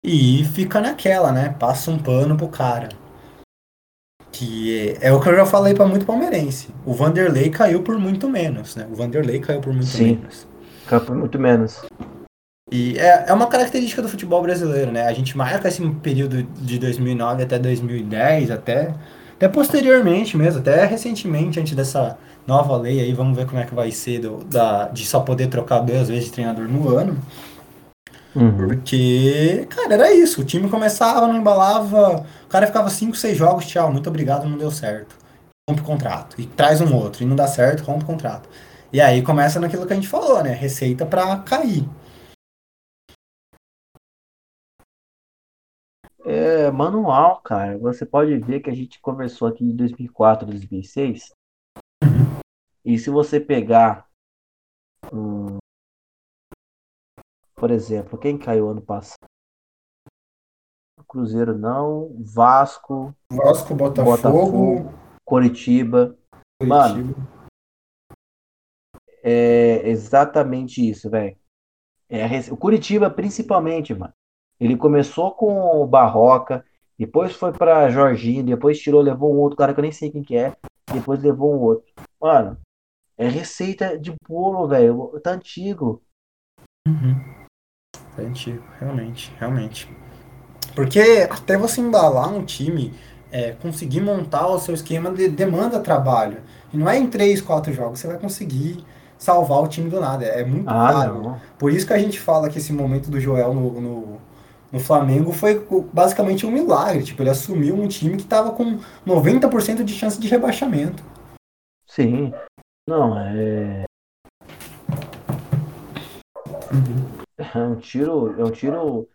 e 0.02 0.44
fica 0.52 0.80
naquela, 0.80 1.30
né? 1.30 1.54
Passa 1.58 1.90
um 1.90 1.98
pano 1.98 2.36
pro 2.36 2.48
cara. 2.48 2.88
Que 4.32 4.96
é, 5.00 5.08
é 5.08 5.12
o 5.12 5.20
que 5.20 5.28
eu 5.28 5.36
já 5.36 5.46
falei 5.46 5.74
para 5.74 5.86
muito 5.86 6.04
palmeirense. 6.04 6.68
O 6.84 6.92
Vanderlei 6.92 7.48
caiu 7.50 7.82
por 7.82 7.98
muito 7.98 8.28
menos, 8.28 8.74
né? 8.74 8.86
O 8.90 8.94
Vanderlei 8.94 9.38
caiu 9.38 9.60
por 9.60 9.72
muito 9.72 9.86
Sim, 9.86 10.16
menos. 10.16 10.46
Caiu 10.86 11.02
por 11.02 11.16
muito 11.16 11.38
menos. 11.38 11.82
E 12.70 12.98
é, 12.98 13.26
é 13.28 13.32
uma 13.32 13.46
característica 13.46 14.02
do 14.02 14.08
futebol 14.08 14.42
brasileiro, 14.42 14.90
né? 14.90 15.06
A 15.06 15.12
gente 15.12 15.36
marca 15.36 15.68
esse 15.68 15.88
período 16.02 16.42
de 16.42 16.78
2009 16.80 17.44
até 17.44 17.58
2010, 17.58 18.50
até, 18.50 18.92
até 19.36 19.48
posteriormente 19.48 20.36
mesmo, 20.36 20.60
até 20.60 20.84
recentemente, 20.86 21.60
antes 21.60 21.74
dessa 21.74 22.18
nova 22.46 22.76
lei 22.76 23.00
aí, 23.00 23.12
vamos 23.12 23.36
ver 23.36 23.46
como 23.46 23.60
é 23.60 23.64
que 23.64 23.74
vai 23.74 23.90
ser 23.90 24.20
do, 24.20 24.42
da, 24.44 24.88
de 24.88 25.04
só 25.04 25.20
poder 25.20 25.48
trocar 25.48 25.80
duas 25.80 26.08
vezes 26.08 26.26
de 26.26 26.32
treinador 26.32 26.66
no 26.66 26.96
ano. 26.96 27.18
Uhum. 28.34 28.68
Porque, 28.68 29.66
cara, 29.70 29.94
era 29.94 30.14
isso. 30.14 30.42
O 30.42 30.44
time 30.44 30.68
começava, 30.68 31.26
não 31.26 31.36
embalava, 31.36 32.24
o 32.44 32.48
cara 32.48 32.66
ficava 32.66 32.88
5, 32.88 33.16
6 33.16 33.36
jogos, 33.36 33.66
tchau, 33.66 33.92
muito 33.92 34.08
obrigado, 34.08 34.48
não 34.48 34.56
deu 34.56 34.70
certo. 34.70 35.16
Rompe 35.68 35.82
o 35.82 35.84
contrato. 35.84 36.40
E 36.40 36.46
traz 36.46 36.80
um 36.80 36.94
outro. 36.94 37.22
E 37.22 37.26
não 37.26 37.34
dá 37.34 37.46
certo, 37.46 37.82
rompe 37.82 38.04
o 38.04 38.06
contrato. 38.06 38.48
E 38.92 39.00
aí 39.00 39.20
começa 39.22 39.58
naquilo 39.58 39.86
que 39.86 39.92
a 39.92 39.96
gente 39.96 40.08
falou, 40.08 40.42
né? 40.42 40.52
Receita 40.52 41.04
para 41.04 41.36
cair. 41.38 41.86
É 46.28 46.70
manual, 46.72 47.40
cara. 47.40 47.78
Você 47.78 48.04
pode 48.04 48.36
ver 48.38 48.60
que 48.60 48.68
a 48.68 48.74
gente 48.74 49.00
conversou 49.00 49.46
aqui 49.46 49.64
de 49.64 49.72
2004, 49.74 50.44
2006. 50.44 51.32
Uhum. 52.02 52.40
E 52.84 52.98
se 52.98 53.10
você 53.10 53.38
pegar 53.38 54.08
um, 55.12 55.58
por 57.54 57.70
exemplo, 57.70 58.18
quem 58.18 58.36
caiu 58.36 58.68
ano 58.68 58.82
passado? 58.82 59.24
Cruzeiro 61.08 61.56
não, 61.56 62.12
Vasco, 62.22 63.14
Vasco, 63.30 63.74
Botafogo, 63.74 64.16
Botafogo 64.16 64.94
Coritiba. 65.24 66.18
Mano, 66.60 67.14
é 69.22 69.88
exatamente 69.88 70.86
isso, 70.86 71.08
velho. 71.08 71.38
É, 72.08 72.26
o 72.50 72.56
Curitiba, 72.56 73.08
principalmente, 73.08 73.94
mano. 73.94 74.12
Ele 74.60 74.76
começou 74.76 75.32
com 75.32 75.82
o 75.82 75.86
Barroca, 75.86 76.64
depois 76.98 77.34
foi 77.34 77.52
para 77.52 77.90
Jorginho, 77.90 78.44
depois 78.44 78.78
tirou, 78.78 79.02
levou 79.02 79.34
um 79.34 79.38
outro 79.38 79.56
cara 79.56 79.74
que 79.74 79.80
eu 79.80 79.82
nem 79.82 79.92
sei 79.92 80.10
quem 80.10 80.22
que 80.22 80.36
é, 80.36 80.56
depois 80.92 81.22
levou 81.22 81.54
um 81.54 81.60
outro. 81.60 81.84
Mano, 82.20 82.56
é 83.18 83.28
receita 83.28 83.98
de 83.98 84.14
bolo, 84.26 84.68
velho. 84.68 85.20
Tá 85.22 85.32
antigo. 85.32 86.02
Uhum. 86.88 87.20
É 88.16 88.22
antigo, 88.22 88.62
realmente, 88.78 89.32
realmente. 89.38 89.94
Porque 90.74 91.26
até 91.30 91.56
você 91.56 91.80
embalar 91.80 92.32
um 92.32 92.44
time, 92.44 92.94
é, 93.30 93.52
conseguir 93.52 94.00
montar 94.00 94.46
o 94.46 94.58
seu 94.58 94.74
esquema 94.74 95.10
de, 95.10 95.28
demanda 95.28 95.80
trabalho. 95.80 96.42
E 96.72 96.76
não 96.76 96.88
é 96.88 96.98
em 96.98 97.08
três, 97.08 97.40
quatro 97.40 97.72
jogos 97.72 97.98
você 98.00 98.06
vai 98.06 98.18
conseguir 98.18 98.84
salvar 99.18 99.62
o 99.62 99.68
time 99.68 99.90
do 99.90 100.00
nada. 100.00 100.24
É 100.24 100.44
muito 100.44 100.68
ah, 100.68 100.90
raro. 100.90 101.22
Não. 101.22 101.40
Por 101.58 101.72
isso 101.72 101.86
que 101.86 101.92
a 101.92 101.98
gente 101.98 102.20
fala 102.20 102.48
que 102.48 102.58
esse 102.58 102.72
momento 102.72 103.10
do 103.10 103.20
Joel 103.20 103.54
no, 103.54 103.80
no, 103.80 104.20
no, 104.76 104.80
Flamengo 104.80 105.32
foi 105.32 105.66
basicamente 105.92 106.46
um 106.46 106.50
milagre. 106.50 107.04
Tipo, 107.04 107.22
ele 107.22 107.30
assumiu 107.30 107.74
um 107.74 107.88
time 107.88 108.16
que 108.16 108.22
estava 108.22 108.52
com 108.52 108.78
90% 109.06 109.84
de 109.84 109.94
chance 109.94 110.20
de 110.20 110.28
rebaixamento. 110.28 111.02
Sim. 111.86 112.32
Não, 112.88 113.18
é. 113.18 113.84
Uhum. 116.72 117.16
É 117.38 117.58
um 117.58 117.76
tiro, 117.76 118.40
é 118.40 118.44
um 118.44 118.50
tiro 118.50 119.08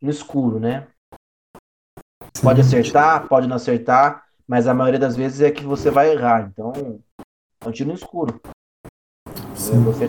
no 0.00 0.10
escuro, 0.10 0.58
né? 0.58 0.86
Pode 2.42 2.60
acertar, 2.60 3.28
pode 3.28 3.46
não 3.46 3.56
acertar, 3.56 4.26
mas 4.46 4.66
a 4.66 4.74
maioria 4.74 4.98
das 4.98 5.16
vezes 5.16 5.40
é 5.40 5.50
que 5.50 5.64
você 5.64 5.90
vai 5.90 6.12
errar. 6.12 6.48
Então, 6.50 6.72
é 7.60 7.68
um 7.68 7.72
tiro 7.72 7.88
no 7.90 7.94
escuro. 7.94 8.40
Sim. 9.54 9.82
Você, 9.84 10.08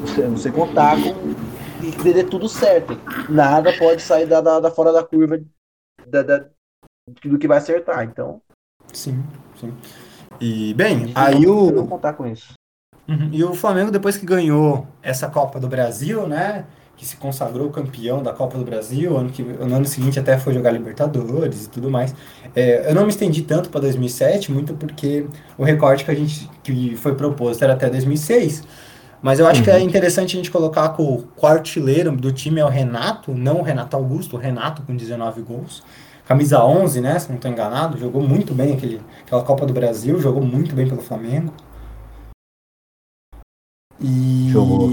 você, 0.00 0.28
você 0.28 0.52
contar 0.52 0.96
com 0.96 1.55
e 1.82 1.92
querer 1.92 2.24
tudo 2.24 2.48
certo. 2.48 2.98
Nada 3.28 3.72
pode 3.78 4.02
sair 4.02 4.26
da, 4.26 4.40
da, 4.40 4.60
da 4.60 4.70
fora 4.70 4.92
da 4.92 5.04
curva 5.04 5.40
da, 6.06 6.22
da, 6.22 6.46
do 7.24 7.38
que 7.38 7.48
vai 7.48 7.58
acertar. 7.58 8.04
Então. 8.04 8.40
Sim, 8.92 9.22
sim. 9.60 9.72
E 10.40 10.74
bem, 10.74 11.12
aí 11.14 11.40
não, 11.40 11.68
o. 11.68 11.86
Contar 11.88 12.12
com 12.14 12.26
isso. 12.26 12.54
Uhum. 13.08 13.30
E 13.32 13.44
o 13.44 13.54
Flamengo, 13.54 13.90
depois 13.90 14.16
que 14.16 14.26
ganhou 14.26 14.86
essa 15.02 15.28
Copa 15.28 15.60
do 15.60 15.68
Brasil, 15.68 16.26
né? 16.26 16.66
que 16.96 17.04
se 17.04 17.16
consagrou 17.16 17.70
campeão 17.70 18.22
da 18.22 18.32
Copa 18.32 18.56
do 18.56 18.64
Brasil, 18.64 19.16
ano 19.16 19.30
que, 19.30 19.42
no 19.42 19.74
ano 19.74 19.84
seguinte 19.84 20.18
até 20.18 20.38
foi 20.38 20.54
jogar 20.54 20.70
Libertadores 20.70 21.66
e 21.66 21.68
tudo 21.68 21.90
mais. 21.90 22.14
É, 22.54 22.90
eu 22.90 22.94
não 22.94 23.02
me 23.02 23.10
estendi 23.10 23.42
tanto 23.42 23.68
para 23.68 23.82
2007, 23.82 24.50
muito 24.50 24.74
porque 24.74 25.26
o 25.58 25.64
recorte 25.64 26.04
que 26.04 26.10
a 26.10 26.14
gente 26.14 26.48
que 26.62 26.96
foi 26.96 27.14
proposto 27.14 27.62
era 27.62 27.74
até 27.74 27.90
2006. 27.90 28.64
Mas 29.22 29.38
eu 29.38 29.46
acho 29.46 29.60
uhum. 29.60 29.64
que 29.64 29.70
é 29.70 29.76
uhum. 29.76 29.80
interessante 29.80 30.36
a 30.36 30.38
gente 30.38 30.50
colocar 30.50 30.90
que 30.90 31.02
o 31.02 31.26
artilheiro 31.46 32.12
do 32.12 32.32
time 32.32 32.60
é 32.60 32.64
o 32.64 32.68
Renato, 32.68 33.32
não 33.32 33.60
o 33.60 33.62
Renato 33.62 33.96
Augusto, 33.96 34.36
o 34.36 34.38
Renato 34.38 34.82
com 34.82 34.94
19 34.94 35.42
gols. 35.42 35.82
Camisa 36.26 36.64
11, 36.64 37.00
né, 37.00 37.18
se 37.18 37.28
não 37.28 37.36
estou 37.36 37.50
enganado, 37.50 37.98
jogou 37.98 38.20
muito 38.20 38.52
bem 38.52 38.74
aquele, 38.74 39.00
aquela 39.24 39.44
Copa 39.44 39.64
do 39.64 39.72
Brasil, 39.72 40.20
jogou 40.20 40.42
muito 40.42 40.74
bem 40.74 40.88
pelo 40.88 41.00
Flamengo. 41.00 41.52
E 44.00 44.48
jogou. 44.50 44.90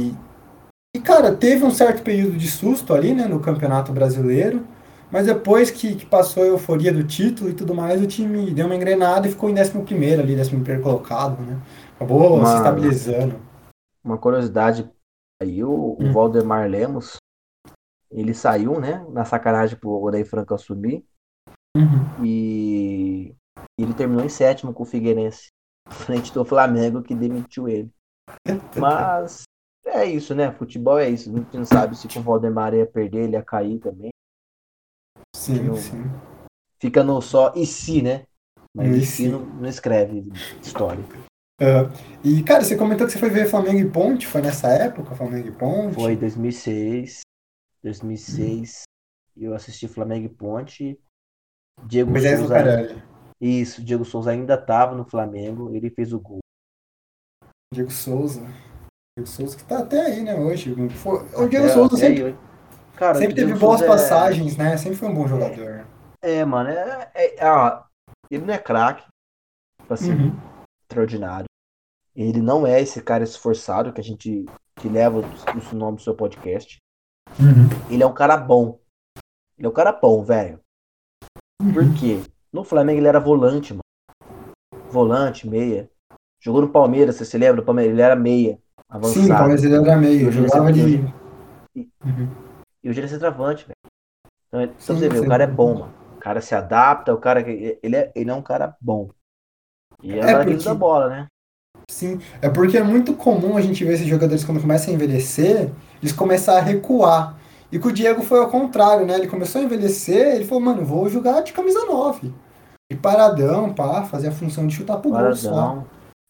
E, 0.95 0.99
cara, 0.99 1.33
teve 1.33 1.65
um 1.65 1.71
certo 1.71 2.03
período 2.03 2.37
de 2.37 2.49
susto 2.49 2.93
ali, 2.93 3.13
né, 3.13 3.25
no 3.25 3.39
Campeonato 3.39 3.91
Brasileiro. 3.91 4.63
Mas 5.11 5.27
depois 5.27 5.69
que, 5.69 5.93
que, 5.93 6.05
passou 6.07 6.41
a 6.41 6.47
euforia 6.47 6.91
do 6.91 7.03
título 7.03 7.47
e 7.47 7.53
tudo 7.53 7.75
mais, 7.75 8.01
o 8.01 8.07
time 8.07 8.49
deu 8.49 8.65
uma 8.65 8.75
engrenada 8.75 9.27
e 9.27 9.31
ficou 9.31 9.47
em 9.47 9.53
11 9.53 9.71
ali, 10.19 10.39
11 10.39 10.79
colocado, 10.81 11.39
né? 11.39 11.57
Acabou 11.95 12.37
uma, 12.37 12.47
se 12.47 12.55
estabilizando. 12.57 13.35
Uma 14.03 14.17
curiosidade 14.17 14.89
aí, 15.41 15.63
o, 15.63 15.97
hum. 15.99 16.09
o 16.09 16.13
Valdemar 16.13 16.69
Lemos, 16.69 17.17
ele 18.11 18.33
saiu, 18.33 18.79
né, 18.79 19.05
na 19.09 19.25
sacanagem 19.25 19.77
pro 19.77 20.01
Odair 20.01 20.25
Franco 20.25 20.53
assumir. 20.53 21.05
Uhum. 21.75 22.25
E 22.25 23.35
ele 23.79 23.93
terminou 23.93 24.23
em 24.23 24.29
sétimo 24.29 24.73
com 24.73 24.83
o 24.83 24.85
Figueirense, 24.85 25.47
frente 25.89 26.31
do 26.33 26.45
Flamengo 26.45 27.01
que 27.01 27.15
demitiu 27.15 27.67
ele. 27.67 27.91
Mas 28.79 29.43
é 29.85 30.05
isso, 30.05 30.33
né? 30.33 30.51
Futebol 30.51 30.99
é 30.99 31.09
isso. 31.09 31.29
A 31.29 31.37
gente 31.37 31.57
não 31.57 31.65
sabe 31.65 31.95
se 31.95 32.07
com 32.07 32.19
o 32.19 32.23
Valdemar 32.23 32.73
ia 32.73 32.85
perder, 32.85 33.23
ele 33.23 33.33
ia 33.33 33.43
cair 33.43 33.79
também. 33.79 34.11
Sim, 35.35 35.63
não... 35.63 35.75
sim. 35.75 36.03
Fica 36.79 37.03
no 37.03 37.21
só 37.21 37.53
e 37.55 37.65
se, 37.65 38.01
né? 38.01 38.25
Mas 38.75 38.95
e, 38.95 39.05
se 39.05 39.29
não, 39.29 39.39
não, 39.39 39.69
escreve 39.69 40.31
história. 40.61 41.03
Uh, 41.61 41.87
e, 42.23 42.43
cara, 42.43 42.63
você 42.63 42.75
comentou 42.75 43.05
que 43.05 43.13
você 43.13 43.19
foi 43.19 43.29
ver 43.29 43.47
Flamengo 43.47 43.79
e 43.79 43.89
Ponte, 43.89 44.27
foi 44.27 44.41
nessa 44.41 44.67
época, 44.69 45.15
Flamengo 45.15 45.47
e 45.47 45.51
Ponte? 45.51 45.95
Foi 45.95 46.15
2006. 46.15 47.21
2006. 47.83 48.83
Hum. 49.37 49.43
Eu 49.43 49.53
assisti 49.53 49.87
Flamengo 49.87 50.25
e 50.25 50.29
Ponte. 50.29 50.99
Diego 51.85 52.11
Mas 52.11 52.25
é 52.25 52.37
Souza. 52.37 52.57
É 52.57 53.13
isso, 53.41 53.83
Diego 53.83 54.05
Souza 54.05 54.31
ainda 54.31 54.53
estava 54.53 54.95
no 54.95 55.03
Flamengo, 55.03 55.73
ele 55.75 55.89
fez 55.89 56.13
o 56.13 56.19
gol. 56.19 56.39
Diego 57.73 57.91
Souza. 57.91 58.41
Diego 59.17 59.29
Souza 59.29 59.57
que 59.57 59.63
tá 59.63 59.79
até 59.79 60.01
aí, 60.01 60.21
né, 60.21 60.35
hoje. 60.35 60.71
O 60.71 61.47
Diego 61.47 61.69
Souza 61.69 61.97
sempre, 61.97 62.37
Cara, 62.95 63.15
sempre 63.15 63.35
teve 63.35 63.53
boas 63.55 63.81
é... 63.81 63.87
passagens, 63.87 64.55
né? 64.55 64.77
Sempre 64.77 64.97
foi 64.97 65.09
um 65.09 65.15
bom 65.15 65.27
jogador. 65.27 65.85
É, 66.21 66.45
mano, 66.45 66.69
é, 66.69 67.11
é, 67.13 67.45
é 67.45 67.83
ele 68.31 68.45
não 68.45 68.53
é 68.53 68.57
craque, 68.57 69.03
assim, 69.89 70.13
uhum. 70.13 70.52
Extraordinário. 70.93 71.45
Ele 72.15 72.41
não 72.41 72.65
é 72.65 72.79
esse 72.79 73.01
cara 73.01 73.23
esforçado 73.23 73.91
que 73.91 73.99
a 73.99 74.03
gente 74.03 74.45
que 74.75 74.87
leva 74.87 75.19
o 75.19 75.75
nome 75.75 75.97
do 75.97 76.03
seu 76.03 76.15
podcast. 76.15 76.77
Uhum. 77.39 77.91
Ele 77.91 78.03
é 78.03 78.05
um 78.05 78.13
cara 78.13 78.37
bom. 78.37 78.79
Ele 79.57 79.65
é 79.65 79.69
um 79.69 79.73
cara 79.73 79.91
bom, 79.91 80.23
velho. 80.23 80.59
Uhum. 81.61 81.73
Por 81.73 81.83
quê? 81.95 82.21
No 82.51 82.63
Flamengo 82.63 82.99
ele 82.99 83.07
era 83.07 83.19
volante, 83.19 83.73
mano. 83.73 83.81
Volante, 84.89 85.47
meia. 85.47 85.89
Jogou 86.39 86.61
no 86.61 86.69
Palmeiras, 86.69 87.15
você 87.15 87.25
se 87.25 87.37
lembra? 87.37 87.61
do 87.61 87.65
Palmeiras, 87.65 87.93
ele 87.93 88.01
era 88.01 88.15
meia. 88.15 88.59
Avançado. 88.89 89.25
Sim, 89.25 89.31
o 89.31 89.35
Palmeiras 89.35 89.63
ele 89.63 89.75
era 89.75 89.97
meia. 89.97 90.31
Jogava 90.31 90.73
de. 90.73 90.95
E, 91.75 91.89
uhum. 92.05 92.29
e 92.83 92.89
hoje 92.89 92.99
ele 92.99 93.07
é 93.07 93.09
centroavante, 93.09 93.65
velho. 93.65 93.77
Então, 94.47 94.61
então 94.61 94.75
sim, 94.77 94.95
você 94.95 95.09
vê, 95.09 95.17
sim. 95.17 95.25
o 95.25 95.29
cara 95.29 95.45
é 95.45 95.47
bom, 95.47 95.79
mano. 95.79 95.93
O 96.15 96.19
cara 96.19 96.41
se 96.41 96.53
adapta, 96.53 97.13
o 97.13 97.17
cara. 97.17 97.41
Ele 97.41 97.95
é, 97.95 98.11
ele 98.13 98.29
é 98.29 98.33
um 98.33 98.41
cara 98.41 98.77
bom. 98.79 99.09
E 100.01 100.13
é, 100.13 100.19
é 100.19 100.43
porque... 100.43 100.63
da 100.63 100.73
bola, 100.73 101.09
né? 101.09 101.27
Sim, 101.89 102.19
é 102.41 102.49
porque 102.49 102.77
é 102.77 102.83
muito 102.83 103.13
comum 103.13 103.57
a 103.57 103.61
gente 103.61 103.83
ver 103.83 103.93
esses 103.93 104.07
jogadores 104.07 104.43
quando 104.43 104.61
começam 104.61 104.91
a 104.91 104.95
envelhecer, 104.95 105.69
eles 106.01 106.13
começam 106.13 106.55
a 106.55 106.61
recuar. 106.61 107.37
E 107.71 107.79
com 107.79 107.89
o 107.89 107.91
Diego 107.91 108.21
foi 108.21 108.39
ao 108.39 108.49
contrário, 108.49 109.05
né? 109.05 109.15
Ele 109.15 109.27
começou 109.27 109.59
a 109.59 109.63
envelhecer, 109.63 110.35
ele 110.35 110.45
falou, 110.45 110.63
mano, 110.63 110.85
vou 110.85 111.09
jogar 111.09 111.41
de 111.41 111.51
camisa 111.51 111.85
9. 111.85 112.31
E 112.91 112.95
paradão, 112.95 113.73
pá, 113.73 114.03
fazer 114.03 114.27
a 114.27 114.31
função 114.31 114.67
de 114.67 114.75
chutar 114.75 114.97
pro 114.97 115.11
gol 115.11 115.35
só. 115.35 115.83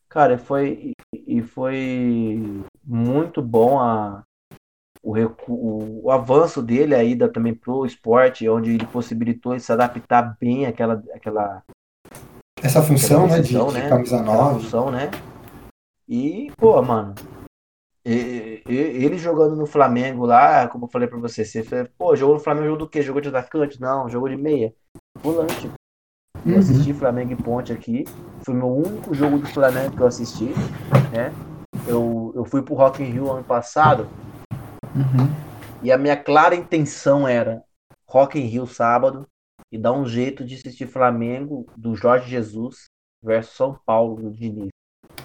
Cara, 0.08 0.38
foi, 0.38 0.94
e 1.14 1.42
foi 1.42 2.64
muito 2.86 3.42
bom 3.42 3.80
a, 3.80 4.24
o, 5.02 5.12
recu, 5.12 6.02
o 6.04 6.12
avanço 6.12 6.62
dele 6.62 6.96
aí 6.96 7.16
da, 7.16 7.28
também 7.28 7.54
pro 7.54 7.86
esporte, 7.86 8.48
onde 8.48 8.76
ele 8.76 8.88
possibilitou 8.88 9.54
ele 9.54 9.60
se 9.60 9.72
adaptar 9.72 10.38
bem 10.40 10.66
àquela. 10.66 11.04
àquela 11.14 11.62
Essa 12.64 12.82
função, 12.82 13.28
né? 13.28 13.42
De, 13.42 13.58
né? 13.58 13.82
de 13.82 13.90
camisa 13.90 14.22
9. 14.22 14.62
Função, 14.62 14.90
né? 14.90 15.12
E, 16.08 16.50
pô, 16.58 16.82
mano, 16.82 17.14
ele 18.06 19.18
jogando 19.18 19.56
no 19.56 19.66
Flamengo 19.66 20.26
lá, 20.26 20.68
como 20.70 20.86
eu 20.86 20.90
falei 20.90 21.08
pra 21.08 21.20
você, 21.20 21.44
você 21.44 21.62
foi, 21.62 21.84
pô, 21.98 22.16
jogou 22.16 22.36
no 22.36 22.42
Flamengo, 22.42 22.68
jogou 22.68 22.80
do 22.80 22.90
quê? 22.90 23.02
Jogou 23.02 23.22
de 23.22 23.28
atacante? 23.28 23.82
Não, 23.82 24.08
jogou 24.08 24.30
de 24.30 24.38
meia. 24.38 24.74
Volante. 25.22 25.70
Eu 26.46 26.54
uhum. 26.54 26.60
assisti 26.60 26.94
Flamengo 26.94 27.34
e 27.34 27.36
Ponte 27.36 27.74
aqui. 27.74 28.06
Foi 28.46 28.54
meu 28.54 28.68
único 28.68 29.14
jogo 29.14 29.40
do 29.40 29.48
Flamengo 29.48 29.96
que 29.96 30.02
eu 30.02 30.08
assisti, 30.08 30.52
né? 31.12 31.34
Eu, 31.86 32.32
eu 32.34 32.46
fui 32.46 32.62
pro 32.62 32.76
Rock 32.76 33.04
in 33.04 33.08
Rio 33.08 33.32
ano 33.32 33.44
passado. 33.44 34.08
Uhum. 34.96 35.28
E 35.82 35.92
a 35.92 35.98
minha 35.98 36.16
clara 36.16 36.56
intenção 36.56 37.28
era 37.28 37.62
Rock 38.08 38.40
in 38.40 38.46
Rio 38.46 38.66
sábado 38.66 39.28
e 39.74 39.78
dar 39.80 39.92
um 39.92 40.06
jeito 40.06 40.46
de 40.46 40.54
assistir 40.54 40.86
Flamengo 40.86 41.66
do 41.76 41.96
Jorge 41.96 42.30
Jesus 42.30 42.86
versus 43.24 43.56
São 43.56 43.76
Paulo 43.84 44.22
do 44.22 44.32
Diniz. 44.32 44.70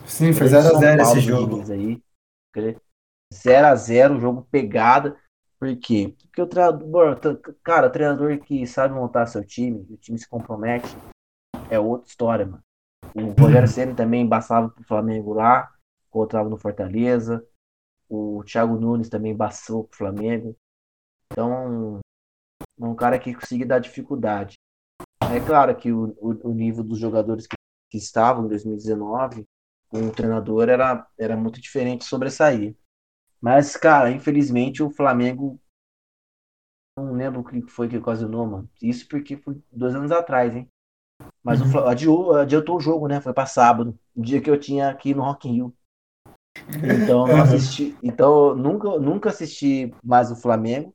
Sim, 0.07 0.33
foi 0.33 0.47
0x0 0.47 1.01
esse 1.03 1.21
jogo. 1.21 1.63
Aí. 1.71 2.03
0x0, 3.31 4.19
jogo 4.19 4.49
pegada. 4.51 5.21
Por 5.61 5.77
quê? 5.77 6.17
Porque 6.23 6.41
o 6.41 6.47
treinador, 6.47 7.21
cara, 7.63 7.89
o 7.89 7.91
treinador 7.91 8.39
que 8.39 8.67
sabe 8.67 8.95
montar 8.95 9.27
seu 9.27 9.45
time, 9.45 9.87
o 9.91 9.99
time 9.99 10.19
se 10.19 10.27
compromete, 10.27 10.97
é 11.71 11.79
outra 11.79 12.09
história, 12.09 12.47
mano. 12.47 12.63
O 13.15 13.21
Rogério 13.39 13.69
Senna 13.69 13.95
também 13.95 14.23
embaçava 14.23 14.71
pro 14.71 14.83
Flamengo 14.85 15.35
lá, 15.35 15.71
encontrava 16.09 16.49
no 16.49 16.57
Fortaleza. 16.57 17.47
O 18.09 18.43
Thiago 18.45 18.81
Nunes 18.81 19.11
também 19.11 19.33
embaçou 19.33 19.85
pro 19.85 19.99
Flamengo. 19.99 20.57
Então, 21.31 22.01
um 22.79 22.95
cara 22.95 23.19
que 23.19 23.35
consegue 23.35 23.65
dar 23.65 23.79
dificuldade. 23.79 24.55
É 25.23 25.41
claro 25.45 25.75
que 25.77 25.93
o, 25.93 26.17
o, 26.21 26.51
o 26.51 26.55
nível 26.55 26.83
dos 26.83 26.99
jogadores 26.99 27.47
que, 27.47 27.57
que 27.91 27.99
estavam 27.99 28.45
em 28.45 28.49
2019 28.49 29.45
com 29.89 30.01
o 30.07 30.13
treinador 30.13 30.69
era, 30.69 31.07
era 31.19 31.37
muito 31.37 31.61
diferente 31.61 32.05
sobressair. 32.05 32.77
Mas, 33.41 33.77
cara, 33.77 34.11
infelizmente 34.11 34.83
o 34.83 34.91
Flamengo. 34.91 35.59
Não 36.99 37.13
lembro 37.13 37.41
o 37.41 37.45
que 37.45 37.63
foi 37.63 37.89
que 37.89 37.97
ocasionou, 37.97 38.47
mano. 38.47 38.71
Isso 38.83 39.09
porque 39.09 39.37
foi 39.37 39.61
dois 39.71 39.95
anos 39.95 40.11
atrás, 40.11 40.55
hein? 40.55 40.69
Mas 41.43 41.61
uhum. 41.61 41.73
o 41.73 41.89
adiou, 41.89 42.35
adiantou 42.35 42.77
o 42.77 42.81
jogo, 42.81 43.07
né? 43.07 43.21
Foi 43.21 43.33
para 43.33 43.47
sábado, 43.47 43.99
o 44.15 44.23
dia 44.23 44.41
que 44.41 44.51
eu 44.51 44.59
tinha 44.59 44.91
aqui 44.91 45.15
no 45.15 45.23
Rock 45.23 45.49
in 45.49 45.53
Rio. 45.53 45.75
Então 46.69 47.27
não 47.27 47.41
assisti, 47.41 47.97
então 48.03 48.55
nunca 48.55 48.99
nunca 48.99 49.31
assisti 49.31 49.95
mais 50.03 50.31
o 50.33 50.37
Flamengo 50.37 50.93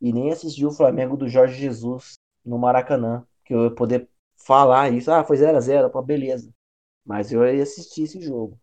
e 0.00 0.12
nem 0.12 0.30
assisti 0.30 0.64
o 0.64 0.72
Flamengo 0.72 1.16
do 1.16 1.28
Jorge 1.28 1.58
Jesus 1.58 2.14
no 2.44 2.58
Maracanã, 2.58 3.26
que 3.44 3.54
eu 3.54 3.64
ia 3.64 3.70
poder 3.70 4.08
falar 4.36 4.90
isso, 4.90 5.10
ah, 5.10 5.24
foi 5.24 5.36
0 5.36 5.56
a 5.56 5.60
0, 5.60 5.90
pô, 5.90 6.02
beleza. 6.02 6.52
Mas 7.04 7.32
eu 7.32 7.44
ia 7.46 7.62
assistir 7.62 8.02
esse 8.02 8.20
jogo. 8.20 8.58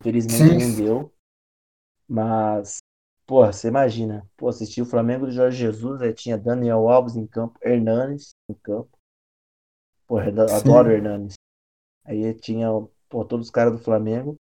Felizmente 0.00 0.36
Sim. 0.36 0.58
não 0.58 0.84
deu. 0.84 1.12
Mas, 2.08 2.78
pô, 3.26 3.46
você 3.46 3.68
imagina, 3.68 4.28
pô, 4.36 4.48
assistir 4.48 4.82
o 4.82 4.86
Flamengo 4.86 5.26
do 5.26 5.32
Jorge 5.32 5.58
Jesus, 5.58 6.02
aí 6.02 6.12
tinha 6.12 6.38
Daniel 6.38 6.88
Alves 6.88 7.16
em 7.16 7.26
campo, 7.26 7.58
Hernanes 7.62 8.34
em 8.48 8.54
campo. 8.54 8.90
Pô, 10.06 10.18
adoro 10.18 10.88
Sim. 10.88 10.94
Hernanes. 10.94 11.34
Aí 12.04 12.34
tinha, 12.34 12.68
pô, 13.08 13.24
todos 13.24 13.46
os 13.46 13.50
caras 13.50 13.72
do 13.72 13.78
Flamengo. 13.78 14.36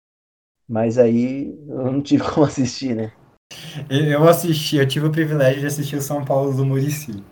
Mas 0.69 0.99
aí 0.99 1.49
eu 1.69 1.93
não 1.93 2.03
tive 2.03 2.25
como 2.33 2.47
assistir, 2.47 2.95
né? 2.95 3.13
Eu 3.89 4.29
assisti, 4.29 4.77
eu 4.77 4.87
tive 4.87 5.07
o 5.07 5.11
privilégio 5.11 5.61
de 5.61 5.67
assistir 5.67 5.97
o 5.97 6.03
São 6.03 6.25
Paulo 6.25 6.53
do 6.53 6.65
Murici. 6.65 7.23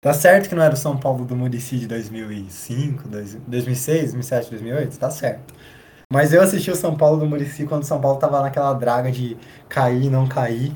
Tá 0.00 0.14
certo 0.14 0.48
que 0.48 0.54
não 0.54 0.62
era 0.62 0.74
o 0.74 0.76
São 0.76 0.96
Paulo 0.96 1.24
do 1.24 1.36
Murici 1.36 1.76
de 1.76 1.86
2005, 1.86 3.08
2006, 3.08 4.02
2007, 4.12 4.50
2008? 4.50 4.98
Tá 4.98 5.10
certo. 5.10 5.54
Mas 6.10 6.32
eu 6.32 6.42
assisti 6.42 6.70
o 6.70 6.76
São 6.76 6.96
Paulo 6.96 7.18
do 7.18 7.26
Murici 7.26 7.66
quando 7.66 7.82
o 7.82 7.86
São 7.86 8.00
Paulo 8.00 8.18
tava 8.18 8.40
naquela 8.40 8.72
draga 8.72 9.12
de 9.12 9.36
cair 9.68 10.04
e 10.04 10.10
não 10.10 10.26
cair. 10.26 10.72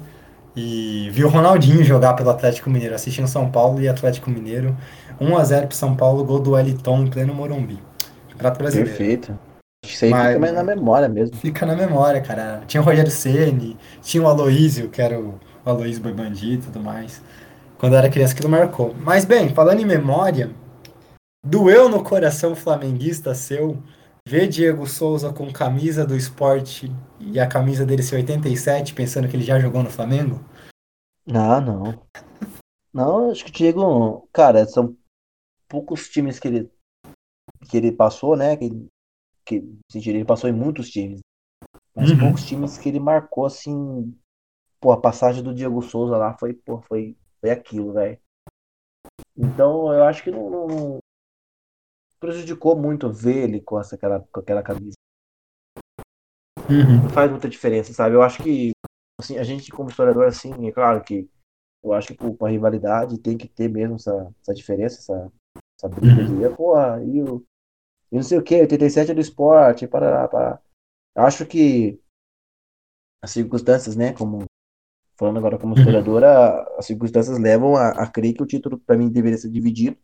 E 0.54 1.08
vi 1.10 1.24
o 1.24 1.28
Ronaldinho 1.28 1.82
jogar 1.82 2.14
pelo 2.14 2.30
Atlético 2.30 2.70
Mineiro, 2.70 2.94
assistindo 2.94 3.26
São 3.26 3.50
Paulo 3.50 3.80
e 3.80 3.88
Atlético 3.88 4.30
Mineiro. 4.30 4.76
1x0 5.20 5.66
pro 5.66 5.76
São 5.76 5.96
Paulo, 5.96 6.24
gol 6.24 6.38
do 6.38 6.52
Wellington 6.52 7.02
em 7.02 7.10
pleno 7.10 7.34
Morumbi. 7.34 7.78
Prato 8.36 8.58
brasileiro. 8.58 8.90
Perfeito. 8.90 9.36
Isso 9.86 10.04
aí 10.04 10.10
Mas, 10.10 10.28
fica 10.28 10.38
mais 10.40 10.52
na 10.54 10.62
memória 10.62 11.08
mesmo. 11.08 11.36
Fica 11.36 11.66
na 11.66 11.76
memória, 11.76 12.20
cara. 12.20 12.62
Tinha 12.66 12.80
o 12.80 12.84
Rogério 12.84 13.10
Ceni, 13.10 13.76
tinha 14.02 14.22
o 14.22 14.26
Aloísio, 14.26 14.88
que 14.88 15.00
era 15.00 15.18
o, 15.18 15.38
o 15.64 15.70
Aloísio 15.70 16.02
Boi 16.02 16.12
Bandido 16.12 16.62
e 16.62 16.66
tudo 16.66 16.80
mais. 16.80 17.22
Quando 17.78 17.92
eu 17.92 17.98
era 17.98 18.10
criança, 18.10 18.32
aquilo 18.32 18.48
marcou. 18.48 18.94
Mas 19.00 19.24
bem, 19.24 19.54
falando 19.54 19.80
em 19.80 19.84
memória, 19.84 20.50
doeu 21.44 21.88
no 21.88 22.02
coração 22.02 22.54
flamenguista 22.54 23.34
seu 23.34 23.82
ver 24.26 24.48
Diego 24.48 24.86
Souza 24.86 25.32
com 25.32 25.52
camisa 25.52 26.06
do 26.06 26.16
esporte 26.16 26.90
e 27.20 27.38
a 27.38 27.46
camisa 27.46 27.84
dele 27.84 28.02
ser 28.02 28.16
87, 28.16 28.94
pensando 28.94 29.28
que 29.28 29.36
ele 29.36 29.44
já 29.44 29.60
jogou 29.60 29.82
no 29.82 29.90
Flamengo? 29.90 30.42
Ah, 31.28 31.60
não. 31.60 32.02
Não, 32.92 33.30
acho 33.30 33.44
que 33.44 33.50
o 33.50 33.54
Diego, 33.54 34.28
cara, 34.32 34.64
são 34.66 34.96
poucos 35.68 36.08
times 36.08 36.38
que 36.38 36.48
ele 36.48 36.70
que 37.68 37.76
ele 37.76 37.90
passou, 37.90 38.36
né? 38.36 38.56
Que, 38.56 38.70
que 39.44 39.62
ele 39.94 40.24
passou 40.24 40.48
em 40.48 40.52
muitos 40.52 40.90
times. 40.90 41.20
Mas 41.94 42.10
uhum. 42.10 42.18
poucos 42.18 42.44
times 42.44 42.78
que 42.78 42.88
ele 42.88 43.00
marcou 43.00 43.46
assim. 43.46 44.14
Pô, 44.80 44.92
a 44.92 45.00
passagem 45.00 45.42
do 45.42 45.54
Diego 45.54 45.80
Souza 45.80 46.16
lá 46.16 46.36
foi, 46.36 46.52
pô, 46.54 46.80
foi, 46.82 47.16
foi 47.40 47.50
aquilo, 47.50 47.92
velho. 47.92 48.18
Então 49.36 49.92
eu 49.92 50.04
acho 50.04 50.22
que 50.22 50.30
não, 50.30 50.50
não, 50.50 50.98
prejudicou 52.18 52.76
muito 52.76 53.12
ver 53.12 53.44
ele 53.44 53.60
com, 53.60 53.78
essa, 53.78 53.96
aquela, 53.96 54.20
com 54.32 54.40
aquela 54.40 54.62
camisa. 54.62 54.94
Uhum. 56.68 57.02
Não 57.02 57.10
faz 57.10 57.30
muita 57.30 57.48
diferença, 57.48 57.92
sabe? 57.92 58.14
Eu 58.14 58.22
acho 58.22 58.42
que 58.42 58.72
assim, 59.20 59.38
a 59.38 59.44
gente, 59.44 59.70
como 59.70 59.90
historiador, 59.90 60.26
assim, 60.26 60.66
é 60.66 60.72
claro 60.72 61.02
que 61.02 61.28
eu 61.82 61.92
acho 61.92 62.14
que 62.14 62.32
para 62.34 62.50
rivalidade 62.50 63.20
tem 63.20 63.36
que 63.36 63.46
ter 63.46 63.68
mesmo 63.68 63.96
essa, 63.96 64.34
essa 64.40 64.54
diferença, 64.54 64.98
essa, 64.98 65.32
essa 65.78 65.88
briga 65.88 66.22
uhum. 66.22 66.48
de, 66.48 66.56
porra, 66.56 67.04
e 67.04 67.22
o. 67.22 67.44
E 68.10 68.16
não 68.16 68.22
sei 68.22 68.38
o 68.38 68.42
que, 68.42 68.60
87 68.60 69.10
é 69.10 69.14
do 69.14 69.20
esporte, 69.20 69.86
para, 69.86 70.60
acho 71.16 71.46
que 71.46 72.00
as 73.22 73.30
circunstâncias, 73.30 73.96
né, 73.96 74.12
como 74.12 74.44
falando 75.16 75.38
agora 75.38 75.58
como 75.58 75.74
uhum. 75.74 75.78
historiadora, 75.78 76.62
as 76.76 76.86
circunstâncias 76.86 77.38
levam 77.38 77.76
a, 77.76 77.90
a 77.90 78.06
crer 78.06 78.34
que 78.34 78.42
o 78.42 78.46
título 78.46 78.78
para 78.78 78.96
mim 78.96 79.08
deveria 79.08 79.38
ser 79.38 79.50
dividido 79.50 79.96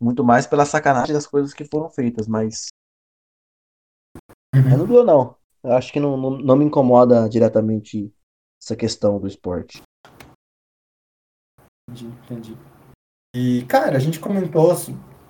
muito 0.00 0.24
mais 0.24 0.46
pela 0.46 0.66
sacanagem 0.66 1.14
das 1.14 1.26
coisas 1.26 1.54
que 1.54 1.64
foram 1.64 1.88
feitas, 1.88 2.26
mas. 2.26 2.66
Uhum. 4.54 4.70
Eu 4.70 4.78
não 4.78 4.86
dou, 4.86 5.04
não. 5.04 5.36
Eu 5.62 5.72
acho 5.72 5.92
que 5.92 6.00
não, 6.00 6.16
não, 6.16 6.30
não 6.38 6.56
me 6.56 6.64
incomoda 6.64 7.28
diretamente 7.28 8.12
essa 8.60 8.74
questão 8.74 9.20
do 9.20 9.28
esporte. 9.28 9.80
Entendi, 11.88 12.06
entendi. 12.06 12.56
E, 13.34 13.64
cara, 13.66 13.96
a 13.96 14.00
gente 14.00 14.18
comentou 14.18 14.72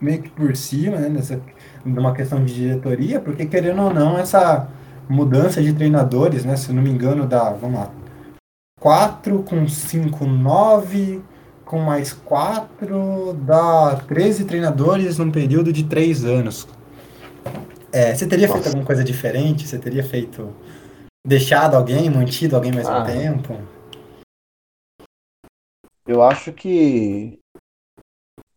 meio 0.03 0.23
que 0.23 0.31
por 0.31 0.55
cima, 0.57 0.99
né, 0.99 1.09
nessa, 1.09 1.41
numa 1.85 2.13
questão 2.13 2.45
de 2.45 2.53
diretoria, 2.53 3.21
porque 3.21 3.47
querendo 3.47 3.83
ou 3.83 3.95
não, 3.95 4.19
essa 4.19 4.69
mudança 5.09 5.63
de 5.63 5.73
treinadores, 5.73 6.45
né, 6.45 6.57
se 6.57 6.73
não 6.73 6.83
me 6.83 6.91
engano, 6.91 7.27
dá, 7.27 7.51
vamos 7.53 7.79
lá, 7.79 7.91
4 8.81 9.45
com 9.45 9.69
5, 9.69 10.27
9, 10.27 11.23
com 11.65 11.79
mais 11.79 12.13
quatro, 12.13 13.33
dá 13.33 13.97
13 14.09 14.45
treinadores 14.45 15.19
num 15.19 15.31
período 15.31 15.73
de 15.73 15.85
três 15.85 16.25
anos. 16.25 16.67
É, 17.93 18.15
você 18.15 18.27
teria 18.27 18.49
Nossa. 18.49 18.59
feito 18.59 18.69
alguma 18.69 18.87
coisa 18.87 19.05
diferente? 19.05 19.69
Você 19.69 19.79
teria 19.79 20.03
feito. 20.03 20.53
Deixado 21.25 21.77
alguém, 21.77 22.11
mantido 22.11 22.57
alguém 22.57 22.73
mais 22.73 22.89
ah. 22.89 23.03
um 23.03 23.07
tempo? 23.07 23.59
Eu 26.07 26.23
acho 26.23 26.53
que. 26.53 27.39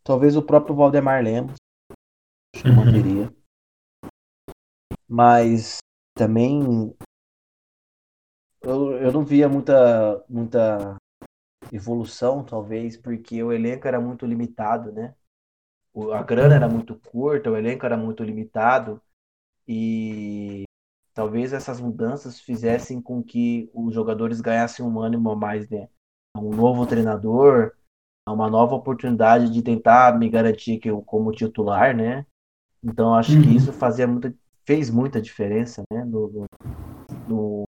Talvez 0.06 0.38
o 0.38 0.44
próprio 0.44 0.76
Valdemar 0.76 1.24
Lemos. 1.24 1.56
Uhum. 2.64 2.76
manteria. 2.76 3.34
Mas 5.10 5.80
também. 6.16 6.96
Eu, 8.62 8.94
eu 8.94 9.12
não 9.12 9.26
via 9.26 9.50
muita, 9.50 10.24
muita 10.30 10.96
evolução, 11.72 12.44
talvez, 12.44 12.96
porque 12.96 13.42
o 13.44 13.52
elenco 13.52 13.88
era 13.88 14.00
muito 14.00 14.28
limitado, 14.28 14.92
né? 14.92 15.16
A 16.14 16.22
grana 16.22 16.56
era 16.56 16.70
muito 16.70 17.00
curta, 17.00 17.50
o 17.50 17.58
elenco 17.58 17.86
era 17.86 17.98
muito 17.98 18.24
limitado 18.24 19.02
e 19.68 20.66
talvez 21.14 21.54
essas 21.54 21.80
mudanças 21.80 22.40
fizessem 22.40 23.02
com 23.02 23.24
que 23.24 23.72
os 23.74 23.94
jogadores 23.94 24.42
ganhassem 24.42 24.86
um 24.86 25.00
ânimo 25.00 25.32
a 25.32 25.36
mais, 25.36 25.70
né? 25.70 25.88
Um 26.38 26.54
novo 26.54 26.86
treinador, 26.86 27.72
uma 28.34 28.50
nova 28.50 28.76
oportunidade 28.76 29.52
de 29.52 29.62
tentar 29.62 30.18
me 30.18 30.30
garantir 30.30 30.80
que 30.80 30.90
eu 30.90 31.02
como 31.02 31.32
titular, 31.32 31.96
né? 31.96 32.26
Então 32.84 33.14
acho 33.14 33.34
uhum. 33.34 33.42
que 33.42 33.56
isso 33.56 33.72
fazia 33.72 34.08
muita, 34.08 34.34
fez 34.66 34.90
muita 34.90 35.22
diferença, 35.22 35.84
né? 35.92 36.04
No, 36.04 36.46
no, 37.28 37.64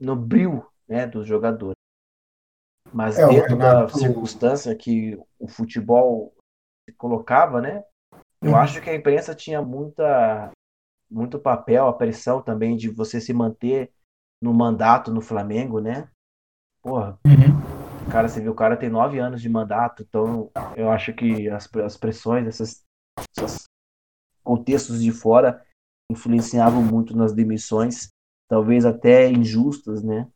no, 0.00 0.16
brilho, 0.16 0.66
né? 0.88 1.06
Dos 1.06 1.26
jogadores. 1.26 1.76
Mas 2.92 3.18
é, 3.18 3.26
dentro 3.26 3.56
da 3.56 3.88
circunstância 3.88 4.74
que 4.74 5.18
o 5.38 5.48
futebol 5.48 6.34
se 6.88 6.94
colocava, 6.96 7.60
né? 7.60 7.84
Eu 8.40 8.50
uhum. 8.50 8.56
acho 8.56 8.80
que 8.82 8.90
a 8.90 8.94
imprensa 8.94 9.34
tinha 9.34 9.62
muita, 9.62 10.50
muito 11.10 11.38
papel, 11.38 11.86
a 11.86 11.92
pressão 11.92 12.42
também 12.42 12.76
de 12.76 12.90
você 12.90 13.20
se 13.20 13.32
manter 13.32 13.92
no 14.42 14.52
mandato 14.52 15.12
no 15.12 15.20
Flamengo, 15.20 15.78
né? 15.80 16.08
Porra, 16.82 17.18
uhum. 17.24 17.61
Cara, 18.10 18.28
você 18.28 18.40
viu, 18.40 18.52
o 18.52 18.56
cara 18.56 18.76
tem 18.76 18.88
nove 18.88 19.18
anos 19.18 19.40
de 19.40 19.48
mandato, 19.48 20.02
então 20.02 20.50
eu 20.76 20.90
acho 20.90 21.12
que 21.12 21.48
as, 21.48 21.68
as 21.76 21.96
pressões, 21.96 22.46
essas, 22.46 22.84
esses 23.36 23.64
contextos 24.42 25.02
de 25.02 25.12
fora 25.12 25.62
influenciavam 26.10 26.82
muito 26.82 27.16
nas 27.16 27.32
demissões, 27.32 28.08
talvez 28.48 28.84
até 28.84 29.30
injustas, 29.30 30.02
né? 30.02 30.28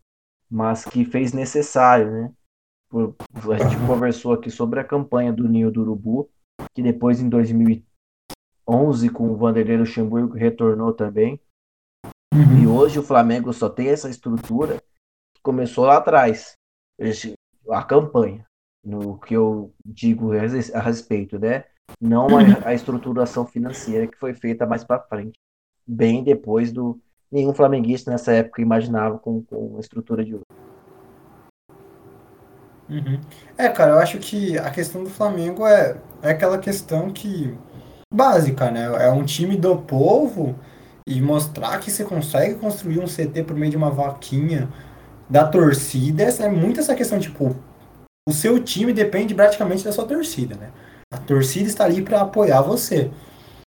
Mas 0.51 0.85
que 0.85 1.05
fez 1.05 1.33
necessário, 1.33 2.11
né? 2.11 2.33
a 2.93 3.59
gente 3.59 3.87
conversou 3.87 4.33
aqui 4.33 4.51
sobre 4.51 4.81
a 4.81 4.85
campanha 4.85 5.33
do 5.33 5.49
Ninho 5.49 5.71
do 5.71 5.83
Urubu, 5.83 6.31
que 6.75 6.83
depois 6.83 7.21
em 7.21 7.29
2011 7.29 9.11
com 9.11 9.31
o 9.31 9.37
Vanderlei 9.37 9.77
Luxemburgo 9.77 10.35
retornou 10.35 10.95
também. 10.95 11.41
Uhum. 12.33 12.63
E 12.63 12.67
hoje 12.67 12.99
o 12.99 13.03
Flamengo 13.03 13.53
só 13.53 13.69
tem 13.69 13.89
essa 13.89 14.09
estrutura 14.09 14.77
que 15.35 15.43
começou 15.43 15.85
lá 15.85 15.97
atrás, 15.97 16.53
a 17.71 17.83
campanha, 17.83 18.47
no 18.85 19.19
que 19.19 19.35
eu 19.35 19.73
digo 19.85 20.33
a 20.33 20.81
respeito, 20.81 21.39
né? 21.39 21.65
Não 22.01 22.27
a, 22.37 22.69
a 22.69 22.75
estruturação 22.75 23.47
financeira 23.47 24.07
que 24.07 24.19
foi 24.19 24.35
feita 24.35 24.67
mais 24.67 24.85
para 24.85 25.03
frente, 25.03 25.39
bem 25.87 26.23
depois 26.23 26.73
do 26.73 27.01
nenhum 27.31 27.55
flamenguista 27.55 28.11
nessa 28.11 28.33
época 28.33 28.63
imaginava 28.63 29.19
com, 29.19 29.43
com 29.43 29.77
a 29.77 29.81
estrutura 29.81 30.25
de 30.25 30.35
hoje. 30.35 30.45
Uhum. 32.89 33.21
É, 33.59 33.69
cara, 33.69 33.93
eu 33.93 33.99
acho 33.99 34.19
que 34.19 34.57
a 34.59 34.71
questão 34.71 35.03
do 35.03 35.11
Flamengo 35.11 35.67
é, 35.67 35.97
é 36.23 36.31
aquela 36.31 36.59
questão 36.59 37.11
que. 37.11 37.57
básica, 38.13 38.71
né? 38.71 38.85
É 39.05 39.11
um 39.11 39.25
time 39.25 39.57
do 39.57 39.77
povo 39.77 40.55
e 41.07 41.21
mostrar 41.21 41.79
que 41.81 41.91
você 41.91 42.05
consegue 42.05 42.55
construir 42.57 43.01
um 43.01 43.07
CT 43.07 43.45
por 43.45 43.57
meio 43.57 43.71
de 43.71 43.77
uma 43.77 43.91
vaquinha 43.91 44.69
da 45.29 45.49
torcida. 45.49 46.23
É 46.23 46.49
muito 46.49 46.81
essa 46.81 46.95
questão, 46.95 47.19
tipo, 47.19 47.57
o 48.29 48.33
seu 48.33 48.63
time 48.63 48.93
depende 48.93 49.35
praticamente 49.35 49.85
da 49.85 49.93
sua 49.93 50.07
torcida, 50.07 50.57
né? 50.57 50.73
A 51.13 51.19
torcida 51.19 51.69
está 51.69 51.85
ali 51.85 52.03
para 52.03 52.23
apoiar 52.23 52.63
você. 52.63 53.11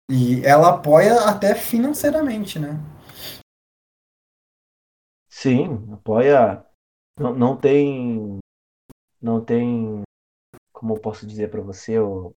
E 0.10 0.46
ela 0.46 0.76
apoia 0.76 1.22
até 1.22 1.56
financeiramente, 1.56 2.60
né? 2.60 2.80
Sim, 5.30 5.88
apoia. 5.94 6.66
Não, 7.18 7.34
não 7.34 7.58
tem 7.58 8.40
não 9.22 9.40
tem, 9.44 10.02
como 10.74 10.96
eu 10.96 11.00
posso 11.00 11.28
dizer 11.28 11.52
para 11.52 11.62
você, 11.62 12.00
o... 12.00 12.34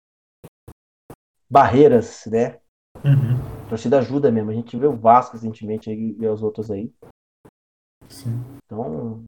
barreiras, 1.49 2.26
né? 2.27 2.60
Uhum. 2.98 3.40
A 3.65 3.69
torcida 3.69 3.99
ajuda 3.99 4.31
mesmo. 4.31 4.52
A 4.52 4.53
gente 4.53 4.77
vê 4.77 4.85
o 4.85 4.98
Vasco 4.98 5.34
recentemente 5.34 5.90
aí, 5.90 6.15
e 6.19 6.27
os 6.27 6.44
outros 6.44 6.69
aí. 6.69 6.94
Sim. 8.10 8.44
Então, 8.74 9.24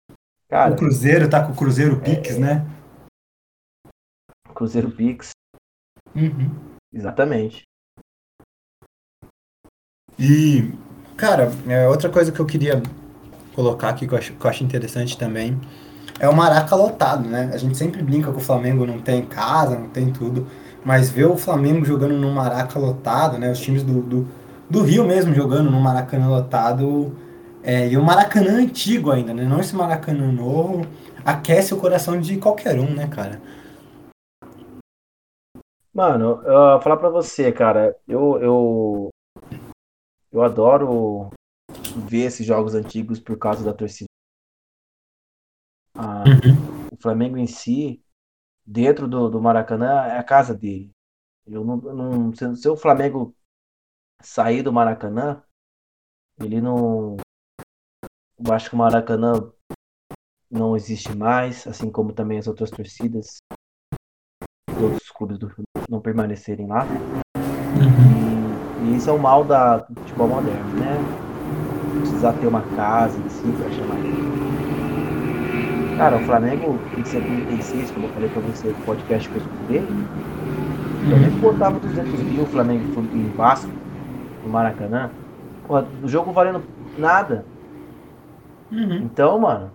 cara. 0.50 0.74
O 0.74 0.76
Cruzeiro 0.76 1.30
tá 1.30 1.46
com 1.46 1.54
o 1.54 1.56
Cruzeiro 1.56 2.00
Pix, 2.02 2.36
é... 2.36 2.40
né? 2.40 2.66
Cruzeiro 4.54 4.90
Pix. 4.90 5.30
Uhum. 6.16 6.76
Exatamente. 6.92 7.64
E, 10.18 10.74
cara, 11.18 11.52
é 11.68 11.88
outra 11.88 12.10
coisa 12.10 12.32
que 12.32 12.40
eu 12.40 12.46
queria 12.46 12.82
colocar 13.54 13.90
aqui 13.90 14.08
que 14.08 14.14
eu 14.14 14.18
acho, 14.18 14.34
que 14.34 14.46
eu 14.46 14.50
acho 14.50 14.64
interessante 14.64 15.18
também 15.18 15.60
é 16.20 16.30
o 16.30 16.36
Maraca 16.36 16.76
lotado, 16.76 17.28
né? 17.28 17.52
A 17.54 17.58
gente 17.58 17.78
sempre 17.78 18.02
brinca 18.02 18.32
que 18.32 18.38
o 18.38 18.42
Flamengo 18.42 18.86
não 18.86 19.00
tem 19.00 19.26
casa, 19.26 19.78
não 19.78 19.90
tem 19.90 20.12
tudo, 20.14 20.48
mas 20.84 21.10
ver 21.10 21.26
o 21.26 21.36
Flamengo 21.36 21.84
jogando 21.84 22.16
no 22.16 22.32
Maraca 22.32 22.80
lotado, 22.80 23.38
né? 23.38 23.52
Os 23.52 23.60
times 23.60 23.84
do, 23.84 24.02
do, 24.02 24.28
do 24.70 24.82
Rio 24.82 25.06
mesmo 25.06 25.34
jogando 25.36 25.70
no 25.70 25.80
Maracanã 25.82 26.30
lotado, 26.30 27.14
é, 27.66 27.90
e 27.90 27.98
o 27.98 28.04
Maracanã 28.04 28.60
antigo 28.60 29.12
ainda, 29.12 29.34
né? 29.34 29.44
Não 29.44 29.60
esse 29.60 29.76
Maracanã 29.76 30.32
novo, 30.32 30.84
aquece 31.26 31.74
o 31.74 31.80
coração 31.80 32.20
de 32.20 32.38
qualquer 32.38 32.80
um, 32.80 32.94
né, 32.94 33.08
cara? 33.08 33.42
Mano, 35.92 36.44
eu 36.44 36.82
falar 36.82 36.98
pra 36.98 37.10
você, 37.10 37.52
cara, 37.52 37.98
eu, 38.08 38.38
eu, 38.42 39.10
eu 40.32 40.44
adoro 40.44 41.30
ver 42.08 42.26
esses 42.26 42.46
jogos 42.46 42.76
antigos 42.76 43.20
por 43.20 43.38
causa 43.38 43.64
da 43.64 43.74
torcida. 43.74 44.10
Ah, 45.98 46.24
uhum. 46.28 46.88
O 46.92 47.02
Flamengo 47.02 47.38
em 47.38 47.48
si, 47.48 48.04
dentro 48.66 49.08
do, 49.08 49.30
do 49.30 49.42
Maracanã, 49.42 50.06
é 50.06 50.18
a 50.18 50.24
casa 50.24 50.54
dele. 50.54 50.92
Eu 51.48 51.64
não, 51.64 51.78
não, 51.78 52.36
se, 52.36 52.56
se 52.58 52.68
o 52.68 52.76
Flamengo 52.76 53.34
sair 54.22 54.62
do 54.62 54.74
Maracanã, 54.74 55.42
ele 56.40 56.60
não. 56.60 57.18
Eu 58.38 58.54
acho 58.54 58.70
que 58.70 58.76
o 58.76 58.78
Maracanã 58.78 59.50
não 60.52 60.76
existe 60.76 61.16
mais, 61.16 61.66
assim 61.68 61.90
como 61.90 62.12
também 62.12 62.38
as 62.38 62.48
outras 62.48 62.70
torcidas, 62.70 63.38
todos 64.78 64.98
os 64.98 65.12
clubes 65.12 65.38
do 65.38 65.50
não 65.90 66.02
permanecerem 66.02 66.68
lá. 66.68 66.86
Uhum. 67.78 68.88
E, 68.88 68.92
e, 68.92 68.98
isso 68.98 69.10
é 69.10 69.14
o 69.14 69.20
mal 69.20 69.46
da, 69.46 69.78
do 69.78 70.02
futebol 70.02 70.28
moderno, 70.28 70.70
né? 70.76 70.98
Precisar 72.02 72.34
ter 72.34 72.48
uma 72.48 72.62
casa 72.76 73.18
em 73.18 73.30
si 73.30 73.52
para 73.54 73.72
chamar. 73.72 73.98
Cara, 75.98 76.18
o 76.18 76.26
Flamengo 76.26 76.78
em 76.98 77.06
76, 77.06 77.92
como 77.92 78.08
eu 78.08 78.14
falei 78.14 78.30
pra 78.30 78.42
você 78.42 78.68
no 78.68 78.86
podcast 78.86 79.30
que 79.30 79.36
eu 79.36 79.42
escutei, 79.42 79.80
o 79.80 81.08
Flamengo 81.08 81.38
botava 81.40 81.80
200 81.80 82.20
mil, 82.22 82.44
o 82.44 82.48
Flamengo 82.48 83.02
em 83.14 83.30
Vasco, 83.30 83.72
no 84.44 84.50
Maracanã. 84.50 85.10
Porra, 85.66 85.88
o 86.04 86.08
jogo 86.08 86.34
valendo 86.34 86.62
nada. 86.98 87.46
Uhum. 88.72 88.98
Então, 88.98 89.40
mano. 89.40 89.72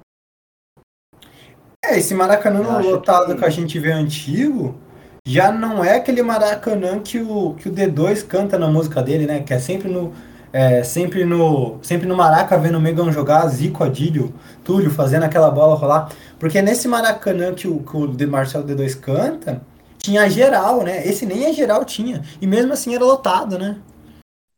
É, 1.85 1.99
esse 1.99 2.15
Maracanã 2.15 2.79
lotado 2.79 3.35
que... 3.35 3.41
que 3.41 3.45
a 3.45 3.51
gente 3.51 3.79
vê 3.79 3.91
antigo 3.91 4.79
já 5.27 5.53
não 5.53 5.85
é 5.85 5.97
aquele 5.97 6.23
Maracanã 6.23 6.99
que 6.99 7.19
o, 7.19 7.55
que 7.55 7.69
o 7.69 7.73
D2 7.73 8.27
canta 8.27 8.59
na 8.59 8.69
música 8.69 9.03
dele, 9.03 9.27
né? 9.27 9.41
Que 9.41 9.55
é 9.55 9.59
sempre 9.59 9.89
no 9.89 10.13
é, 10.53 10.83
sempre 10.83 11.25
no 11.25 11.79
sempre 11.83 12.09
no 12.09 12.17
Maraca 12.17 12.59
vendo 12.59 12.79
o 12.79 12.81
Megão 12.81 13.13
jogar, 13.13 13.47
Zico, 13.49 13.85
Adílio, 13.85 14.35
Túlio 14.65 14.91
fazendo 14.91 15.25
aquela 15.25 15.51
bola 15.51 15.77
rolar. 15.77 16.11
Porque 16.39 16.61
nesse 16.61 16.89
Maracanã 16.89 17.55
que 17.55 17.69
o, 17.69 17.81
que 17.81 17.97
o 17.97 18.09
de 18.09 18.27
Marcelo 18.27 18.67
D2 18.67 18.99
canta, 18.99 19.61
tinha 19.99 20.29
geral, 20.29 20.83
né? 20.83 21.07
Esse 21.07 21.27
nem 21.27 21.47
a 21.47 21.53
geral 21.53 21.85
tinha. 21.85 22.23
E 22.41 22.47
mesmo 22.47 22.73
assim 22.73 22.95
era 22.95 23.05
lotado, 23.05 23.59
né? 23.59 23.77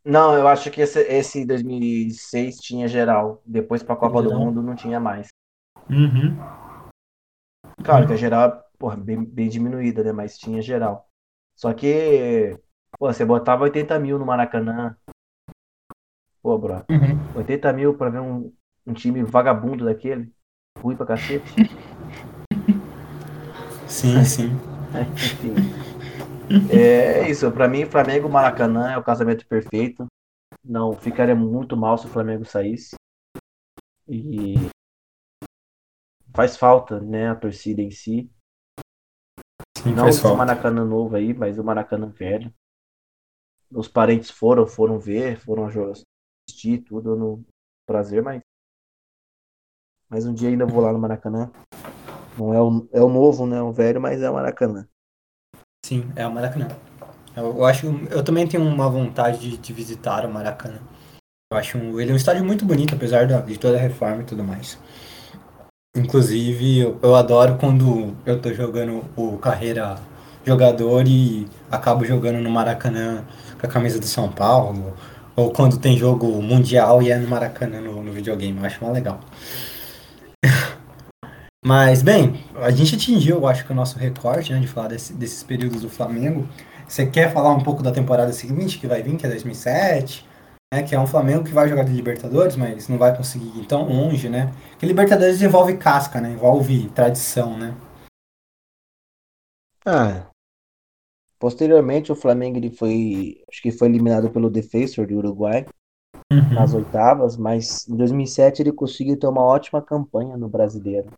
Não, 0.04 0.34
eu 0.34 0.48
acho 0.48 0.70
que 0.70 0.80
esse, 0.80 1.00
esse 1.00 1.44
2006 1.44 2.56
tinha 2.56 2.88
geral. 2.88 3.40
Depois 3.46 3.82
pra 3.82 3.96
Copa 3.96 4.22
do 4.22 4.34
Mundo 4.34 4.62
não 4.62 4.74
tinha 4.74 4.98
mais. 4.98 5.28
Uhum. 5.88 6.36
Claro 7.84 8.06
que 8.06 8.12
a 8.12 8.16
geral, 8.16 8.62
porra, 8.78 8.96
bem, 8.96 9.24
bem 9.24 9.48
diminuída, 9.48 10.02
né? 10.02 10.12
Mas 10.12 10.36
tinha 10.36 10.60
geral. 10.60 11.08
Só 11.56 11.72
que, 11.72 12.58
pô, 12.98 13.12
você 13.12 13.24
botava 13.24 13.64
80 13.64 13.98
mil 13.98 14.18
no 14.18 14.26
Maracanã, 14.26 14.96
Pô, 16.42 16.58
bro. 16.58 16.84
Uhum. 16.90 17.36
80 17.36 17.72
mil 17.72 17.94
pra 17.96 18.10
ver 18.10 18.20
um, 18.20 18.52
um 18.84 18.92
time 18.92 19.22
vagabundo 19.22 19.84
daquele. 19.84 20.32
Ruim 20.78 20.96
pra 20.96 21.06
cacete. 21.06 21.54
Sim, 23.86 24.24
sim. 24.24 24.50
Enfim. 25.14 25.54
É 26.70 27.28
isso, 27.28 27.50
pra 27.52 27.68
mim, 27.68 27.86
Flamengo 27.86 28.28
Maracanã 28.28 28.92
é 28.92 28.98
o 28.98 29.04
casamento 29.04 29.46
perfeito. 29.46 30.06
não 30.64 30.92
ficaria 30.92 31.34
muito 31.34 31.76
mal 31.76 31.98
se 31.98 32.06
o 32.06 32.10
Flamengo 32.10 32.44
saísse. 32.44 32.94
E 34.08 34.54
faz 36.34 36.56
falta, 36.56 37.00
né, 37.00 37.28
a 37.28 37.36
torcida 37.36 37.82
em 37.82 37.90
si. 37.90 38.30
Sim, 39.78 39.94
não 39.94 40.08
esse 40.08 40.22
Maracanã 40.22 40.84
novo 40.84 41.16
aí, 41.16 41.34
mas 41.34 41.58
o 41.58 41.64
Maracanã 41.64 42.08
velho. 42.08 42.52
Os 43.70 43.88
parentes 43.88 44.30
foram, 44.30 44.66
foram 44.66 44.98
ver, 44.98 45.38
foram 45.38 45.66
assistir 45.66 46.78
tudo 46.84 47.16
no 47.16 47.44
prazer, 47.86 48.22
mas 48.22 48.40
mas 50.08 50.26
um 50.26 50.34
dia 50.34 50.50
ainda 50.50 50.66
vou 50.66 50.82
lá 50.82 50.92
no 50.92 50.98
Maracanã. 50.98 51.50
Não 52.38 52.52
é 52.52 52.60
o, 52.60 52.86
é 52.92 53.00
o 53.00 53.08
novo, 53.08 53.46
né? 53.46 53.62
O 53.62 53.72
velho, 53.72 53.98
mas 53.98 54.20
é 54.20 54.30
o 54.30 54.34
Maracanã. 54.34 54.86
Sim, 55.92 56.10
é 56.16 56.26
o 56.26 56.32
Maracanã. 56.32 56.68
Eu, 57.36 57.54
eu 57.58 57.66
acho 57.66 57.86
eu 58.10 58.24
também 58.24 58.46
tenho 58.46 58.64
uma 58.64 58.88
vontade 58.88 59.38
de, 59.38 59.58
de, 59.58 59.72
visitar 59.74 60.24
o 60.24 60.32
Maracanã. 60.32 60.78
Eu 61.52 61.58
acho 61.58 61.76
um, 61.76 62.00
ele 62.00 62.12
é 62.12 62.14
um 62.14 62.16
estádio 62.16 62.42
muito 62.42 62.64
bonito, 62.64 62.94
apesar 62.94 63.26
de 63.26 63.58
toda 63.58 63.76
a 63.76 63.80
reforma 63.80 64.22
e 64.22 64.24
tudo 64.24 64.42
mais. 64.42 64.78
Inclusive, 65.94 66.78
eu, 66.78 66.98
eu 67.02 67.14
adoro 67.14 67.58
quando 67.58 68.16
eu 68.24 68.40
tô 68.40 68.54
jogando 68.54 69.04
o 69.14 69.36
carreira 69.36 69.98
jogador 70.46 71.06
e 71.06 71.46
acabo 71.70 72.06
jogando 72.06 72.40
no 72.40 72.48
Maracanã 72.48 73.22
com 73.60 73.66
a 73.66 73.68
camisa 73.68 73.98
do 73.98 74.06
São 74.06 74.32
Paulo, 74.32 74.96
ou 75.36 75.52
quando 75.52 75.76
tem 75.76 75.98
jogo 75.98 76.40
mundial 76.40 77.02
e 77.02 77.10
é 77.10 77.18
no 77.18 77.28
Maracanã 77.28 77.82
no, 77.82 78.02
no 78.02 78.12
videogame. 78.12 78.58
Eu 78.58 78.64
acho 78.64 78.82
mais 78.82 78.94
legal. 78.94 79.20
Mas, 81.64 82.02
bem, 82.02 82.44
a 82.56 82.70
gente 82.72 82.96
atingiu, 82.96 83.36
eu 83.36 83.46
acho 83.46 83.64
que 83.64 83.70
o 83.70 83.74
nosso 83.74 83.96
recorde, 83.96 84.52
né, 84.52 84.58
de 84.58 84.66
falar 84.66 84.88
desse, 84.88 85.12
desses 85.12 85.44
períodos 85.44 85.82
do 85.82 85.88
Flamengo. 85.88 86.48
Você 86.88 87.06
quer 87.06 87.32
falar 87.32 87.50
um 87.50 87.62
pouco 87.62 87.82
da 87.82 87.92
temporada 87.92 88.32
seguinte, 88.32 88.80
que 88.80 88.86
vai 88.86 89.00
vir, 89.00 89.16
que 89.16 89.24
é 89.24 89.28
2007, 89.28 90.26
né, 90.74 90.82
que 90.82 90.94
é 90.94 90.98
um 90.98 91.06
Flamengo 91.06 91.44
que 91.44 91.52
vai 91.52 91.68
jogar 91.68 91.84
de 91.84 91.92
Libertadores, 91.92 92.56
mas 92.56 92.88
não 92.88 92.98
vai 92.98 93.16
conseguir 93.16 93.56
ir 93.60 93.66
tão 93.66 93.88
longe, 93.88 94.28
né? 94.28 94.52
Porque 94.70 94.86
Libertadores 94.86 95.40
envolve 95.40 95.76
casca, 95.76 96.20
né? 96.20 96.32
Envolve 96.32 96.88
tradição, 96.90 97.56
né? 97.56 97.76
Ah, 99.86 100.26
posteriormente 101.38 102.10
o 102.10 102.16
Flamengo 102.16 102.56
ele 102.56 102.70
foi, 102.70 103.42
acho 103.48 103.60
que 103.62 103.72
foi 103.72 103.88
eliminado 103.88 104.30
pelo 104.30 104.48
Defensor 104.48 105.06
do 105.06 105.16
Uruguai 105.16 105.66
uhum. 106.32 106.54
nas 106.54 106.72
oitavas, 106.72 107.36
mas 107.36 107.88
em 107.88 107.96
2007 107.96 108.62
ele 108.62 108.72
conseguiu 108.72 109.18
ter 109.18 109.26
uma 109.26 109.42
ótima 109.42 109.82
campanha 109.82 110.36
no 110.36 110.48
Brasileiro. 110.48 111.10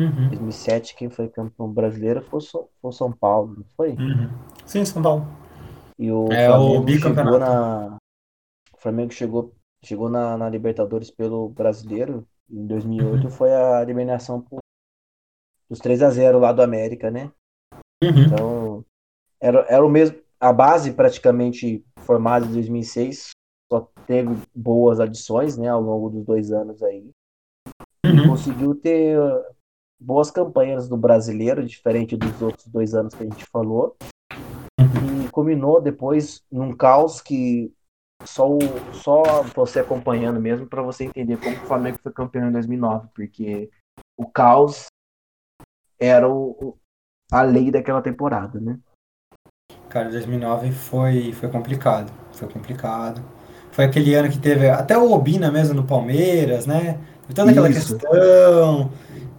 Uhum. 0.00 0.28
2007, 0.28 0.94
quem 0.94 1.10
foi 1.10 1.28
campeão 1.28 1.68
brasileiro 1.68 2.22
foi, 2.22 2.40
o 2.82 2.92
São 2.92 3.12
Paulo, 3.12 3.56
não 3.58 3.64
foi? 3.76 3.90
Uhum. 3.90 4.30
Sim, 4.64 4.84
São 4.84 5.02
Paulo. 5.02 5.26
E 5.98 6.10
o 6.10 6.32
é 6.32 6.46
Flamengo 6.46 6.84
o 6.84 6.88
chegou 6.88 7.38
na. 7.38 7.98
O 8.72 8.80
Flamengo 8.80 9.12
chegou, 9.12 9.54
chegou 9.84 10.08
na, 10.08 10.38
na 10.38 10.48
Libertadores 10.48 11.10
pelo 11.10 11.50
brasileiro. 11.50 12.26
Em 12.50 12.66
2008 12.66 13.24
uhum. 13.24 13.30
foi 13.30 13.52
a 13.52 13.82
eliminação 13.82 14.40
por, 14.40 14.58
dos 15.68 15.78
3 15.78 16.02
a 16.02 16.10
0 16.10 16.38
lá 16.38 16.52
do 16.52 16.62
América, 16.62 17.10
né? 17.10 17.30
Uhum. 18.02 18.22
Então, 18.26 18.84
era, 19.38 19.66
era 19.68 19.84
o 19.84 19.90
mesmo. 19.90 20.18
A 20.40 20.52
base 20.54 20.94
praticamente 20.94 21.84
formada 21.98 22.46
em 22.46 22.52
2006 22.52 23.32
só 23.70 23.86
teve 24.06 24.34
boas 24.54 24.98
adições, 24.98 25.58
né, 25.58 25.68
ao 25.68 25.82
longo 25.82 26.08
dos 26.08 26.24
dois 26.24 26.50
anos 26.50 26.82
aí. 26.82 27.10
Uhum. 28.06 28.28
Conseguiu 28.28 28.74
ter 28.74 29.18
boas 30.00 30.30
campanhas 30.30 30.88
do 30.88 30.96
brasileiro, 30.96 31.66
diferente 31.66 32.16
dos 32.16 32.40
outros 32.40 32.66
dois 32.66 32.94
anos 32.94 33.14
que 33.14 33.22
a 33.22 33.26
gente 33.26 33.44
falou. 33.46 33.96
E 34.78 35.28
culminou 35.30 35.80
depois 35.80 36.42
num 36.50 36.72
caos 36.72 37.20
que 37.20 37.72
só, 38.24 38.46
só 38.92 39.42
você 39.54 39.80
acompanhando 39.80 40.40
mesmo 40.40 40.66
para 40.66 40.82
você 40.82 41.04
entender 41.04 41.38
como 41.38 41.56
o 41.56 41.66
Flamengo 41.66 41.98
foi 42.02 42.12
campeão 42.12 42.48
em 42.48 42.52
2009, 42.52 43.08
porque 43.14 43.70
o 44.16 44.26
caos 44.26 44.86
era 45.98 46.28
o, 46.28 46.78
a 47.30 47.42
lei 47.42 47.70
daquela 47.70 48.02
temporada, 48.02 48.60
né? 48.60 48.78
Cara, 49.88 50.08
2009 50.10 50.72
foi, 50.72 51.32
foi 51.32 51.48
complicado, 51.48 52.12
foi 52.32 52.48
complicado. 52.48 53.22
Foi 53.72 53.84
aquele 53.84 54.14
ano 54.14 54.30
que 54.30 54.38
teve 54.38 54.68
até 54.68 54.96
o 54.96 55.12
Obina 55.12 55.50
mesmo 55.50 55.74
no 55.74 55.86
Palmeiras, 55.86 56.66
né? 56.66 56.98
Toda 57.34 57.50
aquela 57.50 57.70
Isso. 57.70 57.96
questão. 57.96 58.90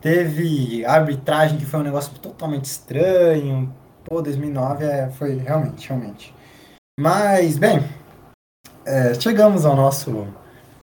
Teve 0.02 0.84
arbitragem 0.84 1.60
que 1.60 1.65
foi 1.65 1.80
um 1.80 1.84
negócio 1.84 2.18
totalmente 2.19 2.65
estranho. 2.65 3.72
Pô, 4.03 4.19
2009 4.19 4.84
é, 4.84 5.10
foi 5.11 5.38
realmente, 5.38 5.88
realmente. 5.88 6.36
Mas, 6.99 7.60
bem, 7.60 7.80
é, 8.84 9.14
chegamos 9.14 9.64
ao 9.64 9.76
nosso, 9.76 10.28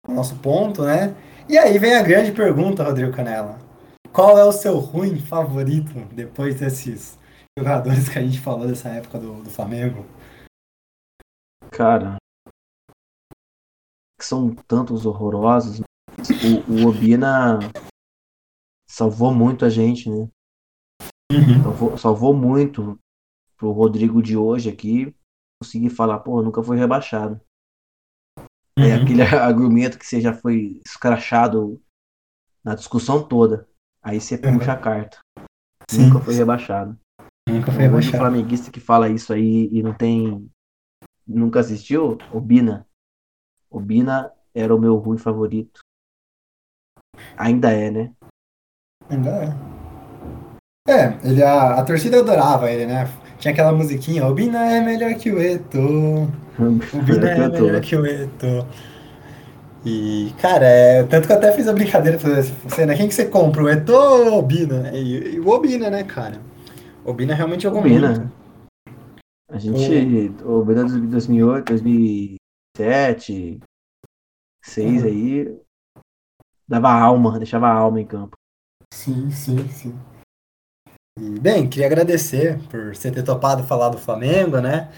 ao 0.07 0.15
nosso 0.15 0.37
ponto, 0.37 0.83
né? 0.83 1.17
E 1.49 1.57
aí 1.57 1.79
vem 1.79 1.95
a 1.95 2.03
grande 2.03 2.33
pergunta, 2.33 2.85
Rodrigo 2.85 3.13
Canela. 3.13 3.59
Qual 4.13 4.39
é 4.39 4.45
o 4.45 4.53
seu 4.53 4.79
ruim 4.79 5.19
favorito 5.19 5.95
depois 6.13 6.61
desses 6.61 7.19
jogadores 7.59 8.11
que 8.11 8.19
a 8.19 8.23
gente 8.23 8.41
falou 8.41 8.67
dessa 8.67 8.91
época 8.91 9.19
do, 9.19 9.43
do 9.43 9.49
Flamengo? 9.49 10.05
Cara, 11.71 12.17
são 14.21 14.55
tantos 14.67 15.07
horrorosos. 15.07 15.81
O, 15.81 16.85
o 16.85 16.89
Obina 16.89 17.59
salvou 18.91 19.35
muito 19.35 19.65
a 19.65 19.69
gente, 19.69 20.09
né? 20.09 20.29
Uhum. 21.31 21.63
Salvou, 21.63 21.99
salvou 21.99 22.35
muito 22.35 22.99
pro 23.57 23.73
Rodrigo 23.73 24.23
de 24.23 24.37
hoje 24.37 24.71
aqui 24.71 25.15
conseguir 25.61 25.91
falar, 25.91 26.21
pô, 26.21 26.43
nunca 26.43 26.63
foi 26.63 26.77
rebaixado. 26.77 27.41
É 28.79 28.81
uhum. 28.81 28.87
É 28.87 28.95
aquele 28.95 29.23
argumento 29.37 29.99
que 29.99 30.07
você 30.07 30.21
já 30.21 30.33
foi 30.33 30.81
escrachado 30.87 31.83
na 32.65 32.75
discussão 32.75 33.27
toda. 33.27 33.69
Aí 34.03 34.21
você 34.21 34.37
uhum. 34.37 34.59
puxa 34.59 34.73
a 34.73 34.77
carta. 34.77 35.19
Sim. 35.91 36.07
Nunca 36.07 36.25
foi 36.25 36.35
rebaixado. 36.35 36.99
Nunca 37.49 37.73
foi 37.73 37.83
rebaixado. 37.83 38.17
O 38.17 38.21
flamenguista 38.21 38.71
que 38.71 38.81
fala 38.81 39.09
isso 39.09 39.33
aí 39.33 39.69
e 39.73 39.83
não 39.83 39.95
tem. 39.95 40.51
Nunca 41.27 41.61
assistiu? 41.61 42.17
O 42.33 42.41
Bina. 42.41 42.87
O 43.71 43.81
Bina 43.81 44.33
era 44.55 44.75
o 44.75 44.79
meu 44.79 44.97
ruim 44.97 45.19
favorito. 45.19 45.81
Ainda 47.37 47.73
é, 47.73 47.91
né? 47.91 48.15
Ainda 49.11 49.31
é. 49.31 49.69
É, 50.89 51.19
ele, 51.23 51.43
a, 51.43 51.75
a 51.75 51.85
torcida 51.85 52.21
adorava 52.21 52.71
ele, 52.71 52.87
né? 52.87 53.09
Tinha 53.39 53.53
aquela 53.53 53.73
musiquinha, 53.73 54.27
o 54.27 54.35
Bina 54.35 54.59
é 54.65 54.81
melhor 54.81 55.15
que 55.15 55.31
o 55.31 55.41
Eto. 55.41 55.79
O 56.59 57.03
Bina 57.03 57.31
é 57.31 57.49
melhor 57.49 57.81
que 57.81 57.95
o 57.95 58.07
Eto. 58.07 58.67
E, 59.85 60.33
cara, 60.41 60.67
é, 60.67 61.03
tanto 61.05 61.27
que 61.27 61.33
eu 61.33 61.37
até 61.37 61.53
fiz 61.53 61.69
a 61.69 61.73
brincadeira 61.73 62.19
você, 62.19 62.87
né? 62.87 62.97
Quem 62.97 63.07
que 63.07 63.15
você 63.15 63.27
compra, 63.27 63.63
o 63.63 63.69
Eto 63.69 63.93
ou 63.93 64.31
o 64.31 64.39
Obina? 64.39 64.91
E, 64.93 65.35
e 65.35 65.41
o 65.41 65.49
Obina, 65.49 65.91
né, 65.91 66.05
cara? 66.05 66.41
O 67.05 67.11
Obina 67.11 67.35
realmente 67.35 67.65
jogou 67.65 67.81
Obina. 67.81 68.09
muito. 68.09 68.33
A 69.51 69.59
gente, 69.59 70.33
o 70.43 70.61
Obina 70.61 70.85
de 70.85 71.01
2008, 71.07 71.67
2007, 71.67 73.61
2006 74.65 75.03
uhum. 75.03 75.09
aí, 75.09 75.59
dava 76.67 76.91
alma, 76.91 77.39
deixava 77.39 77.69
alma 77.69 78.01
em 78.01 78.07
campo. 78.07 78.38
Sim, 78.93 79.31
sim, 79.31 79.69
sim. 79.69 79.95
E, 81.19 81.41
bem, 81.41 81.69
queria 81.69 81.87
agradecer 81.87 82.59
por 82.69 82.95
você 82.95 83.11
ter 83.11 83.23
topado 83.23 83.65
falar 83.65 83.89
do 83.89 83.99
Flamengo, 83.99 84.61
né? 84.61 84.91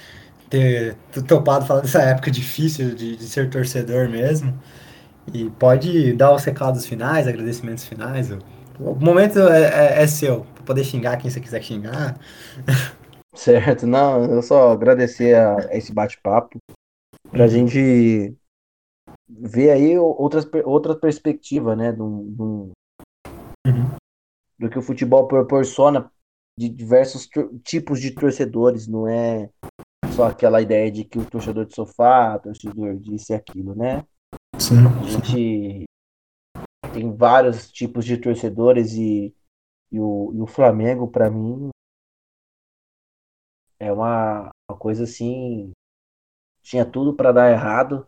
Ter 0.48 0.96
topado 1.26 1.66
falar 1.66 1.80
dessa 1.80 2.02
época 2.02 2.30
difícil 2.30 2.94
de, 2.94 3.16
de 3.16 3.24
ser 3.24 3.48
torcedor 3.50 4.08
mesmo. 4.08 4.58
E 5.32 5.48
pode 5.50 6.12
dar 6.14 6.34
os 6.34 6.44
recados 6.44 6.86
finais, 6.86 7.26
agradecimentos 7.26 7.84
finais. 7.84 8.30
O 8.78 8.94
momento 8.94 9.38
é, 9.38 9.98
é, 9.98 10.02
é 10.02 10.06
seu, 10.06 10.44
para 10.54 10.64
poder 10.64 10.84
xingar 10.84 11.16
quem 11.16 11.30
você 11.30 11.40
quiser 11.40 11.62
xingar. 11.62 12.18
Certo, 13.32 13.86
não, 13.86 14.24
eu 14.24 14.42
só 14.42 14.72
agradecer 14.72 15.36
a, 15.36 15.56
a 15.56 15.76
esse 15.76 15.94
bate-papo 15.94 16.58
pra 17.30 17.44
uhum. 17.44 17.48
gente 17.48 18.34
ver 19.28 19.70
aí 19.70 19.96
outras, 19.96 20.46
outra 20.64 20.96
perspectiva, 20.96 21.76
né, 21.76 21.92
de 21.92 22.02
um, 22.02 22.72
uhum. 23.66 23.96
do 24.58 24.70
que 24.70 24.78
o 24.78 24.82
futebol 24.82 25.26
proporciona 25.26 26.10
de 26.58 26.68
diversos 26.68 27.28
tipos 27.64 28.00
de 28.00 28.10
torcedores, 28.10 28.86
não 28.86 29.08
é 29.08 29.50
só 30.14 30.24
aquela 30.24 30.60
ideia 30.60 30.90
de 30.90 31.04
que 31.04 31.18
o 31.18 31.28
torcedor 31.28 31.64
de 31.66 31.74
sofá, 31.74 32.36
o 32.36 32.40
torcedor 32.40 32.96
disse 32.98 33.32
aquilo, 33.32 33.74
né? 33.74 34.04
Sim. 34.58 34.86
A 35.00 35.08
gente 35.08 35.84
tem 36.92 37.16
vários 37.16 37.70
tipos 37.70 38.04
de 38.04 38.18
torcedores 38.18 38.92
e, 38.92 39.34
e, 39.90 39.98
o, 39.98 40.32
e 40.34 40.40
o 40.40 40.46
Flamengo, 40.46 41.08
para 41.08 41.30
mim, 41.30 41.70
é 43.78 43.90
uma, 43.90 44.50
uma 44.70 44.78
coisa 44.78 45.04
assim. 45.04 45.72
Tinha 46.62 46.84
tudo 46.84 47.16
para 47.16 47.32
dar 47.32 47.50
errado 47.50 48.06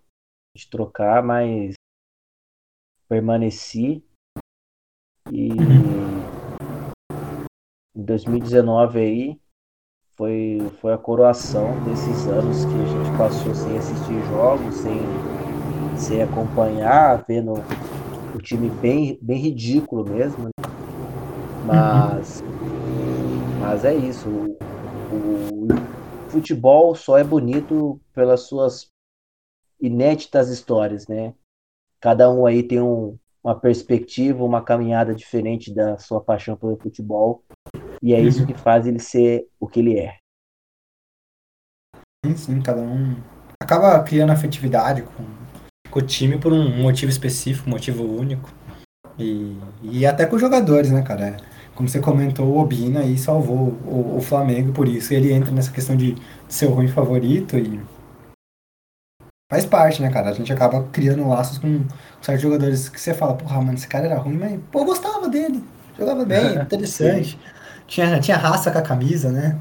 de 0.54 0.68
trocar, 0.68 1.22
mas 1.22 1.74
permaneci 3.08 4.04
e 5.32 5.48
em 7.96 8.04
2019 8.04 8.98
aí 8.98 9.40
foi, 10.14 10.70
foi 10.78 10.92
a 10.92 10.98
coroação 10.98 11.82
desses 11.84 12.26
anos 12.26 12.66
que 12.66 12.74
a 12.74 12.86
gente 12.86 13.16
passou 13.16 13.54
sem 13.54 13.78
assistir 13.78 14.22
jogos, 14.26 14.74
sem, 14.74 15.00
sem 15.96 16.22
acompanhar, 16.22 17.24
vendo 17.26 17.54
o 18.34 18.38
time 18.42 18.68
bem, 18.68 19.18
bem 19.22 19.38
ridículo 19.38 20.04
mesmo. 20.04 20.44
Né? 20.44 20.50
Mas, 21.64 22.44
mas 23.58 23.86
é 23.86 23.94
isso. 23.94 24.28
O, 24.28 24.58
o, 25.64 26.30
futebol 26.30 26.94
só 26.94 27.16
é 27.16 27.24
bonito 27.24 27.98
pelas 28.14 28.42
suas 28.42 28.90
inéditas 29.80 30.50
histórias, 30.50 31.06
né? 31.06 31.34
Cada 32.00 32.30
um 32.30 32.46
aí 32.46 32.62
tem 32.62 32.80
um, 32.80 33.18
uma 33.42 33.58
perspectiva, 33.58 34.44
uma 34.44 34.62
caminhada 34.62 35.14
diferente 35.14 35.74
da 35.74 35.98
sua 35.98 36.20
paixão 36.20 36.56
pelo 36.56 36.76
futebol. 36.76 37.42
E 38.02 38.14
é 38.14 38.20
isso 38.20 38.46
que 38.46 38.54
faz 38.54 38.86
ele 38.86 38.98
ser 38.98 39.46
o 39.58 39.66
que 39.66 39.80
ele 39.80 39.98
é. 39.98 40.16
Sim, 42.24 42.36
sim, 42.36 42.62
cada 42.62 42.80
um 42.80 43.16
acaba 43.60 44.00
criando 44.02 44.30
afetividade 44.30 45.02
com, 45.02 45.24
com 45.90 45.98
o 45.98 46.02
time 46.02 46.38
por 46.38 46.52
um 46.52 46.82
motivo 46.82 47.10
específico, 47.10 47.68
motivo 47.68 48.04
único. 48.04 48.52
E, 49.18 49.56
e 49.82 50.06
até 50.06 50.24
com 50.26 50.36
os 50.36 50.40
jogadores, 50.40 50.90
né, 50.90 51.02
cara? 51.02 51.36
Como 51.74 51.88
você 51.88 52.00
comentou, 52.00 52.46
o 52.46 52.58
Obina 52.58 53.00
aí 53.00 53.16
salvou 53.16 53.78
o, 53.86 54.16
o 54.18 54.20
Flamengo, 54.20 54.72
por 54.72 54.86
isso 54.86 55.14
ele 55.14 55.32
entra 55.32 55.50
nessa 55.50 55.72
questão 55.72 55.96
de, 55.96 56.12
de 56.14 56.22
ser 56.48 56.66
o 56.66 56.70
ruim 56.74 56.88
favorito 56.88 57.56
e 57.56 57.80
faz 59.52 59.66
parte, 59.66 60.00
né, 60.00 60.10
cara? 60.10 60.30
A 60.30 60.32
gente 60.32 60.50
acaba 60.50 60.82
criando 60.84 61.28
laços 61.28 61.58
com 61.58 61.84
certos 62.22 62.42
jogadores 62.42 62.88
que 62.88 62.98
você 62.98 63.12
fala, 63.12 63.34
porra, 63.34 63.60
mano, 63.60 63.74
esse 63.74 63.86
cara 63.86 64.06
era 64.06 64.16
ruim, 64.16 64.38
mas, 64.38 64.58
pô, 64.70 64.78
eu 64.78 64.86
gostava 64.86 65.28
dele. 65.28 65.62
Jogava 65.98 66.24
bem, 66.24 66.54
interessante. 66.56 67.38
tinha, 67.86 68.18
tinha 68.18 68.38
raça 68.38 68.70
com 68.70 68.78
a 68.78 68.82
camisa, 68.82 69.30
né? 69.30 69.58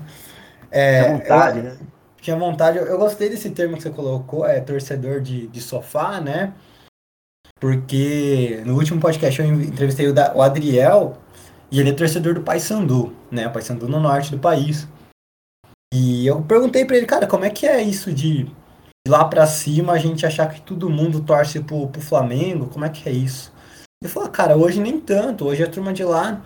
É, 0.71 1.03
tinha 1.03 1.17
vontade, 1.17 1.57
eu, 1.57 1.63
né? 1.65 1.77
Tinha 2.21 2.35
vontade. 2.37 2.77
Eu, 2.77 2.85
eu, 2.85 2.97
gostei 2.97 3.29
desse 3.29 3.49
termo 3.49 3.75
que 3.75 3.83
você 3.83 3.89
colocou, 3.89 4.45
é 4.45 4.61
torcedor 4.61 5.19
de, 5.19 5.47
de 5.47 5.59
sofá, 5.59 6.21
né? 6.21 6.53
Porque 7.59 8.63
no 8.65 8.77
último 8.77 9.01
podcast 9.01 9.41
eu 9.41 9.61
entrevistei 9.61 10.07
o, 10.07 10.13
da, 10.13 10.33
o 10.33 10.41
Adriel 10.41 11.17
e 11.69 11.81
ele 11.81 11.89
é 11.89 11.93
torcedor 11.93 12.33
do 12.33 12.43
Paysandu, 12.43 13.13
né? 13.29 13.49
Paysandu 13.49 13.89
no 13.89 13.99
norte 13.99 14.31
do 14.31 14.39
país. 14.39 14.87
E 15.93 16.25
eu 16.25 16.41
perguntei 16.43 16.85
para 16.85 16.95
ele, 16.95 17.05
cara, 17.05 17.27
como 17.27 17.43
é 17.43 17.49
que 17.49 17.67
é 17.67 17.81
isso 17.81 18.13
de 18.13 18.49
lá 19.07 19.25
para 19.25 19.45
cima 19.45 19.93
a 19.93 19.97
gente 19.97 20.25
achar 20.25 20.47
que 20.47 20.61
todo 20.61 20.89
mundo 20.89 21.21
torce 21.23 21.59
pro, 21.61 21.87
pro 21.87 22.01
Flamengo, 22.01 22.67
como 22.67 22.85
é 22.85 22.89
que 22.89 23.07
é 23.07 23.11
isso? 23.11 23.51
Ele 24.03 24.11
falou, 24.11 24.29
cara, 24.29 24.57
hoje 24.57 24.79
nem 24.79 24.99
tanto, 24.99 25.45
hoje 25.45 25.63
a 25.63 25.69
turma 25.69 25.93
de 25.93 26.03
lá 26.03 26.41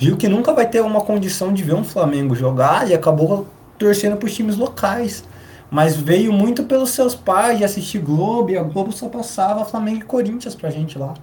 viu 0.00 0.16
que 0.16 0.28
nunca 0.28 0.52
vai 0.52 0.68
ter 0.68 0.80
uma 0.80 1.04
condição 1.04 1.52
de 1.52 1.62
ver 1.62 1.74
um 1.74 1.84
Flamengo 1.84 2.34
jogar 2.34 2.88
e 2.88 2.94
acabou 2.94 3.46
torcendo 3.78 4.16
pros 4.16 4.34
times 4.34 4.56
locais. 4.56 5.24
Mas 5.70 5.96
veio 5.96 6.32
muito 6.32 6.64
pelos 6.64 6.90
seus 6.90 7.14
pais 7.14 7.58
de 7.58 7.64
assistir 7.64 7.98
Globo 7.98 8.50
e 8.50 8.56
a 8.56 8.62
Globo 8.62 8.92
só 8.92 9.08
passava 9.08 9.64
Flamengo 9.64 10.00
e 10.00 10.06
Corinthians 10.06 10.54
pra 10.54 10.70
gente 10.70 10.98
lá. 10.98 11.14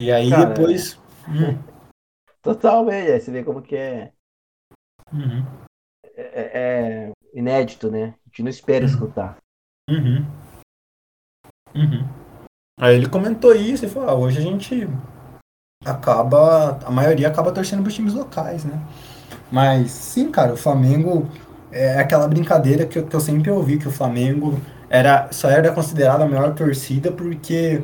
E 0.00 0.10
aí 0.10 0.30
cara, 0.30 0.46
depois. 0.46 0.98
É... 1.28 1.30
Hum. 1.30 1.58
Totalmente, 2.40 3.20
você 3.20 3.30
vê 3.30 3.44
como 3.44 3.60
que 3.60 3.76
é. 3.76 4.12
Uhum. 5.12 5.44
É, 6.16 6.22
é, 6.22 6.50
é 6.54 7.12
inédito, 7.34 7.90
né? 7.90 8.14
Gente 8.38 8.42
não 8.44 8.50
espera 8.50 8.84
uhum. 8.84 8.90
escutar. 8.90 9.36
Uhum. 9.90 10.24
Uhum. 11.74 12.08
Aí 12.80 12.94
ele 12.94 13.08
comentou 13.08 13.52
isso 13.54 13.84
e 13.84 13.88
falou: 13.88 14.08
ah, 14.08 14.14
hoje 14.14 14.38
a 14.38 14.40
gente 14.40 14.88
acaba. 15.84 16.78
A 16.84 16.90
maioria 16.90 17.26
acaba 17.26 17.50
torcendo 17.50 17.82
para 17.82 17.88
os 17.88 17.94
times 17.94 18.14
locais, 18.14 18.64
né? 18.64 18.80
Mas 19.50 19.90
sim, 19.90 20.30
cara, 20.30 20.52
o 20.52 20.56
Flamengo 20.56 21.28
é 21.72 21.98
aquela 21.98 22.28
brincadeira 22.28 22.86
que 22.86 23.00
eu, 23.00 23.06
que 23.06 23.16
eu 23.16 23.20
sempre 23.20 23.50
ouvi, 23.50 23.76
que 23.76 23.88
o 23.88 23.92
Flamengo 23.92 24.60
era, 24.88 25.28
só 25.32 25.50
era 25.50 25.72
considerado 25.72 26.22
a 26.22 26.28
maior 26.28 26.54
torcida 26.54 27.10
porque 27.10 27.82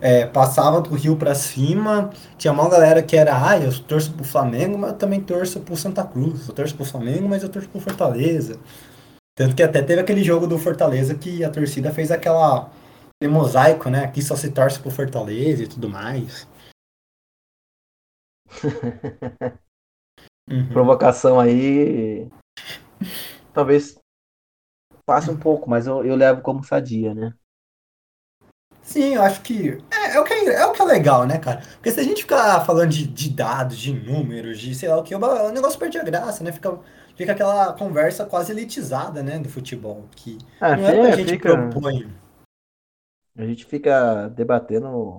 é, 0.00 0.26
passava 0.26 0.80
do 0.80 0.94
Rio 0.94 1.16
para 1.16 1.34
cima, 1.34 2.10
tinha 2.36 2.52
uma 2.52 2.68
galera 2.68 3.02
que 3.02 3.16
era, 3.16 3.48
ah, 3.48 3.58
eu 3.58 3.76
torço 3.80 4.12
pro 4.12 4.24
Flamengo, 4.24 4.78
mas 4.78 4.92
eu 4.92 4.96
também 4.96 5.20
torço 5.20 5.58
pro 5.60 5.76
Santa 5.76 6.04
Cruz, 6.04 6.46
eu 6.46 6.54
torço 6.54 6.76
pro 6.76 6.84
Flamengo, 6.84 7.28
mas 7.28 7.42
eu 7.42 7.48
torço 7.48 7.68
pro 7.68 7.80
Fortaleza. 7.80 8.58
Tanto 9.38 9.54
que 9.54 9.62
até 9.62 9.80
teve 9.80 10.00
aquele 10.00 10.24
jogo 10.24 10.48
do 10.48 10.58
Fortaleza 10.58 11.16
que 11.16 11.44
a 11.44 11.50
torcida 11.50 11.94
fez 11.94 12.10
aquela 12.10 12.72
aquele 13.14 13.32
mosaico, 13.32 13.88
né? 13.88 14.04
Aqui 14.04 14.20
só 14.20 14.34
se 14.34 14.50
torce 14.50 14.80
pro 14.80 14.90
Fortaleza 14.90 15.62
e 15.62 15.68
tudo 15.68 15.88
mais. 15.88 16.48
uhum. 20.50 20.68
Provocação 20.72 21.38
aí. 21.38 22.28
Talvez 23.54 23.96
passe 25.06 25.30
um 25.30 25.38
pouco, 25.38 25.70
mas 25.70 25.86
eu, 25.86 26.04
eu 26.04 26.16
levo 26.16 26.42
como 26.42 26.64
sadia, 26.64 27.14
né? 27.14 27.32
Sim, 28.82 29.14
eu 29.14 29.22
acho 29.22 29.40
que 29.42 29.78
é, 29.88 30.16
é, 30.16 30.20
o 30.20 30.24
que 30.24 30.34
é, 30.34 30.54
é 30.54 30.66
o 30.66 30.72
que 30.72 30.82
é 30.82 30.84
legal, 30.84 31.24
né, 31.24 31.38
cara? 31.38 31.60
Porque 31.74 31.92
se 31.92 32.00
a 32.00 32.02
gente 32.02 32.22
ficar 32.22 32.64
falando 32.64 32.90
de, 32.90 33.06
de 33.06 33.30
dados, 33.30 33.78
de 33.78 33.92
números, 33.92 34.58
de 34.58 34.74
sei 34.74 34.88
lá 34.88 34.98
o 34.98 35.04
que, 35.04 35.14
o 35.14 35.52
negócio 35.52 35.78
perde 35.78 35.96
a 35.96 36.02
graça, 36.02 36.42
né? 36.42 36.50
Fica, 36.50 36.76
fica 37.18 37.32
aquela 37.32 37.72
conversa 37.72 38.24
quase 38.24 38.52
elitizada, 38.52 39.24
né, 39.24 39.40
do 39.40 39.48
futebol, 39.48 40.04
que 40.14 40.38
ah, 40.60 40.76
não 40.76 40.86
é 40.86 40.92
o 40.92 41.02
que 41.02 41.06
a 41.08 41.16
gente 41.16 41.30
fica... 41.32 41.68
propõe. 41.68 42.08
A 43.36 43.44
gente 43.44 43.64
fica 43.66 44.28
debatendo 44.28 45.18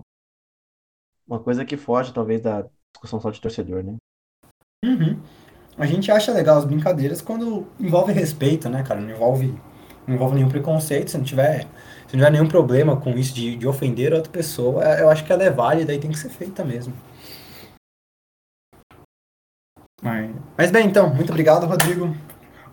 uma 1.27 1.39
coisa 1.39 1.65
que 1.65 1.75
foge, 1.75 2.13
talvez, 2.13 2.41
da 2.41 2.65
discussão 2.93 3.19
só 3.19 3.29
de 3.29 3.41
torcedor, 3.41 3.83
né? 3.83 3.97
Uhum. 4.85 5.21
A 5.77 5.85
gente 5.85 6.09
acha 6.09 6.31
legal 6.31 6.57
as 6.57 6.65
brincadeiras 6.65 7.21
quando 7.21 7.67
envolve 7.77 8.13
respeito, 8.13 8.69
né, 8.69 8.81
cara? 8.83 9.01
Não 9.01 9.09
envolve, 9.09 9.53
não 10.07 10.15
envolve 10.15 10.35
nenhum 10.35 10.49
preconceito, 10.49 11.11
se 11.11 11.17
não 11.17 11.25
tiver, 11.25 11.63
se 12.07 12.15
não 12.15 12.19
tiver 12.19 12.31
nenhum 12.31 12.47
problema 12.47 12.95
com 12.99 13.11
isso 13.11 13.33
de, 13.33 13.57
de 13.57 13.67
ofender 13.67 14.13
outra 14.13 14.31
pessoa, 14.31 14.83
eu 14.99 15.09
acho 15.09 15.25
que 15.25 15.33
ela 15.33 15.43
é 15.43 15.49
válida 15.49 15.93
e 15.93 15.99
tem 15.99 16.11
que 16.11 16.19
ser 16.19 16.29
feita 16.29 16.63
mesmo. 16.63 16.93
Mas, 20.01 20.35
mas 20.57 20.71
bem, 20.71 20.87
então, 20.87 21.13
muito 21.13 21.29
obrigado, 21.29 21.65
Rodrigo. 21.65 22.15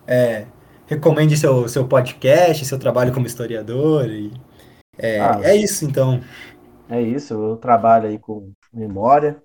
É, 0.07 0.47
recomende 0.87 1.37
seu, 1.37 1.69
seu 1.69 1.87
podcast, 1.89 2.65
seu 2.65 2.79
trabalho 2.79 3.13
como 3.13 3.27
historiador. 3.27 4.09
E, 4.09 4.33
é, 4.97 5.21
ah, 5.21 5.41
é 5.43 5.57
isso, 5.57 5.85
então. 5.85 6.21
É 6.89 7.01
isso, 7.01 7.35
eu 7.35 7.57
trabalho 7.57 8.09
aí 8.09 8.19
com 8.19 8.53
memória, 8.73 9.43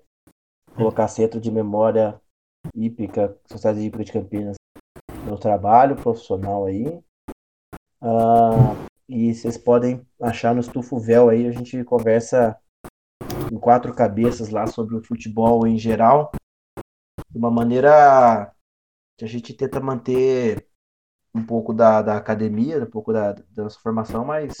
colocar 0.76 1.08
centro 1.08 1.40
de 1.40 1.50
memória 1.50 2.20
hípica, 2.74 3.36
Sociedade 3.46 3.84
Hípica 3.84 4.04
de 4.04 4.12
Campinas, 4.12 4.56
meu 5.24 5.36
trabalho 5.36 5.96
profissional 5.96 6.66
aí. 6.66 6.86
Uh, 8.00 8.76
e 9.08 9.34
vocês 9.34 9.58
podem 9.58 10.06
achar 10.20 10.54
no 10.54 10.60
Estufo 10.60 10.98
Véu 10.98 11.28
aí, 11.28 11.46
a 11.48 11.52
gente 11.52 11.82
conversa 11.84 12.56
em 13.50 13.58
quatro 13.58 13.92
cabeças 13.92 14.50
lá 14.50 14.66
sobre 14.66 14.94
o 14.94 15.02
futebol 15.02 15.66
em 15.66 15.76
geral 15.76 16.30
de 17.32 17.38
uma 17.38 17.50
maneira 17.50 18.54
que 19.16 19.24
a 19.24 19.28
gente 19.28 19.54
tenta 19.54 19.80
manter 19.80 20.68
um 21.34 21.44
pouco 21.44 21.72
da, 21.72 22.02
da 22.02 22.16
academia, 22.18 22.84
um 22.84 22.90
pouco 22.90 23.12
da, 23.12 23.32
da 23.32 23.62
nossa 23.64 23.80
formação, 23.80 24.22
mas 24.22 24.52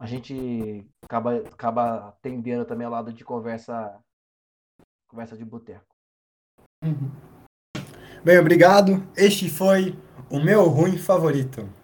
a 0.00 0.06
gente 0.06 0.84
acaba, 1.04 1.36
acaba 1.36 2.18
tendendo 2.20 2.64
também 2.64 2.84
ao 2.84 2.92
lado 2.92 3.12
de 3.12 3.24
conversa 3.24 3.96
conversa 5.06 5.36
de 5.36 5.44
boteco. 5.44 5.86
Uhum. 6.84 7.10
Bem, 8.22 8.38
obrigado. 8.38 9.08
Este 9.16 9.48
foi 9.48 9.96
o 10.28 10.38
meu 10.38 10.64
ruim 10.64 10.98
favorito. 10.98 11.77